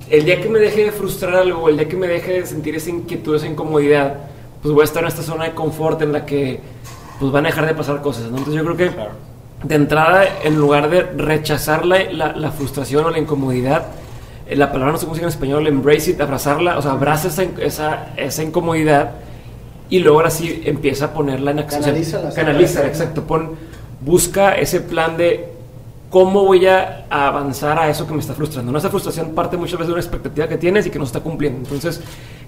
El 0.09 0.25
día 0.25 0.41
que 0.41 0.49
me 0.49 0.59
deje 0.59 0.83
de 0.85 0.91
frustrar 0.91 1.35
algo, 1.35 1.69
el 1.69 1.77
día 1.77 1.87
que 1.87 1.95
me 1.95 2.07
deje 2.07 2.33
de 2.41 2.45
sentir 2.45 2.75
esa 2.75 2.89
inquietud, 2.89 3.35
esa 3.35 3.47
incomodidad, 3.47 4.15
pues 4.61 4.73
voy 4.73 4.81
a 4.81 4.85
estar 4.85 5.03
en 5.03 5.07
esta 5.07 5.21
zona 5.23 5.45
de 5.45 5.51
confort 5.53 6.01
en 6.01 6.11
la 6.11 6.25
que 6.25 6.59
pues 7.19 7.31
van 7.31 7.45
a 7.45 7.49
dejar 7.49 7.65
de 7.65 7.73
pasar 7.75 8.01
cosas, 8.01 8.23
¿no? 8.31 8.37
Entonces 8.37 8.55
yo 8.55 8.63
creo 8.63 8.77
que 8.77 8.95
de 9.67 9.75
entrada, 9.75 10.23
en 10.43 10.55
lugar 10.57 10.89
de 10.89 11.03
rechazar 11.03 11.85
la, 11.85 12.03
la- 12.11 12.33
la 12.35 12.51
frustración 12.51 13.05
o 13.05 13.09
la 13.11 13.19
incomodidad, 13.19 13.85
eh, 14.47 14.55
la 14.55 14.71
palabra 14.71 14.91
no 14.93 14.97
sé 14.97 15.05
cómo 15.05 15.15
se 15.15 15.21
llama 15.21 15.29
en 15.31 15.35
español, 15.35 15.67
embrace 15.67 16.11
it, 16.11 16.21
abrazarla, 16.21 16.77
o 16.77 16.81
sea, 16.81 16.91
abraza 16.93 17.27
esa, 17.27 17.43
esa, 17.59 18.07
esa 18.17 18.43
incomodidad 18.43 19.11
y 19.89 19.99
luego 19.99 20.17
ahora 20.17 20.31
sí 20.31 20.63
empieza 20.65 21.05
a 21.05 21.13
ponerla 21.13 21.51
en 21.51 21.59
acción. 21.59 21.81
Canalízala, 22.33 22.85
sí. 22.85 22.89
exacto. 22.91 23.23
Pon, 23.23 23.51
busca 23.99 24.53
ese 24.55 24.81
plan 24.81 25.15
de 25.17 25.49
¿cómo 26.09 26.43
voy 26.43 26.65
a 26.65 27.05
avanzar 27.09 27.77
a 27.77 27.87
eso 27.89 28.07
que 28.07 28.13
me 28.13 28.19
está 28.19 28.33
frustrando? 28.33 28.71
No, 28.71 28.77
esa 28.79 28.89
frustración 28.89 29.31
parte 29.35 29.57
muchas 29.57 29.73
veces 29.73 29.87
de 29.87 29.93
una 29.93 30.01
expectativa 30.01 30.47
que 30.47 30.57
tienes 30.57 30.87
y 30.87 30.89
que 30.89 30.97
no 30.99 31.05
se 31.05 31.09
está 31.09 31.19
cumpliendo. 31.21 31.59
Entonces, 31.59 32.01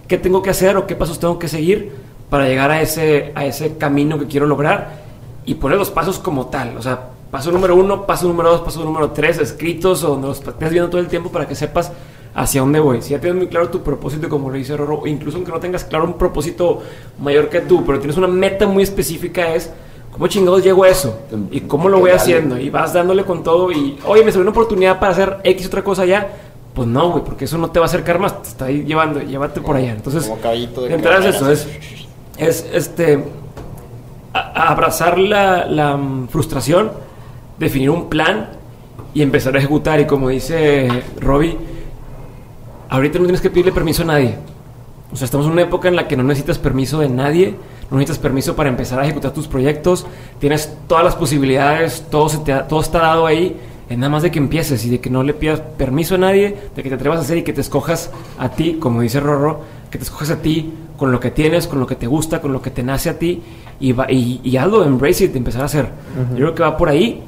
¿qué 0.07 0.17
tengo 0.17 0.41
que 0.41 0.49
hacer 0.49 0.77
o 0.77 0.87
qué 0.87 0.95
pasos 0.95 1.19
tengo 1.19 1.39
que 1.39 1.47
seguir 1.47 1.91
para 2.29 2.47
llegar 2.47 2.71
a 2.71 2.81
ese, 2.81 3.31
a 3.35 3.45
ese 3.45 3.77
camino 3.77 4.19
que 4.19 4.27
quiero 4.27 4.45
lograr 4.45 5.03
y 5.45 5.55
poner 5.55 5.77
los 5.77 5.89
pasos 5.89 6.19
como 6.19 6.47
tal? 6.47 6.77
O 6.77 6.81
sea, 6.81 7.09
paso 7.31 7.51
número 7.51 7.75
uno, 7.75 8.05
paso 8.05 8.27
número 8.27 8.51
dos, 8.51 8.61
paso 8.61 8.83
número 8.83 9.11
tres, 9.11 9.39
escritos 9.39 10.03
o 10.03 10.09
donde 10.09 10.27
los 10.27 10.39
estés 10.39 10.69
viendo 10.69 10.89
todo 10.89 11.01
el 11.01 11.07
tiempo 11.07 11.31
para 11.31 11.47
que 11.47 11.55
sepas 11.55 11.91
hacia 12.35 12.61
dónde 12.61 12.79
voy. 12.79 13.01
Si 13.01 13.11
ya 13.11 13.19
tienes 13.19 13.37
muy 13.37 13.47
claro 13.47 13.69
tu 13.69 13.81
propósito, 13.81 14.29
como 14.29 14.49
lo 14.49 14.57
dice 14.57 14.75
Roro, 14.75 15.05
incluso 15.05 15.37
aunque 15.37 15.51
no 15.51 15.59
tengas 15.59 15.83
claro 15.83 16.05
un 16.05 16.17
propósito 16.17 16.81
mayor 17.19 17.49
que 17.49 17.61
tú, 17.61 17.83
pero 17.85 17.99
tienes 17.99 18.17
una 18.17 18.27
meta 18.27 18.67
muy 18.67 18.83
específica, 18.83 19.53
es 19.53 19.71
cómo 20.11 20.27
chingados 20.27 20.63
llego 20.63 20.83
a 20.83 20.89
eso 20.89 21.19
y 21.51 21.61
cómo 21.61 21.89
lo 21.89 21.99
voy 21.99 22.11
haciendo. 22.11 22.57
Y 22.57 22.69
vas 22.69 22.93
dándole 22.93 23.23
con 23.23 23.43
todo 23.43 23.71
y, 23.71 23.97
oye, 24.05 24.23
me 24.23 24.31
salió 24.31 24.41
una 24.41 24.51
oportunidad 24.51 24.99
para 24.99 25.11
hacer 25.11 25.37
X 25.43 25.67
otra 25.67 25.83
cosa 25.83 26.05
ya. 26.05 26.51
Pues 26.73 26.87
no, 26.87 27.11
güey, 27.11 27.23
porque 27.23 27.45
eso 27.45 27.57
no 27.57 27.69
te 27.69 27.79
va 27.79 27.85
a 27.85 27.87
acercar 27.87 28.17
más, 28.19 28.41
te 28.41 28.49
está 28.49 28.65
ahí 28.65 28.83
llevando, 28.83 29.21
llévate 29.21 29.61
por 29.61 29.75
allá. 29.75 29.91
Entonces, 29.91 30.25
Como 30.25 30.41
caballito 30.41 30.81
de 30.81 30.89
carreras. 31.01 31.35
eso 31.35 31.51
es, 31.51 31.67
es 32.37 32.67
este, 32.73 33.23
a- 34.33 34.39
a 34.39 34.71
abrazar 34.71 35.19
la, 35.19 35.65
la, 35.65 35.95
mm, 35.97 36.29
frustración, 36.29 36.91
definir 37.59 37.91
un 37.91 38.09
plan 38.09 38.49
y 39.13 39.21
empezar 39.21 39.53
a 39.55 39.59
ejecutar. 39.59 39.99
Y 39.99 40.05
como 40.07 40.29
dice 40.29 40.87
Robbie, 41.19 41.57
ahorita 42.89 43.19
no 43.19 43.25
tienes 43.25 43.41
que 43.41 43.49
pedirle 43.49 43.71
permiso 43.71 44.03
a 44.03 44.05
nadie. 44.05 44.35
O 45.11 45.15
sea, 45.15 45.25
estamos 45.25 45.45
en 45.45 45.51
una 45.53 45.61
época 45.61 45.87
en 45.87 45.95
la 45.95 46.07
que 46.07 46.17
no 46.17 46.23
necesitas 46.23 46.57
permiso 46.57 46.97
de 46.99 47.09
nadie, 47.09 47.55
no 47.91 47.97
necesitas 47.97 48.17
permiso 48.17 48.55
para 48.55 48.69
empezar 48.69 48.99
a 48.99 49.03
ejecutar 49.03 49.31
tus 49.31 49.47
proyectos, 49.47 50.07
tienes 50.39 50.75
todas 50.87 51.03
las 51.03 51.15
posibilidades, 51.15 52.05
todo, 52.09 52.29
se 52.29 52.39
te 52.39 52.51
ha- 52.51 52.67
todo 52.67 52.81
está 52.81 52.97
dado 52.99 53.27
ahí, 53.27 53.55
nada 53.97 54.09
más 54.09 54.23
de 54.23 54.31
que 54.31 54.39
empieces 54.39 54.85
y 54.85 54.89
de 54.89 54.99
que 54.99 55.09
no 55.09 55.23
le 55.23 55.33
pidas 55.33 55.59
permiso 55.59 56.15
a 56.15 56.17
nadie, 56.17 56.55
de 56.75 56.83
que 56.83 56.89
te 56.89 56.95
atrevas 56.95 57.19
a 57.19 57.21
hacer 57.21 57.37
y 57.37 57.43
que 57.43 57.53
te 57.53 57.61
escojas 57.61 58.09
a 58.37 58.49
ti, 58.49 58.77
como 58.79 59.01
dice 59.01 59.19
Rorro, 59.19 59.61
que 59.89 59.97
te 59.97 60.03
escojas 60.03 60.29
a 60.31 60.37
ti 60.41 60.73
con 60.97 61.11
lo 61.11 61.19
que 61.19 61.31
tienes, 61.31 61.67
con 61.67 61.79
lo 61.79 61.87
que 61.87 61.95
te 61.95 62.07
gusta, 62.07 62.39
con 62.41 62.53
lo 62.53 62.61
que 62.61 62.69
te 62.71 62.83
nace 62.83 63.09
a 63.09 63.19
ti 63.19 63.41
y, 63.79 63.91
va, 63.91 64.09
y, 64.11 64.39
y 64.43 64.57
hazlo, 64.57 64.83
embrace 64.85 65.25
it, 65.25 65.35
empezar 65.35 65.61
a 65.61 65.65
hacer. 65.65 65.89
Yo 66.31 66.37
creo 66.37 66.55
que 66.55 66.63
va 66.63 66.77
por 66.77 66.89
ahí. 66.89 67.21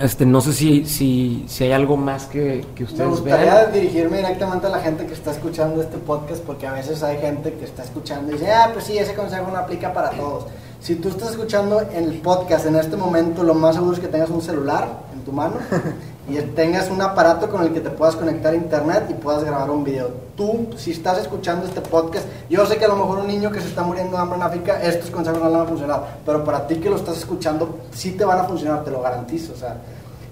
Este, 0.00 0.24
no 0.26 0.40
sé 0.40 0.52
si, 0.52 0.84
si, 0.86 1.44
si 1.46 1.64
hay 1.64 1.72
algo 1.72 1.96
más 1.96 2.24
que, 2.26 2.64
que 2.74 2.84
Me 2.84 2.90
ustedes 2.90 3.10
gustaría 3.10 3.54
vean. 3.54 3.72
dirigirme 3.72 4.16
directamente 4.16 4.66
a 4.66 4.70
la 4.70 4.80
gente 4.80 5.06
que 5.06 5.12
está 5.12 5.30
escuchando 5.30 5.80
este 5.82 5.98
podcast 5.98 6.42
porque 6.44 6.66
a 6.66 6.72
veces 6.72 7.02
hay 7.02 7.18
gente 7.18 7.52
que 7.52 7.64
está 7.66 7.84
escuchando 7.84 8.30
y 8.30 8.34
dice, 8.34 8.50
ah, 8.50 8.70
pues 8.72 8.86
sí, 8.86 8.96
ese 8.98 9.14
consejo 9.14 9.50
no 9.52 9.58
aplica 9.58 9.92
para 9.92 10.10
todos. 10.10 10.46
Si 10.82 10.96
tú 10.96 11.08
estás 11.10 11.30
escuchando 11.30 11.80
el 11.80 12.20
podcast 12.20 12.66
en 12.66 12.74
este 12.76 12.96
momento, 12.96 13.44
lo 13.44 13.54
más 13.54 13.76
seguro 13.76 13.92
es 13.94 14.00
que 14.00 14.08
tengas 14.08 14.30
un 14.30 14.42
celular 14.42 14.88
en 15.14 15.20
tu 15.20 15.30
mano 15.30 15.54
y 16.28 16.34
tengas 16.56 16.90
un 16.90 17.00
aparato 17.00 17.48
con 17.48 17.62
el 17.62 17.72
que 17.72 17.78
te 17.80 17.90
puedas 17.90 18.16
conectar 18.16 18.52
a 18.52 18.56
internet 18.56 19.04
y 19.08 19.14
puedas 19.14 19.44
grabar 19.44 19.70
un 19.70 19.84
video. 19.84 20.08
Tú, 20.36 20.70
si 20.76 20.90
estás 20.90 21.18
escuchando 21.18 21.66
este 21.66 21.80
podcast, 21.82 22.26
yo 22.50 22.66
sé 22.66 22.78
que 22.78 22.84
a 22.84 22.88
lo 22.88 22.96
mejor 22.96 23.20
un 23.20 23.28
niño 23.28 23.52
que 23.52 23.60
se 23.60 23.68
está 23.68 23.82
muriendo 23.84 24.16
de 24.16 24.22
hambre 24.22 24.38
en 24.38 24.42
África, 24.42 24.82
estos 24.82 25.10
consejos 25.10 25.38
no 25.40 25.46
le 25.50 25.52
van 25.52 25.66
a 25.66 25.68
funcionar, 25.68 26.18
pero 26.26 26.44
para 26.44 26.66
ti 26.66 26.76
que 26.76 26.90
lo 26.90 26.96
estás 26.96 27.16
escuchando, 27.18 27.78
sí 27.92 28.12
te 28.12 28.24
van 28.24 28.40
a 28.40 28.44
funcionar, 28.44 28.82
te 28.82 28.90
lo 28.90 29.00
garantizo. 29.02 29.52
O 29.52 29.56
sea, 29.56 29.76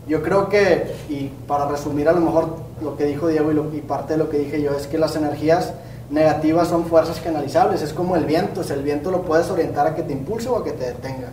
yo 0.08 0.20
creo 0.20 0.48
que, 0.48 0.96
y 1.08 1.28
para 1.46 1.68
resumir 1.68 2.08
a 2.08 2.12
lo 2.12 2.20
mejor 2.22 2.56
lo 2.82 2.96
que 2.96 3.04
dijo 3.04 3.28
Diego 3.28 3.52
y, 3.52 3.54
lo- 3.54 3.72
y 3.72 3.82
parte 3.82 4.14
de 4.14 4.18
lo 4.18 4.28
que 4.28 4.38
dije 4.38 4.60
yo, 4.60 4.72
es 4.72 4.88
que 4.88 4.98
las 4.98 5.14
energías 5.14 5.74
negativas 6.10 6.68
son 6.68 6.86
fuerzas 6.86 7.20
canalizables, 7.20 7.82
es 7.82 7.92
como 7.92 8.16
el 8.16 8.24
viento, 8.24 8.62
es 8.62 8.70
el 8.70 8.82
viento 8.82 9.10
lo 9.10 9.22
puedes 9.22 9.48
orientar 9.50 9.86
a 9.86 9.94
que 9.94 10.02
te 10.02 10.12
impulse 10.12 10.48
o 10.48 10.56
a 10.56 10.64
que 10.64 10.72
te 10.72 10.86
detenga. 10.86 11.30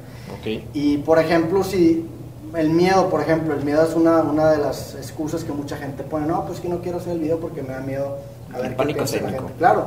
Y 0.74 0.98
por 1.00 1.20
ejemplo, 1.20 1.64
si 1.64 2.08
el 2.56 2.70
miedo, 2.70 3.10
por 3.10 3.22
ejemplo, 3.22 3.54
el 3.54 3.64
miedo 3.64 3.84
es 3.84 3.94
una, 3.96 4.22
una 4.22 4.52
de 4.52 4.60
las 4.60 4.96
excusas 4.96 5.44
que 5.44 5.52
mucha 5.52 5.78
gente 5.78 6.04
pone, 6.04 6.28
no, 6.28 6.46
pues 6.46 6.60
que 6.60 6.70
no 6.70 6.80
quiero 6.80 7.00
hacer 7.00 7.14
el 7.14 7.20
video 7.20 7.40
porque 7.40 7.62
me 7.64 7.70
da 7.70 7.82
miedo 7.82 8.18
a 8.54 8.58
El 8.58 8.62
ver 8.62 8.72
qué 8.72 8.78
pánico 8.78 8.98
piensa 9.04 9.22
la 9.22 9.30
gente. 9.30 9.54
Claro, 9.58 9.86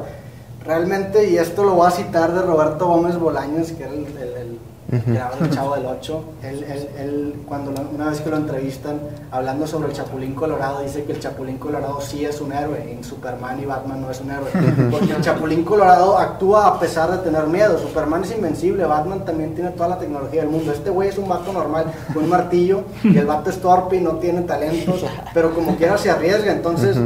realmente, 0.64 1.30
y 1.30 1.38
esto 1.38 1.64
lo 1.64 1.74
voy 1.74 1.88
a 1.88 1.91
citar 1.91 2.34
de 2.34 2.43
Roberto 2.43 2.86
Gómez 2.86 3.16
Bolaños, 3.16 3.72
que 3.72 3.84
era 3.84 3.93
el, 3.93 4.07
el, 4.07 4.36
el 4.36 4.59
del 4.91 5.51
Chavo 5.51 5.74
del 5.76 5.86
8, 5.86 6.24
él, 6.43 6.64
él, 6.68 6.88
él, 6.99 7.34
cuando 7.47 7.70
lo- 7.70 7.88
una 7.95 8.11
vez 8.11 8.20
que 8.20 8.30
lo 8.30 8.36
entrevistan, 8.36 9.01
hablando 9.30 9.66
sobre 9.66 9.88
el 9.88 9.95
Chapulín 9.95 10.34
Colorado, 10.34 10.80
dice 10.82 11.05
que 11.05 11.12
el 11.12 11.20
Chapulín 11.20 11.59
Colorado 11.59 12.01
sí 12.01 12.24
es 12.24 12.41
un 12.41 12.53
héroe, 12.53 12.91
en 12.93 13.05
Superman 13.05 13.61
y 13.61 13.66
Batman 13.66 14.01
no 14.01 14.11
es 14.11 14.20
un 14.20 14.30
héroe, 14.30 14.51
porque 14.91 15.12
el 15.12 15.20
Chapulín 15.20 15.64
Colorado 15.64 16.18
actúa 16.18 16.66
a 16.66 16.80
pesar 16.80 17.11
de 17.11 17.18
tener 17.18 17.47
miedo, 17.47 17.78
Superman 17.78 18.24
es 18.24 18.32
invencible, 18.32 18.84
Batman 18.84 19.24
también 19.24 19.55
tiene 19.55 19.70
toda 19.70 19.91
la 19.91 19.99
tecnología 19.99 20.41
del 20.43 20.51
mundo, 20.51 20.72
este 20.72 20.91
güey 20.91 21.09
es 21.11 21.18
un 21.18 21.28
vato 21.28 21.53
normal, 21.53 21.86
con 22.12 22.24
un 22.24 22.30
martillo, 22.30 22.82
y 23.05 23.16
el 23.16 23.26
vato 23.26 23.51
es 23.51 23.59
torpe 23.61 23.97
y 23.97 24.01
no 24.01 24.12
tiene 24.16 24.43
talentos, 24.43 25.05
pero 25.32 25.55
como 25.55 25.76
quiera 25.76 25.97
se 25.99 26.11
arriesga, 26.11 26.53
entonces... 26.53 26.97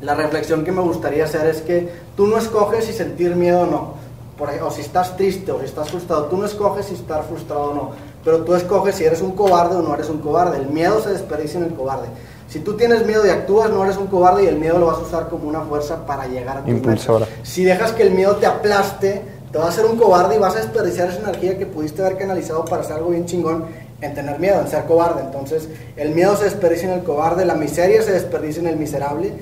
La 0.00 0.16
reflexión 0.16 0.64
que 0.64 0.72
me 0.72 0.80
gustaría 0.80 1.22
hacer 1.26 1.46
es 1.46 1.60
que 1.62 1.88
tú 2.16 2.26
no 2.26 2.36
escoges 2.36 2.86
si 2.86 2.92
sentir 2.92 3.36
miedo 3.36 3.60
o 3.60 3.66
no. 3.66 3.94
Por 4.36 4.48
o 4.48 4.70
si 4.70 4.80
estás 4.80 5.16
triste 5.16 5.52
o 5.52 5.58
si 5.60 5.66
estás 5.66 5.90
frustrado. 5.90 6.26
Tú 6.26 6.36
no 6.36 6.46
escoges 6.46 6.86
si 6.86 6.94
estar 6.94 7.22
frustrado 7.24 7.70
o 7.70 7.74
no. 7.74 7.90
Pero 8.24 8.44
tú 8.44 8.54
escoges 8.54 8.94
si 8.94 9.04
eres 9.04 9.20
un 9.20 9.32
cobarde 9.32 9.76
o 9.76 9.82
no 9.82 9.94
eres 9.94 10.08
un 10.08 10.18
cobarde. 10.18 10.58
El 10.58 10.68
miedo 10.68 11.02
se 11.02 11.10
desperdicia 11.10 11.58
en 11.58 11.64
el 11.64 11.74
cobarde. 11.74 12.08
Si 12.48 12.60
tú 12.60 12.76
tienes 12.76 13.06
miedo 13.06 13.26
y 13.26 13.30
actúas, 13.30 13.70
no 13.70 13.82
eres 13.82 13.96
un 13.96 14.08
cobarde 14.08 14.44
y 14.44 14.46
el 14.46 14.56
miedo 14.56 14.78
lo 14.78 14.86
vas 14.86 14.98
a 14.98 15.00
usar 15.00 15.28
como 15.28 15.48
una 15.48 15.62
fuerza 15.62 16.04
para 16.06 16.26
llegar 16.26 16.58
a 16.58 16.64
tu 16.64 16.70
Impulsora. 16.70 17.26
Si 17.42 17.64
dejas 17.64 17.92
que 17.92 18.02
el 18.02 18.10
miedo 18.10 18.36
te 18.36 18.46
aplaste, 18.46 19.22
te 19.50 19.58
vas 19.58 19.68
a 19.68 19.70
hacer 19.70 19.86
un 19.86 19.96
cobarde 19.96 20.36
y 20.36 20.38
vas 20.38 20.54
a 20.56 20.58
desperdiciar 20.58 21.08
esa 21.08 21.20
energía 21.20 21.58
que 21.58 21.66
pudiste 21.66 22.02
haber 22.02 22.18
canalizado 22.18 22.64
para 22.64 22.82
hacer 22.82 22.96
algo 22.96 23.10
bien 23.10 23.26
chingón 23.26 23.66
en 24.02 24.14
tener 24.14 24.38
miedo, 24.38 24.60
en 24.60 24.68
ser 24.68 24.84
cobarde. 24.84 25.22
Entonces, 25.22 25.68
el 25.96 26.10
miedo 26.10 26.36
se 26.36 26.44
desperdicia 26.44 26.92
en 26.92 26.98
el 26.98 27.04
cobarde, 27.04 27.44
la 27.44 27.54
miseria 27.54 28.02
se 28.02 28.12
desperdicia 28.12 28.60
en 28.60 28.68
el 28.68 28.76
miserable 28.76 29.32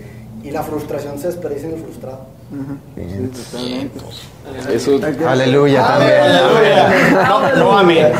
y 0.42 0.50
la 0.50 0.62
frustración 0.62 1.18
se 1.18 1.28
desperdicia 1.28 1.68
en 1.68 1.74
el 1.74 1.82
frustrado. 1.82 2.26
Eso. 4.72 5.00
Aleluya 5.26 5.86
también. 5.86 7.14
No, 7.28 7.56
no, 7.56 7.78
amén. 7.78 8.12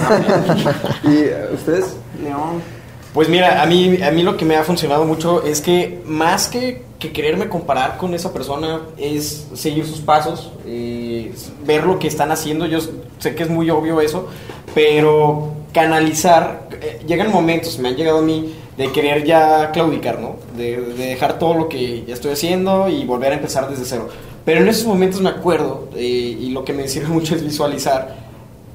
¿Y 1.05 1.55
ustedes? 1.55 1.97
León. 2.23 2.63
Pues 3.13 3.29
mira, 3.29 3.61
a 3.61 3.67
mí, 3.67 4.01
a 4.03 4.11
mí 4.13 4.23
lo 4.23 4.37
que 4.37 4.45
me 4.45 4.57
ha 4.57 4.63
funcionado 4.63 5.05
mucho 5.05 5.43
es 5.43 5.61
que 5.61 6.01
más 6.07 6.47
que, 6.47 6.85
que 7.01 7.13
quererme 7.13 7.49
comparar 7.49 7.97
con 7.97 8.15
esa 8.15 8.33
persona 8.33 8.83
es 8.97 9.49
seguir 9.55 9.85
sus 9.85 10.01
pasos, 10.01 10.53
eh, 10.65 11.33
ver 11.67 11.85
lo 11.85 11.99
que 11.99 12.07
están 12.07 12.31
haciendo. 12.31 12.67
Yo 12.67 12.79
sé 13.19 13.35
que 13.35 13.43
es 13.43 13.51
muy 13.51 13.69
obvio 13.71 14.01
eso, 14.01 14.29
pero 14.75 15.55
canalizar, 15.73 16.69
eh, 16.81 17.03
llegan 17.05 17.33
momentos, 17.33 17.81
me 17.81 17.89
han 17.89 17.97
llegado 17.97 18.19
a 18.19 18.23
mí, 18.23 18.55
de 18.77 18.91
querer 18.93 19.25
ya 19.25 19.71
claudicar, 19.73 20.19
¿no? 20.21 20.37
De, 20.57 20.81
de 20.81 21.07
dejar 21.09 21.39
todo 21.39 21.55
lo 21.55 21.69
que 21.69 22.05
ya 22.07 22.15
estoy 22.15 22.33
haciendo 22.33 22.89
y 22.89 23.05
volver 23.05 23.33
a 23.33 23.37
empezar 23.37 23.69
desde 23.69 23.85
cero. 23.85 24.09
Pero 24.45 24.61
en 24.63 24.69
esos 24.69 24.87
momentos 24.87 25.21
me 25.21 25.29
acuerdo, 25.29 25.89
eh, 25.95 26.03
y 26.41 26.51
lo 26.51 26.65
que 26.65 26.73
me 26.73 26.89
sirve 26.89 27.09
mucho 27.13 27.35
es 27.35 27.43
visualizar 27.45 28.17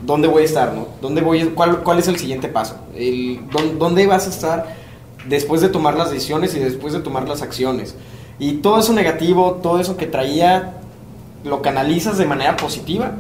dónde 0.06 0.28
voy 0.28 0.44
a 0.44 0.46
estar, 0.46 0.74
¿no? 0.74 0.88
¿Dónde 1.02 1.22
voy, 1.22 1.44
cuál, 1.56 1.80
¿Cuál 1.84 2.00
es 2.00 2.08
el 2.08 2.18
siguiente 2.18 2.48
paso? 2.48 2.76
El, 2.96 3.40
dón- 3.50 3.80
¿Dónde 3.80 4.06
vas 4.06 4.28
a 4.28 4.30
estar 4.30 4.76
después 5.28 5.62
de 5.62 5.70
tomar 5.70 5.96
las 5.98 6.12
decisiones 6.12 6.54
y 6.56 6.60
después 6.60 6.94
de 6.94 7.00
tomar 7.00 7.28
las 7.28 7.42
acciones? 7.42 7.96
Y 8.38 8.56
todo 8.58 8.80
eso 8.80 8.94
negativo, 8.94 9.60
todo 9.64 9.80
eso 9.80 9.98
que 9.98 10.06
traía, 10.06 10.74
lo 11.44 11.62
canalizas 11.62 12.18
de 12.18 12.26
manera 12.26 12.58
positiva, 12.58 13.14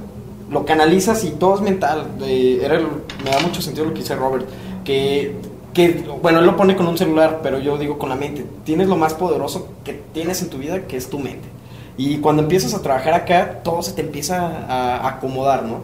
lo 0.51 0.65
canalizas 0.65 1.23
y 1.23 1.32
todo 1.32 1.55
es 1.55 1.61
mental. 1.61 2.05
eh, 2.21 2.59
era 2.63 2.78
me 2.80 3.32
da 3.32 3.39
mucho 3.39 3.61
sentido 3.61 3.86
lo 3.86 3.93
que 3.93 4.01
dice 4.01 4.15
Robert, 4.15 4.45
que, 4.84 5.36
que, 5.76 6.05
bueno, 6.21 6.39
él 6.39 6.45
lo 6.45 6.55
pone 6.55 6.78
con 6.78 6.88
un 6.88 6.97
celular, 6.97 7.41
pero 7.43 7.59
yo 7.59 7.78
digo 7.78 7.99
con 7.99 8.07
la 8.07 8.15
mente. 8.15 8.45
Tienes 8.63 8.88
lo 8.88 8.95
más 8.95 9.13
poderoso 9.13 9.67
que 9.84 10.01
tienes 10.13 10.41
en 10.41 10.49
tu 10.49 10.57
vida, 10.57 10.88
que 10.88 10.95
es 10.95 11.09
tu 11.09 11.19
mente. 11.19 11.49
Y 11.97 12.17
cuando 12.19 12.41
empiezas 12.41 12.73
a 12.73 12.82
trabajar 12.82 13.13
acá, 13.13 13.59
todo 13.61 13.84
se 13.84 13.91
te 13.91 14.01
empieza 14.01 14.65
a, 14.69 15.07
acomodar, 15.07 15.63
¿no? 15.63 15.82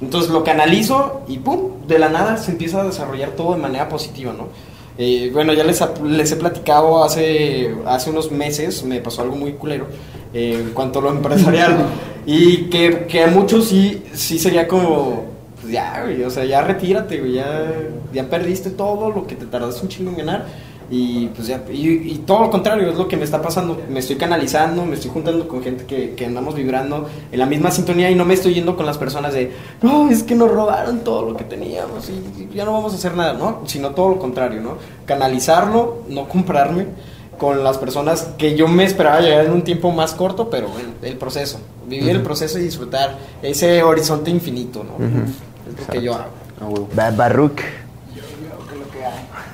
Entonces 0.00 0.30
lo 0.30 0.44
canalizo 0.44 1.22
y 1.26 1.38
¡pum! 1.38 1.86
De 1.88 1.98
la 1.98 2.08
nada 2.08 2.36
se 2.36 2.52
empieza 2.52 2.80
a 2.80 2.84
desarrollar 2.84 3.30
todo 3.30 3.54
de 3.54 3.60
manera 3.60 3.88
positiva, 3.88 4.32
¿no? 4.32 4.46
Eh, 4.96 5.30
bueno, 5.32 5.52
ya 5.54 5.64
les, 5.64 5.82
les 6.04 6.30
he 6.30 6.36
platicado 6.36 7.02
hace, 7.02 7.74
hace 7.86 8.10
unos 8.10 8.30
meses, 8.30 8.84
me 8.84 9.00
pasó 9.00 9.22
algo 9.22 9.34
muy 9.34 9.54
culero 9.54 9.86
eh, 10.32 10.58
en 10.60 10.70
cuanto 10.72 11.00
a 11.00 11.02
lo 11.02 11.10
empresarial. 11.10 11.86
y 12.26 12.64
que, 12.64 13.06
que 13.08 13.24
a 13.24 13.26
muchos 13.26 13.66
sí, 13.66 14.04
sí 14.12 14.38
sería 14.38 14.68
como, 14.68 15.31
pues 15.62 15.72
ya, 15.72 16.02
güey, 16.02 16.22
o 16.24 16.30
sea, 16.30 16.44
ya 16.44 16.60
retírate, 16.60 17.20
güey, 17.20 17.34
ya, 17.34 17.72
ya 18.12 18.28
perdiste 18.28 18.70
todo 18.70 19.10
lo 19.10 19.26
que 19.26 19.36
te 19.36 19.46
tardaste 19.46 19.82
un 19.82 19.88
chingo 19.88 20.10
en 20.10 20.16
ganar. 20.18 20.46
Y 20.90 21.28
pues 21.28 21.46
ya, 21.46 21.62
y, 21.72 21.88
y 21.88 22.22
todo 22.26 22.40
lo 22.40 22.50
contrario, 22.50 22.90
es 22.90 22.98
lo 22.98 23.08
que 23.08 23.16
me 23.16 23.24
está 23.24 23.40
pasando. 23.40 23.80
Me 23.88 24.00
estoy 24.00 24.16
canalizando, 24.16 24.84
me 24.84 24.94
estoy 24.94 25.10
juntando 25.10 25.48
con 25.48 25.62
gente 25.62 25.86
que, 25.86 26.14
que 26.14 26.26
andamos 26.26 26.54
vibrando 26.54 27.08
en 27.30 27.38
la 27.38 27.46
misma 27.46 27.70
sintonía 27.70 28.10
y 28.10 28.14
no 28.14 28.26
me 28.26 28.34
estoy 28.34 28.52
yendo 28.54 28.76
con 28.76 28.84
las 28.84 28.98
personas 28.98 29.32
de, 29.32 29.52
no, 29.80 30.10
es 30.10 30.22
que 30.22 30.34
nos 30.34 30.50
robaron 30.50 31.00
todo 31.00 31.30
lo 31.30 31.36
que 31.36 31.44
teníamos 31.44 32.10
y, 32.10 32.42
y 32.42 32.54
ya 32.54 32.66
no 32.66 32.72
vamos 32.72 32.92
a 32.92 32.96
hacer 32.96 33.14
nada, 33.16 33.32
¿no? 33.32 33.60
Sino 33.66 33.92
todo 33.92 34.10
lo 34.10 34.18
contrario, 34.18 34.60
¿no? 34.60 34.76
Canalizarlo, 35.06 36.02
no 36.08 36.28
comprarme 36.28 36.88
con 37.38 37.64
las 37.64 37.78
personas 37.78 38.28
que 38.36 38.54
yo 38.54 38.68
me 38.68 38.84
esperaba 38.84 39.20
llegar 39.20 39.46
en 39.46 39.52
un 39.52 39.62
tiempo 39.62 39.90
más 39.90 40.12
corto, 40.12 40.50
pero 40.50 40.68
bueno, 40.68 40.90
el 41.02 41.16
proceso, 41.16 41.58
vivir 41.88 42.10
el 42.10 42.22
proceso 42.22 42.58
y 42.58 42.62
disfrutar 42.62 43.16
ese 43.42 43.82
horizonte 43.82 44.30
infinito, 44.30 44.84
¿no? 44.84 44.92
Es 45.78 45.86
lo 45.88 45.92
que 45.92 46.02
yo 46.02 46.14
hago. 46.14 46.88
Ba- 46.94 47.10
Baruch. 47.10 47.60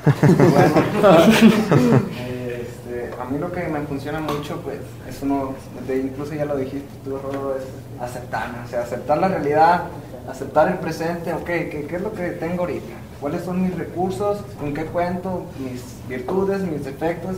Este, 2.49 3.11
a 3.21 3.25
mí 3.27 3.39
lo 3.39 3.53
que 3.53 3.69
me 3.69 3.81
funciona 3.83 4.21
mucho, 4.21 4.57
pues, 4.63 4.79
es 5.09 5.23
uno, 5.23 5.55
de- 5.87 5.99
incluso 5.99 6.35
ya 6.35 6.45
lo 6.45 6.57
dijiste 6.57 6.89
tú, 7.05 7.19
Roro, 7.19 7.57
es 7.57 7.65
aceptarme, 8.01 8.59
o 8.65 8.69
sea, 8.69 8.83
aceptar 8.83 9.19
la 9.19 9.29
realidad, 9.29 9.85
aceptar 10.29 10.69
el 10.69 10.79
presente, 10.79 11.33
ok, 11.33 11.45
¿qué, 11.45 11.87
qué 11.89 11.97
es 11.97 12.03
lo 12.03 12.13
que 12.13 12.31
tengo 12.31 12.61
ahorita? 12.63 12.95
¿Cuáles 13.21 13.45
son 13.45 13.63
mis 13.63 13.77
recursos? 13.77 14.39
¿Con 14.59 14.75
qué 14.75 14.85
cuento? 14.85 15.45
Mis 15.59 15.83
virtudes, 16.09 16.61
mis 16.63 16.85
defectos, 16.85 17.37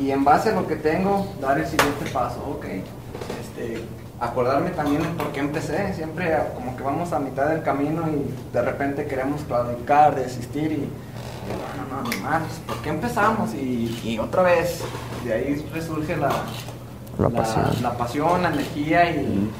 y 0.00 0.10
en 0.10 0.24
base 0.24 0.50
a 0.50 0.54
lo 0.54 0.66
que 0.66 0.76
tengo, 0.76 1.26
dar 1.40 1.58
el 1.58 1.66
siguiente 1.66 2.06
paso, 2.12 2.40
ok, 2.58 2.64
este, 3.40 3.84
acordarme 4.20 4.70
también 4.70 5.02
en 5.02 5.16
por 5.16 5.28
qué 5.32 5.40
empecé, 5.40 5.94
siempre 5.94 6.36
como 6.54 6.76
que 6.76 6.82
vamos 6.82 7.12
a 7.12 7.20
mitad 7.20 7.46
del 7.48 7.62
camino 7.62 8.04
y 8.08 8.52
de 8.52 8.62
repente 8.62 9.06
queremos 9.06 9.42
claudicar, 9.42 10.14
desistir 10.16 10.72
y 10.72 10.88
no, 11.48 12.02
no, 12.02 12.02
no, 12.02 12.22
más, 12.22 12.42
¿por 12.66 12.76
qué 12.78 12.90
empezamos? 12.90 13.54
Y, 13.54 14.00
y 14.04 14.18
otra 14.18 14.42
vez, 14.42 14.82
de 15.24 15.32
ahí 15.32 15.66
resurge 15.72 16.16
la, 16.16 16.30
La 17.18 17.30
pasión. 17.30 17.64
la 17.82 17.96
pasión, 17.96 18.42
la 18.42 18.50
energía 18.50 19.10
y, 19.10 19.50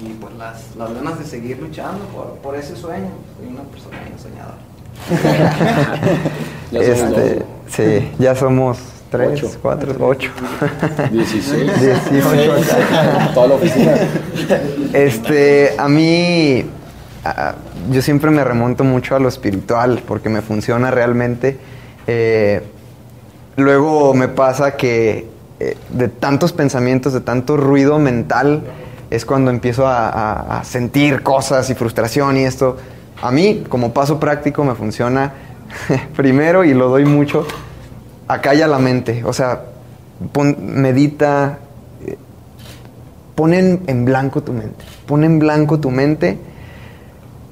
y, 0.00 0.08
pues 0.20 0.34
las, 0.36 0.76
las 0.76 0.92
ganas 0.92 1.18
de 1.18 1.24
seguir 1.24 1.58
luchando 1.58 2.04
por, 2.06 2.34
por 2.38 2.54
ese 2.56 2.76
sueño. 2.76 3.08
Soy 3.38 3.48
una 3.48 3.62
persona 3.62 3.98
bien 4.00 4.18
soñadora. 4.18 4.58
Este, 6.70 7.46
sí, 7.68 8.12
ya 8.18 8.34
somos 8.34 8.78
tres, 9.10 9.42
Ocho. 9.44 9.58
cuatro, 9.62 9.94
ocho. 10.00 10.30
16. 11.10 11.80
18 11.80 12.52
acá. 12.52 13.30
Toda 13.34 13.48
la 13.48 13.54
oficina. 13.54 13.92
Este, 14.92 15.74
a 15.78 15.88
mí, 15.88 16.64
a- 17.24 17.54
yo 17.90 18.02
siempre 18.02 18.30
me 18.30 18.44
remonto 18.44 18.84
mucho 18.84 19.16
a 19.16 19.18
lo 19.20 19.28
espiritual 19.28 20.02
porque 20.06 20.28
me 20.28 20.42
funciona 20.42 20.90
realmente. 20.90 21.58
Eh, 22.06 22.62
luego 23.56 24.14
me 24.14 24.28
pasa 24.28 24.76
que 24.76 25.26
eh, 25.60 25.76
de 25.90 26.08
tantos 26.08 26.52
pensamientos, 26.52 27.12
de 27.12 27.20
tanto 27.20 27.56
ruido 27.56 27.98
mental, 27.98 28.62
es 29.10 29.24
cuando 29.24 29.50
empiezo 29.50 29.86
a, 29.86 30.08
a- 30.08 30.60
a 30.60 30.64
sentir 30.64 31.22
cosas 31.22 31.68
y 31.70 31.74
frustración 31.74 32.36
y 32.36 32.44
esto. 32.44 32.76
A 33.20 33.30
mí, 33.32 33.64
como 33.68 33.92
paso 33.92 34.20
práctico, 34.20 34.62
me 34.64 34.74
funciona 34.76 35.32
primero 36.16 36.62
y 36.64 36.74
lo 36.74 36.88
doy 36.88 37.04
mucho. 37.04 37.46
Acalla 38.28 38.66
la 38.66 38.78
mente, 38.78 39.24
o 39.24 39.32
sea, 39.32 39.62
medita, 40.58 41.58
pon 43.34 43.54
en, 43.54 44.04
blanco 44.04 44.42
tu 44.42 44.52
mente. 44.52 44.84
Pon 45.06 45.24
en 45.24 45.38
blanco 45.38 45.78
tu 45.78 45.90
mente. 45.90 46.38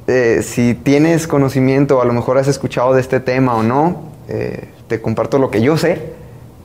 Eh, 0.08 0.40
si 0.42 0.74
tienes 0.74 1.26
conocimiento, 1.26 2.02
a 2.02 2.04
lo 2.04 2.12
mejor 2.12 2.38
has 2.38 2.48
escuchado 2.48 2.92
de 2.92 3.00
este 3.00 3.20
tema 3.20 3.54
o 3.54 3.62
no, 3.62 4.02
eh, 4.28 4.68
te 4.88 5.00
comparto 5.00 5.38
lo 5.38 5.50
que 5.50 5.62
yo 5.62 5.76
sé. 5.76 6.12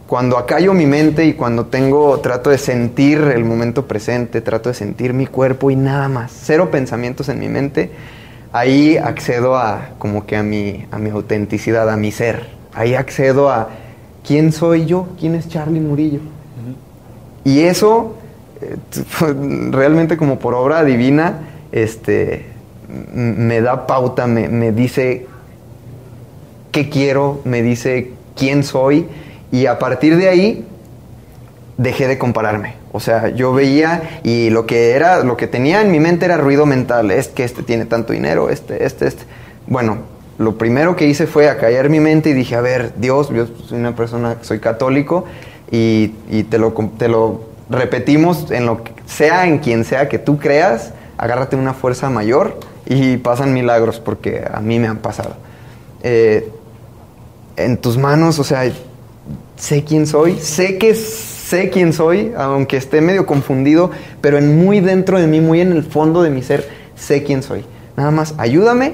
Cuando 0.07 0.37
acallo 0.37 0.73
mi 0.73 0.87
mente 0.87 1.25
y 1.25 1.33
cuando 1.33 1.67
tengo, 1.67 2.19
trato 2.19 2.49
de 2.49 2.57
sentir 2.57 3.19
el 3.19 3.45
momento 3.45 3.87
presente, 3.87 4.41
trato 4.41 4.69
de 4.69 4.75
sentir 4.75 5.13
mi 5.13 5.25
cuerpo 5.25 5.71
y 5.71 5.75
nada 5.75 6.09
más, 6.09 6.33
cero 6.35 6.69
pensamientos 6.69 7.29
en 7.29 7.39
mi 7.39 7.47
mente, 7.47 7.91
ahí 8.51 8.97
accedo 8.97 9.55
a 9.55 9.91
como 9.99 10.25
que 10.25 10.35
a 10.35 10.43
mi, 10.43 10.85
a 10.91 10.97
mi 10.97 11.11
autenticidad, 11.11 11.89
a 11.89 11.95
mi 11.95 12.11
ser. 12.11 12.49
Ahí 12.73 12.95
accedo 12.95 13.49
a 13.49 13.69
quién 14.25 14.51
soy 14.51 14.85
yo, 14.85 15.07
quién 15.19 15.35
es 15.35 15.47
Charlie 15.47 15.79
Murillo. 15.79 16.19
Y 17.43 17.61
eso, 17.61 18.15
eh, 18.61 18.77
realmente 19.71 20.17
como 20.17 20.39
por 20.39 20.53
obra 20.53 20.83
divina, 20.83 21.39
este, 21.71 22.45
me 23.13 23.61
da 23.61 23.87
pauta, 23.87 24.27
me, 24.27 24.47
me 24.47 24.71
dice 24.71 25.27
qué 26.71 26.89
quiero, 26.89 27.41
me 27.45 27.61
dice 27.61 28.13
quién 28.35 28.63
soy, 28.63 29.07
y 29.51 29.65
a 29.65 29.79
partir 29.79 30.17
de 30.17 30.29
ahí 30.29 30.65
dejé 31.77 32.07
de 32.07 32.17
compararme. 32.17 32.75
O 32.91 32.99
sea, 32.99 33.29
yo 33.29 33.53
veía 33.53 34.19
y 34.23 34.49
lo 34.49 34.65
que 34.65 34.91
era, 34.91 35.23
lo 35.23 35.37
que 35.37 35.47
tenía 35.47 35.81
en 35.81 35.91
mi 35.91 35.99
mente 35.99 36.25
era 36.25 36.37
ruido 36.37 36.65
mental. 36.65 37.09
Es 37.11 37.29
que 37.29 37.43
este 37.43 37.63
tiene 37.63 37.85
tanto 37.85 38.13
dinero, 38.13 38.49
este, 38.49 38.85
este, 38.85 39.07
este. 39.07 39.23
Bueno, 39.67 39.99
lo 40.41 40.57
primero 40.57 40.95
que 40.95 41.07
hice 41.07 41.27
fue 41.27 41.49
acallar 41.49 41.89
mi 41.89 41.99
mente 41.99 42.29
y 42.29 42.33
dije, 42.33 42.55
a 42.55 42.61
ver, 42.61 42.93
Dios, 42.97 43.29
yo 43.29 43.47
soy 43.67 43.79
una 43.79 43.95
persona, 43.95 44.37
soy 44.41 44.59
católico 44.59 45.25
y, 45.71 46.15
y 46.29 46.43
te, 46.43 46.57
lo, 46.57 46.73
te 46.97 47.07
lo 47.07 47.41
repetimos 47.69 48.51
en 48.51 48.65
lo 48.65 48.83
que 48.83 48.91
sea, 49.05 49.47
en 49.47 49.59
quien 49.59 49.85
sea 49.85 50.09
que 50.09 50.19
tú 50.19 50.37
creas, 50.37 50.93
agárrate 51.17 51.55
una 51.55 51.73
fuerza 51.73 52.09
mayor 52.09 52.59
y 52.85 53.17
pasan 53.17 53.53
milagros 53.53 53.99
porque 53.99 54.43
a 54.51 54.59
mí 54.59 54.79
me 54.79 54.87
han 54.87 54.97
pasado. 54.97 55.35
Eh, 56.03 56.51
en 57.55 57.77
tus 57.77 57.97
manos, 57.97 58.39
o 58.39 58.43
sea, 58.43 58.69
sé 59.55 59.83
quién 59.83 60.07
soy, 60.07 60.37
sé 60.39 60.77
que 60.77 60.95
sé 60.95 61.69
quién 61.69 61.93
soy, 61.93 62.33
aunque 62.37 62.77
esté 62.77 63.01
medio 63.01 63.25
confundido, 63.25 63.91
pero 64.21 64.37
en 64.37 64.57
muy 64.57 64.79
dentro 64.79 65.19
de 65.19 65.27
mí, 65.27 65.39
muy 65.41 65.61
en 65.61 65.71
el 65.71 65.83
fondo 65.83 66.23
de 66.23 66.29
mi 66.29 66.41
ser, 66.41 66.67
sé 66.95 67.23
quién 67.23 67.43
soy. 67.43 67.63
Nada 67.97 68.11
más 68.11 68.33
ayúdame 68.37 68.93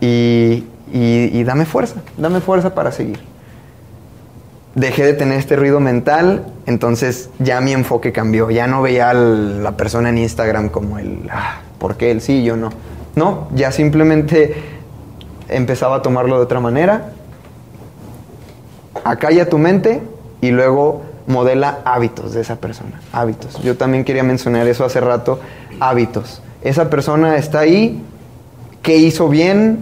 y, 0.00 0.64
y- 0.92 1.30
y 1.38 1.44
dame 1.44 1.64
fuerza, 1.64 1.96
dame 2.16 2.40
fuerza 2.40 2.74
para 2.74 2.92
seguir. 2.92 3.18
Dejé 4.74 5.04
de 5.04 5.14
tener 5.14 5.38
este 5.38 5.56
ruido 5.56 5.80
mental, 5.80 6.44
entonces 6.66 7.30
ya 7.38 7.60
mi 7.62 7.72
enfoque 7.72 8.12
cambió. 8.12 8.50
Ya 8.50 8.66
no 8.66 8.82
veía 8.82 9.10
a 9.10 9.14
la 9.14 9.76
persona 9.76 10.10
en 10.10 10.18
Instagram 10.18 10.68
como 10.68 10.98
el, 10.98 11.28
ah, 11.32 11.60
¿por 11.78 11.96
qué 11.96 12.10
él 12.10 12.20
sí 12.20 12.40
y 12.40 12.44
yo 12.44 12.56
no? 12.56 12.70
No, 13.14 13.48
ya 13.54 13.72
simplemente 13.72 14.54
empezaba 15.48 15.96
a 15.96 16.02
tomarlo 16.02 16.36
de 16.36 16.42
otra 16.42 16.60
manera 16.60 17.12
acalla 19.04 19.48
tu 19.48 19.58
mente 19.58 20.02
y 20.40 20.50
luego 20.50 21.02
modela 21.26 21.78
hábitos 21.84 22.32
de 22.34 22.40
esa 22.40 22.56
persona. 22.56 23.00
Hábitos. 23.12 23.62
Yo 23.62 23.76
también 23.76 24.04
quería 24.04 24.22
mencionar 24.22 24.66
eso 24.66 24.84
hace 24.84 25.00
rato. 25.00 25.40
Hábitos. 25.80 26.42
Esa 26.62 26.90
persona 26.90 27.36
está 27.36 27.60
ahí. 27.60 28.02
¿Qué 28.82 28.96
hizo 28.96 29.28
bien? 29.28 29.78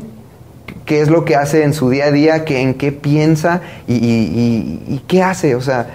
¿Qué 0.84 1.00
es 1.00 1.08
lo 1.08 1.24
que 1.24 1.36
hace 1.36 1.62
en 1.64 1.72
su 1.72 1.88
día 1.90 2.06
a 2.06 2.10
día? 2.10 2.44
¿Qué, 2.44 2.60
¿En 2.60 2.74
qué 2.74 2.92
piensa? 2.92 3.62
¿Y, 3.88 3.94
y- 3.94 5.02
qué 5.06 5.22
hace? 5.22 5.54
O 5.54 5.60
sea, 5.60 5.88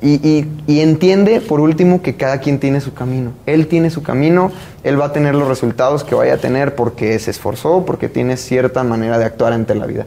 y 0.00 0.46
entiende, 0.80 1.40
por 1.40 1.60
último, 1.60 2.02
que 2.02 2.14
cada 2.14 2.38
quien 2.38 2.58
tiene 2.58 2.80
su 2.80 2.94
camino. 2.94 3.32
Él 3.46 3.66
tiene 3.66 3.90
su 3.90 4.02
camino, 4.02 4.52
él 4.84 5.00
va 5.00 5.06
a 5.06 5.12
tener 5.12 5.34
los 5.34 5.48
resultados 5.48 6.04
que 6.04 6.14
vaya 6.14 6.34
a 6.34 6.38
tener 6.38 6.74
porque 6.74 7.18
se 7.18 7.30
esforzó, 7.30 7.84
porque 7.84 8.08
tiene 8.08 8.36
cierta 8.36 8.84
manera 8.84 9.18
de 9.18 9.24
actuar 9.24 9.52
ante 9.52 9.74
la 9.74 9.86
vida. 9.86 10.06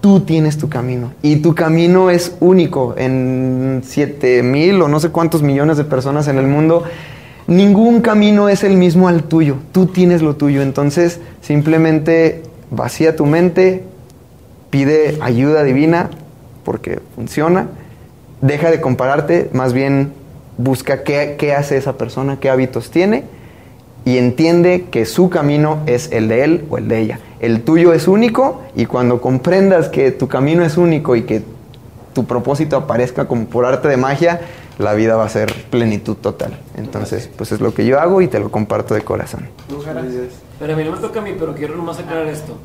Tú 0.00 0.20
tienes 0.20 0.58
tu 0.58 0.68
camino 0.68 1.12
y 1.22 1.36
tu 1.36 1.54
camino 1.56 2.10
es 2.10 2.36
único 2.38 2.94
en 2.96 3.82
7 3.84 4.44
mil 4.44 4.80
o 4.80 4.88
no 4.88 5.00
sé 5.00 5.10
cuántos 5.10 5.42
millones 5.42 5.76
de 5.76 5.84
personas 5.84 6.28
en 6.28 6.38
el 6.38 6.46
mundo. 6.46 6.84
Ningún 7.48 8.00
camino 8.00 8.48
es 8.48 8.62
el 8.62 8.76
mismo 8.76 9.08
al 9.08 9.24
tuyo. 9.24 9.56
Tú 9.72 9.86
tienes 9.86 10.22
lo 10.22 10.36
tuyo. 10.36 10.62
Entonces, 10.62 11.18
simplemente 11.40 12.42
vacía 12.70 13.16
tu 13.16 13.26
mente, 13.26 13.84
pide 14.70 15.18
ayuda 15.20 15.64
divina 15.64 16.10
porque 16.64 17.00
funciona. 17.14 17.68
Deja 18.40 18.70
de 18.70 18.80
compararte, 18.80 19.50
más 19.52 19.72
bien 19.72 20.12
busca 20.56 21.02
qué, 21.02 21.36
qué 21.38 21.54
hace 21.54 21.76
esa 21.76 21.96
persona, 21.98 22.38
qué 22.40 22.50
hábitos 22.50 22.90
tiene 22.90 23.24
y 24.04 24.16
entiende 24.16 24.86
que 24.90 25.04
su 25.04 25.28
camino 25.28 25.80
es 25.86 26.10
el 26.12 26.28
de 26.28 26.44
él 26.44 26.64
o 26.70 26.78
el 26.78 26.88
de 26.88 26.98
ella. 27.00 27.20
El 27.40 27.62
tuyo 27.62 27.92
es 27.92 28.08
único 28.08 28.62
y 28.74 28.86
cuando 28.86 29.20
comprendas 29.20 29.88
que 29.88 30.10
tu 30.12 30.28
camino 30.28 30.64
es 30.64 30.76
único 30.76 31.14
y 31.14 31.22
que 31.22 31.42
tu 32.14 32.24
propósito 32.24 32.76
aparezca 32.76 33.28
como 33.28 33.44
por 33.46 33.66
arte 33.66 33.86
de 33.86 33.96
magia, 33.96 34.40
la 34.78 34.94
vida 34.94 35.16
va 35.16 35.24
a 35.24 35.28
ser 35.28 35.52
plenitud 35.70 36.16
total. 36.16 36.58
Entonces, 36.76 37.28
pues 37.36 37.52
es 37.52 37.60
lo 37.60 37.74
que 37.74 37.84
yo 37.86 37.98
hago 38.00 38.20
y 38.22 38.28
te 38.28 38.38
lo 38.38 38.50
comparto 38.50 38.94
de 38.94 39.02
corazón. 39.02 39.48
Pero 40.58 40.72
a 40.72 40.76
mí 40.76 40.84
no 40.84 40.92
me 40.92 40.98
toca 40.98 41.20
a 41.20 41.22
mí, 41.22 41.34
pero 41.38 41.54
quiero 41.54 41.76
nomás 41.76 41.98
aclarar 41.98 42.26
esto. 42.28 42.56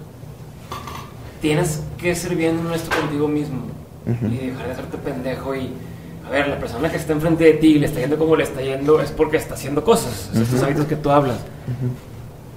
Tienes 1.42 1.82
que 1.98 2.16
ser 2.16 2.36
bien 2.36 2.58
honesto 2.66 2.96
contigo 2.96 3.28
mismo 3.28 3.64
Ujú. 4.06 4.28
y 4.34 4.48
dejar 4.48 4.66
de 4.68 4.72
hacerte 4.74 4.98
pendejo 4.98 5.56
y... 5.56 5.72
A 6.26 6.30
ver, 6.30 6.48
la 6.48 6.58
persona 6.58 6.90
que 6.90 6.96
está 6.96 7.12
enfrente 7.12 7.44
de 7.44 7.54
ti 7.56 7.68
y 7.76 7.80
le 7.80 7.88
está 7.88 8.00
yendo 8.00 8.18
como 8.18 8.38
le 8.38 8.44
está 8.44 8.62
yendo 8.62 9.02
es 9.02 9.12
porque 9.12 9.36
está 9.36 9.56
haciendo 9.56 9.84
cosas. 9.84 10.30
O 10.32 10.34
sea, 10.34 10.42
Estos 10.44 10.64
hábitos 10.64 10.86
que 10.86 10.96
tú 10.96 11.10
hablas. 11.12 11.36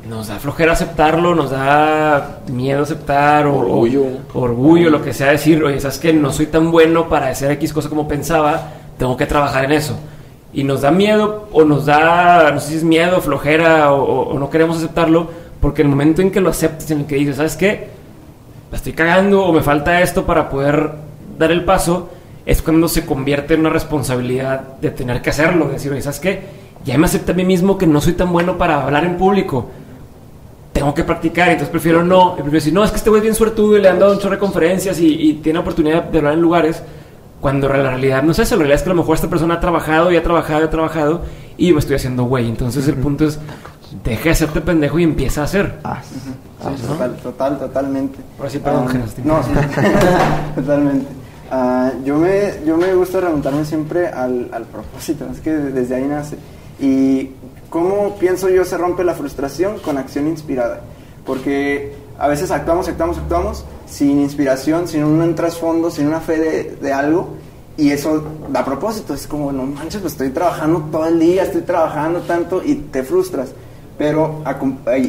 Nos 0.08 0.28
da 0.28 0.38
flojera 0.38 0.72
aceptarlo, 0.74 1.34
nos 1.34 1.50
da 1.50 2.42
miedo 2.52 2.84
aceptar 2.84 3.44
o, 3.48 3.56
Orgullo. 3.58 4.04
o- 4.32 4.40
orgullo, 4.40 4.88
lo 4.88 5.02
que 5.02 5.12
sea 5.12 5.32
decir, 5.32 5.64
oye, 5.64 5.80
sabes 5.80 5.98
que 5.98 6.12
no 6.12 6.32
soy 6.32 6.46
tan 6.46 6.70
bueno 6.70 7.08
para 7.08 7.26
hacer 7.28 7.50
X 7.52 7.72
cosa 7.72 7.88
como 7.88 8.06
pensaba, 8.06 8.70
tengo 8.98 9.16
que 9.16 9.26
trabajar 9.26 9.64
en 9.64 9.72
eso. 9.72 9.98
Y 10.52 10.64
nos 10.64 10.80
da 10.82 10.90
miedo 10.90 11.48
o 11.52 11.64
nos 11.64 11.86
da, 11.86 12.50
no 12.52 12.60
sé 12.60 12.68
si 12.70 12.74
es 12.76 12.84
miedo, 12.84 13.20
flojera 13.20 13.92
o, 13.92 14.02
o- 14.02 14.28
o 14.34 14.38
no 14.38 14.48
queremos 14.50 14.78
aceptarlo, 14.78 15.28
porque 15.60 15.82
el 15.82 15.88
momento 15.88 16.22
en 16.22 16.30
que 16.30 16.40
lo 16.40 16.50
aceptes, 16.50 16.90
en 16.90 17.00
el 17.00 17.06
que 17.06 17.16
dices, 17.16 17.36
¿sabes 17.36 17.56
qué? 17.56 17.88
La 18.70 18.76
estoy 18.78 18.92
cagando 18.94 19.44
o 19.44 19.52
me 19.52 19.60
falta 19.62 20.00
esto 20.00 20.24
para 20.24 20.48
poder 20.48 20.90
dar 21.38 21.50
el 21.52 21.64
paso, 21.64 22.08
es 22.46 22.62
cuando 22.62 22.88
se 22.88 23.04
convierte 23.04 23.54
en 23.54 23.60
una 23.60 23.70
responsabilidad 23.70 24.60
de 24.80 24.90
tener 24.90 25.20
que 25.20 25.30
hacerlo, 25.30 25.66
de 25.66 25.74
decir, 25.74 26.00
¿sabes 26.02 26.20
qué? 26.20 26.42
Ya 26.84 26.96
me 26.96 27.06
acepté 27.06 27.32
a 27.32 27.34
mí 27.34 27.44
mismo 27.44 27.76
que 27.76 27.86
no 27.86 28.00
soy 28.00 28.12
tan 28.14 28.32
bueno 28.32 28.56
para 28.56 28.82
hablar 28.82 29.04
en 29.04 29.16
público 29.16 29.66
tengo 30.72 30.92
que 30.92 31.04
practicar, 31.04 31.48
entonces 31.48 31.70
prefiero 31.70 32.04
no. 32.04 32.34
Prefiero 32.34 32.54
decir, 32.54 32.72
no, 32.74 32.84
es 32.84 32.90
que 32.90 32.98
este 32.98 33.08
güey 33.08 33.20
es 33.20 33.22
bien 33.22 33.34
suertudo 33.34 33.78
y 33.78 33.80
le 33.80 33.88
han 33.88 33.98
dado 33.98 34.12
un 34.12 34.18
chorro 34.18 34.34
de 34.34 34.38
conferencias 34.38 35.00
y, 35.00 35.06
y 35.30 35.32
tiene 35.34 35.58
oportunidad 35.58 36.02
de 36.04 36.18
hablar 36.18 36.34
en 36.34 36.42
lugares. 36.42 36.82
Cuando 37.40 37.68
la 37.68 37.74
realidad 37.76 38.22
no 38.22 38.32
es 38.32 38.38
eso, 38.38 38.56
la 38.56 38.60
realidad 38.60 38.76
es 38.76 38.82
que 38.82 38.90
a 38.90 38.94
lo 38.94 39.00
mejor 39.02 39.14
esta 39.14 39.28
persona 39.28 39.54
ha 39.54 39.60
trabajado 39.60 40.10
y 40.10 40.16
ha 40.16 40.22
trabajado 40.22 40.60
y 40.62 40.64
ha 40.64 40.70
trabajado 40.70 41.22
y 41.56 41.68
yo 41.68 41.74
me 41.74 41.80
estoy 41.80 41.96
haciendo 41.96 42.24
güey. 42.24 42.48
Entonces 42.48 42.88
el 42.88 42.96
punto 42.96 43.26
es, 43.26 43.38
deja 44.04 44.24
de 44.24 44.30
hacerte 44.30 44.60
pendejo 44.60 44.98
y 44.98 45.04
empieza 45.04 45.42
a 45.42 45.44
hacer. 45.44 45.78
Ah, 45.84 46.00
Ah, 46.64 46.70
total, 46.88 47.16
total, 47.16 47.58
totalmente. 47.58 48.18
Ahora 48.38 48.50
sí, 48.50 48.58
perdón, 48.58 48.88
te 48.88 49.22
No, 49.22 49.42
sí, 49.42 49.50
totalmente. 50.54 51.06
Ah, 51.50 51.92
yo, 52.04 52.16
me, 52.16 52.54
yo 52.66 52.76
me 52.76 52.94
gusta 52.94 53.20
remontarme 53.20 53.64
siempre 53.64 54.08
al, 54.08 54.48
al 54.52 54.64
propósito, 54.64 55.26
es 55.30 55.40
que 55.40 55.52
desde 55.52 55.94
ahí 55.94 56.04
nace. 56.04 56.36
Y 56.80 57.30
cómo 57.68 58.16
pienso 58.18 58.48
yo 58.48 58.64
se 58.64 58.76
rompe 58.78 59.04
la 59.04 59.14
frustración 59.14 59.78
con 59.78 59.98
acción 59.98 60.26
inspirada. 60.26 60.80
Porque 61.24 61.94
a 62.18 62.28
veces 62.28 62.50
actuamos, 62.50 62.88
actuamos, 62.88 63.18
actuamos 63.18 63.64
sin 63.86 64.20
inspiración, 64.20 64.88
sin 64.88 65.04
un 65.04 65.34
trasfondo, 65.34 65.90
sin 65.90 66.06
una 66.06 66.20
fe 66.20 66.38
de, 66.38 66.76
de 66.80 66.92
algo. 66.92 67.28
Y 67.78 67.90
eso 67.90 68.24
da 68.50 68.64
propósito. 68.64 69.12
Es 69.14 69.26
como, 69.26 69.52
no 69.52 69.64
manches, 69.64 70.00
pues 70.00 70.14
estoy 70.14 70.30
trabajando 70.30 70.80
todo 70.90 71.06
el 71.06 71.18
día, 71.18 71.42
estoy 71.42 71.62
trabajando 71.62 72.20
tanto 72.20 72.62
y 72.64 72.74
te 72.76 73.02
frustras. 73.02 73.50
Pero, 73.98 74.42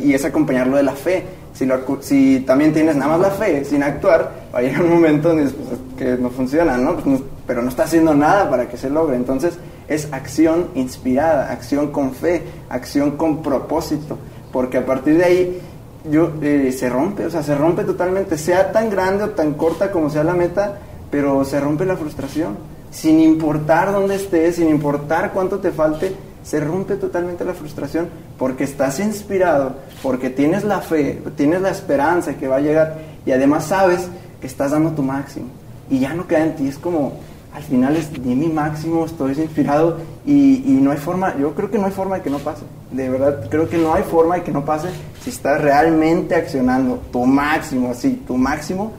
y 0.04 0.14
es 0.14 0.26
acompañarlo 0.26 0.78
de 0.78 0.84
la 0.84 0.94
fe. 0.94 1.26
Si, 1.54 1.66
lo 1.66 1.80
si 2.02 2.42
también 2.42 2.72
tienes 2.74 2.96
nada 2.96 3.18
más 3.18 3.22
la 3.22 3.32
fe 3.32 3.66
sin 3.66 3.82
actuar, 3.84 4.32
va 4.54 4.60
a 4.60 4.62
llegar 4.62 4.84
un 4.84 4.92
momento 4.92 5.30
donde 5.30 5.46
pues, 5.50 5.80
que 5.98 6.22
no 6.22 6.30
funciona, 6.30 6.78
¿no? 6.78 6.94
Pues 6.94 7.06
no- 7.06 7.22
Pero 7.48 7.62
no 7.62 7.70
está 7.70 7.84
haciendo 7.84 8.14
nada 8.14 8.50
para 8.50 8.68
que 8.70 8.78
se 8.78 8.90
logre. 8.90 9.16
Entonces, 9.16 9.58
es 9.88 10.10
acción 10.12 10.68
inspirada, 10.76 11.52
acción 11.52 11.92
con 11.92 12.14
fe, 12.14 12.44
acción 12.70 13.12
con 13.18 13.42
propósito. 13.42 14.18
Porque 14.52 14.78
a 14.78 14.86
partir 14.86 15.18
de 15.18 15.24
ahí, 15.24 15.62
yo, 16.10 16.32
eh, 16.42 16.74
se 16.78 16.90
rompe, 16.90 17.26
o 17.26 17.30
sea, 17.30 17.44
se 17.44 17.56
rompe 17.56 17.84
totalmente, 17.84 18.38
sea 18.38 18.72
tan 18.72 18.90
grande 18.90 19.24
o 19.26 19.30
tan 19.32 19.54
corta 19.54 19.92
como 19.92 20.10
sea 20.10 20.24
la 20.24 20.34
meta, 20.34 20.78
pero 21.12 21.44
se 21.46 21.60
rompe 21.60 21.86
la 21.86 21.98
frustración. 21.98 22.58
Sin 22.92 23.20
importar 23.20 23.92
dónde 23.92 24.16
estés, 24.16 24.56
sin 24.56 24.70
importar 24.70 25.32
cuánto 25.34 25.60
te 25.60 25.72
falte, 25.72 26.16
se 26.44 26.62
rompe 26.62 26.96
totalmente 26.96 27.44
la 27.44 27.54
frustración 27.54 28.08
porque 28.38 28.64
estás 28.64 29.00
inspirado, 29.00 29.76
porque 30.02 30.30
tienes 30.30 30.64
la 30.64 30.80
fe, 30.80 31.22
tienes 31.36 31.62
la 31.62 31.72
esperanza 31.72 32.36
que 32.36 32.48
va 32.48 32.56
a 32.56 32.62
llegar 32.62 33.00
y 33.26 33.34
además 33.34 33.66
sabes 33.66 34.08
que 34.40 34.48
estás 34.48 34.72
dando 34.72 34.92
tu 34.92 35.04
máximo 35.04 35.48
y 35.90 36.00
ya 36.00 36.14
no 36.14 36.26
queda 36.26 36.44
en 36.44 36.56
ti, 36.56 36.68
es 36.70 36.78
como 36.78 37.20
al 37.58 37.64
final 37.64 37.96
es 37.96 38.14
di 38.14 38.36
mi 38.36 38.50
máximo, 38.50 39.04
estoy 39.04 39.34
inspirado 39.34 39.98
y, 40.28 40.62
no 40.80 40.92
hay 40.92 40.98
forma, 40.98 41.36
yo 41.40 41.56
creo 41.56 41.72
que 41.72 41.80
no 41.80 41.88
hay 41.88 41.92
forma 41.92 42.18
de 42.18 42.22
que 42.22 42.30
no 42.30 42.38
pase, 42.38 42.62
de 42.92 43.10
verdad 43.10 43.48
creo 43.50 43.68
que 43.68 43.80
no 43.80 43.96
hay 43.96 44.04
forma 44.04 44.36
de 44.36 44.44
que 44.44 44.52
no 44.52 44.64
pase 44.64 44.90
si 45.24 45.32
estás 45.32 45.60
realmente 45.60 46.36
accionando 46.36 47.02
tu 47.12 47.26
máximo, 47.26 47.96
sí, 47.96 48.22
tu 48.28 48.38
máximo 48.38 48.92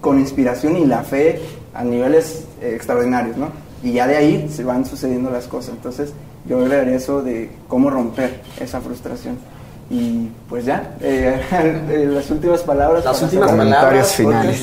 con 0.00 0.18
inspiración 0.18 0.78
y 0.78 0.86
la 0.86 1.02
fe 1.02 1.42
a 1.74 1.84
niveles 1.84 2.46
eh, 2.62 2.72
extraordinarios, 2.74 3.36
¿no? 3.36 3.48
Y 3.82 3.92
ya 3.92 4.06
de 4.06 4.16
ahí 4.16 4.48
se 4.50 4.64
van 4.64 4.86
sucediendo 4.86 5.30
las 5.30 5.46
cosas. 5.46 5.74
Entonces, 5.74 6.14
yo 6.48 6.58
agregaría 6.58 6.96
eso 6.96 7.22
de 7.22 7.50
cómo 7.68 7.90
romper 7.90 8.40
esa 8.58 8.80
frustración. 8.80 9.36
Y 9.88 10.28
pues 10.48 10.64
ya, 10.64 10.96
eh, 11.00 11.40
eh, 11.52 12.08
las 12.10 12.28
últimas 12.30 12.62
palabras. 12.62 13.04
Las 13.04 13.22
últimas 13.22 13.52
palabras. 13.52 14.12
finales. 14.14 14.60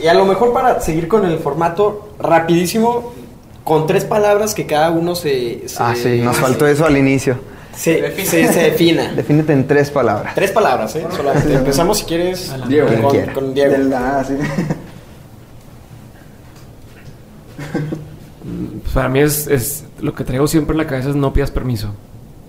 Y 0.00 0.06
a 0.08 0.14
lo 0.14 0.24
mejor 0.26 0.52
para 0.52 0.80
seguir 0.80 1.06
con 1.08 1.24
el 1.24 1.38
formato 1.38 2.10
rapidísimo, 2.18 3.12
con 3.62 3.86
tres 3.86 4.04
palabras 4.04 4.54
que 4.54 4.66
cada 4.66 4.90
uno 4.90 5.14
se... 5.14 5.68
se- 5.68 5.76
Ah, 5.82 5.94
sí, 5.96 6.20
nos 6.20 6.36
faltó 6.36 6.66
eso 6.66 6.84
al 6.84 6.96
inicio. 6.96 7.38
Se, 7.74 8.14
se, 8.24 8.52
se 8.52 8.60
defina. 8.62 9.12
Defínete 9.16 9.52
en 9.52 9.66
tres 9.66 9.90
palabras. 9.90 10.34
Tres 10.34 10.50
palabras, 10.50 10.94
¿eh? 10.96 11.06
Solamente. 11.16 11.54
Empezamos 11.54 11.98
si 11.98 12.04
quieres 12.04 12.52
Diego. 12.68 12.88
Con, 13.02 13.10
quiera. 13.10 13.32
con 13.32 13.54
Diego. 13.54 13.72
Del- 13.72 13.92
ah, 13.94 14.24
sí. 14.26 14.34
Para 18.92 19.08
mí 19.08 19.20
es, 19.20 19.46
es 19.46 19.84
lo 20.00 20.14
que 20.14 20.22
traigo 20.24 20.46
siempre 20.46 20.74
en 20.74 20.78
la 20.78 20.86
cabeza 20.86 21.10
es 21.10 21.16
no 21.16 21.32
pidas 21.32 21.50
permiso. 21.50 21.94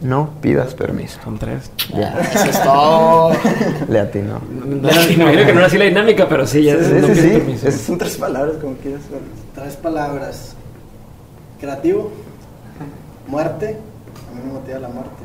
No 0.05 0.29
pidas 0.41 0.73
permiso. 0.75 1.19
Son 1.23 1.37
tres. 1.39 1.71
Ya, 1.95 2.19
Eso 2.33 2.45
es 2.49 2.63
todo. 2.63 3.31
le 3.89 3.99
atino. 3.99 4.39
No, 4.49 4.87
era- 4.89 5.01
me 5.05 5.13
imagino 5.13 5.45
que 5.45 5.53
no 5.53 5.59
era 5.59 5.65
así 5.67 5.77
la 5.77 5.85
dinámica, 5.85 6.27
pero 6.29 6.45
sí, 6.45 6.63
ya 6.63 6.73
Sí, 6.75 6.79
es 6.81 6.87
sí, 6.87 6.93
no 7.01 7.07
sí, 7.15 7.21
permiso. 7.29 7.67
Es- 7.67 7.81
son 7.81 7.97
tres 7.97 8.17
palabras, 8.17 8.55
como 8.61 8.75
quieras 8.75 9.01
verlas. 9.09 9.29
Tres 9.55 9.75
palabras. 9.77 10.55
Creativo, 11.59 12.11
muerte, 13.27 13.77
a 14.31 14.35
mí 14.35 14.41
me 14.45 14.53
motiva 14.53 14.79
la 14.79 14.89
muerte. 14.89 15.23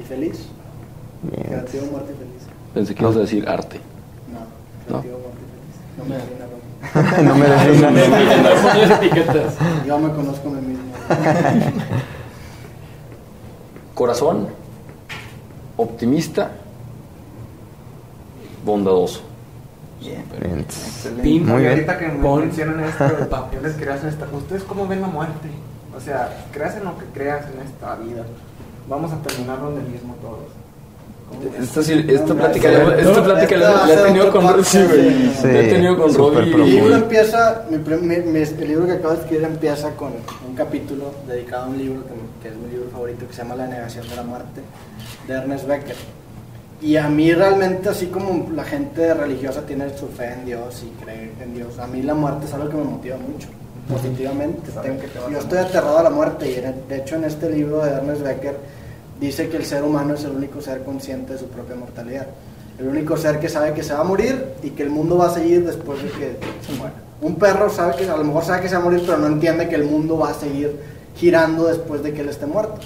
Y 0.00 0.02
feliz. 0.02 0.48
Bien. 1.22 1.44
Creativo, 1.46 1.86
muerte 1.92 2.12
y 2.14 2.18
feliz. 2.18 2.42
Pensé 2.74 2.94
que 2.94 3.02
ibas 3.02 3.16
a 3.16 3.20
decir 3.20 3.48
arte. 3.48 3.80
No, 4.32 4.40
creativo, 4.86 5.18
muerte 5.18 5.40
y 5.42 5.48
feliz. 5.54 5.76
No 5.96 6.04
me 6.04 6.16
defina 6.16 6.46
lo 6.46 6.56
no 7.22 7.34
me 7.34 7.46
defino. 7.48 7.90
No 8.42 8.68
pones 8.68 8.90
etiquetas. 8.98 9.54
Yo 9.86 9.98
me 9.98 10.10
conozco 10.10 10.48
a 10.48 10.52
mí 10.52 10.60
mismo. 10.66 10.84
Corazón, 13.96 14.48
optimista, 15.78 16.50
bondadoso. 18.62 19.22
Bien. 19.98 20.22
Pim. 21.22 21.46
Muy 21.46 21.54
y 21.54 21.60
bien. 21.60 21.70
ahorita 21.70 21.98
que 21.98 22.08
me 22.08 22.36
mencionan 22.36 22.84
esto, 22.84 23.08
yo 23.54 23.60
les 23.62 23.74
quería 23.76 23.94
hacer 23.94 24.10
esta. 24.10 24.26
¿Ustedes 24.30 24.64
cómo 24.64 24.86
ven 24.86 25.00
la 25.00 25.06
muerte? 25.06 25.48
O 25.96 26.00
sea, 26.02 26.46
creas 26.52 26.76
en 26.76 26.84
lo 26.84 26.98
que 26.98 27.06
creas 27.06 27.46
en 27.46 27.66
esta 27.66 27.96
vida. 27.96 28.26
Vamos 28.86 29.14
a 29.14 29.22
terminar 29.22 29.62
donde 29.62 29.80
mismo 29.80 30.14
todos. 30.20 30.65
Esta, 31.60 31.82
sí- 31.82 32.04
esta 32.08 32.34
plática, 32.34 32.70
no, 32.70 32.90
la- 32.90 32.98
esta 32.98 33.12
no, 33.12 33.24
plática 33.24 33.56
la, 33.56 33.92
he 33.92 33.96
tenido 33.96 34.30
con 34.32 34.42
podcast, 34.46 34.68
sí, 34.70 34.82
güey. 34.84 35.30
sí. 35.34 35.46
La 35.48 35.58
he 35.60 35.68
tenido 35.68 35.96
con 35.98 36.10
y- 36.10 36.52
El 36.52 36.66
libro 36.66 36.94
empieza, 36.94 37.64
mi, 37.68 37.78
prim- 37.78 38.02
mi- 38.02 38.18
mi- 38.18 38.38
el 38.40 38.68
libro 38.68 38.86
que 38.86 38.92
acabo 38.92 39.14
de 39.14 39.20
escribir 39.20 39.44
empieza 39.44 39.90
con 39.96 40.12
un 40.48 40.54
capítulo 40.54 41.12
dedicado 41.26 41.64
a 41.64 41.68
un 41.68 41.78
libro 41.78 42.02
que, 42.04 42.42
que 42.42 42.54
es 42.54 42.60
mi 42.60 42.70
libro 42.70 42.88
favorito 42.90 43.26
que 43.26 43.32
se 43.34 43.42
llama 43.42 43.56
La 43.56 43.66
negación 43.66 44.08
de 44.08 44.16
la 44.16 44.22
muerte 44.22 44.60
de 45.26 45.34
Ernest 45.34 45.66
Becker. 45.66 45.96
Y 46.80 46.96
a 46.96 47.08
mí 47.08 47.32
realmente, 47.32 47.88
así 47.88 48.06
como 48.06 48.48
la 48.54 48.64
gente 48.64 49.12
religiosa 49.12 49.62
tiene 49.62 49.86
su 49.98 50.08
fe 50.08 50.32
en 50.32 50.44
Dios 50.46 50.84
y 50.84 51.02
cree 51.04 51.32
en 51.42 51.54
Dios, 51.54 51.78
a 51.78 51.86
mí 51.86 52.02
la 52.02 52.14
muerte 52.14 52.46
es 52.46 52.54
algo 52.54 52.68
que 52.68 52.76
me 52.76 52.84
motiva 52.84 53.16
mucho, 53.16 53.48
positivamente. 53.92 54.70
Tengo- 54.82 55.30
yo 55.30 55.38
estoy 55.38 55.58
aterrado 55.58 55.98
a 55.98 56.02
la 56.04 56.10
muerte 56.10 56.48
y 56.50 56.54
de 56.88 56.96
hecho 56.98 57.16
en 57.16 57.24
este 57.24 57.50
libro 57.50 57.84
de 57.84 57.90
Ernest 57.92 58.22
Becker 58.22 58.56
dice 59.20 59.48
que 59.48 59.56
el 59.56 59.64
ser 59.64 59.82
humano 59.82 60.14
es 60.14 60.24
el 60.24 60.32
único 60.32 60.60
ser 60.60 60.82
consciente 60.82 61.34
de 61.34 61.38
su 61.38 61.46
propia 61.46 61.76
mortalidad. 61.76 62.26
El 62.78 62.88
único 62.88 63.16
ser 63.16 63.40
que 63.40 63.48
sabe 63.48 63.72
que 63.72 63.82
se 63.82 63.94
va 63.94 64.00
a 64.00 64.04
morir 64.04 64.44
y 64.62 64.70
que 64.70 64.82
el 64.82 64.90
mundo 64.90 65.16
va 65.16 65.28
a 65.28 65.34
seguir 65.34 65.64
después 65.64 66.02
de 66.02 66.10
que 66.10 66.36
se 66.66 66.72
muera. 66.74 66.94
Un 67.22 67.36
perro 67.36 67.70
sabe 67.70 67.96
que 67.96 68.08
a 68.08 68.16
lo 68.16 68.24
mejor 68.24 68.44
sabe 68.44 68.62
que 68.62 68.68
se 68.68 68.74
va 68.74 68.82
a 68.82 68.84
morir, 68.84 69.02
pero 69.06 69.16
no 69.16 69.26
entiende 69.28 69.68
que 69.68 69.76
el 69.76 69.84
mundo 69.84 70.18
va 70.18 70.30
a 70.30 70.34
seguir 70.34 70.78
girando 71.16 71.66
después 71.66 72.02
de 72.02 72.12
que 72.12 72.20
él 72.20 72.28
esté 72.28 72.44
muerto. 72.44 72.78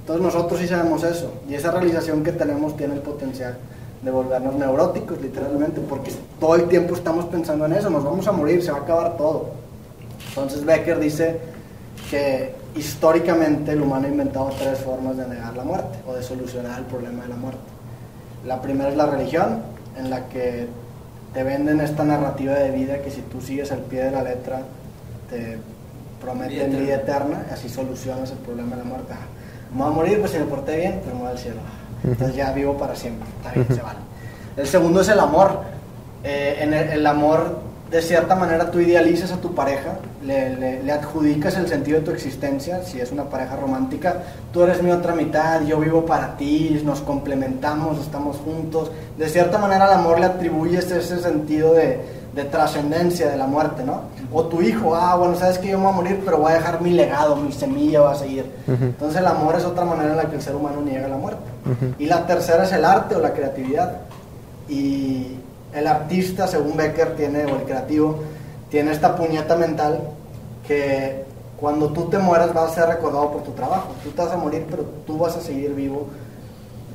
Entonces 0.00 0.22
nosotros 0.22 0.60
sí 0.60 0.66
sabemos 0.66 1.02
eso 1.04 1.32
y 1.48 1.54
esa 1.54 1.70
realización 1.70 2.22
que 2.22 2.32
tenemos 2.32 2.76
tiene 2.76 2.94
el 2.94 3.00
potencial 3.00 3.56
de 4.02 4.10
volvernos 4.10 4.54
neuróticos 4.54 5.20
literalmente 5.20 5.80
porque 5.80 6.10
todo 6.38 6.56
el 6.56 6.68
tiempo 6.68 6.94
estamos 6.94 7.26
pensando 7.26 7.66
en 7.66 7.74
eso, 7.74 7.90
nos 7.90 8.02
vamos 8.02 8.26
a 8.26 8.32
morir, 8.32 8.62
se 8.62 8.72
va 8.72 8.78
a 8.78 8.80
acabar 8.82 9.16
todo. 9.16 9.50
Entonces 10.28 10.64
Becker 10.64 10.98
dice 10.98 11.38
que 12.10 12.54
históricamente 12.76 13.72
el 13.72 13.82
humano 13.82 14.06
ha 14.06 14.10
inventado 14.10 14.50
tres 14.58 14.78
formas 14.78 15.16
de 15.16 15.26
negar 15.26 15.56
la 15.56 15.64
muerte 15.64 15.98
o 16.06 16.14
de 16.14 16.22
solucionar 16.22 16.78
el 16.78 16.84
problema 16.84 17.22
de 17.22 17.28
la 17.28 17.36
muerte. 17.36 17.60
La 18.46 18.60
primera 18.62 18.90
es 18.90 18.96
la 18.96 19.06
religión, 19.06 19.62
en 19.98 20.10
la 20.10 20.28
que 20.28 20.66
te 21.34 21.42
venden 21.42 21.80
esta 21.80 22.04
narrativa 22.04 22.54
de 22.54 22.70
vida 22.70 23.02
que 23.02 23.10
si 23.10 23.20
tú 23.22 23.40
sigues 23.40 23.70
al 23.72 23.80
pie 23.80 24.04
de 24.04 24.10
la 24.10 24.22
letra 24.22 24.62
te 25.28 25.58
prometen 26.20 26.70
vida 26.70 26.96
eterna, 26.96 27.44
y 27.48 27.54
así 27.54 27.68
solucionas 27.68 28.30
el 28.30 28.38
problema 28.38 28.76
de 28.76 28.82
la 28.82 28.88
muerte. 28.88 29.14
Me 29.72 29.82
voy 29.82 29.92
a 29.92 29.94
morir, 29.94 30.20
pues 30.20 30.32
si 30.32 30.38
me 30.38 30.44
porté 30.44 30.76
bien, 30.76 31.00
pero 31.04 31.16
me 31.16 31.22
voy 31.22 31.30
al 31.30 31.38
cielo. 31.38 31.60
Entonces 32.02 32.36
ya 32.36 32.52
vivo 32.52 32.76
para 32.76 32.94
siempre, 32.96 33.28
está 33.38 33.52
bien, 33.52 33.66
se 33.68 33.82
vale. 33.82 33.98
El 34.56 34.66
segundo 34.66 35.00
es 35.00 35.08
el 35.08 35.20
amor. 35.20 35.62
Eh, 36.24 36.58
en 36.60 36.74
el, 36.74 36.88
el 36.88 37.06
amor, 37.06 37.60
de 37.90 38.00
cierta 38.02 38.36
manera, 38.36 38.70
tú 38.70 38.78
idealizas 38.78 39.32
a 39.32 39.36
tu 39.40 39.54
pareja, 39.54 39.94
le, 40.24 40.56
le- 40.56 40.82
le 40.82 40.92
adjudicas 40.92 41.56
el 41.56 41.66
sentido 41.66 41.98
de 41.98 42.04
tu 42.04 42.10
existencia, 42.12 42.82
si 42.84 43.00
es 43.00 43.10
una 43.10 43.24
pareja 43.24 43.56
romántica, 43.56 44.18
tú 44.52 44.62
eres 44.62 44.80
mi 44.82 44.90
otra 44.92 45.12
mitad, 45.14 45.62
yo 45.62 45.78
vivo 45.80 46.06
para 46.06 46.36
ti, 46.36 46.80
nos 46.84 47.00
complementamos, 47.00 47.98
estamos 47.98 48.36
juntos. 48.36 48.92
De 49.18 49.28
cierta 49.28 49.58
manera, 49.58 49.86
al 49.86 49.94
amor 49.94 50.20
le 50.20 50.26
atribuyes 50.26 50.88
ese 50.90 51.18
sentido 51.20 51.74
de, 51.74 51.98
de 52.34 52.44
trascendencia 52.44 53.28
de 53.28 53.36
la 53.36 53.46
muerte, 53.48 53.82
¿no? 53.84 54.02
O 54.32 54.44
tu 54.44 54.62
hijo, 54.62 54.94
ah, 54.94 55.16
bueno, 55.16 55.34
sabes 55.34 55.58
que 55.58 55.66
yo 55.70 55.78
me 55.78 55.84
voy 55.86 55.92
a 55.92 55.96
morir, 55.96 56.22
pero 56.24 56.38
voy 56.38 56.52
a 56.52 56.54
dejar 56.54 56.80
mi 56.80 56.90
legado, 56.92 57.34
mi 57.34 57.50
semilla 57.50 58.02
va 58.02 58.12
a 58.12 58.14
seguir. 58.14 58.48
Entonces, 58.68 59.18
el 59.20 59.26
amor 59.26 59.56
es 59.56 59.64
otra 59.64 59.84
manera 59.84 60.10
en 60.12 60.16
la 60.16 60.26
que 60.30 60.36
el 60.36 60.42
ser 60.42 60.54
humano 60.54 60.80
niega 60.80 61.08
la 61.08 61.16
muerte. 61.16 61.42
Y 61.98 62.06
la 62.06 62.24
tercera 62.24 62.62
es 62.62 62.70
el 62.72 62.84
arte 62.84 63.16
o 63.16 63.20
la 63.20 63.32
creatividad. 63.32 63.94
Y 64.68 65.39
el 65.72 65.86
artista, 65.86 66.46
según 66.46 66.76
Becker, 66.76 67.16
tiene, 67.16 67.44
o 67.44 67.56
el 67.56 67.62
creativo, 67.64 68.20
tiene 68.70 68.92
esta 68.92 69.16
puñeta 69.16 69.56
mental 69.56 70.00
que 70.66 71.24
cuando 71.56 71.88
tú 71.88 72.08
te 72.08 72.18
mueras 72.18 72.54
vas 72.54 72.72
a 72.72 72.74
ser 72.74 72.88
recordado 72.88 73.32
por 73.32 73.42
tu 73.42 73.52
trabajo. 73.52 73.88
Tú 74.02 74.10
te 74.10 74.22
vas 74.22 74.32
a 74.32 74.36
morir, 74.36 74.66
pero 74.70 74.84
tú 75.06 75.18
vas 75.18 75.36
a 75.36 75.40
seguir 75.40 75.74
vivo 75.74 76.06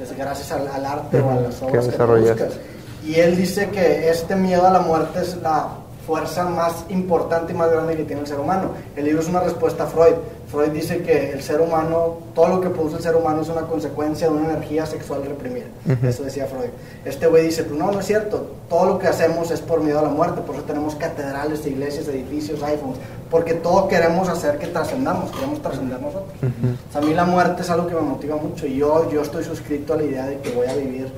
es 0.02 0.18
gracias 0.18 0.52
al, 0.52 0.68
al 0.68 0.85
arte 0.85 1.19
o 1.22 1.30
a 1.30 1.35
las 1.35 1.56
que 1.56 1.65
obras 1.65 1.85
que, 1.85 1.91
desarrollaste. 1.91 2.43
buscas. 2.43 2.60
Y 3.06 3.15
él 3.15 3.38
dice 3.38 3.69
que 3.69 4.10
este 4.10 4.35
miedo 4.35 4.65
a 4.65 4.72
la 4.72 4.80
muerte 4.80 5.22
es 5.22 5.38
la 5.38 5.69
fuerza 6.06 6.45
más 6.45 6.86
importante 6.90 7.53
y 7.53 7.56
más 7.56 7.72
grande 7.72 7.95
que 7.95 8.03
tiene 8.03 8.22
el 8.22 8.27
ser 8.27 8.40
humano. 8.40 8.72
El 8.95 9.06
libro 9.06 9.22
es 9.22 9.27
una 9.27 9.40
respuesta 9.40 9.84
a 9.84 9.88
Freud. 9.88 10.15
Freud 10.48 10.69
dice 10.69 11.02
que 11.02 11.32
el 11.32 11.41
ser 11.41 11.60
humano, 11.60 12.19
todo 12.36 12.48
lo 12.49 12.61
que 12.61 12.69
produce 12.69 12.98
el 12.98 13.03
ser 13.03 13.15
humano 13.15 13.41
es 13.41 13.49
una 13.49 13.64
consecuencia 13.64 14.27
de 14.27 14.34
una 14.34 14.53
energía 14.53 14.86
sexual 14.86 15.23
reprimida. 15.26 15.65
Eso 16.03 16.23
decía 16.23 16.45
Freud. 16.45 16.69
Este 17.03 17.27
güey 17.27 17.45
dice, 17.45 17.64
pues 17.64 17.80
no, 17.80 17.91
no 17.91 17.99
es 17.99 18.06
cierto. 18.06 18.48
Todo 18.69 18.86
lo 18.86 18.99
que 18.99 19.07
hacemos 19.07 19.49
es 19.52 19.61
por 19.61 19.82
miedo 19.82 19.99
a 19.99 20.03
la 20.03 20.10
muerte. 20.10 20.41
Por 20.41 20.56
eso 20.56 20.64
tenemos 20.65 20.95
catedrales, 20.95 21.65
iglesias, 21.65 22.07
edificios, 22.07 22.61
iPhones. 22.61 22.98
Porque 23.32 23.56
todo 23.56 23.88
queremos 23.88 24.30
hacer 24.30 24.60
que 24.60 24.68
trascendamos, 24.68 25.32
queremos 25.32 25.61
trascender 25.61 25.99
nosotros. 25.99 26.32
O 26.90 26.91
sea, 26.91 27.02
a 27.02 27.03
mí 27.03 27.14
la 27.14 27.26
muerte 27.26 27.64
es 27.64 27.69
algo 27.72 27.88
que 27.88 27.95
me 27.95 28.02
motiva 28.02 28.36
mucho. 28.36 28.68
Y 28.68 28.77
yo, 28.77 29.10
yo 29.10 29.23
estoy 29.23 29.44
suscrito 29.44 29.94
a 29.94 29.98
la 29.98 30.03
idea 30.03 30.26
de 30.27 30.40
que 30.40 30.52
voy 30.52 30.68
a 30.68 30.76
vivir 30.76 31.11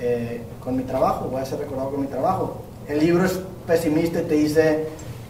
eh, 0.00 0.42
con 0.60 0.76
mi 0.76 0.84
trabajo, 0.84 1.28
voy 1.28 1.40
a 1.40 1.44
ser 1.44 1.58
recordado 1.58 1.90
con 1.90 2.00
mi 2.00 2.06
trabajo. 2.06 2.63
El 2.88 3.00
libro 3.00 3.24
es 3.24 3.40
pesimista 3.66 4.20
y 4.20 4.24
te 4.24 4.34
dice, 4.34 4.86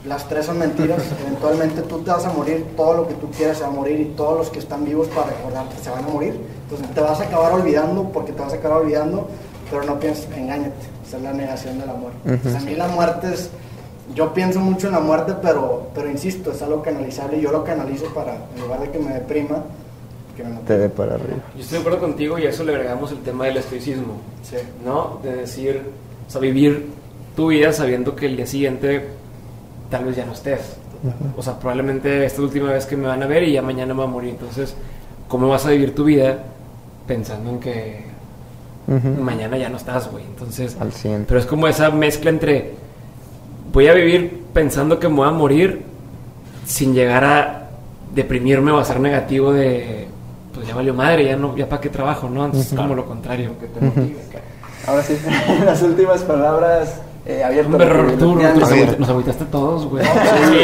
las 0.07 0.29
tres 0.29 0.47
son 0.47 0.59
mentiras, 0.59 1.03
eventualmente 1.27 1.83
tú 1.83 1.99
te 2.01 2.11
vas 2.11 2.25
a 2.25 2.33
morir, 2.33 2.67
todo 2.77 2.95
lo 2.95 3.09
que 3.09 3.15
tú 3.15 3.31
quieras 3.31 3.59
se 3.59 3.63
va 3.63 3.69
a 3.69 3.73
morir 3.73 4.01
y 4.01 4.05
todos 4.17 4.39
los 4.39 4.51
que 4.51 4.59
están 4.59 4.85
vivos 4.85 5.09
para 5.09 5.29
recordarte 5.29 5.77
se 5.83 5.91
van 5.91 6.05
a 6.05 6.09
morir. 6.09 6.39
Entonces 6.65 6.95
te 6.95 7.01
vas 7.01 7.21
a 7.21 7.25
acabar 7.25 7.53
olvidando 7.53 8.05
porque 8.11 8.33
te 8.33 8.41
vas 8.41 8.53
a 8.53 8.57
acabar 8.57 8.83
olvidando, 8.83 9.29
pero 9.71 9.85
no 9.85 9.99
pienses, 10.01 10.29
engáñate, 10.37 10.75
esa 11.07 11.17
es 11.17 11.23
la 11.23 11.33
negación 11.33 11.79
de 11.79 11.87
la 11.87 11.95
muerte. 11.95 12.19
Entonces, 12.25 12.63
a 12.63 12.65
mí 12.65 12.75
la 12.75 12.89
muerte 12.89 13.33
es, 13.33 13.51
yo 14.15 14.35
pienso 14.35 14.61
mucho 14.61 14.89
en 14.89 14.93
la 14.95 15.01
muerte, 15.01 15.35
pero, 15.41 15.89
pero 15.95 16.11
insisto, 16.11 16.53
es 16.53 16.61
algo 16.63 16.83
canalizable 16.83 17.39
y 17.39 17.43
yo 17.43 17.51
lo 17.53 17.65
canalizo 17.65 18.07
para, 18.15 18.35
en 18.55 18.61
lugar 18.61 18.81
de 18.81 18.91
que 18.91 18.99
me 18.99 19.15
deprima, 19.15 19.63
que 20.37 20.43
me 20.43 20.51
motive. 20.51 20.67
Te 20.67 20.79
dé 20.79 20.89
para 20.89 21.15
arriba. 21.15 21.39
Yo 21.55 21.63
estoy 21.63 21.77
de 21.79 21.81
acuerdo 21.81 22.01
contigo 22.01 22.39
y 22.39 22.47
a 22.47 22.51
eso 22.51 22.65
le 22.65 22.75
agregamos 22.75 23.13
el 23.13 23.19
tema 23.23 23.47
del 23.47 23.59
estoicismo, 23.59 24.15
Sí. 24.43 24.57
¿no? 24.85 25.21
De 25.23 25.37
decir, 25.37 25.83
o 26.27 26.31
sea, 26.31 26.41
vivir 26.41 26.91
tu 27.37 27.49
vida 27.49 27.73
sabiendo 27.73 28.15
que 28.15 28.27
el 28.27 28.37
día 28.37 28.47
siguiente 28.47 29.09
tal 29.91 30.05
vez 30.05 30.17
ya 30.17 30.25
no 30.25 30.33
estés. 30.33 30.77
O 31.37 31.43
sea, 31.43 31.59
probablemente 31.59 32.25
esta 32.25 32.37
es 32.37 32.39
la 32.39 32.45
última 32.45 32.73
vez 32.73 32.87
que 32.87 32.97
me 32.97 33.07
van 33.07 33.23
a 33.23 33.27
ver 33.27 33.43
y 33.43 33.53
ya 33.53 33.63
mañana 33.63 33.93
me 33.93 33.99
voy 33.99 34.09
a 34.09 34.13
morir. 34.13 34.31
Entonces, 34.31 34.75
¿cómo 35.29 35.49
vas 35.49 35.67
a 35.67 35.71
vivir 35.71 35.95
tu 35.95 36.05
vida 36.05 36.39
pensando 37.07 37.51
en 37.51 37.61
que 37.61 38.05
mañana 39.21 39.59
ya 39.59 39.69
no 39.69 39.77
estás, 39.77 40.11
güey? 40.11 40.25
Entonces, 40.25 40.77
Al 40.81 40.93
100. 40.93 41.27
pero 41.29 41.41
es 41.41 41.47
como 41.47 41.69
esa 41.69 41.91
mezcla 41.91 42.31
entre 42.31 42.73
voy 43.73 43.89
a 43.89 43.93
vivir 43.93 44.45
pensando 44.55 44.99
que 44.99 45.09
me 45.09 45.17
voy 45.17 45.29
a 45.29 45.33
morir 45.33 45.83
sin 46.65 46.95
llegar 46.95 47.25
a 47.25 47.69
deprimirme 48.15 48.71
o 48.71 48.79
a 48.79 48.85
ser 48.85 49.01
negativo 49.01 49.53
de 49.53 50.07
pues 50.55 50.69
ya 50.69 50.75
valió 50.75 50.95
madre, 50.95 51.25
ya 51.25 51.37
no, 51.37 51.57
ya 51.57 51.69
para 51.69 51.81
qué 51.81 51.89
trabajo, 51.91 52.31
¿no? 52.31 52.45
Entonces 52.47 52.73
es 52.73 52.79
como 52.79 52.95
lo 52.95 53.05
contrario. 53.05 53.51
Ahora 54.87 55.03
sí, 55.03 55.19
las 55.65 55.83
últimas 55.83 56.23
palabras 56.23 57.01
eh, 57.27 57.65
berro 57.69 58.09
Arturo, 58.09 58.43
nos, 58.55 58.99
nos 58.99 59.09
agüitaste 59.09 59.45
todos, 59.47 59.87
güey. 59.87 60.05
Sí, 60.05 60.11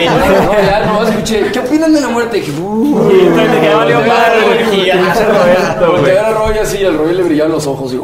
no, 0.06 0.44
no, 0.44 0.52
ya 0.60 0.86
no, 0.86 1.08
escuché. 1.08 1.50
¿Qué 1.52 1.58
opinan 1.58 1.92
de 1.94 2.00
la 2.02 2.08
muerte? 2.08 2.36
Y 2.38 2.40
dije, 2.42 2.60
uh, 2.60 3.10
ya 3.62 3.76
valió 3.76 4.00
madre, 4.00 4.66
güey. 4.68 4.80
Y 4.82 4.86
ya 4.86 5.14
Roberto, 5.14 6.00
güey. 6.02 6.16
a 6.18 6.30
Roy 6.30 6.58
así, 6.58 6.78
y 6.78 6.84
al 6.84 6.98
Roy 6.98 7.14
le 7.14 7.22
brillaban 7.22 7.52
los 7.52 7.66
ojos 7.66 7.94
y 7.94 7.96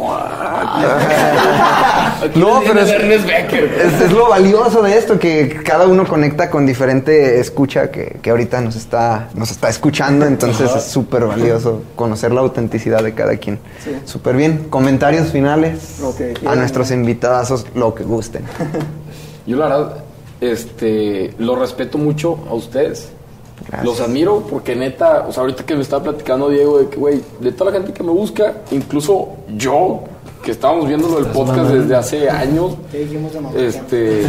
No, 2.34 2.60
pero 2.66 2.80
es- 2.80 2.90
Ernest 2.90 3.26
Becker. 3.26 3.64
Es, 3.64 4.00
es 4.00 4.12
lo 4.12 4.28
valioso 4.28 4.80
de 4.82 4.96
esto, 4.96 5.18
que 5.18 5.60
cada 5.62 5.86
uno 5.86 6.06
conecta 6.06 6.48
con 6.50 6.64
diferente 6.64 7.38
escucha 7.40 7.90
que, 7.90 8.18
que 8.22 8.30
ahorita 8.30 8.62
nos 8.62 8.76
está, 8.76 9.28
nos 9.34 9.50
está 9.50 9.68
escuchando, 9.68 10.24
entonces 10.24 10.70
es 10.74 10.84
súper 10.84 11.26
valioso 11.26 11.82
conocer 11.94 12.32
la 12.32 12.40
autenticidad 12.40 13.02
de 13.02 13.12
cada 13.12 13.36
quien. 13.36 13.58
Súper 14.06 14.36
bien. 14.36 14.66
Comentarios 14.70 15.28
finales 15.28 16.00
a 16.46 16.54
nuestros 16.56 16.90
invitados, 16.90 17.66
lo 17.74 17.94
que 17.94 18.04
gusten. 18.04 18.45
Yo 19.46 19.56
la 19.56 19.68
verdad, 19.68 20.04
este, 20.40 21.34
lo 21.38 21.56
respeto 21.56 21.98
mucho 21.98 22.38
a 22.48 22.54
ustedes. 22.54 23.12
Gracias. 23.68 23.84
Los 23.84 24.00
admiro 24.00 24.46
porque 24.48 24.76
neta, 24.76 25.26
o 25.28 25.32
sea, 25.32 25.42
ahorita 25.42 25.64
que 25.64 25.74
me 25.74 25.82
estaba 25.82 26.04
platicando 26.04 26.50
Diego 26.50 26.78
de 26.78 26.88
que, 26.88 26.96
güey, 26.96 27.20
de 27.40 27.52
toda 27.52 27.70
la 27.70 27.78
gente 27.78 27.92
que 27.92 28.02
me 28.02 28.12
busca, 28.12 28.54
incluso 28.70 29.36
yo, 29.56 30.04
que 30.46 30.52
estábamos 30.52 30.86
viendo 30.86 31.08
lo 31.08 31.16
del 31.16 31.26
podcast 31.26 31.70
desde 31.72 31.96
hace 31.96 32.30
años, 32.30 32.76
¿Qué 32.92 32.98
dijimos 33.00 33.32
de 33.32 33.40
mamá? 33.40 33.58
este... 33.58 34.22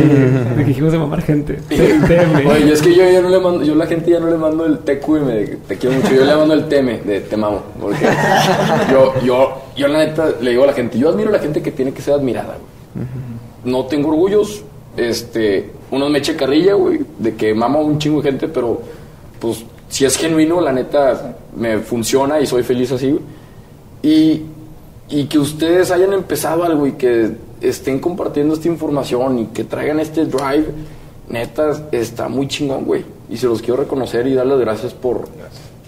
Que 0.55 0.63
dijimos 0.63 0.91
de 0.91 0.97
mamar 0.97 1.21
gente. 1.21 1.59
Oye, 1.69 2.73
es 2.73 2.81
que 2.81 2.95
yo 2.95 3.03
ya 3.07 3.21
no 3.21 3.29
le 3.29 3.39
mando, 3.39 3.63
yo 3.63 3.73
a 3.73 3.75
la 3.75 3.85
gente 3.85 4.09
ya 4.09 4.19
no 4.19 4.27
le 4.27 4.37
mando 4.37 4.65
el 4.65 4.79
TQM 4.79 5.27
de 5.27 5.57
te 5.67 5.77
quiero 5.77 5.95
mucho, 5.95 6.15
yo 6.15 6.25
le 6.25 6.35
mando 6.35 6.55
el 6.55 6.67
teme 6.67 7.01
de 7.01 7.19
te 7.19 7.37
mamo. 7.37 7.61
Porque 7.79 8.07
yo, 8.91 9.13
yo, 9.23 9.61
yo 9.75 9.87
la 9.87 9.99
neta 9.99 10.31
le 10.41 10.49
digo 10.51 10.63
a 10.63 10.67
la 10.67 10.73
gente, 10.73 10.97
yo 10.97 11.09
admiro 11.09 11.29
a 11.29 11.33
la 11.33 11.39
gente 11.39 11.61
que 11.61 11.71
tiene 11.71 11.93
que 11.93 12.01
ser 12.01 12.15
admirada, 12.15 12.57
güey. 12.95 13.07
No 13.67 13.85
tengo 13.85 14.07
orgullos, 14.07 14.63
este, 14.95 15.71
unos 15.91 16.09
me 16.09 16.19
eche 16.19 16.37
carrilla, 16.37 16.75
güey, 16.75 17.01
de 17.19 17.35
que 17.35 17.53
mamo 17.53 17.79
a 17.79 17.83
un 17.83 17.99
chingo 17.99 18.21
de 18.21 18.31
gente, 18.31 18.47
pero 18.47 18.81
pues 19.41 19.65
si 19.89 20.05
es 20.05 20.15
genuino, 20.15 20.61
la 20.61 20.71
neta 20.71 21.35
me 21.53 21.79
funciona 21.79 22.39
y 22.39 22.47
soy 22.47 22.63
feliz 22.63 22.93
así, 22.93 23.11
güey. 23.11 23.23
Y, 24.03 24.43
y 25.09 25.25
que 25.25 25.37
ustedes 25.37 25.91
hayan 25.91 26.13
empezado 26.13 26.63
algo 26.63 26.87
y 26.87 26.93
que 26.93 27.35
estén 27.59 27.99
compartiendo 27.99 28.53
esta 28.53 28.69
información 28.69 29.39
y 29.39 29.45
que 29.47 29.65
traigan 29.65 29.99
este 29.99 30.23
drive, 30.23 30.67
neta, 31.27 31.89
está 31.91 32.29
muy 32.29 32.47
chingón, 32.47 32.85
güey. 32.85 33.03
Y 33.29 33.35
se 33.35 33.47
los 33.47 33.61
quiero 33.61 33.81
reconocer 33.81 34.27
y 34.27 34.33
dar 34.33 34.47
las 34.47 34.61
gracias 34.61 34.93
por, 34.93 35.27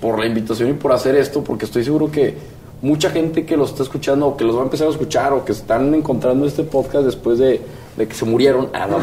por 0.02 0.20
la 0.20 0.26
invitación 0.26 0.72
y 0.72 0.74
por 0.74 0.92
hacer 0.92 1.16
esto, 1.16 1.46
porque 1.46 1.64
estoy 1.64 1.86
seguro 1.86 2.12
que 2.12 2.36
mucha 2.82 3.10
gente 3.10 3.46
que 3.46 3.58
lo 3.58 3.66
está 3.66 3.84
escuchando 3.84 4.28
o 4.28 4.38
que 4.38 4.44
los 4.44 4.56
va 4.56 4.62
a 4.62 4.64
empezar 4.64 4.88
a 4.88 4.92
escuchar 4.92 5.34
o 5.34 5.44
que 5.44 5.52
están 5.52 5.94
encontrando 5.94 6.46
este 6.46 6.64
podcast 6.64 7.06
después 7.06 7.38
de, 7.40 7.62
de 7.98 8.08
que 8.08 8.14
se 8.14 8.26
murieron, 8.26 8.70
ah, 8.74 8.88
no, 8.90 8.98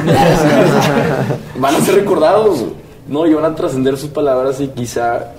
van 1.61 1.74
a 1.74 1.81
ser 1.81 1.97
recordados, 1.97 2.65
¿no? 3.07 3.27
Y 3.27 3.35
van 3.35 3.44
a 3.44 3.55
trascender 3.55 3.97
sus 3.97 4.11
palabras 4.11 4.61
y 4.61 4.69
quizá 4.69 5.32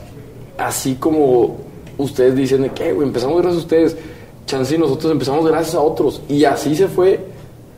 así 0.57 0.95
como 0.95 1.57
ustedes 1.97 2.35
dicen 2.35 2.64
de 2.64 2.69
que, 2.69 2.93
güey, 2.93 3.07
empezamos 3.07 3.41
gracias 3.41 3.64
a 3.64 3.65
ustedes, 3.65 3.97
chance 4.45 4.76
y 4.76 4.77
nosotros 4.77 5.11
empezamos 5.11 5.45
gracias 5.47 5.76
a 5.76 5.80
otros. 5.80 6.22
Y 6.30 6.45
así 6.45 6.76
se 6.76 6.88
fue, 6.88 7.19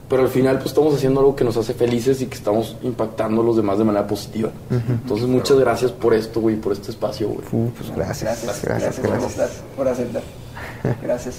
pero 0.10 0.24
al 0.24 0.30
final 0.30 0.58
pues 0.58 0.68
estamos 0.68 0.94
haciendo 0.94 1.20
algo 1.20 1.36
que 1.36 1.44
nos 1.44 1.56
hace 1.58 1.74
felices 1.74 2.22
y 2.22 2.26
que 2.26 2.36
estamos 2.36 2.76
impactando 2.84 3.42
a 3.42 3.46
los 3.46 3.56
demás 3.56 3.78
de 3.78 3.84
manera 3.84 4.08
positiva. 4.08 4.50
Entonces 4.70 5.28
muchas 5.28 5.58
gracias 5.60 5.92
por 5.92 6.14
esto, 6.14 6.42
güey, 6.42 6.56
por 6.56 6.74
este 6.74 6.92
espacio, 6.92 7.30
güey. 7.30 7.46
Uh, 7.52 7.70
pues 7.72 7.96
gracias, 7.96 8.44
gracias, 8.44 8.64
gracias. 8.64 9.00
por 9.00 9.14
aceptar, 9.14 9.50
por 9.78 9.88
aceptar. 9.88 10.24
Gracias. 11.02 11.36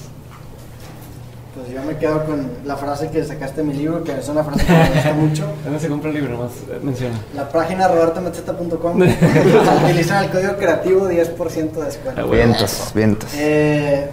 Pues 1.55 1.69
yo 1.75 1.83
me 1.83 1.97
quedo 1.99 2.25
con 2.25 2.49
la 2.65 2.77
frase 2.77 3.11
que 3.11 3.25
sacaste 3.25 3.63
de 3.63 3.67
mi 3.67 3.75
libro, 3.75 4.05
que 4.05 4.17
es 4.17 4.29
una 4.29 4.45
frase 4.45 4.65
que 4.65 4.73
me 4.73 4.89
gusta 4.89 5.13
mucho. 5.15 5.45
¿Dónde 5.65 5.81
se 5.81 5.89
compra 5.89 6.11
el 6.11 6.17
libro? 6.17 6.33
Nomás 6.33 6.53
eh, 6.71 6.79
menciona. 6.81 7.19
La 7.35 7.49
página 7.49 7.89
robertomacheta.com. 7.89 9.03
Utilizan 9.85 10.25
el 10.25 10.31
código 10.31 10.57
creativo 10.57 11.09
10% 11.09 11.73
de 11.73 11.85
descuento. 11.85 12.23
Ah. 12.23 12.31
Vientos, 12.31 12.93
vientos. 12.95 13.31
Eh, 13.35 14.09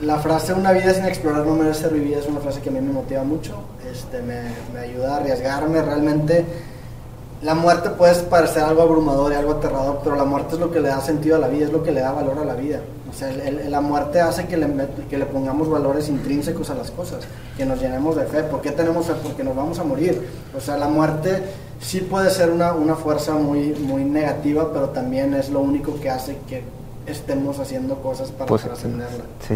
la 0.00 0.16
frase 0.18 0.54
una 0.54 0.72
vida 0.72 0.94
sin 0.94 1.04
explorar 1.04 1.44
no 1.44 1.54
merece 1.56 1.82
ser 1.82 1.92
vivida 1.92 2.20
es 2.20 2.26
una 2.26 2.40
frase 2.40 2.60
que 2.60 2.70
a 2.70 2.72
mí 2.72 2.80
me 2.80 2.92
motiva 2.92 3.22
mucho. 3.22 3.54
Este, 3.92 4.22
me, 4.22 4.40
me 4.72 4.80
ayuda 4.80 5.14
a 5.14 5.16
arriesgarme 5.18 5.82
realmente. 5.82 6.46
La 7.42 7.54
muerte 7.54 7.90
puede 7.90 8.14
parecer 8.24 8.62
algo 8.64 8.82
abrumador 8.82 9.32
y 9.32 9.36
algo 9.36 9.52
aterrador, 9.52 10.00
pero 10.02 10.16
la 10.16 10.24
muerte 10.24 10.54
es 10.54 10.60
lo 10.60 10.72
que 10.72 10.80
le 10.80 10.88
da 10.88 11.00
sentido 11.00 11.36
a 11.36 11.38
la 11.38 11.46
vida, 11.48 11.66
es 11.66 11.72
lo 11.72 11.82
que 11.84 11.92
le 11.92 12.00
da 12.00 12.10
valor 12.10 12.38
a 12.38 12.44
la 12.44 12.54
vida. 12.54 12.80
O 13.08 13.12
sea, 13.16 13.30
el- 13.30 13.40
el- 13.40 13.70
la 13.70 13.80
muerte 13.80 14.20
hace 14.20 14.46
que 14.46 14.56
le, 14.56 14.66
met- 14.66 15.06
que 15.08 15.16
le 15.16 15.24
pongamos 15.24 15.70
valores 15.70 16.08
intrínsecos 16.08 16.68
a 16.70 16.74
las 16.74 16.90
cosas, 16.90 17.20
que 17.56 17.64
nos 17.64 17.80
llenemos 17.80 18.16
de 18.16 18.24
fe. 18.26 18.42
¿Por 18.42 18.60
qué 18.60 18.72
tenemos 18.72 19.06
fe? 19.06 19.12
Porque 19.22 19.44
nos 19.44 19.54
vamos 19.54 19.78
a 19.78 19.84
morir. 19.84 20.20
O 20.56 20.60
sea, 20.60 20.76
la 20.76 20.88
muerte 20.88 21.42
sí 21.80 22.00
puede 22.00 22.28
ser 22.30 22.50
una, 22.50 22.72
una 22.72 22.96
fuerza 22.96 23.34
muy, 23.34 23.68
muy 23.74 24.04
negativa, 24.04 24.72
pero 24.72 24.88
también 24.88 25.32
es 25.34 25.48
lo 25.48 25.60
único 25.60 25.94
que 26.00 26.10
hace 26.10 26.36
que 26.48 26.62
estemos 27.06 27.58
haciendo 27.60 27.94
cosas 28.02 28.30
para 28.32 28.46
Pues, 28.46 28.62
trascenderla. 28.62 29.24
sí. 29.46 29.54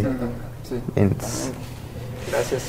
Gracias. 2.30 2.62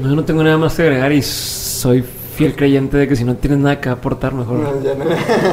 No, 0.00 0.08
yo 0.10 0.16
no 0.16 0.24
tengo 0.24 0.42
nada 0.42 0.58
más 0.58 0.74
que 0.74 0.82
agregar 0.82 1.12
y 1.12 1.22
soy 1.22 2.04
fiel 2.38 2.54
creyente 2.56 2.96
de 2.96 3.08
que 3.08 3.16
si 3.16 3.24
no 3.24 3.34
tienes 3.36 3.58
nada 3.58 3.80
que 3.80 3.88
aportar, 3.88 4.32
mejor 4.32 4.58
No, 4.58 4.82
ya 4.82 4.94
no. 4.94 5.04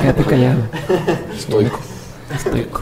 quédate 0.02 0.24
callado. 0.24 0.60
Estoico. 1.36 1.80
Estoico. 2.34 2.82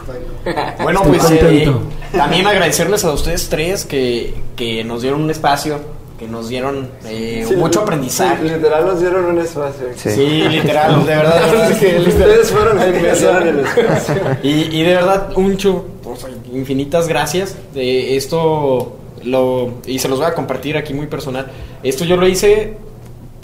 Bueno, 0.82 1.00
Estoy 1.02 1.18
pues 1.18 1.30
eh, 1.30 1.38
contento. 1.38 1.82
también 2.12 2.46
agradecerles 2.46 3.04
a 3.04 3.12
ustedes 3.12 3.48
tres 3.48 3.84
que, 3.84 4.34
que 4.56 4.84
nos 4.84 5.00
dieron 5.02 5.22
un 5.22 5.30
espacio, 5.30 5.78
que 6.18 6.28
nos 6.28 6.48
dieron 6.50 6.88
eh, 7.06 7.44
Sí, 7.48 7.56
mucho 7.56 7.78
sí, 7.80 7.82
aprendizaje. 7.82 8.44
literal 8.44 8.86
nos 8.86 9.00
dieron 9.00 9.24
un 9.24 9.38
espacio. 9.38 9.86
Sí. 9.96 10.10
Sí, 10.10 10.48
literal, 10.50 11.04
de 11.06 11.16
verdad. 11.16 11.44
de 11.46 11.50
verdad 11.50 11.70
es 11.70 11.78
que 11.78 11.98
Ustedes 12.10 12.50
fueron 12.50 12.78
a 12.78 12.86
empezar 12.86 13.46
el 13.46 13.60
espacio. 13.60 14.14
Y, 14.42 14.50
y 14.76 14.82
de 14.82 14.94
verdad, 14.94 15.34
mucho, 15.36 15.86
o 16.04 16.14
sea, 16.16 16.28
infinitas 16.52 17.08
gracias. 17.08 17.56
De 17.74 18.16
esto 18.16 18.96
lo 19.24 19.70
y 19.86 19.98
se 19.98 20.08
los 20.08 20.18
voy 20.18 20.28
a 20.28 20.34
compartir 20.34 20.76
aquí 20.76 20.92
muy 20.92 21.06
personal. 21.06 21.46
Esto 21.82 22.04
yo 22.04 22.16
lo 22.16 22.26
hice 22.28 22.76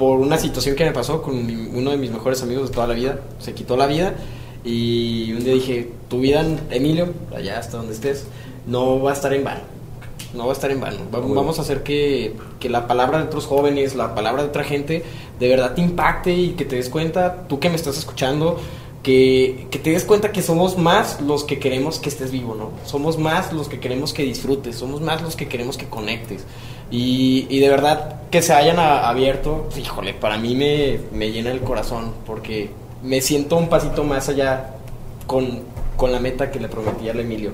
por 0.00 0.18
una 0.18 0.38
situación 0.38 0.76
que 0.76 0.84
me 0.86 0.92
pasó 0.92 1.20
con 1.20 1.44
mi- 1.46 1.68
uno 1.78 1.90
de 1.90 1.98
mis 1.98 2.10
mejores 2.10 2.42
amigos 2.42 2.68
de 2.70 2.74
toda 2.74 2.86
la 2.86 2.94
vida. 2.94 3.20
Se 3.38 3.52
quitó 3.52 3.76
la 3.76 3.86
vida 3.86 4.14
y 4.64 5.32
un 5.32 5.44
día 5.44 5.52
dije, 5.54 5.90
tu 6.08 6.20
vida, 6.20 6.42
Emilio, 6.70 7.10
allá 7.36 7.58
hasta 7.58 7.76
donde 7.76 7.92
estés, 7.92 8.24
no 8.66 9.00
va 9.02 9.10
a 9.10 9.14
estar 9.14 9.32
en 9.34 9.44
vano. 9.44 9.60
no 10.32 10.44
va 10.46 10.52
a 10.52 10.54
estar 10.54 10.70
en 10.70 10.80
vano. 10.80 10.98
Va- 11.12 11.18
Vamos 11.18 11.58
a 11.58 11.62
hacer 11.62 11.82
que, 11.82 12.36
que 12.60 12.68
la 12.70 12.86
palabra 12.86 13.18
de 13.18 13.24
otros 13.24 13.46
jóvenes, 13.46 13.96
la 13.96 14.14
palabra 14.14 14.42
de 14.44 14.48
otra 14.48 14.62
gente, 14.62 15.02
de 15.40 15.48
verdad 15.48 15.74
te 15.74 15.80
impacte 15.82 16.32
y 16.32 16.50
que 16.50 16.64
te 16.64 16.76
des 16.76 16.88
cuenta, 16.88 17.46
tú 17.48 17.58
que 17.58 17.68
me 17.68 17.74
estás 17.74 17.98
escuchando, 17.98 18.56
que, 19.02 19.66
que 19.72 19.78
te 19.80 19.90
des 19.90 20.04
cuenta 20.04 20.30
que 20.30 20.40
somos 20.42 20.78
más 20.78 21.20
los 21.20 21.42
que 21.42 21.58
queremos 21.58 21.98
que 21.98 22.08
estés 22.10 22.30
vivo, 22.30 22.54
¿no? 22.54 22.70
Somos 22.86 23.18
más 23.18 23.52
los 23.52 23.68
que 23.68 23.80
queremos 23.80 24.12
que 24.12 24.22
disfrutes, 24.22 24.76
somos 24.76 25.00
más 25.00 25.20
los 25.20 25.34
que 25.34 25.48
queremos 25.48 25.76
que 25.76 25.86
conectes. 25.86 26.44
Y, 26.90 27.46
y 27.48 27.60
de 27.60 27.68
verdad 27.68 28.16
que 28.30 28.42
se 28.42 28.52
hayan 28.52 28.78
a- 28.78 29.08
abierto, 29.08 29.68
híjole, 29.76 30.14
para 30.14 30.38
mí 30.38 30.54
me, 30.54 31.00
me 31.12 31.30
llena 31.30 31.50
el 31.50 31.60
corazón, 31.60 32.12
porque 32.26 32.70
me 33.02 33.20
siento 33.20 33.56
un 33.56 33.68
pasito 33.68 34.04
más 34.04 34.28
allá 34.28 34.70
con, 35.26 35.60
con 35.96 36.12
la 36.12 36.18
meta 36.20 36.50
que 36.50 36.58
le 36.60 36.68
prometí 36.68 37.08
al 37.08 37.20
Emilio. 37.20 37.52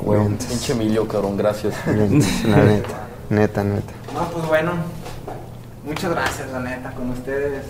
Huevo, 0.00 0.28
pinche 0.48 0.72
Emilio, 0.72 1.06
cabrón, 1.08 1.36
gracias. 1.36 1.74
La 1.86 2.56
neta, 2.64 3.06
neta, 3.30 3.64
neta. 3.64 3.92
No, 4.12 4.28
pues 4.30 4.46
bueno, 4.46 4.72
muchas 5.84 6.10
gracias, 6.10 6.50
la 6.52 6.60
neta, 6.60 6.90
con 6.92 7.10
ustedes. 7.10 7.64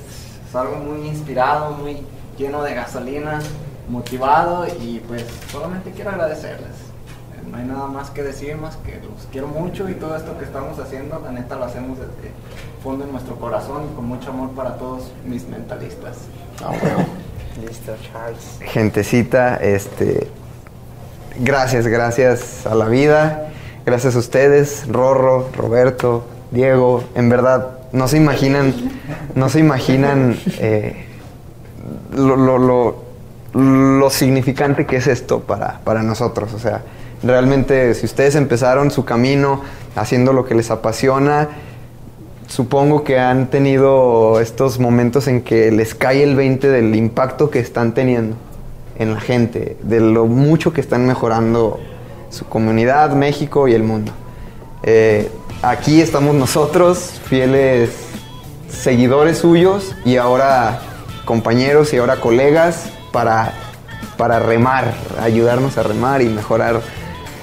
Salgo 0.53 0.77
muy 0.77 1.09
inspirado, 1.09 1.73
muy 1.73 1.99
lleno 2.39 2.63
de 2.63 2.75
gasolina, 2.75 3.41
motivado 3.89 4.67
y 4.81 5.01
pues 5.07 5.25
solamente 5.51 5.91
quiero 5.91 6.11
agradecerles. 6.11 6.71
No 7.51 7.59
hay 7.59 7.65
nada 7.65 7.87
más 7.87 8.11
que 8.11 8.23
decir, 8.23 8.57
más 8.57 8.77
que 8.77 8.93
los 8.97 9.27
quiero 9.31 9.47
mucho 9.49 9.89
y 9.89 9.95
todo 9.95 10.17
esto 10.17 10.37
que 10.39 10.45
estamos 10.45 10.79
haciendo, 10.79 11.21
la 11.25 11.31
neta 11.31 11.57
lo 11.57 11.65
hacemos 11.65 11.99
desde 11.99 12.29
el 12.29 12.83
fondo 12.83 13.05
de 13.07 13.13
nuestro 13.13 13.37
corazón 13.37 13.83
y 13.93 13.95
con 13.95 14.07
mucho 14.07 14.31
amor 14.31 14.51
para 14.51 14.77
todos 14.77 15.13
mis 15.27 15.47
mentalistas. 15.49 16.17
Listo, 17.61 17.93
Charles. 18.13 18.59
Gentecita, 18.73 19.57
este. 19.57 20.29
Gracias, 21.39 21.87
gracias 21.87 22.67
a 22.67 22.75
la 22.75 22.87
vida. 22.87 23.49
Gracias 23.87 24.17
a 24.17 24.19
ustedes, 24.19 24.87
Rorro, 24.89 25.49
Roberto, 25.57 26.25
Diego. 26.51 27.05
En 27.15 27.29
verdad, 27.29 27.79
no 27.93 28.09
se 28.09 28.17
imaginan, 28.17 28.75
no 29.35 29.49
se 29.49 29.61
imaginan 29.61 30.37
eh, 30.59 31.05
lo, 32.13 32.37
lo- 32.37 32.59
lo- 32.59 33.05
lo 33.53 34.11
significante 34.11 34.85
que 34.87 34.97
es 34.97 35.07
esto 35.07 35.41
para, 35.41 35.79
para 35.85 36.03
nosotros. 36.03 36.53
O 36.55 36.59
sea, 36.59 36.83
realmente, 37.23 37.95
si 37.95 38.07
ustedes 38.07 38.35
empezaron 38.35 38.91
su 38.91 39.05
camino 39.05 39.63
haciendo 39.97 40.33
lo 40.33 40.45
que 40.45 40.55
les 40.55 40.71
apasiona, 40.71 41.49
supongo 42.47 43.05
que 43.05 43.19
han 43.19 43.51
tenido 43.51 44.41
estos 44.41 44.79
momentos 44.79 45.29
en 45.29 45.43
que 45.43 45.71
les 45.71 45.95
cae 45.95 46.23
el 46.23 46.37
20 46.37 46.69
del 46.69 46.95
impacto 46.95 47.51
que 47.51 47.59
están 47.59 47.95
teniendo 47.95 48.37
en 48.99 49.15
la 49.15 49.21
gente, 49.21 49.77
de 49.83 50.01
lo 50.01 50.27
mucho 50.27 50.73
que 50.73 50.81
están 50.81 51.07
mejorando 51.07 51.81
su 52.31 52.47
comunidad, 52.47 53.11
México 53.13 53.69
y 53.69 53.75
el 53.75 53.83
mundo. 53.83 54.13
Eh, 54.83 55.31
aquí 55.63 56.01
estamos 56.01 56.35
nosotros, 56.35 57.21
fieles 57.25 57.91
seguidores 58.69 59.39
suyos 59.39 59.95
y 60.05 60.17
ahora 60.17 60.81
compañeros 61.25 61.93
y 61.95 61.99
ahora 61.99 62.17
colegas 62.17 62.91
para, 63.13 63.53
para 64.17 64.41
remar, 64.41 64.95
ayudarnos 65.21 65.79
a 65.79 65.83
remar 65.83 66.23
y 66.23 66.29
mejorar 66.29 66.81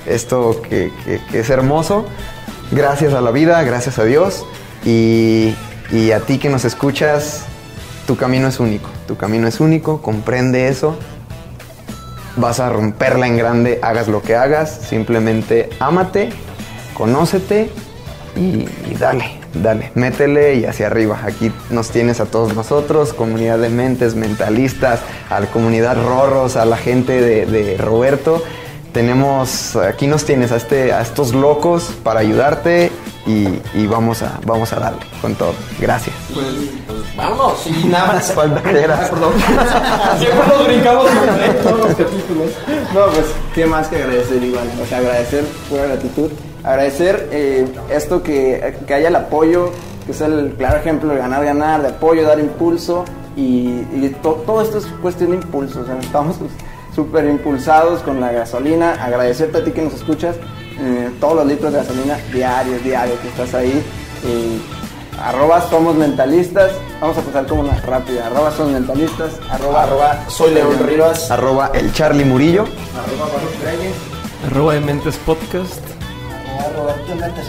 esto 0.06 0.61
que, 0.61 0.91
es 1.34 1.49
hermoso. 1.49 2.06
Gracias 2.72 3.14
a 3.14 3.22
la 3.22 3.32
vida, 3.32 3.61
gracias 3.64 3.99
a 3.99 4.06
Dios 4.06 4.45
y, 4.86 5.53
y 5.91 6.11
a 6.11 6.22
ti 6.22 6.38
que 6.38 6.49
nos 6.49 6.64
escuchas, 6.64 7.45
tu 8.07 8.15
camino 8.15 8.48
es 8.48 8.60
único, 8.60 8.90
tu 9.07 9.18
camino 9.18 9.48
es 9.48 9.60
único, 9.60 10.02
comprende 10.02 10.68
eso. 10.68 10.95
Vas 12.38 12.61
a 12.61 12.69
romperla 12.69 13.28
en 13.28 13.38
grande, 13.38 13.80
hagas 13.82 14.07
lo 14.07 14.22
que 14.22 14.36
hagas, 14.36 14.82
simplemente 14.88 15.69
ámate, 15.80 16.30
conócete 16.94 17.69
y, 18.38 18.65
dale, 18.98 19.26
dale, 19.53 19.91
métele 19.95 20.56
y 20.56 20.65
hacia 20.65 20.88
arriba. 20.88 21.19
Aquí 21.26 21.52
nos 21.69 21.90
tienes 21.90 22.22
a 22.22 22.26
todos 22.26 22.56
nosotros, 22.56 23.14
comunidad 23.14 23.60
de 23.60 23.69
mentes, 23.69 24.15
mentalistas, 24.15 25.02
a 25.30 25.41
la 25.41 25.48
comunidad 25.48 26.02
Rorros, 26.02 26.56
a 26.56 26.65
la 26.65 26.78
gente 26.78 27.19
de 27.45 27.78
Roberto. 27.78 28.41
Tenemos, 28.94 29.76
aquí 29.78 30.06
nos 30.08 30.26
tienes 30.26 30.52
a, 30.52 30.58
este, 30.58 30.92
a 30.92 31.02
estos 31.02 31.34
locos 31.34 31.92
para 32.04 32.20
ayudarte 32.20 32.92
y, 33.26 33.48
y 33.74 33.88
vamos, 33.88 34.22
a, 34.22 34.40
vamos 34.46 34.74
a 34.74 34.80
darle 34.80 35.00
con 35.22 35.34
todo. 35.36 35.54
Gracias. 35.80 36.14
Pues, 36.34 36.46
vámonos, 37.16 37.66
y 37.68 37.88
nada 37.88 38.08
más. 38.14 38.32
Falta 38.36 38.62
que. 38.62 38.70
Perdón. 38.74 39.34
Siempre 40.20 40.48
nos 40.48 40.68
brincamos 40.68 41.06
en 41.10 41.64
todos 41.64 41.78
los 41.80 41.88
capítulos. 41.96 42.50
No, 42.94 43.06
pues, 43.14 43.26
¿qué 43.56 43.66
más 43.66 43.88
que 43.88 43.96
agradecer 43.96 44.44
igual? 44.44 44.68
O 44.82 44.86
sea, 44.86 44.98
agradecer, 44.98 45.46
pura 45.70 45.84
gratitud. 45.86 46.30
Agradecer 46.64 47.30
eh, 47.32 47.68
esto 47.92 48.22
que, 48.22 48.76
que 48.86 48.94
haya 48.94 49.08
el 49.08 49.16
apoyo, 49.16 49.72
que 50.06 50.12
es 50.12 50.20
el 50.22 50.54
claro 50.58 50.78
ejemplo 50.78 51.10
de 51.14 51.18
ganar, 51.20 51.46
ganar, 51.46 51.82
de 51.82 51.88
apoyo, 51.90 52.28
dar 52.28 52.40
impulso. 52.40 53.06
Y, 53.38 53.86
y 53.94 54.14
to- 54.22 54.44
todo 54.46 54.62
esto 54.62 54.80
es 54.80 54.86
cuestión 55.02 55.30
de 55.32 55.38
impulso. 55.38 55.80
O 55.82 55.86
sea, 55.86 55.98
estamos 56.00 56.36
pues, 56.38 56.52
súper 56.96 57.26
impulsados 57.26 58.02
con 58.02 58.20
la 58.20 58.32
gasolina. 58.32 58.94
Agradecerte 59.04 59.60
a 59.60 59.64
ti 59.64 59.72
que 59.72 59.82
nos 59.84 59.94
escuchas. 59.94 60.36
eh, 60.80 61.12
todos 61.20 61.36
los 61.36 61.46
litros 61.46 61.72
de 61.72 61.78
gasolina 61.80 62.18
diarios, 62.34 62.84
diarios 62.84 63.20
que 63.20 63.28
estás 63.28 63.54
ahí. 63.54 63.84
Y 64.24 64.62
arroba 65.22 65.62
somos 65.70 65.96
mentalistas. 65.96 66.72
Vamos 67.00 67.18
a 67.18 67.22
pasar 67.22 67.46
como 67.48 67.62
una 67.62 67.76
rápida. 67.82 68.28
Arroba 68.28 68.52
somos 68.52 68.72
mentalistas. 68.74 69.32
Arroba, 69.50 69.84
Arroba 69.84 70.26
soy 70.30 70.54
León 70.54 70.78
Rivas. 70.86 71.30
Arroba 71.32 71.72
el 71.74 71.94
Charlie 71.94 72.26
Murillo. 72.26 72.64
Arroba 72.64 73.32
Baruch 73.34 73.64
Reyes, 73.64 73.94
Arroba 74.48 74.74
de 74.74 74.80
Mentes 74.82 75.18
Podcast. 75.18 75.80
Arroba 76.60 76.94
Roberto 76.94 77.16
Mentes. 77.16 77.46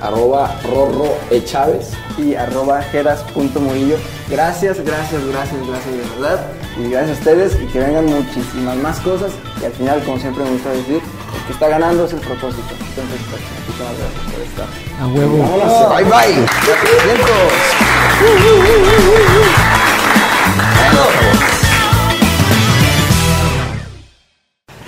Arroba 0.00 0.50
Rorro 0.64 1.14
E. 1.30 1.44
Chávez. 1.44 1.92
y 2.18 2.34
arroba 2.34 2.82
jeras.murillo. 2.82 3.96
Gracias, 4.28 4.80
gracias, 4.80 5.24
gracias, 5.26 5.66
gracias 5.66 5.92
de 5.94 6.20
verdad. 6.20 6.46
Y 6.78 6.88
gracias 6.90 7.18
a 7.18 7.20
ustedes 7.20 7.56
y 7.60 7.66
que 7.66 7.78
vengan 7.80 8.06
muchísimas 8.06 8.76
más 8.76 8.98
cosas. 9.00 9.32
Y 9.60 9.64
al 9.64 9.72
final, 9.72 10.02
como 10.04 10.18
siempre 10.18 10.44
me 10.44 10.50
gusta 10.50 10.70
decir, 10.70 11.00
el 11.02 11.46
que 11.46 11.52
está 11.52 11.68
ganando 11.68 12.04
es 12.06 12.12
el 12.12 12.20
propósito. 12.20 12.62
Entonces, 12.70 13.20
pues, 13.30 13.42
muchísimas 13.66 13.98
gracias 13.98 14.22
por 14.32 14.40
estar. 14.42 14.66
A 15.00 15.06
huevo. 15.08 15.36
Bye 15.94 16.04
bye. 16.04 16.46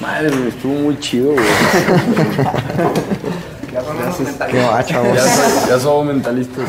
Madre, 0.01 0.31
güey, 0.31 0.49
estuvo 0.49 0.75
muy 0.75 0.99
chido, 0.99 1.33
güey. 1.33 1.45
ya 3.73 3.81
Qué 4.47 4.57
mentalistas. 4.57 5.69
ya 5.69 5.79
somos 5.79 6.07
mentalistas. 6.07 6.69